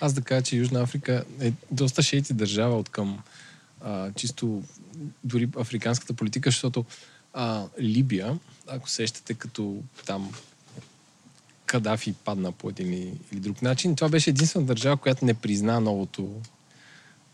Аз 0.00 0.12
да 0.12 0.20
кажа, 0.20 0.42
че 0.42 0.56
Южна 0.56 0.80
Африка 0.80 1.24
е 1.40 1.52
доста 1.70 2.02
шейти 2.02 2.32
държава 2.32 2.78
от 2.78 2.88
към 2.88 3.18
а, 3.80 4.12
чисто 4.12 4.62
дори 5.24 5.48
африканската 5.58 6.14
политика, 6.14 6.48
защото 6.48 6.84
а, 7.34 7.64
Либия, 7.80 8.38
ако 8.66 8.90
сещате 8.90 9.34
като 9.34 9.82
там 10.06 10.32
Кадафи 11.66 12.12
падна 12.12 12.52
по 12.52 12.68
един 12.68 12.92
или, 13.32 13.40
друг 13.40 13.62
начин, 13.62 13.96
това 13.96 14.08
беше 14.08 14.30
единствена 14.30 14.66
държава, 14.66 14.96
която 14.96 15.24
не 15.24 15.34
призна 15.34 15.80
новото, 15.80 16.40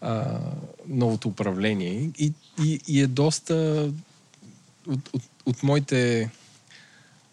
а, 0.06 0.38
новото 0.88 1.28
управление. 1.28 2.10
И, 2.18 2.32
и, 2.64 2.80
и 2.88 3.00
е 3.00 3.06
доста 3.06 3.88
от, 4.86 5.10
от, 5.12 5.22
от 5.46 5.62
моите 5.62 6.30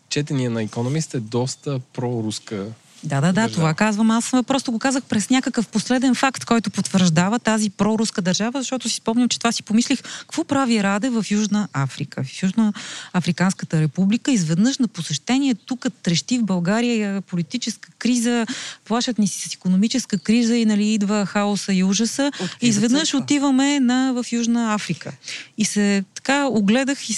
четения 0.10 0.50
на 0.50 0.64
економист 0.64 1.14
е 1.14 1.20
доста 1.20 1.80
проруска 1.94 2.72
Да, 3.04 3.22
да, 3.22 3.28
да, 3.28 3.34
държава. 3.34 3.54
това 3.54 3.74
казвам. 3.74 4.12
Аз 4.12 4.32
просто 4.48 4.72
го 4.72 4.80
казах 4.80 5.04
през 5.04 5.30
някакъв 5.30 5.68
последен 5.68 6.16
факт, 6.16 6.46
който 6.46 6.70
потвърждава 6.70 7.40
тази 7.40 7.70
проруска 7.70 8.22
държава, 8.22 8.62
защото 8.62 8.90
си 8.90 8.96
спомням, 8.96 9.30
че 9.30 9.40
това 9.40 9.52
си 9.52 9.64
помислих. 9.64 10.02
Какво 10.20 10.44
прави 10.44 10.84
Раде 10.84 11.10
в 11.10 11.26
Южна 11.32 11.68
Африка, 11.74 12.24
в 12.24 12.44
Южна 12.44 12.74
Африканската 13.14 13.82
република? 13.82 14.32
Изведнъж 14.32 14.78
на 14.78 14.88
посещение 14.88 15.56
тук 15.56 15.86
трещи 16.04 16.38
в 16.38 16.44
България 16.44 17.22
политическа 17.22 17.90
криза, 18.00 18.46
плашат 18.86 19.18
ни 19.18 19.28
с 19.28 19.54
економическа 19.54 20.18
криза 20.18 20.56
и 20.56 20.66
нали 20.66 20.94
идва 20.94 21.26
хаоса 21.26 21.74
и 21.74 21.84
ужаса. 21.84 22.32
И 22.62 22.68
изведнъж 22.68 23.10
църква. 23.10 23.24
отиваме 23.24 23.80
на, 23.80 24.14
в 24.14 24.32
Южна 24.32 24.74
Африка. 24.74 25.12
И 25.58 25.66
се 25.66 26.04
така 26.16 26.48
огледах 26.48 27.10
и 27.10 27.14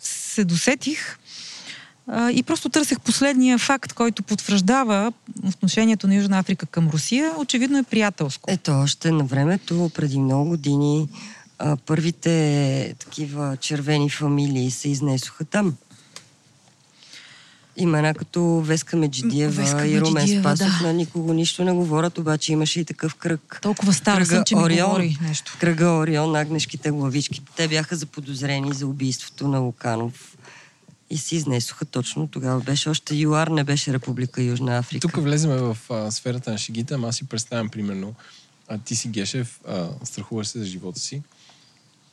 се 0.00 0.44
досетих, 0.44 1.18
а, 2.12 2.30
И 2.30 2.42
просто 2.42 2.68
търсех 2.68 3.00
последния 3.00 3.58
факт, 3.58 3.92
който 3.92 4.22
потвърждава 4.22 5.12
отношението 5.48 6.06
на 6.08 6.14
Южна 6.14 6.38
Африка 6.38 6.66
към 6.66 6.88
Русия. 6.88 7.32
Очевидно 7.38 7.78
е 7.78 7.82
приятелско. 7.82 8.50
Ето, 8.52 8.72
още 8.72 9.10
на 9.10 9.24
времето, 9.24 9.90
преди 9.94 10.18
много 10.18 10.50
години, 10.50 11.08
а, 11.58 11.76
първите 11.76 12.94
такива 12.98 13.56
червени 13.56 14.10
фамилии 14.10 14.70
се 14.70 14.88
изнесоха 14.88 15.44
там. 15.44 15.74
Имена 17.76 18.14
като 18.14 18.60
Веска 18.60 18.96
Меджидиева 18.96 19.52
Веска 19.52 19.86
и 19.86 20.00
Румен 20.00 20.12
Меджидиева, 20.12 20.56
Спасов 20.56 20.78
да. 20.80 20.86
на 20.86 20.92
никого 20.92 21.32
нищо 21.32 21.64
не 21.64 21.72
говорят, 21.72 22.18
обаче 22.18 22.52
имаше 22.52 22.80
и 22.80 22.84
такъв 22.84 23.14
кръг. 23.14 23.58
Толкова 23.62 23.92
стара 23.92 24.26
съм, 24.26 24.44
че 24.44 24.56
ми 24.56 24.62
Орион. 24.62 24.88
говори 24.88 25.18
нещо. 25.22 25.56
Кръга 25.60 25.90
Орион, 25.90 26.36
агнешките 26.36 26.90
главички. 26.90 27.42
Те 27.56 27.68
бяха 27.68 27.96
заподозрени 27.96 28.72
за 28.72 28.86
убийството 28.86 29.48
на 29.48 29.58
Луканов. 29.58 30.36
И 31.10 31.18
се 31.18 31.36
изнесоха 31.36 31.84
точно 31.84 32.28
тогава. 32.28 32.60
Беше 32.60 32.88
още 32.88 33.14
ЮАР, 33.14 33.48
не 33.48 33.64
беше 33.64 33.92
Република 33.92 34.42
Южна 34.42 34.78
Африка. 34.78 35.08
Тук 35.08 35.22
влеземе 35.22 35.56
в 35.56 35.78
а, 35.90 36.10
сферата 36.10 36.50
на 36.50 36.58
шегите, 36.58 36.94
ама 36.94 37.08
аз 37.08 37.16
си 37.16 37.28
представям 37.28 37.68
примерно, 37.68 38.14
а, 38.68 38.78
ти 38.78 38.96
си 38.96 39.08
Гешев, 39.08 39.60
а, 39.68 39.88
страхуваш 40.04 40.46
се 40.46 40.58
за 40.58 40.64
живота 40.66 41.00
си 41.00 41.22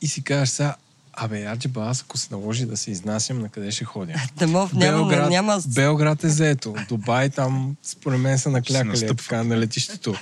и 0.02 0.08
си 0.08 0.22
кажеш 0.22 0.48
сега, 0.48 0.76
абе, 1.12 1.44
аджеба, 1.46 1.86
аз 1.86 2.02
ако 2.02 2.18
се 2.18 2.28
наложи 2.30 2.66
да 2.66 2.76
се 2.76 2.90
изнасям, 2.90 3.38
на 3.38 3.48
къде 3.48 3.70
ще 3.70 3.84
ходя? 3.84 4.14
Дамов, 4.36 4.72
няма, 4.72 4.98
Белград, 4.98 5.30
няма... 5.30 5.60
Белград 5.66 6.24
е 6.24 6.28
заето. 6.28 6.74
Дубай 6.88 7.30
там, 7.30 7.76
според 7.82 8.20
мен 8.20 8.38
са 8.38 8.50
наклякали 8.50 8.88
настъпва. 8.88 9.14
така 9.14 9.44
на 9.44 9.58
летището. 9.58 10.14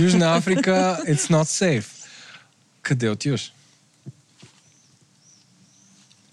Южна 0.00 0.36
Африка, 0.36 1.00
it's 1.06 1.30
not 1.30 1.44
safe. 1.44 1.86
Къде 2.82 3.10
отиваш? 3.10 3.52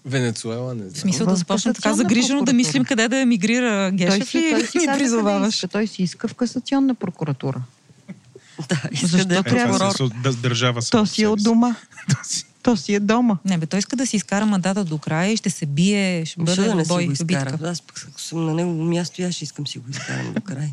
Венецуела, 0.04 0.74
не 0.74 0.82
В 0.82 0.86
знам. 0.86 0.94
смисъл 0.94 1.26
да 1.26 1.34
В 1.34 1.38
започнем 1.38 1.74
така 1.74 1.94
загрижено 1.94 2.42
да 2.42 2.52
мислим 2.52 2.84
къде 2.84 3.08
да 3.08 3.16
емигрира 3.18 3.90
Гешев 3.90 4.34
ли 4.34 4.40
ни 4.76 4.86
призоваваш? 4.98 5.54
иска. 5.54 5.68
Той 5.68 5.86
си 5.86 6.02
иска 6.02 6.28
в 6.28 6.34
касационна 6.34 6.94
прокуратура. 6.94 7.62
Да, 8.68 8.80
иска 8.92 9.06
Защо 9.06 9.28
да 9.28 9.34
е 9.34 9.38
Е, 9.38 9.42
прокурор. 9.42 9.90
се, 9.90 10.02
да, 10.22 10.32
държава 10.32 10.82
То 10.82 11.06
си 11.06 11.22
е 11.22 11.28
от 11.28 11.42
дома. 11.42 11.74
То 12.62 12.76
си 12.76 12.94
е 12.94 13.00
дома. 13.00 13.36
Не, 13.44 13.58
бе, 13.58 13.66
той 13.66 13.78
иска 13.78 13.96
да 13.96 14.06
си 14.06 14.16
изкара 14.16 14.46
мандата 14.46 14.84
до 14.84 14.98
края 14.98 15.32
и 15.32 15.36
ще 15.36 15.50
се 15.50 15.66
бие, 15.66 16.24
ще 16.24 16.40
бъде 16.40 16.62
да 16.62 16.74
не 16.74 16.82
в 16.82 16.86
си 16.86 16.88
бой, 16.88 17.06
го 17.06 17.14
в 17.14 17.24
битка. 17.24 17.44
изкара? 17.44 17.70
Аз 17.70 17.82
пък 17.82 18.06
ако 18.08 18.20
съм 18.20 18.46
на 18.46 18.54
негово 18.54 18.84
място, 18.84 19.20
и 19.20 19.24
аз 19.24 19.34
ще 19.34 19.44
искам 19.44 19.66
си 19.66 19.78
го 19.78 19.84
изкарам 19.90 20.32
до 20.32 20.40
край. 20.40 20.68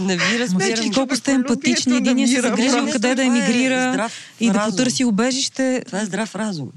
не 0.00 0.16
ви 0.16 0.38
разбирам. 0.38 0.60
всички 0.66 0.90
колко 0.90 1.16
сте 1.16 1.32
емпатични, 1.32 1.96
един 1.96 2.18
е 2.18 2.26
се 2.26 2.40
загрижил 2.40 2.86
къде 2.92 3.14
да 3.14 3.22
е 3.22 3.26
емигрира 3.26 4.08
и 4.40 4.50
да 4.50 4.64
потърси 4.64 5.04
убежище. 5.04 5.82
Това 5.86 6.00
е 6.00 6.04
здрав 6.04 6.34
разум. 6.34 6.68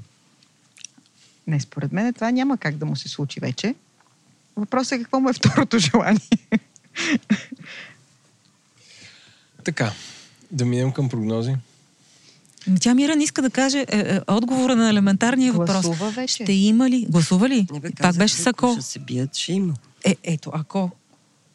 Не, 1.46 1.60
според 1.60 1.92
мен 1.92 2.14
това 2.14 2.30
няма 2.30 2.58
как 2.58 2.76
да 2.76 2.86
му 2.86 2.96
се 2.96 3.08
случи 3.08 3.40
вече. 3.40 3.74
Въпросът 4.56 4.92
е 4.92 4.98
какво 5.02 5.20
му 5.20 5.30
е 5.30 5.32
второто 5.32 5.78
желание. 5.78 6.20
Така, 9.64 9.92
да 10.50 10.64
минем 10.64 10.92
към 10.92 11.08
прогнози. 11.08 11.54
Ами 12.68 12.80
Тя 12.80 12.94
Мира 12.94 13.16
не 13.16 13.24
иска 13.24 13.42
да 13.42 13.50
каже 13.50 13.78
е, 13.78 13.86
е, 13.98 14.20
отговора 14.26 14.76
на 14.76 14.90
елементарния 14.90 15.52
въпрос. 15.52 15.82
Гласува 15.82 16.10
вече. 16.10 16.44
Ще 16.44 16.52
има 16.52 16.90
ли? 16.90 17.06
Гласува 17.08 17.48
ли? 17.48 17.66
Не 17.72 17.80
бе, 17.80 17.90
Пак 17.90 18.16
беше 18.16 18.34
ако 18.34 18.42
Сако. 18.42 18.72
Ще 18.72 18.82
се 18.82 18.98
бият, 18.98 19.36
ще 19.36 19.52
има. 19.52 19.74
Е, 20.04 20.16
ето, 20.22 20.50
ако. 20.54 20.90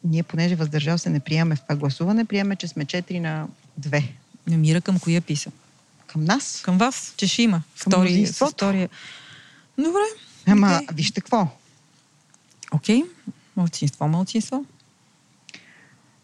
Ние, 0.04 0.22
понеже 0.22 0.54
въздържал 0.54 0.98
се, 0.98 1.10
не 1.10 1.20
приемаме 1.20 1.56
в 1.56 1.62
това 1.62 1.76
гласуване, 1.76 2.24
приемаме, 2.24 2.56
че 2.56 2.68
сме 2.68 2.84
4 2.84 3.18
на 3.18 3.46
2. 3.80 4.04
Мира 4.46 4.80
към 4.80 4.98
коя 4.98 5.20
писа? 5.20 5.50
Към 6.06 6.24
нас. 6.24 6.60
Към 6.64 6.78
вас, 6.78 7.14
че 7.16 7.26
ще 7.26 7.42
има. 7.42 7.62
Към 7.78 7.90
Втори, 7.92 8.26
втория. 8.26 8.88
Добре. 9.78 10.00
Ама, 10.46 10.66
Okay. 10.68 10.92
вижте 10.94 11.20
какво. 11.20 11.46
Окей, 12.72 13.02
мълчинство, 13.56 14.08
мълчинство. 14.08 14.64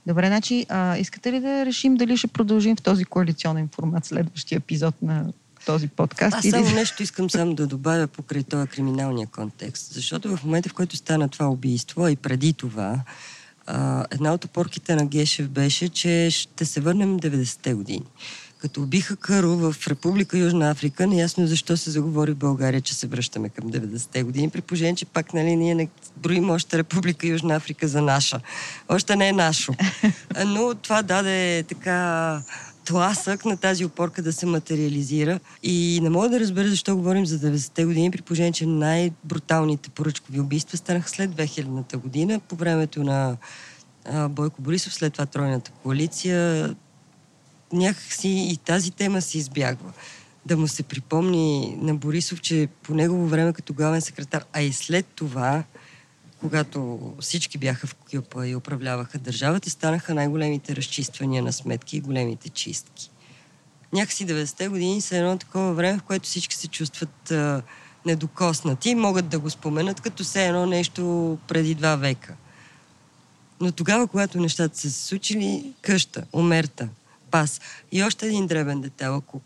Добре, 0.07 0.27
значи, 0.27 0.67
а, 0.69 0.97
искате 0.97 1.33
ли 1.33 1.41
да 1.41 1.67
решим 1.67 1.95
дали 1.95 2.17
ще 2.17 2.27
продължим 2.27 2.77
в 2.77 2.83
този 2.83 3.05
коалиционен 3.05 3.69
формат 3.69 4.05
следващия 4.05 4.57
епизод 4.57 5.03
на 5.03 5.33
този 5.67 5.89
подкаст? 5.89 6.37
Аз 6.37 6.45
или- 6.45 6.51
само 6.51 6.71
нещо 6.71 7.03
искам 7.03 7.31
само 7.31 7.55
да 7.55 7.67
добавя 7.67 8.07
покрай 8.07 8.43
този 8.43 8.69
криминалния 8.69 9.27
контекст. 9.27 9.93
Защото 9.93 10.37
в 10.37 10.45
момента, 10.45 10.69
в 10.69 10.75
който 10.75 10.97
стана 10.97 11.29
това 11.29 11.47
убийство, 11.49 12.09
и 12.09 12.17
преди 12.17 12.53
това, 12.53 13.01
а, 13.67 14.07
една 14.11 14.35
от 14.35 14.45
опорките 14.45 14.97
на 14.97 15.07
Гешев 15.07 15.49
беше, 15.49 15.89
че 15.89 16.29
ще 16.31 16.65
се 16.65 16.81
върнем 16.81 17.21
90-те 17.21 17.75
години. 17.75 18.03
Като 18.65 18.83
убиха 18.83 19.17
Каро 19.17 19.57
в 19.57 19.89
Република 19.89 20.39
Южна 20.39 20.71
Африка, 20.71 21.07
неясно 21.07 21.47
защо 21.47 21.77
се 21.77 21.91
заговори 21.91 22.33
в 22.33 22.37
България, 22.37 22.81
че 22.81 22.95
се 22.95 23.07
връщаме 23.07 23.49
към 23.49 23.73
90-те 23.73 24.23
години, 24.23 24.51
при 24.51 24.61
положение, 24.61 24.95
че 24.95 25.07
пак 25.07 25.35
нали, 25.35 25.57
ние 25.57 25.75
не 25.75 25.89
броим 26.17 26.51
още 26.51 26.79
Република 26.79 27.27
Южна 27.27 27.55
Африка 27.55 27.89
за 27.89 28.03
наша. 28.03 28.41
Още 28.89 29.17
не 29.17 29.29
е 29.29 29.33
нашо. 29.33 29.75
Но 30.47 30.75
това 30.75 31.03
даде 31.03 31.63
така 31.63 32.43
тласък 32.85 33.45
на 33.45 33.57
тази 33.57 33.85
опорка 33.85 34.23
да 34.23 34.33
се 34.33 34.47
материализира. 34.47 35.41
И 35.63 36.01
не 36.03 36.11
мога 36.11 36.29
да 36.29 36.41
разбера 36.41 36.69
защо 36.69 36.97
говорим 36.97 37.27
за 37.27 37.39
90-те 37.39 37.85
години, 37.85 38.11
при 38.11 38.23
положение, 38.23 38.53
че 38.53 38.67
най-бруталните 38.67 39.91
поръчкови 39.91 40.41
убийства 40.41 40.77
станаха 40.77 41.09
след 41.09 41.31
2000-та 41.31 41.97
година, 41.97 42.41
по 42.49 42.57
времето 42.57 43.03
на 43.03 43.37
Бойко 44.29 44.63
Борисов, 44.63 44.95
след 44.95 45.13
това 45.13 45.27
Тройната 45.27 45.71
коалиция. 45.71 46.75
Някакси 47.75 48.29
и 48.29 48.57
тази 48.57 48.91
тема 48.91 49.23
се 49.23 49.39
избягва. 49.39 49.93
Да 50.47 50.57
му 50.57 50.69
се 50.69 50.83
припомни 50.83 51.77
на 51.81 51.95
Борисов, 51.95 52.41
че 52.41 52.69
по 52.83 52.95
негово 52.95 53.27
време 53.27 53.53
като 53.53 53.75
главен 53.75 54.01
секретар, 54.01 54.45
а 54.53 54.63
и 54.63 54.73
след 54.73 55.07
това, 55.07 55.65
когато 56.41 57.13
всички 57.21 57.59
бяха 57.59 57.87
в 57.87 57.95
Кюпа 57.95 58.49
и 58.49 58.57
управляваха 58.57 59.19
държавата, 59.19 59.71
станаха 59.71 60.15
най-големите 60.15 60.77
разчиствания 60.77 61.43
на 61.43 61.53
сметки 61.53 61.97
и 61.97 62.01
големите 62.01 62.49
чистки. 62.49 63.11
Някакси 63.93 64.27
90-те 64.27 64.69
години 64.69 65.01
са 65.01 65.17
едно 65.17 65.39
такова 65.39 65.75
време, 65.75 65.99
в 65.99 66.03
което 66.03 66.25
всички 66.25 66.57
се 66.57 66.69
чувстват 66.69 67.31
а, 67.31 67.63
недокоснати 68.07 68.91
и 68.91 68.95
могат 68.95 69.29
да 69.29 69.39
го 69.39 69.51
споменат 69.51 70.01
като 70.01 70.25
все 70.25 70.47
едно 70.47 70.67
нещо 70.67 71.39
преди 71.49 71.75
два 71.75 71.97
века. 71.97 72.35
Но 73.61 73.73
тогава, 73.73 74.07
когато 74.07 74.41
нещата 74.41 74.79
са 74.79 74.91
се 74.91 75.07
случили, 75.07 75.73
къща, 75.83 76.25
омерта, 76.33 76.89
пас. 77.35 77.61
И 77.93 78.03
още 78.03 78.27
един 78.27 78.47
дребен 78.47 78.81
детайл. 78.81 79.17
Ако 79.17 79.41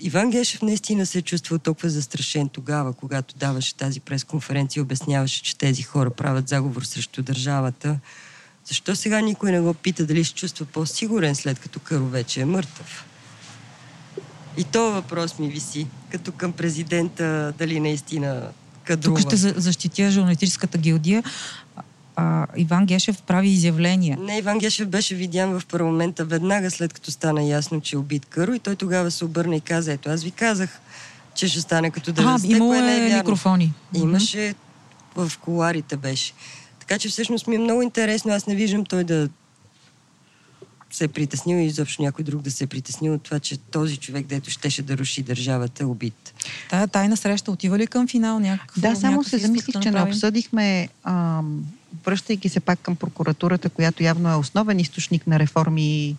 Иван 0.00 0.30
Гешев 0.30 0.62
наистина 0.62 1.06
се 1.06 1.18
е 1.18 1.22
чувствал 1.22 1.58
толкова 1.58 1.88
застрашен 1.88 2.48
тогава, 2.48 2.92
когато 2.92 3.34
даваше 3.36 3.74
тази 3.74 4.00
пресконференция 4.00 4.80
и 4.80 4.82
обясняваше, 4.82 5.42
че 5.42 5.56
тези 5.56 5.82
хора 5.82 6.10
правят 6.10 6.48
заговор 6.48 6.82
срещу 6.82 7.22
държавата. 7.22 7.98
Защо 8.64 8.96
сега 8.96 9.20
никой 9.20 9.52
не 9.52 9.60
го 9.60 9.74
пита 9.74 10.06
дали 10.06 10.24
се 10.24 10.34
чувства 10.34 10.66
по-сигурен, 10.66 11.34
след 11.34 11.58
като 11.58 11.80
Каро 11.80 12.06
вече 12.06 12.40
е 12.40 12.44
мъртъв? 12.44 13.04
И 14.56 14.64
то 14.64 14.92
въпрос 14.92 15.38
ми 15.38 15.48
виси, 15.48 15.86
като 16.10 16.32
към 16.32 16.52
президента, 16.52 17.54
дали 17.58 17.80
наистина 17.80 18.48
кадрува. 18.84 19.20
Тук 19.20 19.28
ще 19.28 19.36
за- 19.36 19.54
защитя 19.56 20.10
журналистическата 20.10 20.78
гилдия. 20.78 21.22
А, 22.16 22.46
Иван 22.56 22.86
Гешев 22.86 23.22
прави 23.22 23.48
изявление. 23.48 24.16
Не, 24.20 24.38
Иван 24.38 24.58
Гешев 24.58 24.88
беше 24.88 25.14
видян 25.14 25.60
в 25.60 25.66
парламента 25.66 26.24
веднага 26.24 26.70
след 26.70 26.92
като 26.92 27.10
стана 27.10 27.42
ясно, 27.42 27.80
че 27.80 27.96
е 27.96 27.98
убит 27.98 28.26
Каро 28.26 28.52
и 28.54 28.58
той 28.58 28.76
тогава 28.76 29.10
се 29.10 29.24
обърна 29.24 29.56
и 29.56 29.60
каза, 29.60 29.92
ето 29.92 30.08
аз 30.08 30.24
ви 30.24 30.30
казах, 30.30 30.80
че 31.34 31.48
ще 31.48 31.60
стане 31.60 31.90
като 31.90 32.12
90-те, 32.12 32.48
А, 32.52 32.56
имало 32.56 32.70
кое 32.70 32.82
не 32.82 32.92
е 32.92 32.96
е 32.96 33.08
вярно. 33.08 33.16
микрофони. 33.18 33.72
Имаше, 33.94 34.54
в 35.16 35.32
коларите 35.40 35.96
беше. 35.96 36.32
Така 36.80 36.98
че 36.98 37.08
всъщност 37.08 37.46
ми 37.46 37.54
е 37.54 37.58
много 37.58 37.82
интересно, 37.82 38.32
аз 38.32 38.46
не 38.46 38.54
виждам 38.54 38.84
той 38.84 39.04
да 39.04 39.28
се 40.90 41.04
е 41.04 41.08
притеснил 41.08 41.56
и 41.56 41.64
изобщо 41.64 42.02
някой 42.02 42.24
друг 42.24 42.42
да 42.42 42.50
се 42.50 42.64
е 42.64 42.66
притеснил 42.66 43.14
от 43.14 43.22
това, 43.22 43.40
че 43.40 43.56
този 43.56 43.96
човек, 43.96 44.26
дето 44.26 44.50
щеше 44.50 44.82
да 44.82 44.98
руши 44.98 45.22
държавата, 45.22 45.82
е 45.82 45.86
убит. 45.86 46.34
Тая 46.70 46.88
тайна 46.88 47.16
среща 47.16 47.50
отива 47.50 47.78
ли 47.78 47.86
към 47.86 48.08
финал 48.08 48.38
някакво? 48.38 48.80
Да, 48.80 48.96
само 48.96 49.24
се 49.24 49.38
замислих, 49.38 49.72
да 49.72 49.80
че 49.80 49.90
не 49.90 50.02
обсъдихме, 50.02 50.88
ам, 51.04 51.64
връщайки 52.04 52.48
се 52.48 52.60
пак 52.60 52.78
към 52.80 52.96
прокуратурата, 52.96 53.70
която 53.70 54.02
явно 54.02 54.30
е 54.30 54.34
основен 54.34 54.80
източник 54.80 55.26
на 55.26 55.38
реформи 55.38 55.82
и 55.82 56.16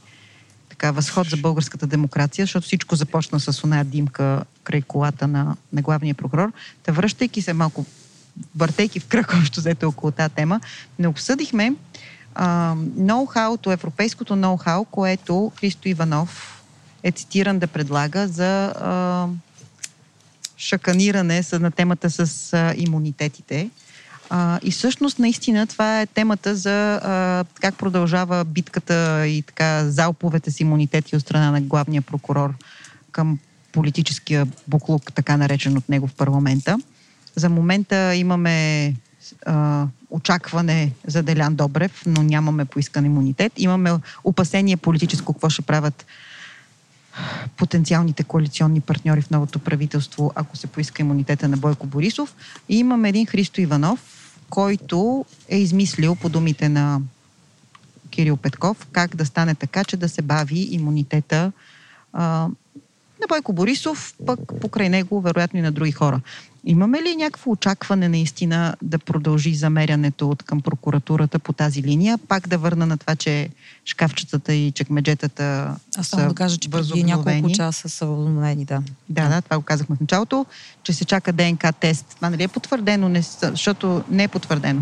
така, 0.70 0.92
възход 0.92 1.30
за 1.30 1.38
българската 1.38 1.88
демокрация, 1.88 2.44
защото 2.44 2.66
всичко 2.66 2.96
започна 2.96 3.40
с 3.40 3.64
оная 3.64 3.84
димка 3.84 4.44
край 4.64 4.82
колата 4.82 5.28
на, 5.28 5.56
на 5.74 5.82
главния 5.82 6.16
прокурор. 6.16 6.52
Та 6.84 6.92
връщайки 6.92 7.42
се 7.42 7.54
малко, 7.54 7.86
въртейки 8.56 9.00
в 9.00 9.06
кръг 9.06 9.34
общо 9.40 9.60
взето 9.60 9.88
около 9.88 10.12
тази 10.12 10.34
тема, 10.34 10.60
не 11.00 11.08
обсъдихме 11.08 11.74
а, 12.36 12.76
ноу-хауто, 12.98 13.74
европейското 13.74 14.36
ноу-хау, 14.36 14.86
което 14.92 15.52
Христо 15.60 15.90
Иванов 15.90 16.64
е 17.04 17.12
цитиран 17.12 17.60
да 17.60 17.68
предлага 17.68 18.28
за 18.28 18.66
а, 18.66 19.28
шаканиране 20.58 21.42
на 21.54 21.72
темата 21.72 22.10
с 22.10 22.54
а, 22.54 22.74
имунитетите. 22.78 23.70
А, 24.30 24.60
и 24.64 24.72
всъщност, 24.72 25.20
наистина, 25.20 25.68
това 25.68 26.02
е 26.02 26.06
темата 26.06 26.56
за 26.56 26.96
а, 26.96 27.46
как 27.62 27.76
продължава 27.76 28.46
битката 28.46 29.28
и 29.28 29.42
така 29.42 29.90
залповете 29.90 30.52
с 30.52 30.60
имунитети 30.60 31.16
от 31.16 31.22
страна 31.22 31.52
на 31.52 31.62
главния 31.62 32.02
прокурор 32.02 32.54
към 33.12 33.40
политическия 33.72 34.48
буклук, 34.68 35.14
така 35.14 35.38
наречен 35.38 35.78
от 35.78 35.90
него 35.90 36.08
в 36.08 36.14
парламента. 36.14 36.78
За 37.36 37.50
момента 37.50 38.16
имаме 38.16 38.94
а, 39.46 39.86
очакване 40.10 40.92
за 41.08 41.24
Делян 41.24 41.56
Добрев, 41.56 42.04
но 42.06 42.24
нямаме 42.24 42.66
поискан 42.66 43.06
имунитет. 43.06 43.54
Имаме 43.58 43.92
опасение 44.24 44.78
политическо 44.78 45.34
какво 45.34 45.50
ще 45.50 45.62
правят 45.62 46.06
потенциалните 47.58 48.24
коалиционни 48.24 48.82
партньори 48.82 49.22
в 49.22 49.30
новото 49.30 49.60
правителство, 49.60 50.32
ако 50.36 50.58
се 50.58 50.68
поиска 50.68 51.02
имунитета 51.02 51.48
на 51.48 51.58
Бойко 51.58 51.88
Борисов. 51.88 52.36
И 52.70 52.78
имаме 52.78 53.10
един 53.10 53.26
Христо 53.26 53.62
Иванов, 53.62 54.00
който 54.50 55.26
е 55.50 55.58
измислил 55.58 56.16
по 56.16 56.30
думите 56.30 56.70
на 56.70 57.02
Кирил 58.10 58.38
Петков 58.38 58.88
как 58.92 59.16
да 59.16 59.26
стане 59.26 59.56
така, 59.56 59.84
че 59.84 59.98
да 59.98 60.10
се 60.10 60.22
бави 60.22 60.68
имунитета 60.72 61.52
а, 62.14 62.24
на 63.22 63.28
Бойко 63.30 63.54
Борисов, 63.54 64.16
пък 64.26 64.40
покрай 64.62 64.90
него, 64.90 65.22
вероятно 65.22 65.60
и 65.60 65.62
на 65.62 65.72
други 65.72 65.92
хора. 65.92 66.22
Имаме 66.68 67.02
ли 67.04 67.16
някакво 67.16 67.52
очакване 67.52 68.10
наистина 68.10 68.76
да 68.82 69.00
продължи 69.00 69.56
замерянето 69.56 70.30
от 70.30 70.44
към 70.44 70.62
прокуратурата 70.62 71.40
по 71.40 71.54
тази 71.54 71.84
линия? 71.84 72.18
Пак 72.18 72.48
да 72.48 72.58
върна 72.58 72.86
на 72.86 72.98
това, 72.98 73.16
че 73.16 73.50
шкафчетата 73.86 74.54
и 74.54 74.72
чекмеджетата 74.72 75.76
Аз 75.98 76.08
само 76.08 76.24
са 76.24 76.28
да 76.30 76.36
кажа, 76.36 76.58
че 76.58 76.70
преди 76.70 77.04
няколко 77.04 77.52
часа 77.52 77.90
са 77.90 78.06
възобновени, 78.06 78.66
да. 78.66 78.84
Да, 79.10 79.30
да, 79.30 79.42
това 79.42 79.58
го 79.58 79.64
казахме 79.64 79.96
в 79.96 80.00
началото, 80.00 80.46
че 80.84 80.94
се 80.94 81.06
чака 81.06 81.34
ДНК 81.34 81.72
тест. 81.80 82.06
Това 82.16 82.30
нали 82.30 82.44
е 82.44 82.48
потвърдено, 82.48 83.10
не, 83.10 83.22
защото 83.42 84.04
не 84.10 84.24
е 84.24 84.28
потвърдено. 84.28 84.82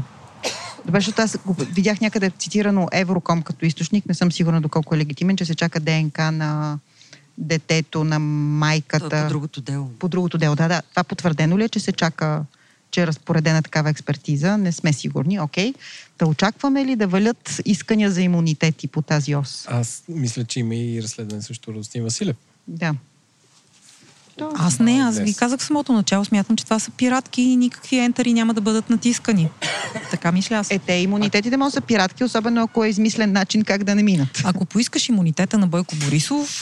Добре, 0.86 1.00
защото 1.00 1.22
аз 1.22 1.38
го 1.46 1.54
видях 1.54 2.02
някъде 2.02 2.30
цитирано 2.30 2.88
Евроком 2.92 3.42
като 3.42 3.66
източник, 3.66 4.06
не 4.06 4.14
съм 4.14 4.32
сигурна 4.32 4.62
доколко 4.62 4.96
е 4.96 4.98
легитимен, 4.98 5.38
че 5.38 5.46
се 5.46 5.56
чака 5.56 5.80
ДНК 5.80 6.32
на 6.32 6.80
детето, 7.38 8.04
на 8.04 8.20
майката. 8.20 9.10
Това 9.10 9.20
е 9.20 9.24
по 9.24 9.30
другото 9.30 9.62
дело. 9.62 9.92
По 10.00 10.08
другото 10.08 10.38
дело, 10.38 10.56
да, 10.56 10.68
да. 10.68 10.82
Това 10.90 11.04
потвърдено 11.04 11.58
ли 11.58 11.64
е, 11.64 11.70
че 11.70 11.80
се 11.80 11.92
чака, 11.92 12.46
че 12.92 13.02
е 13.02 13.08
разпоредена 13.08 13.64
такава 13.64 13.90
експертиза? 13.90 14.58
Не 14.58 14.72
сме 14.72 14.94
сигурни, 14.94 15.40
окей. 15.40 15.74
Да 16.20 16.26
очакваме 16.28 16.86
ли 16.86 16.96
да 16.96 17.08
валят 17.08 17.62
искания 17.66 18.12
за 18.12 18.22
имунитети 18.22 18.88
по 18.88 19.02
тази 19.02 19.36
ос? 19.36 19.66
Аз 19.70 20.04
мисля, 20.10 20.46
че 20.46 20.60
има 20.60 20.76
и 20.76 21.04
разследване 21.04 21.42
срещу 21.42 21.74
Ростин 21.74 22.04
Василев. 22.04 22.36
Да. 22.68 22.96
То- 24.38 24.52
Аз 24.56 24.80
не, 24.80 24.92
аз 24.92 25.16
Днес. 25.16 25.30
ви 25.30 25.36
казах 25.36 25.60
в 25.60 25.64
самото 25.64 25.94
начало, 25.94 26.26
смятам, 26.26 26.56
че 26.56 26.64
това 26.64 26.80
са 26.80 26.92
пиратки 26.92 27.42
и 27.42 27.56
никакви 27.56 27.98
ентари 27.98 28.34
няма 28.34 28.54
да 28.54 28.62
бъдат 28.62 28.90
натискани. 28.90 29.50
Така 30.12 30.32
мисля 30.32 30.56
аз. 30.56 30.72
Е, 30.72 30.80
те 30.80 30.94
имунитетите 30.94 31.58
може 31.58 31.68
да 31.68 31.74
са 31.74 31.82
пиратки, 31.82 32.24
особено 32.24 32.64
ако 32.64 32.84
е 32.84 32.90
измислен 32.90 33.32
начин 33.32 33.64
как 33.64 33.84
да 33.84 33.96
не 33.96 34.04
минат. 34.04 34.42
Ако 34.44 34.66
поискаш 34.66 35.10
имунитета 35.10 35.58
на 35.58 35.68
Бойко 35.68 35.96
Борисов, 35.96 36.62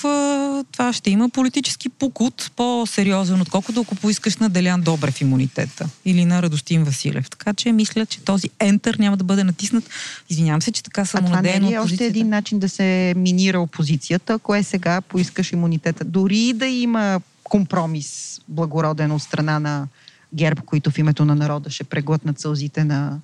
това 0.72 0.93
ще 0.93 1.10
има 1.10 1.30
политически 1.30 1.89
покут 1.89 2.52
по-сериозен, 2.56 3.41
отколкото 3.41 3.81
ако 3.81 3.95
поискаш 3.95 4.38
на 4.38 4.49
Делян 4.49 4.81
Добрев 4.81 5.22
имунитета 5.22 5.89
или 6.06 6.26
на 6.26 6.41
Радостин 6.41 6.84
Василев. 6.84 7.30
Така 7.30 7.53
че 7.53 7.72
мисля, 7.72 8.06
че 8.06 8.19
този 8.19 8.49
ентър 8.60 8.95
няма 8.95 9.18
да 9.18 9.23
бъде 9.23 9.43
натиснат. 9.43 9.89
Извинявам 10.30 10.61
се, 10.61 10.72
че 10.72 10.84
така 10.84 11.02
А 11.14 11.22
това 11.22 11.41
не 11.41 11.72
е 11.72 11.80
още 11.80 12.06
един 12.06 12.30
начин 12.30 12.60
да 12.60 12.69
се 12.69 13.14
минира 13.18 13.60
опозицията, 13.60 14.34
ако 14.34 14.56
е 14.56 14.64
сега 14.64 15.02
поискаш 15.02 15.52
имунитета? 15.52 16.06
Дори 16.06 16.53
да 16.53 16.65
има 16.65 17.22
компромис 17.52 18.41
благороден 18.48 19.11
от 19.11 19.22
страна 19.22 19.60
на 19.60 19.88
ГЕРБ, 20.34 20.61
които 20.65 20.91
в 20.91 20.98
името 20.98 21.26
на 21.26 21.36
народа 21.36 21.69
ще 21.69 21.84
преглътнат 21.84 22.40
сълзите 22.40 22.84
на 22.84 23.19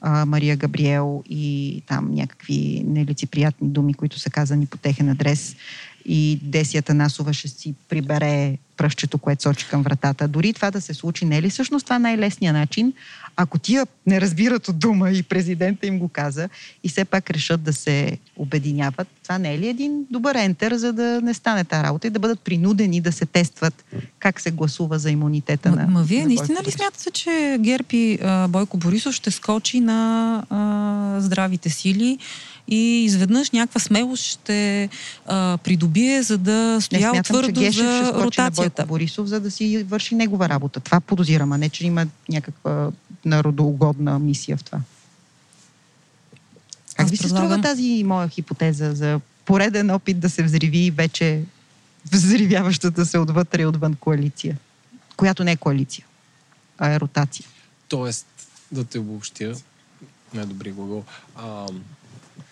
а, 0.00 0.26
Мария 0.26 0.56
Габриел 0.56 1.22
и 1.30 1.82
там 1.86 2.14
някакви 2.14 2.82
нелицеприятни 2.86 3.68
думи, 3.68 3.94
които 3.94 4.18
са 4.18 4.30
казани 4.30 4.66
по 4.66 4.76
техен 4.76 5.08
адрес. 5.08 5.56
И 6.04 6.38
Десията 6.42 6.94
Насова 6.94 7.32
ще 7.32 7.48
си 7.48 7.74
прибере 7.88 8.58
пръщето, 8.76 9.18
което 9.18 9.42
сочи 9.42 9.66
към 9.68 9.82
вратата. 9.82 10.28
Дори 10.28 10.52
това 10.52 10.70
да 10.70 10.80
се 10.80 10.94
случи, 10.94 11.24
не 11.24 11.38
е 11.38 11.42
ли 11.42 11.50
всъщност 11.50 11.84
това 11.86 11.98
най-лесният 11.98 12.54
начин, 12.54 12.92
ако 13.36 13.58
тия 13.58 13.86
не 14.06 14.20
разбират 14.20 14.68
от 14.68 14.78
дума 14.78 15.10
и 15.10 15.22
президента 15.22 15.86
им 15.86 15.98
го 15.98 16.08
каза 16.08 16.48
и 16.84 16.88
все 16.88 17.04
пак 17.04 17.30
решат 17.30 17.62
да 17.62 17.72
се 17.72 18.18
обединяват, 18.36 19.08
това 19.22 19.38
не 19.38 19.54
е 19.54 19.58
ли 19.58 19.68
един 19.68 20.06
добър 20.10 20.34
ентер, 20.34 20.74
за 20.74 20.92
да 20.92 21.20
не 21.20 21.34
стане 21.34 21.64
тази 21.64 21.84
работа 21.84 22.06
и 22.06 22.10
да 22.10 22.18
бъдат 22.18 22.40
принудени 22.40 23.00
да 23.00 23.12
се 23.12 23.26
тестват 23.26 23.84
как 24.18 24.40
се 24.40 24.50
гласува 24.50 24.98
за 24.98 25.10
имунитета 25.10 25.70
на 25.70 25.86
Ма 25.86 26.02
вие 26.02 26.20
на 26.20 26.26
наистина 26.26 26.60
ли 26.66 26.70
смятате, 26.70 27.10
че 27.10 27.58
ГЕРБ 27.60 27.86
и 27.92 28.18
а, 28.22 28.48
Бойко 28.48 28.76
Борисов 28.76 29.14
ще 29.14 29.30
скочи 29.30 29.80
на 29.80 30.42
а, 30.50 31.20
здравите 31.20 31.70
сили 31.70 32.18
и 32.68 33.04
изведнъж 33.04 33.50
някаква 33.50 33.80
смелост 33.80 34.24
ще 34.24 34.88
а, 35.26 35.58
придобие, 35.58 36.22
за 36.22 36.38
да 36.38 36.52
Не 36.52 36.80
стоява 36.80 37.14
смятам, 37.14 37.22
че 37.24 37.32
твърдо 37.32 37.60
Гешев 37.60 37.72
ще 37.74 38.04
за 38.04 38.12
на 38.12 38.24
ротацията? 38.24 38.82
Бойко 38.82 38.88
Борисов, 38.88 39.26
за 39.26 39.40
да 39.40 39.50
си 39.50 39.82
върши 39.82 40.14
негова 40.14 40.48
работа. 40.48 40.80
Това 40.80 41.00
подозирам, 41.00 41.52
а 41.52 41.58
не, 41.58 41.68
че 41.68 41.86
има 41.86 42.06
някаква 42.28 42.90
народоугодна 43.24 44.18
мисия 44.18 44.56
в 44.56 44.64
това. 44.64 44.80
Как 46.96 47.04
Аз 47.04 47.10
ви 47.10 47.16
се 47.16 47.22
предлагам- 47.22 47.48
струва 47.50 47.62
тази 47.62 48.02
моя 48.04 48.28
хипотеза 48.28 48.94
за 48.94 49.20
пореден 49.44 49.90
опит 49.90 50.20
да 50.20 50.30
се 50.30 50.42
взриви 50.42 50.90
вече 50.90 51.42
взривяващата 52.12 53.06
се 53.06 53.18
отвътре 53.18 53.62
и 53.62 53.66
отвън 53.66 53.94
коалиция, 53.94 54.56
която 55.16 55.44
не 55.44 55.52
е 55.52 55.56
коалиция, 55.56 56.04
а 56.78 56.88
е 56.88 57.00
ротация? 57.00 57.46
Тоест, 57.88 58.26
да 58.72 58.84
те 58.84 58.98
обобщя, 58.98 59.54
най-добри 60.34 60.72
глагол, 60.72 61.04
а, 61.36 61.66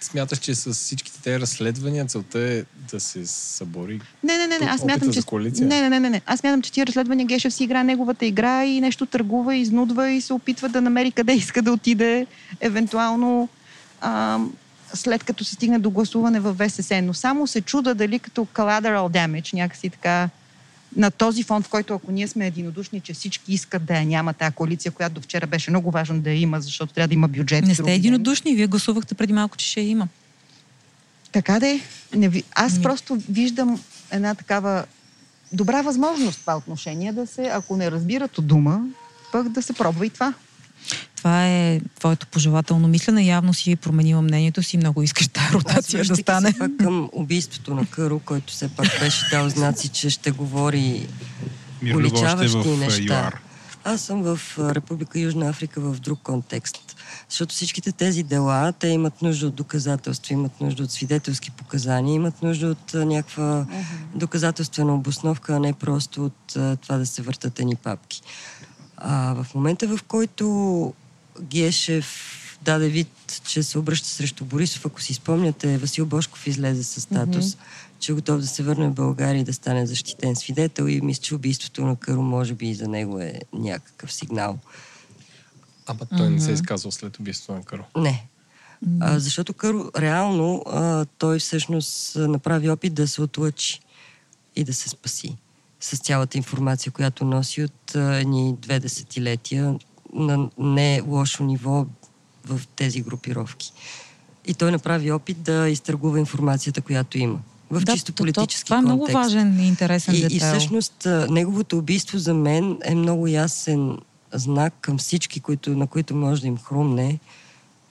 смяташ, 0.00 0.38
че 0.38 0.54
с 0.54 0.74
всичките 0.74 1.22
тези 1.22 1.40
разследвания 1.40 2.06
целта 2.06 2.38
е 2.38 2.64
да 2.92 3.00
се 3.00 3.26
събори 3.26 4.00
Не, 4.22 4.38
не, 4.38 4.46
не, 4.46 4.58
не. 4.58 4.66
Аз 4.66 4.80
смятам, 4.80 5.12
че. 5.12 5.20
Не, 5.64 5.80
не, 5.80 5.88
не, 5.88 6.00
не, 6.00 6.10
не. 6.10 6.22
Аз 6.26 6.40
смятам, 6.40 6.62
че 6.62 6.72
тия 6.72 6.86
разследвания 6.86 7.26
Гешев 7.26 7.54
си 7.54 7.64
играе 7.64 7.84
неговата 7.84 8.26
игра 8.26 8.64
и 8.64 8.80
нещо 8.80 9.06
търгува, 9.06 9.56
изнудва 9.56 10.10
и 10.10 10.20
се 10.20 10.32
опитва 10.32 10.68
да 10.68 10.80
намери 10.80 11.12
къде 11.12 11.32
иска 11.32 11.62
да 11.62 11.72
отиде, 11.72 12.26
евентуално 12.60 13.48
а, 14.00 14.38
след 14.94 15.24
като 15.24 15.44
се 15.44 15.54
стигне 15.54 15.78
до 15.78 15.90
гласуване 15.90 16.40
в 16.40 16.54
ВСС. 16.54 17.02
Но 17.02 17.14
само 17.14 17.46
се 17.46 17.60
чуда 17.60 17.94
дали 17.94 18.18
като 18.18 18.46
collateral 18.54 19.08
damage, 19.08 19.54
някакси 19.54 19.90
така 19.90 20.28
на 20.96 21.10
този 21.10 21.42
фонд, 21.42 21.66
в 21.66 21.68
който 21.68 21.94
ако 21.94 22.12
ние 22.12 22.28
сме 22.28 22.46
единодушни, 22.46 23.00
че 23.00 23.12
всички 23.14 23.52
искат 23.52 23.84
да 23.84 23.94
я 23.94 24.04
няма 24.06 24.32
тази 24.32 24.54
коалиция, 24.54 24.92
която 24.92 25.14
до 25.14 25.20
вчера 25.20 25.46
беше 25.46 25.70
много 25.70 25.90
важно 25.90 26.20
да 26.20 26.30
я 26.30 26.40
има, 26.40 26.60
защото 26.60 26.94
трябва 26.94 27.08
да 27.08 27.14
има 27.14 27.28
бюджет. 27.28 27.64
Не 27.64 27.74
сте 27.74 27.94
единодушни, 27.94 28.54
вие 28.54 28.66
гласувахте 28.66 29.14
преди 29.14 29.32
малко, 29.32 29.56
че 29.56 29.66
ще 29.66 29.80
я 29.80 29.88
има. 29.88 30.08
Така 31.32 31.60
да 31.60 31.68
е. 31.68 31.80
Не. 32.14 32.42
Аз 32.54 32.76
Ми- 32.76 32.82
просто 32.82 33.18
виждам 33.28 33.80
една 34.10 34.34
такава 34.34 34.84
добра 35.52 35.82
възможност 35.82 36.38
в 36.38 36.40
това 36.40 36.56
отношение 36.56 37.12
да 37.12 37.26
се, 37.26 37.42
ако 37.42 37.76
не 37.76 37.90
разбират 37.90 38.38
от 38.38 38.46
дума, 38.46 38.80
пък 39.32 39.48
да 39.48 39.62
се 39.62 39.72
пробва 39.72 40.06
и 40.06 40.10
това. 40.10 40.34
Това 41.16 41.46
е 41.46 41.80
твоето 41.98 42.26
пожелателно 42.26 42.88
мислене. 42.88 43.26
Явно 43.26 43.54
си 43.54 43.76
променила 43.76 44.22
мнението 44.22 44.62
си 44.62 44.76
много 44.76 45.02
искаш 45.02 45.28
тази 45.28 45.46
Аз 45.46 45.52
ротация 45.52 45.98
да 45.98 45.98
връщайки 45.98 46.22
стане. 46.22 46.52
се 46.52 46.58
пак 46.58 46.70
към 46.78 47.10
убийството 47.12 47.74
на 47.74 47.86
Къро, 47.86 48.18
който 48.18 48.52
все 48.52 48.68
пак 48.68 48.86
беше 49.00 49.28
дал 49.30 49.48
знаци, 49.48 49.88
че 49.88 50.10
ще 50.10 50.30
говори 50.30 51.06
още 51.82 51.96
уличаващи 51.96 52.68
а, 52.68 52.76
неща. 52.76 53.14
ЮАР. 53.14 53.40
Аз 53.84 54.00
съм 54.00 54.22
в 54.22 54.40
а, 54.58 54.74
Република 54.74 55.20
Южна 55.20 55.48
Африка 55.48 55.80
в 55.80 56.00
друг 56.00 56.20
контекст. 56.22 56.96
Защото 57.28 57.54
всичките 57.54 57.92
тези 57.92 58.22
дела, 58.22 58.72
те 58.72 58.88
имат 58.88 59.22
нужда 59.22 59.46
от 59.46 59.54
доказателства, 59.54 60.34
имат 60.34 60.60
нужда 60.60 60.82
от 60.82 60.90
свидетелски 60.90 61.50
показания, 61.50 62.14
имат 62.14 62.42
нужда 62.42 62.66
от 62.66 62.94
някаква 62.94 63.66
доказателствена 64.14 64.94
обосновка, 64.94 65.56
а 65.56 65.58
не 65.58 65.72
просто 65.72 66.24
от 66.24 66.56
това 66.82 66.96
да 66.96 67.06
се 67.06 67.22
въртат 67.22 67.60
едни 67.60 67.76
папки. 67.76 68.22
А 69.00 69.34
в 69.42 69.54
момента, 69.54 69.96
в 69.96 70.02
който 70.02 70.94
Гешев 71.40 72.06
даде 72.62 72.88
вид, 72.88 73.40
че 73.44 73.62
се 73.62 73.78
обръща 73.78 74.08
срещу 74.08 74.44
Борисов, 74.44 74.86
ако 74.86 75.02
си 75.02 75.14
спомняте, 75.14 75.78
Васил 75.78 76.06
Бошков 76.06 76.46
излезе 76.46 76.84
с 76.84 77.00
статус, 77.00 77.56
че 77.98 78.12
е 78.12 78.14
готов 78.14 78.40
да 78.40 78.46
се 78.46 78.62
върне 78.62 78.88
в 78.88 78.94
България 78.94 79.40
и 79.40 79.44
да 79.44 79.52
стане 79.52 79.86
защитен 79.86 80.36
свидетел 80.36 80.88
и 80.88 81.00
мисля, 81.00 81.22
че 81.22 81.34
убийството 81.34 81.84
на 81.84 81.96
Каро 81.96 82.22
може 82.22 82.54
би 82.54 82.68
и 82.68 82.74
за 82.74 82.88
него 82.88 83.20
е 83.20 83.40
някакъв 83.52 84.12
сигнал. 84.12 84.58
Ама 85.86 86.00
той 86.18 86.30
не 86.30 86.40
се 86.40 86.50
е 86.50 86.54
изказал 86.54 86.90
след 86.90 87.18
убийството 87.18 87.52
на 87.52 87.64
Каро. 87.64 87.84
Не. 87.96 88.26
А, 89.00 89.18
защото 89.18 89.54
Каро, 89.54 89.90
реално, 89.98 90.64
а, 90.66 91.04
той 91.18 91.38
всъщност 91.38 92.16
направи 92.16 92.70
опит 92.70 92.94
да 92.94 93.08
се 93.08 93.22
отлъчи 93.22 93.80
и 94.56 94.64
да 94.64 94.74
се 94.74 94.88
спаси 94.88 95.36
с 95.80 95.98
цялата 95.98 96.38
информация, 96.38 96.92
която 96.92 97.24
носи 97.24 97.62
от 97.62 97.94
едни 97.94 98.54
две 98.58 98.80
десетилетия 98.80 99.74
на 100.14 100.48
не 100.58 101.02
лошо 101.06 101.44
ниво 101.44 101.86
в 102.46 102.60
тези 102.76 103.00
групировки. 103.00 103.72
И 104.46 104.54
той 104.54 104.72
направи 104.72 105.12
опит 105.12 105.42
да 105.42 105.68
изтъргува 105.68 106.18
информацията, 106.18 106.80
която 106.80 107.18
има. 107.18 107.38
В 107.70 107.80
Да, 107.80 107.92
чисто 107.92 108.06
то- 108.06 108.16
то- 108.16 108.22
политически 108.22 108.64
Това 108.66 108.78
е 108.78 108.82
много 108.82 108.98
контекст. 108.98 109.14
важен 109.14 109.60
и 109.60 109.66
интересен 109.66 110.14
И, 110.14 110.20
детайл. 110.20 110.36
и 110.36 110.40
всъщност 110.40 110.94
неговото 111.30 111.78
убийство 111.78 112.18
за 112.18 112.34
мен 112.34 112.78
е 112.84 112.94
много 112.94 113.26
ясен 113.26 113.98
знак 114.32 114.74
към 114.80 114.98
всички, 114.98 115.40
които, 115.40 115.70
на 115.70 115.86
които 115.86 116.14
може 116.14 116.40
да 116.40 116.46
им 116.46 116.58
хрумне 116.58 117.18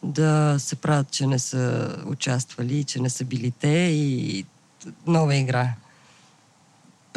да 0.04 0.56
се 0.60 0.76
правят, 0.76 1.12
че 1.12 1.28
не 1.28 1.40
са 1.40 1.96
участвали, 2.06 2.84
че 2.84 3.02
не 3.02 3.10
са 3.10 3.26
били 3.26 3.52
те 3.52 3.68
и 3.94 4.46
нова 5.08 5.36
игра. 5.36 5.74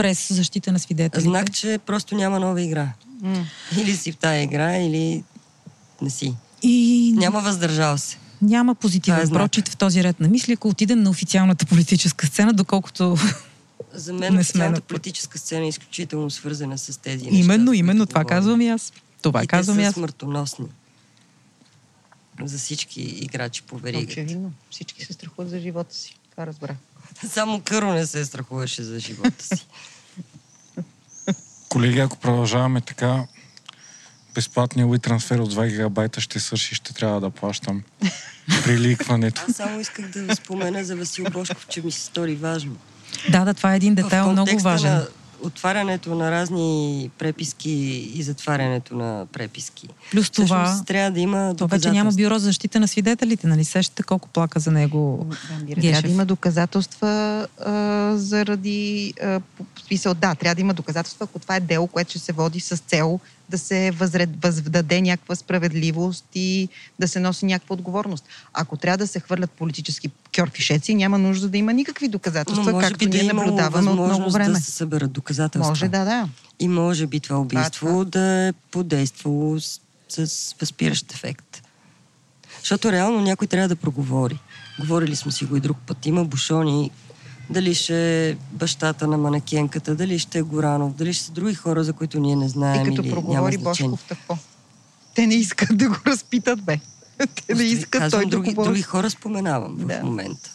През 0.03 0.33
защита 0.33 0.73
на 0.73 0.79
свидетелите. 0.79 1.21
Знак, 1.21 1.53
че 1.53 1.79
просто 1.87 2.15
няма 2.15 2.41
нова 2.41 2.63
игра. 2.63 2.93
Или 3.77 3.97
си 3.97 4.13
в 4.13 4.17
тая 4.17 4.43
игра, 4.43 4.77
или 4.77 5.25
не 6.03 6.11
си. 6.11 6.35
И 6.63 7.15
Няма 7.17 7.41
въздържал 7.41 7.99
се. 7.99 8.19
няма 8.43 8.75
позитивен 8.75 9.21
е 9.21 9.31
прочит 9.31 9.69
в 9.69 9.77
този 9.77 10.05
ред 10.05 10.21
на 10.21 10.29
мисли, 10.29 10.53
ако 10.53 10.69
отидем 10.69 11.03
на 11.03 11.11
официалната 11.11 11.67
политическа 11.67 12.27
сцена, 12.27 12.53
доколкото 12.53 13.17
За 13.95 14.13
мен 14.13 14.21
Не 14.25 14.29
сме 14.29 14.41
официалната 14.41 14.75
на- 14.75 14.81
политическа 14.83 15.39
сцена 15.39 15.65
е 15.65 15.69
изключително 15.69 16.31
свързана 16.31 16.79
с 16.79 16.99
тези 16.99 17.25
неща. 17.25 17.37
именно, 17.37 17.73
именно 17.73 18.07
това 18.07 18.21
говорим. 18.21 18.39
казвам 18.39 18.61
и 18.61 18.69
аз. 18.69 18.93
Това 19.23 19.45
и 19.45 19.47
казвам 19.47 19.77
те 19.77 19.83
са 19.83 19.89
аз. 19.89 19.95
смъртоносни. 19.95 20.67
За 22.43 22.59
всички 22.59 23.01
играчи 23.03 23.63
по 23.63 23.79
веригата. 23.79 24.13
Очевидно. 24.13 24.53
Всички 24.71 25.05
се 25.05 25.13
страхуват 25.13 25.51
за 25.51 25.61
живота 25.61 25.95
си. 25.95 26.17
Това 26.31 26.47
разбрах. 26.47 26.77
Само 27.29 27.61
Къро 27.61 27.93
не 27.93 28.07
се 28.07 28.25
страхуваше 28.25 28.83
за 28.83 28.99
живота 29.01 29.45
си. 29.47 29.67
Колеги, 31.73 31.99
ако 31.99 32.17
продължаваме 32.17 32.81
така, 32.81 33.25
безплатният 34.35 34.91
уи 34.91 34.99
трансфер 34.99 35.39
от 35.39 35.55
2 35.55 35.69
гигабайта 35.69 36.21
ще 36.21 36.41
свърши, 36.41 36.75
ще 36.75 36.95
трябва 36.95 37.21
да 37.21 37.31
плащам 37.31 37.83
при 38.65 38.79
ликването. 38.79 39.43
Аз 39.49 39.57
само 39.57 39.81
исках 39.81 40.09
да 40.09 40.37
спомена 40.37 40.85
за 40.85 40.97
Васил 40.97 41.25
Бошков, 41.25 41.67
че 41.69 41.83
ми 41.83 41.91
се 41.91 42.01
стори 42.01 42.35
важно. 42.35 42.77
Да, 43.29 43.45
да, 43.45 43.55
това 43.55 43.73
е 43.73 43.77
един 43.77 43.95
детайл 43.95 44.33
много 44.33 44.59
важен. 44.59 44.91
на 44.91 45.07
отварянето 45.43 46.15
на 46.15 46.31
разни 46.31 47.11
преписки 47.19 47.71
и 48.15 48.23
затварянето 48.23 48.97
на 48.97 49.27
преписки. 49.33 49.89
Плюс 50.11 50.31
това, 50.31 50.65
Всъщност, 50.65 50.87
трябва 50.87 51.11
да 51.11 51.21
има 51.21 51.55
то 51.59 51.67
вече 51.67 51.91
няма 51.91 52.13
бюро 52.13 52.39
за 52.39 52.45
защита 52.45 52.81
на 52.81 52.89
свидетелите, 52.89 53.47
нали? 53.47 53.65
Сещате 53.65 54.03
колко 54.03 54.29
плака 54.29 54.61
за 54.61 54.71
него 54.71 55.27
Трябва 55.81 56.03
да 56.03 56.09
има 56.09 56.25
доказателства 56.25 57.47
а, 57.67 58.13
заради... 58.17 59.15
А, 59.23 59.41
смисъл, 59.87 60.15
да, 60.15 60.35
трябва 60.35 60.55
да 60.55 60.61
има 60.61 60.75
доказателства, 60.75 61.25
ако 61.25 61.39
това 61.39 61.57
е 61.57 61.61
дело, 61.61 61.87
което 61.87 62.11
ще 62.11 62.19
се 62.19 62.33
води 62.33 62.61
с 62.61 62.77
цел 62.77 63.21
да 63.49 63.59
се 63.59 63.91
възред, 63.91 64.31
въздаде 64.43 65.01
някаква 65.01 65.35
справедливост 65.35 66.25
и 66.35 66.69
да 67.01 67.09
се 67.09 67.21
носи 67.21 67.47
някаква 67.47 67.75
отговорност. 67.75 68.25
Ако 68.55 68.77
трябва 68.77 68.99
да 68.99 69.07
се 69.07 69.21
хвърлят 69.21 69.51
политически 69.51 70.09
кьорфишеци, 70.37 70.95
няма 70.95 71.19
нужда 71.19 71.49
да 71.49 71.59
има 71.59 71.73
никакви 71.73 72.07
Но 72.07 72.13
доказателства, 72.13 72.73
може 72.73 72.89
както 72.89 72.99
би 72.99 73.07
да 73.07 73.17
ние 73.17 73.27
е 73.27 73.31
имало 73.31 73.47
наблюдаваме 73.47 73.91
от 73.91 74.11
много 74.11 74.31
време. 74.31 74.55
да 74.55 74.61
се 74.61 74.71
съберат 74.71 75.13
доказателства. 75.13 75.71
Може 75.71 75.89
да, 75.89 76.05
да. 76.05 76.29
И 76.61 76.69
може 76.69 77.07
би 77.07 77.21
това 77.21 77.39
убийство 77.39 77.87
това. 77.87 78.05
да 78.05 78.49
е 78.49 78.53
подействало 78.53 79.61
с, 79.61 79.81
с 80.09 80.55
възпиращ 80.61 81.13
ефект. 81.13 81.63
Защото 82.61 82.93
реално 82.93 83.21
някой 83.21 83.47
трябва 83.47 83.69
да 83.69 83.77
проговори. 83.77 84.39
Говорили 84.81 85.17
сме 85.17 85.33
си 85.33 85.45
го 85.45 85.57
и 85.57 85.61
друг 85.61 85.77
път. 85.87 86.07
Има 86.07 86.25
бушони, 86.25 86.91
дали 87.51 87.75
ще 87.75 88.31
е 88.31 88.35
бащата 88.53 89.07
на 89.07 89.19
манекенката, 89.19 89.95
дали 89.95 90.19
ще 90.19 90.39
е 90.39 90.43
Горанов, 90.43 90.95
дали 90.95 91.13
ще 91.13 91.25
са 91.25 91.33
други 91.33 91.55
хора, 91.55 91.85
за 91.85 91.93
които 91.93 92.21
ние 92.21 92.37
не 92.37 92.49
знаем 92.49 92.87
И 92.87 92.89
като 92.89 93.03
или 93.03 93.11
проговори. 93.11 93.59
Бошков 93.59 94.05
какво? 94.09 94.39
Те 95.15 95.27
не 95.27 95.35
искат 95.35 95.79
да 95.79 95.89
го 95.89 95.97
разпитат, 96.07 96.63
бе. 96.63 96.81
Те 97.47 97.55
не 97.55 97.63
искат 97.63 97.91
Казвам, 97.91 98.21
той 98.21 98.31
други, 98.31 98.49
да 98.49 98.55
говори. 98.55 98.69
други 98.69 98.83
хора 98.83 99.11
споменавам 99.11 99.77
Да. 99.77 99.99
в 100.01 100.03
момента, 100.03 100.51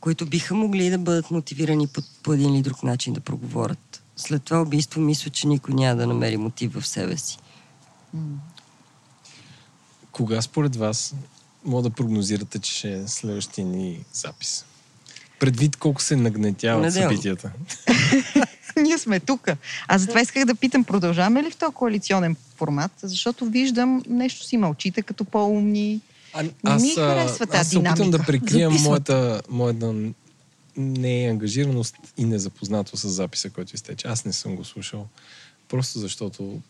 които 0.00 0.26
биха 0.26 0.54
могли 0.54 0.90
да 0.90 0.98
бъдат 0.98 1.30
мотивирани 1.30 1.86
по, 1.86 2.02
по 2.22 2.32
един 2.32 2.54
или 2.54 2.62
друг 2.62 2.82
начин 2.82 3.12
да 3.12 3.20
проговорят. 3.20 4.02
След 4.16 4.42
това 4.42 4.62
убийство 4.62 5.00
мисля, 5.00 5.30
че 5.30 5.46
никой 5.46 5.74
няма 5.74 5.96
да 5.96 6.06
намери 6.06 6.36
мотив 6.36 6.74
в 6.74 6.86
себе 6.86 7.16
си. 7.16 7.38
Кога 10.12 10.42
според 10.42 10.76
вас 10.76 11.14
мога 11.64 11.82
да 11.82 11.90
прогнозирате, 11.90 12.58
че 12.58 12.72
ще 12.72 12.92
е 12.92 13.08
следващия 13.08 13.66
ни 13.66 14.04
запис? 14.12 14.64
Предвид 15.40 15.76
колко 15.76 16.02
се 16.02 16.16
нагнетяват 16.16 16.92
събитията. 16.92 17.52
Ние 18.82 18.98
сме 18.98 19.20
тук. 19.20 19.48
Аз 19.88 20.00
затова 20.00 20.20
исках 20.20 20.44
да 20.44 20.54
питам, 20.54 20.84
продължаваме 20.84 21.42
ли 21.42 21.50
в 21.50 21.56
този 21.56 21.74
коалиционен 21.74 22.36
формат? 22.56 22.92
Защото 23.02 23.46
виждам 23.46 24.02
нещо 24.08 24.44
си 24.44 24.56
мълчите 24.56 25.02
като 25.02 25.24
по-умни. 25.24 26.00
А, 26.34 26.42
ми 26.42 26.50
аз, 26.64 26.82
а, 26.88 27.00
харесва 27.08 27.46
тази 27.46 27.60
аз 27.60 27.68
се 27.68 27.78
опитам 27.78 28.10
да 28.10 28.18
прикрием 28.18 28.70
Записват. 28.70 28.88
моята, 28.88 29.42
моята 29.50 29.94
неангажираност 30.76 31.96
и 32.16 32.24
незапознато 32.24 32.96
с 32.96 33.08
записа, 33.08 33.50
който 33.50 33.74
изтече. 33.74 34.08
Аз 34.08 34.24
не 34.24 34.32
съм 34.32 34.56
го 34.56 34.64
слушал. 34.64 35.06
Просто 35.68 35.98
защото 35.98 36.60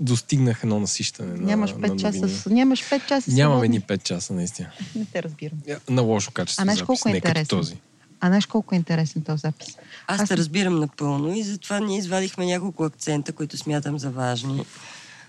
достигнах 0.00 0.60
едно 0.62 0.80
насищане 0.80 1.30
на, 1.30 1.38
нямаш 1.38 1.70
на 1.72 1.78
5 1.78 1.96
часа. 1.96 2.18
новини. 2.18 2.38
с- 2.38 2.46
Нямаш 2.46 2.80
5 2.82 3.06
часа. 3.06 3.30
Нямам 3.30 3.52
свободни. 3.54 3.76
едни 3.76 3.86
5 3.88 4.02
часа, 4.02 4.32
наистина. 4.32 4.68
Не 4.94 5.04
те 5.04 5.22
разбирам. 5.22 5.58
На 5.90 6.02
лошо 6.02 6.30
качество 6.30 6.62
А 6.62 6.64
знаеш 6.64 6.78
запис, 6.78 6.86
колко 6.86 7.08
е 7.08 7.12
не 7.12 7.20
като 7.20 7.28
интересен? 7.30 7.58
този. 7.58 7.76
А 8.24 8.26
знаеш 8.26 8.46
колко 8.46 8.74
е 8.74 8.78
интересен 8.78 9.22
този 9.22 9.40
запис? 9.40 9.68
Аз 10.06 10.20
Аз- 10.20 10.28
те 10.28 10.36
разбирам 10.36 10.80
напълно 10.80 11.34
и 11.34 11.42
затова 11.42 11.80
ние 11.80 11.98
извадихме 11.98 12.46
няколко 12.46 12.84
акцента, 12.84 13.32
които 13.32 13.56
смятам 13.56 13.98
за 13.98 14.10
важни. 14.10 14.64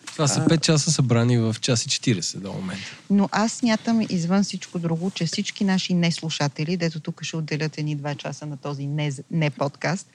Това 0.05 0.27
са 0.27 0.39
5 0.39 0.61
часа 0.61 0.91
събрани 0.91 1.37
в 1.37 1.55
час 1.61 1.85
и 1.85 1.89
40 1.89 2.39
до 2.39 2.53
момента. 2.53 2.83
Но 3.09 3.29
аз 3.31 3.51
смятам 3.51 4.01
извън 4.09 4.43
всичко 4.43 4.79
друго, 4.79 5.11
че 5.11 5.25
всички 5.25 5.63
наши 5.63 5.93
неслушатели, 5.93 6.77
дето 6.77 6.99
тук 6.99 7.23
ще 7.23 7.37
отделят 7.37 7.77
едни 7.77 7.95
два 7.95 8.15
часа 8.15 8.45
на 8.45 8.57
този 8.57 8.87
не, 8.87 9.11
не 9.31 9.49
подкаст, 9.49 10.07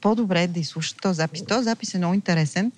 по-добре 0.00 0.42
е 0.42 0.48
да 0.48 0.60
изслушат 0.60 0.96
този 1.02 1.16
запис. 1.16 1.44
Този 1.44 1.64
запис 1.64 1.94
е 1.94 1.98
много 1.98 2.14
интересен. 2.14 2.72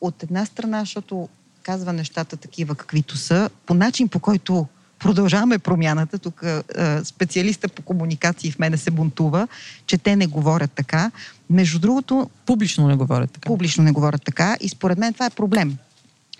От 0.00 0.22
една 0.22 0.46
страна, 0.46 0.80
защото 0.80 1.28
казва 1.62 1.92
нещата 1.92 2.36
такива 2.36 2.74
каквито 2.74 3.16
са, 3.16 3.50
по 3.66 3.74
начин 3.74 4.08
по 4.08 4.18
който 4.20 4.66
продължаваме 5.04 5.58
промяната. 5.58 6.18
Тук 6.18 6.42
е, 6.42 7.04
специалиста 7.04 7.68
по 7.68 7.82
комуникации 7.82 8.50
в 8.50 8.58
мене 8.58 8.76
се 8.76 8.90
бунтува, 8.90 9.48
че 9.86 9.98
те 9.98 10.16
не 10.16 10.26
говорят 10.26 10.72
така. 10.72 11.10
Между 11.50 11.78
другото, 11.78 12.30
Публично 12.46 12.88
не 12.88 12.96
говорят 12.96 13.30
така. 13.30 13.46
публично 13.46 13.84
не 13.84 13.92
говорят 13.92 14.24
така 14.24 14.56
и 14.60 14.68
според 14.68 14.98
мен 14.98 15.12
това 15.12 15.26
е 15.26 15.30
проблем. 15.30 15.76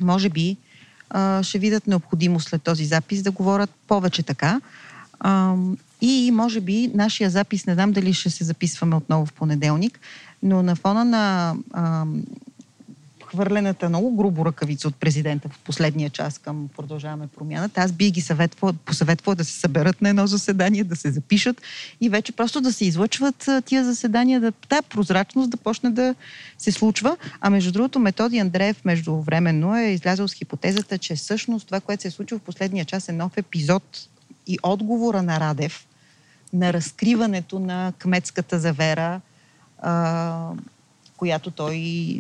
Може 0.01 0.29
би 0.29 0.57
ще 1.43 1.59
видят 1.59 1.87
необходимост 1.87 2.49
след 2.49 2.63
този 2.63 2.85
запис 2.85 3.23
да 3.23 3.31
говорят 3.31 3.71
повече 3.89 4.23
така. 4.23 4.61
И 6.01 6.31
може 6.33 6.61
би 6.61 6.91
нашия 6.95 7.31
запис, 7.31 7.67
не 7.67 7.75
знам 7.75 7.93
дали 7.93 8.15
ще 8.15 8.31
се 8.31 8.45
записваме 8.45 8.97
отново 8.97 9.27
в 9.27 9.33
понеделник, 9.33 10.01
но 10.43 10.63
на 10.63 10.77
фона 10.77 11.05
на 11.05 11.55
хвърлената 13.35 13.89
много 13.89 14.17
грубо 14.17 14.47
ръкавица 14.47 14.89
от 14.89 14.97
президента 14.97 15.49
в 15.49 15.59
последния 15.59 16.11
час 16.11 16.39
към 16.39 16.69
продължаваме 16.77 17.27
промяната, 17.27 17.81
аз 17.81 17.93
би 17.93 18.11
ги 18.11 18.21
съветвала, 18.21 18.73
посъветвала 18.73 19.35
да 19.35 19.45
се 19.45 19.61
съберат 19.61 20.03
на 20.03 20.09
едно 20.09 20.27
заседание, 20.27 20.85
да 20.85 20.97
се 20.97 21.11
запишат 21.11 21.63
и 22.01 22.09
вече 22.09 22.33
просто 22.33 22.61
да 22.61 22.73
се 22.73 22.85
излъчват 22.85 23.49
тия 23.65 23.85
заседания, 23.85 24.41
да 24.41 24.53
тая 24.53 24.83
прозрачност 24.83 25.51
да 25.51 25.57
почне 25.57 25.91
да 25.91 26.15
се 26.59 26.73
случва. 26.73 27.17
А 27.41 27.51
между 27.51 27.73
другото, 27.73 27.99
Методи 27.99 28.39
Андреев 28.39 28.85
междувременно 28.85 29.77
е 29.77 29.83
излязъл 29.83 30.29
с 30.29 30.35
хипотезата, 30.35 30.99
че 30.99 31.15
всъщност 31.15 31.67
това, 31.67 31.81
което 31.81 32.03
се 32.03 32.09
е 32.09 32.11
случило 32.11 32.39
в 32.39 32.43
последния 32.43 32.85
час 32.85 33.09
е 33.09 33.13
нов 33.13 33.37
епизод 33.37 34.09
и 34.47 34.59
отговора 34.63 35.23
на 35.23 35.41
Радев 35.41 35.87
на 36.53 36.73
разкриването 36.73 37.59
на 37.59 37.93
кметската 37.99 38.59
завера, 38.59 39.21
която 41.17 41.51
той 41.51 41.77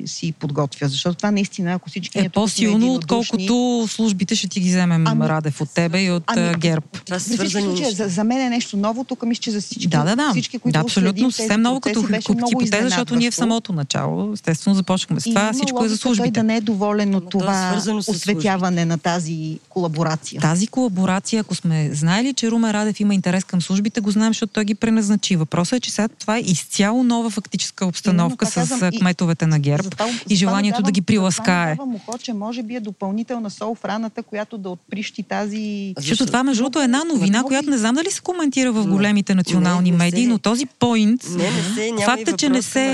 си 0.07 0.33
подготвя. 0.33 0.89
Защото 0.89 1.17
това 1.17 1.31
наистина, 1.31 1.73
ако 1.73 1.91
всички 1.91 2.19
Е 2.19 2.29
по-силно, 2.29 2.95
отколкото 2.95 3.87
службите 3.89 4.35
ще 4.35 4.49
ти 4.49 4.61
ги 4.61 4.69
вземем 4.69 5.07
Ами- 5.07 5.29
Радев 5.29 5.61
от 5.61 5.71
тебе 5.71 6.03
и 6.03 6.11
от 6.11 6.23
Ами, 6.27 6.55
ГЕРБ. 6.55 6.87
Това 7.05 7.19
случаи, 7.19 7.85
неща. 7.85 8.05
за, 8.05 8.09
за 8.09 8.25
мен 8.25 8.41
е 8.41 8.51
нещо 8.51 8.77
ново. 8.77 9.05
Тук 9.05 9.23
мисля, 9.23 9.41
че 9.41 9.51
за 9.51 9.61
всички, 9.61 9.87
Да, 9.89 10.05
да, 10.05 10.17
да. 10.17 10.31
всички 10.31 10.59
които 10.59 10.79
да, 10.79 10.85
абсолютно. 10.85 11.31
Съвсем 11.31 11.61
много 11.61 11.81
като 11.81 12.03
хипотеза, 12.49 12.83
защото 12.83 13.17
ние 13.17 13.31
в 13.31 13.35
самото 13.35 13.73
начало, 13.73 14.33
естествено, 14.33 14.77
започнахме 14.77 15.21
с 15.21 15.25
това. 15.25 15.41
има 15.43 15.53
Всичко 15.53 15.85
е 15.85 15.89
за 15.89 15.93
логика 15.93 15.99
Той 15.99 15.99
службите. 15.99 16.31
да 16.31 16.43
не 16.43 16.57
е 16.57 16.61
доволен 16.61 17.15
от 17.15 17.25
е 17.25 17.29
това 17.29 17.69
свързано 17.71 17.99
осветяване 17.99 18.85
на 18.85 18.99
тази 18.99 19.59
колаборация. 19.69 20.41
Тази 20.41 20.67
колаборация, 20.67 21.41
ако 21.41 21.55
сме 21.55 21.91
знаели, 21.93 22.35
че 22.35 22.51
Румен 22.51 22.71
Радев 22.71 23.01
има 23.01 23.15
интерес 23.15 23.45
към 23.45 23.63
службите, 23.63 24.01
го 24.01 24.11
знаем, 24.11 24.31
защото 24.31 24.53
той 24.53 24.65
ги 24.65 24.75
преназначи. 24.75 25.37
Въпросът 25.37 25.77
е, 25.77 25.81
че 25.81 25.91
сега 25.91 26.09
това 26.09 26.37
е 26.37 26.41
изцяло 26.41 27.05
нова 27.05 27.31
фактическа 27.31 27.87
обстановка 27.87 28.47
с 28.47 28.84
И- 28.89 28.99
кметовете 28.99 29.47
на 29.47 29.59
ГЕРБ 29.59 29.83
Затова- 29.83 30.07
и 30.29 30.37
желанието 30.37 30.75
давам- 30.75 30.85
да 30.85 30.93
ги 30.93 31.01
приласкае. 31.03 31.75
Давам 31.75 31.95
ухо, 31.97 32.19
че 32.19 32.33
може 32.35 32.63
би 32.63 32.75
е 32.75 32.81
допълнителна 32.81 33.51
сол 33.51 33.75
в 33.75 33.85
раната, 33.85 34.23
която 34.23 34.59
да 34.59 34.69
отприщи 34.71 35.23
тази... 35.23 35.95
Защото 35.97 36.27
това, 36.27 36.43
между 36.43 36.61
другото, 36.61 36.81
е 36.81 36.85
една 36.85 37.05
новина, 37.05 37.39
Много 37.39 37.49
която 37.49 37.71
не 37.71 37.79
знам 37.79 37.95
дали 37.95 38.11
се 38.11 38.21
коментира 38.21 38.73
в 38.73 38.87
големите 38.87 39.35
национални 39.35 39.91
Не, 39.91 39.97
не 39.97 40.05
медии, 40.05 40.23
се. 40.23 40.29
но 40.29 40.39
този 40.39 40.67
поинт, 40.69 41.23
Не, 41.31 41.51
не 41.51 41.63
се, 41.75 41.87
няма 41.89 42.01
факта, 42.03 42.33
че 42.33 42.49
не 42.49 42.63
се, 42.63 42.85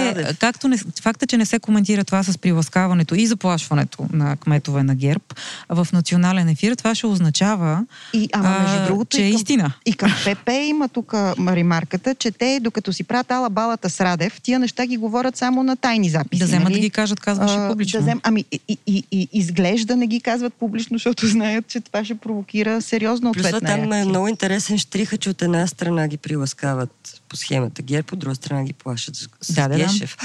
както 0.40 0.68
не, 0.68 0.76
факта, 1.02 1.26
че 1.26 1.36
не 1.36 1.46
се 1.46 1.58
коментира 1.58 2.04
това 2.04 2.22
с 2.22 2.38
приласкаването 2.38 3.14
и 3.14 3.26
заплашването 3.26 3.70
на 4.12 4.36
кметове 4.36 4.82
на 4.82 4.94
ГЕРБ 4.94 5.24
в 5.70 5.88
национален 5.92 6.48
ефир, 6.48 6.74
това 6.74 6.94
ще 6.94 7.06
означава, 7.06 7.84
И, 8.14 8.28
ама 8.32 8.48
между 8.50 8.76
а, 8.76 8.86
другото, 8.86 9.16
че 9.16 9.22
е 9.22 9.28
и 9.28 9.30
към, 9.30 9.36
истина. 9.36 9.72
и 9.86 9.92
към 9.94 10.12
ПП 10.24 10.48
има 10.50 10.88
тук 10.88 11.14
ремарката, 11.40 12.14
че 12.14 12.30
те, 12.30 12.60
докато 12.60 12.92
си 12.92 13.04
правят 13.04 13.30
ала 13.30 13.50
балата 13.50 13.90
с 13.90 14.00
Радев, 14.00 14.40
тия 14.40 14.58
неща 14.58 14.86
ги 14.86 14.96
говорят 14.96 15.36
само 15.36 15.62
на 15.62 15.76
тайни 15.81 16.09
записи. 16.09 16.39
Да 16.39 16.44
вземат 16.44 16.65
нали? 16.65 16.74
да 16.74 16.81
ги 16.81 16.90
кажат, 16.90 17.20
казваше 17.20 17.59
публично. 17.69 17.98
Да 18.01 18.02
взем, 18.02 18.20
ами 18.23 18.44
и, 18.52 18.78
и, 18.86 19.05
и, 19.11 19.28
изглежда 19.32 19.97
не 19.97 20.07
ги 20.07 20.20
казват 20.20 20.55
публично, 20.55 20.94
защото 20.94 21.27
знаят, 21.27 21.69
че 21.69 21.81
това 21.81 22.05
ще 22.05 22.15
провокира 22.15 22.82
сериозна 22.82 23.32
Плюс 23.32 23.47
това 23.47 23.57
ответна 23.57 23.85
там 23.85 23.93
е 23.93 24.05
много 24.05 24.28
интересен 24.28 24.78
штриха, 24.78 25.19
че 25.19 25.31
от 25.31 25.43
една 25.43 25.66
страна 25.66 26.09
ги 26.09 26.16
приласкават 26.16 27.23
по 27.28 27.36
схемата 27.36 27.82
ГЕРБ, 27.82 28.09
от 28.12 28.19
друга 28.19 28.35
страна 28.35 28.65
ги 28.65 28.73
плашат 28.73 29.16
с, 29.16 29.28
с 29.40 29.55
Да, 29.55 29.69
да, 29.69 29.78
да. 29.78 29.85
Гешев. 29.85 30.16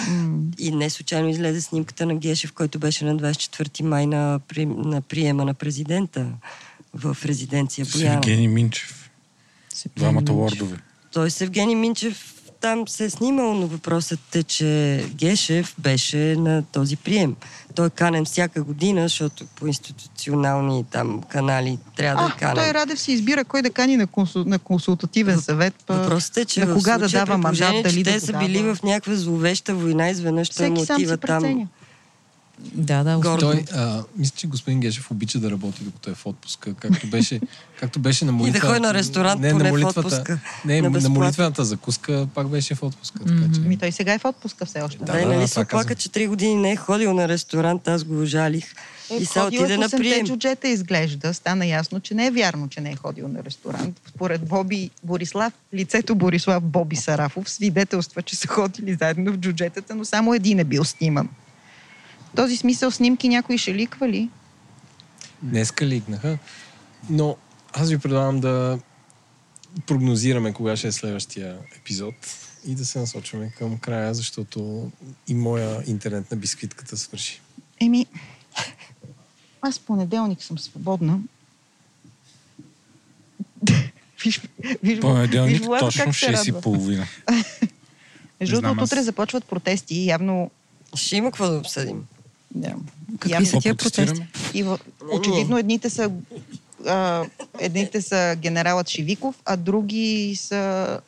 И 0.58 0.72
не 0.72 0.90
случайно 0.90 1.30
излезе 1.30 1.62
снимката 1.62 2.06
на 2.06 2.16
Гешев, 2.16 2.54
който 2.54 2.80
беше 2.80 3.06
на 3.06 3.18
24 3.18 3.82
май 3.82 4.06
на, 4.06 4.40
при, 4.48 4.66
на 4.66 5.02
приема 5.02 5.46
на 5.46 5.54
президента 5.54 6.28
в 6.94 7.18
резиденция 7.26 7.86
С 7.86 7.92
Бояна. 7.92 8.16
Евгений 8.16 8.48
Минчев. 8.48 9.10
Двамата 9.96 10.32
лордове. 10.32 10.78
Той 11.14 11.32
с 11.32 11.42
Евгений 11.42 11.76
Минчев 11.76 12.35
там 12.66 12.88
се 12.88 13.06
е 13.06 13.10
снимал, 13.10 13.54
но 13.54 13.68
въпросът 13.68 14.36
е, 14.36 14.44
че 14.44 15.04
Гешев 15.16 15.76
беше 15.80 16.36
на 16.38 16.64
този 16.64 16.96
прием. 16.96 17.36
Той 17.76 17.88
е 17.88 17.90
канен 17.90 18.26
всяка 18.26 18.64
година, 18.64 19.02
защото 19.02 19.46
по 19.56 19.68
институционални 19.68 20.86
там 20.92 21.22
канали 21.22 21.78
трябва 21.96 22.24
да 22.24 22.30
е 22.30 22.32
А, 22.36 22.40
канен. 22.40 22.56
той 22.56 22.74
Радев 22.74 23.00
си 23.00 23.12
избира 23.12 23.46
кой 23.46 23.62
да 23.62 23.70
кани 23.70 23.98
на, 23.98 24.08
консул, 24.08 24.44
на 24.46 24.60
консултативен 24.60 25.42
съвет. 25.42 25.74
па 25.88 25.94
Въпросът 25.94 26.38
е, 26.38 26.46
че 26.46 26.66
на 26.66 26.74
кога 26.74 26.98
да 26.98 27.10
дава 27.10 27.38
мандат, 27.38 27.84
дали 27.84 28.04
да 28.04 28.12
те 28.12 28.20
го 28.20 28.26
са 28.26 28.34
били 28.34 28.64
в 28.64 28.78
някаква 28.84 29.16
зловеща 29.16 29.76
война, 29.76 30.10
изведнъж 30.10 30.50
той 30.50 30.70
му 30.70 30.82
отива 30.82 31.18
там. 31.18 31.42
преценя. 31.42 31.68
Да, 32.60 33.04
да, 33.04 33.18
Гордо. 33.18 33.52
Той, 33.52 33.64
а, 33.74 34.04
мисля, 34.18 34.34
че 34.36 34.48
господин 34.48 34.80
Гешев 34.80 35.12
обича 35.12 35.40
да 35.40 35.52
работи 35.52 35.84
докато 35.84 36.10
е 36.10 36.14
в 36.14 36.26
отпуска, 36.26 36.74
както 36.74 37.08
беше, 37.08 37.40
както 37.80 38.00
беше 38.00 38.26
на 38.26 38.30
И 38.30 38.34
да 38.34 38.38
молитва. 38.38 38.68
ходи 38.68 38.80
на 38.80 38.94
ресторант, 38.94 39.42
не, 39.42 39.52
поне 39.52 39.64
на 39.64 39.70
в 39.70 39.72
молитвата, 39.72 40.00
отпуска, 40.00 40.40
Не, 40.66 40.82
на 40.82 40.90
на, 40.90 41.10
молитвената 41.10 41.66
закуска 41.66 42.28
пак 42.34 42.48
беше 42.48 42.76
в 42.76 42.84
отпуска. 42.84 43.20
Така, 43.20 43.54
че... 43.56 43.60
Ми 43.60 43.78
той 43.78 43.92
сега 43.92 44.14
е 44.14 44.20
в 44.20 44.26
отпуска 44.26 44.66
все 44.66 44.82
още. 44.82 44.98
Да, 44.98 45.14
Да, 45.14 45.22
и 45.22 45.26
нали 45.26 45.40
да, 45.40 45.48
се 45.48 45.60
оплака, 45.60 45.78
казвам. 45.78 45.96
че 45.96 46.12
три 46.12 46.28
години 46.28 46.56
не 46.56 46.72
е 46.72 46.76
ходил 46.76 47.14
на 47.14 47.28
ресторант, 47.28 47.88
аз 47.88 48.04
го 48.04 48.22
ожалих. 48.22 48.66
Е, 49.12 49.16
и 49.16 49.26
сега 49.26 49.44
ходил 49.44 49.62
отиде 49.62 49.74
е 49.74 49.78
на 49.78 49.90
прием. 49.90 50.26
джуджета 50.26 50.68
изглежда. 50.68 51.34
Стана 51.34 51.66
ясно, 51.66 52.00
че 52.00 52.14
не 52.14 52.28
е 52.28 52.32
вярно, 52.32 52.68
че 52.68 52.82
не 52.82 52.92
е 52.92 52.96
ходил 52.96 53.28
на 53.28 53.44
ресторант. 53.44 54.02
Според 54.10 54.48
Боби 54.48 54.90
Борислав, 55.04 55.54
лицето 55.74 56.16
Борислав 56.16 56.64
Боби 56.64 56.96
Сарафов 56.96 57.50
свидетелства, 57.50 58.22
че 58.22 58.36
са 58.36 58.48
ходили 58.48 58.94
заедно 58.94 59.32
в 59.32 59.38
джуджетата, 59.38 59.96
но 59.96 60.06
само 60.06 60.34
един 60.34 60.60
е 60.60 60.64
бил 60.64 60.84
сниман. 60.84 61.30
В 62.36 62.44
този 62.44 62.58
смисъл 62.58 62.92
снимки 62.92 63.30
някои 63.30 63.58
ще 63.58 63.74
ликва 63.74 64.10
ли? 64.10 64.30
Днеска 65.42 65.86
ликнаха. 65.86 66.38
Но 67.10 67.38
аз 67.74 67.90
ви 67.90 67.98
предлагам 67.98 68.40
да 68.40 68.80
прогнозираме 69.88 70.54
кога 70.54 70.76
ще 70.76 70.88
е 70.88 70.92
следващия 70.92 71.58
епизод 71.78 72.16
и 72.68 72.76
да 72.76 72.86
се 72.86 73.00
насочваме 73.00 73.52
към 73.58 73.78
края, 73.78 74.14
защото 74.14 74.92
и 75.28 75.34
моя 75.34 75.84
интернет 75.88 76.32
на 76.32 76.38
бисквитката 76.38 76.98
свърши. 76.98 77.42
Еми, 77.80 78.06
аз 79.62 79.80
в 79.80 79.82
понеделник 79.82 80.44
съм 80.44 80.60
свободна. 80.60 81.20
виж, 84.24 84.42
виж, 84.64 84.82
виж 84.84 85.00
Понеделник 85.00 85.64
Владо 85.64 85.86
точно 85.86 86.06
как 86.06 86.16
се 86.16 86.26
6 86.26 86.58
и 86.58 86.62
половина. 86.62 87.08
Между 88.40 88.62
другото, 88.62 88.84
утре 88.84 89.04
започват 89.04 89.46
протести 89.46 89.96
и 89.96 90.06
явно... 90.06 90.52
Ще 90.96 91.16
има 91.16 91.32
какво 91.32 91.50
да 91.50 91.58
обсъдим. 91.58 92.08
Да, 92.56 92.74
Какви 93.12 93.32
явно 93.32 93.46
са 93.48 93.58
тия 93.60 93.76
протести? 93.76 94.26
И 94.54 94.64
в... 94.64 94.80
очевидно 95.12 95.58
едните 95.58 95.90
са 95.90 96.12
а, 96.88 97.24
едните 97.60 98.02
са 98.02 98.36
генералът 98.38 98.90
Шивиков, 98.90 99.36
а 99.46 99.58
други 99.58 100.36
са 100.38 100.56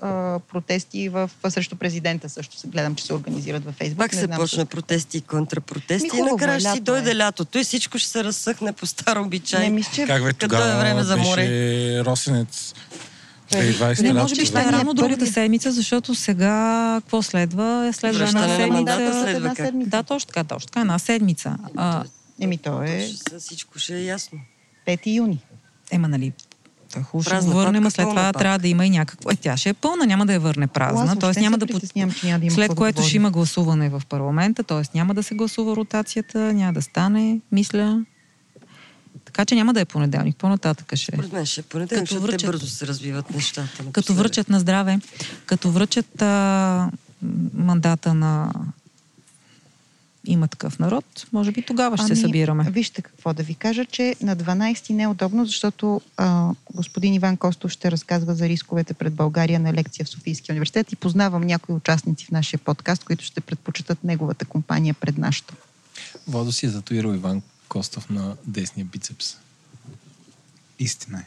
а, 0.01 0.39
протести 0.41 1.09
в, 1.09 1.29
срещу 1.49 1.75
президента 1.75 2.29
също. 2.29 2.57
се 2.57 2.67
Гледам, 2.67 2.95
че 2.95 3.05
се 3.05 3.13
организират 3.13 3.65
във 3.65 3.75
Фейсбук. 3.75 3.97
Пак 3.97 4.11
Не 4.11 4.19
се 4.19 4.25
знам 4.25 4.37
почна 4.37 4.63
с- 4.63 4.67
протести 4.67 5.17
и 5.17 5.21
контрапротести. 5.21 6.03
Ми, 6.03 6.07
и 6.07 6.11
хубаво 6.11 6.29
накрая 6.31 6.59
ще 6.59 6.71
си 6.71 6.79
дойде 6.79 7.11
е. 7.11 7.15
лятото 7.15 7.57
и 7.57 7.63
всичко 7.63 7.97
ще 7.97 8.09
се 8.09 8.23
разсъхне 8.23 8.73
по 8.73 8.85
стар 8.85 9.17
обичай. 9.17 9.59
Не, 9.59 9.69
мисля, 9.69 9.91
че 9.95 10.05
Как 10.05 10.23
бе, 10.23 10.33
Като 10.33 10.45
е 10.47 10.59
време 10.59 10.89
тогава 10.89 11.03
за 11.03 11.17
море. 11.17 11.41
беше 11.41 12.05
Росенец 12.05 12.73
2020 12.73 12.75
Не, 13.53 13.71
лято 14.07 14.13
може 14.13 14.35
би 14.35 14.45
ще 14.45 14.59
е 14.59 14.61
е 14.61 14.71
рано 14.71 14.93
другата 14.93 15.19
първи. 15.19 15.31
седмица, 15.31 15.71
защото 15.71 16.15
сега 16.15 16.97
какво 17.01 17.21
следва? 17.21 17.89
Следва 17.93 18.19
Връщане 18.19 18.43
една 18.43 18.47
на 18.47 18.55
седмица. 18.57 18.73
мандата 18.73 19.13
следва 19.13 19.31
една 19.31 19.55
седмица. 19.55 19.89
Да, 19.89 20.03
точно 20.03 20.27
така, 20.27 20.43
точно 20.43 20.67
така, 20.67 20.81
една 20.81 20.99
седмица. 20.99 21.57
А, 21.75 22.03
Еми, 22.41 22.57
то 22.57 22.83
е 22.83 23.09
Всичко 23.39 23.79
ще 23.79 23.95
е 23.95 24.03
ясно. 24.03 24.39
5 24.87 25.07
юни. 25.07 25.39
ема, 25.91 26.07
нали, 26.07 26.33
той 26.93 27.03
хубаво 27.03 27.23
ще 27.29 27.45
го 27.45 27.51
върнем, 27.51 27.85
а 27.85 27.91
след 27.91 28.09
това 28.09 28.15
папка. 28.23 28.39
трябва 28.39 28.59
да 28.59 28.67
има 28.67 28.85
и 28.85 28.89
някакво. 28.89 29.31
Е, 29.31 29.35
тя 29.35 29.57
ще 29.57 29.69
е 29.69 29.73
пълна, 29.73 30.05
няма 30.05 30.25
да 30.25 30.33
я 30.33 30.39
върне 30.39 30.65
Аз 30.65 30.71
празна. 30.71 31.19
Тоест 31.19 31.37
не 31.37 31.41
няма 31.43 31.57
да 31.57 31.67
под... 31.67 31.95
няма 31.95 32.11
да 32.39 32.45
има 32.45 32.51
След 32.51 32.69
да 32.69 32.75
което 32.75 32.95
говорим. 32.95 33.07
ще 33.07 33.15
има 33.17 33.31
гласуване 33.31 33.89
в 33.89 34.01
парламента, 34.09 34.63
т.е. 34.63 34.97
няма 34.97 35.13
да 35.13 35.23
се 35.23 35.35
гласува 35.35 35.75
ротацията, 35.75 36.53
няма 36.53 36.73
да 36.73 36.81
стане, 36.81 37.39
мисля. 37.51 38.05
Така 39.27 39.45
че 39.45 39.55
няма 39.55 39.73
да 39.73 39.81
е 39.81 39.85
понеделник, 39.85 40.35
по-нататък 40.35 40.95
ще 40.95 41.11
е. 41.11 41.15
Според 41.15 41.33
мен 41.33 41.45
ще 41.45 41.59
е 41.59 41.63
понеделник, 41.63 41.89
Като 41.99 42.15
защото 42.15 42.27
те 42.27 42.31
връчат- 42.33 42.51
бързо 42.51 42.67
се 42.67 42.87
развиват 42.87 43.29
нещата. 43.29 43.67
Като 43.69 43.83
напоследък. 43.83 44.17
връчат 44.17 44.49
на 44.49 44.59
здраве, 44.59 44.99
като 45.45 45.71
връчат 45.71 46.21
а, 46.21 46.91
мандата 47.53 48.13
на 48.13 48.53
има 50.25 50.47
такъв 50.47 50.79
народ, 50.79 51.05
може 51.33 51.51
би 51.51 51.61
тогава 51.61 51.97
ще 51.97 52.07
се 52.07 52.15
събираме. 52.15 52.63
Вижте 52.63 53.01
какво 53.01 53.33
да 53.33 53.43
ви 53.43 53.55
кажа, 53.55 53.85
че 53.85 54.15
на 54.21 54.37
12 54.37 54.89
не 54.89 55.03
е 55.03 55.07
удобно, 55.07 55.45
защото 55.45 56.01
а, 56.17 56.49
господин 56.73 57.13
Иван 57.13 57.37
Костов 57.37 57.71
ще 57.71 57.91
разказва 57.91 58.35
за 58.35 58.49
рисковете 58.49 58.93
пред 58.93 59.13
България 59.13 59.59
на 59.59 59.73
лекция 59.73 60.05
в 60.05 60.09
Софийския 60.09 60.53
университет 60.53 60.91
и 60.91 60.95
познавам 60.95 61.41
някои 61.41 61.75
участници 61.75 62.25
в 62.25 62.31
нашия 62.31 62.59
подкаст, 62.59 63.03
които 63.03 63.23
ще 63.25 63.41
предпочитат 63.41 64.03
неговата 64.03 64.45
компания 64.45 64.93
пред 64.93 65.17
нашата. 65.17 65.53
Владо 66.27 66.51
си 66.51 66.65
е 66.65 66.71
татуирал 66.71 67.13
Иван 67.13 67.41
Костов 67.69 68.09
на 68.09 68.35
десния 68.45 68.85
бицепс. 68.85 69.37
Истина 70.79 71.19
е. 71.19 71.25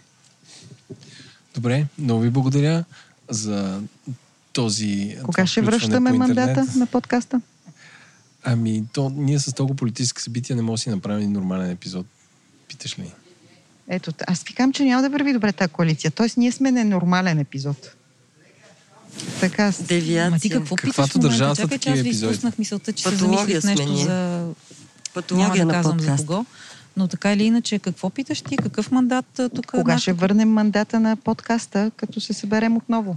Добре, 1.55 1.87
много 1.99 2.21
ви 2.21 2.31
благодаря 2.31 2.85
за 3.29 3.83
този... 4.53 5.17
Кога 5.25 5.47
ще 5.47 5.63
връщаме 5.63 6.13
мандата 6.13 6.67
на 6.77 6.87
подкаста? 6.87 7.41
Ами, 8.45 8.85
то 8.93 9.13
ние 9.17 9.39
с 9.39 9.53
толкова 9.53 9.77
политически 9.77 10.23
събития 10.23 10.57
не 10.57 10.63
можем 10.63 10.75
да 10.75 10.83
си 10.83 10.91
направим 10.91 11.33
нормален 11.33 11.71
епизод. 11.71 12.07
Питаш 12.69 12.99
ли? 12.99 13.13
Ето, 13.89 14.13
аз 14.27 14.43
ви 14.43 14.55
казвам, 14.55 14.73
че 14.73 14.85
няма 14.85 15.03
да 15.03 15.11
върви 15.11 15.33
добре 15.33 15.53
тази 15.53 15.71
коалиция. 15.71 16.11
Тоест, 16.11 16.37
ние 16.37 16.53
сме 16.53 16.71
ненормален 16.71 17.39
епизод. 17.39 17.95
Така, 19.41 19.73
с- 19.73 19.83
Девиация. 19.83 20.27
Ама 20.27 20.39
ти 20.39 20.51
какво 20.51 20.77
Каквато 20.77 21.13
питаш 21.13 21.23
държава 21.23 21.57
Чакай, 21.57 21.79
че 21.79 21.91
аз 21.91 22.01
ви 22.01 22.09
изпуснах 22.09 22.59
мисълта, 22.59 22.93
че 22.93 23.03
се 23.03 23.11
Патология 23.11 23.61
замислих 23.61 23.87
нещо 23.89 24.03
сме 24.03 24.55
за... 25.11 25.37
Няма 25.37 25.45
Патология 25.45 25.57
да 25.57 25.67
на 25.67 25.73
казвам 25.73 26.01
за 26.01 26.07
подкаст. 26.07 26.27
кого. 26.27 26.45
Но 26.97 27.09
така 27.09 27.33
или 27.33 27.45
иначе, 27.45 27.79
какво 27.79 28.11
питаш 28.11 28.41
ти? 28.41 28.57
Какъв 28.57 28.91
мандат 28.91 29.25
тук? 29.55 29.67
кога 29.67 29.83
нашата- 29.85 30.01
ще 30.03 30.13
върнем 30.13 30.49
мандата 30.49 31.01
на 31.01 31.17
подкаста, 31.17 31.91
като 31.97 32.21
се 32.21 32.33
съберем 32.33 32.77
отново? 32.77 33.17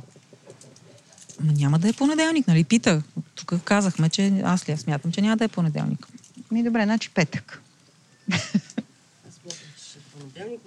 Ма 1.39 1.51
няма 1.51 1.79
да 1.79 1.89
е 1.89 1.93
понеделник, 1.93 2.47
нали? 2.47 2.63
Питах. 2.63 3.03
Тук 3.35 3.53
казахме, 3.63 4.09
че 4.09 4.41
аз 4.43 4.67
ли 4.67 4.71
я 4.71 4.77
смятам, 4.77 5.11
че 5.11 5.21
няма 5.21 5.37
да 5.37 5.43
е 5.43 5.47
понеделник. 5.47 6.07
Ми 6.51 6.63
добре, 6.63 6.83
значи 6.83 7.09
петък. 7.09 7.61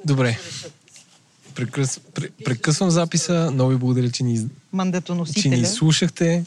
Добре. 0.04 0.38
Прекъс... 1.54 1.98
пре- 2.14 2.44
Прекъсвам 2.44 2.90
записа. 2.90 3.50
Много 3.52 3.70
ви 3.70 3.76
благодаря, 3.76 4.10
че 4.10 4.22
ни, 4.22 4.46
че 5.34 5.48
ни 5.48 5.66
слушахте. 5.66 6.44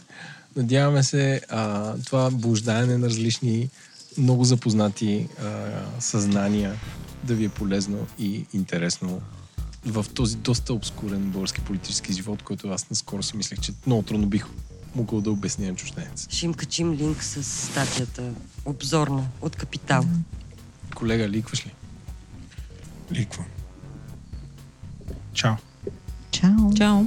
Надяваме 0.55 1.03
се 1.03 1.41
а, 1.49 1.93
това 1.97 2.31
блуждаене 2.31 2.97
на 2.97 3.07
различни 3.07 3.69
много 4.19 4.43
запознати 4.43 5.27
а, 5.39 5.67
съзнания 5.99 6.75
да 7.23 7.35
ви 7.35 7.45
е 7.45 7.49
полезно 7.49 8.07
и 8.19 8.45
интересно 8.53 9.21
в 9.85 10.05
този 10.13 10.37
доста 10.37 10.73
обскурен 10.73 11.21
български 11.21 11.61
политически 11.61 12.13
живот, 12.13 12.43
който 12.43 12.69
аз 12.69 12.89
наскоро 12.89 13.23
си 13.23 13.37
мислех, 13.37 13.59
че 13.59 13.71
много 13.85 14.03
трудно 14.03 14.27
бих 14.27 14.45
могъл 14.95 15.21
да 15.21 15.31
обясня 15.31 15.67
на 15.67 15.75
чужденец. 15.75 16.27
Ще 16.29 16.45
им 16.45 16.53
качим 16.53 16.93
линк 16.93 17.23
с 17.23 17.43
статията 17.43 18.31
обзорна 18.65 19.27
от 19.41 19.55
Капитал. 19.55 20.05
Колега, 20.95 21.29
ликваш 21.29 21.65
ли? 21.65 21.73
Ликва. 23.11 23.45
Чао. 25.33 25.55
Чао. 26.31 26.73
Чао! 26.77 27.05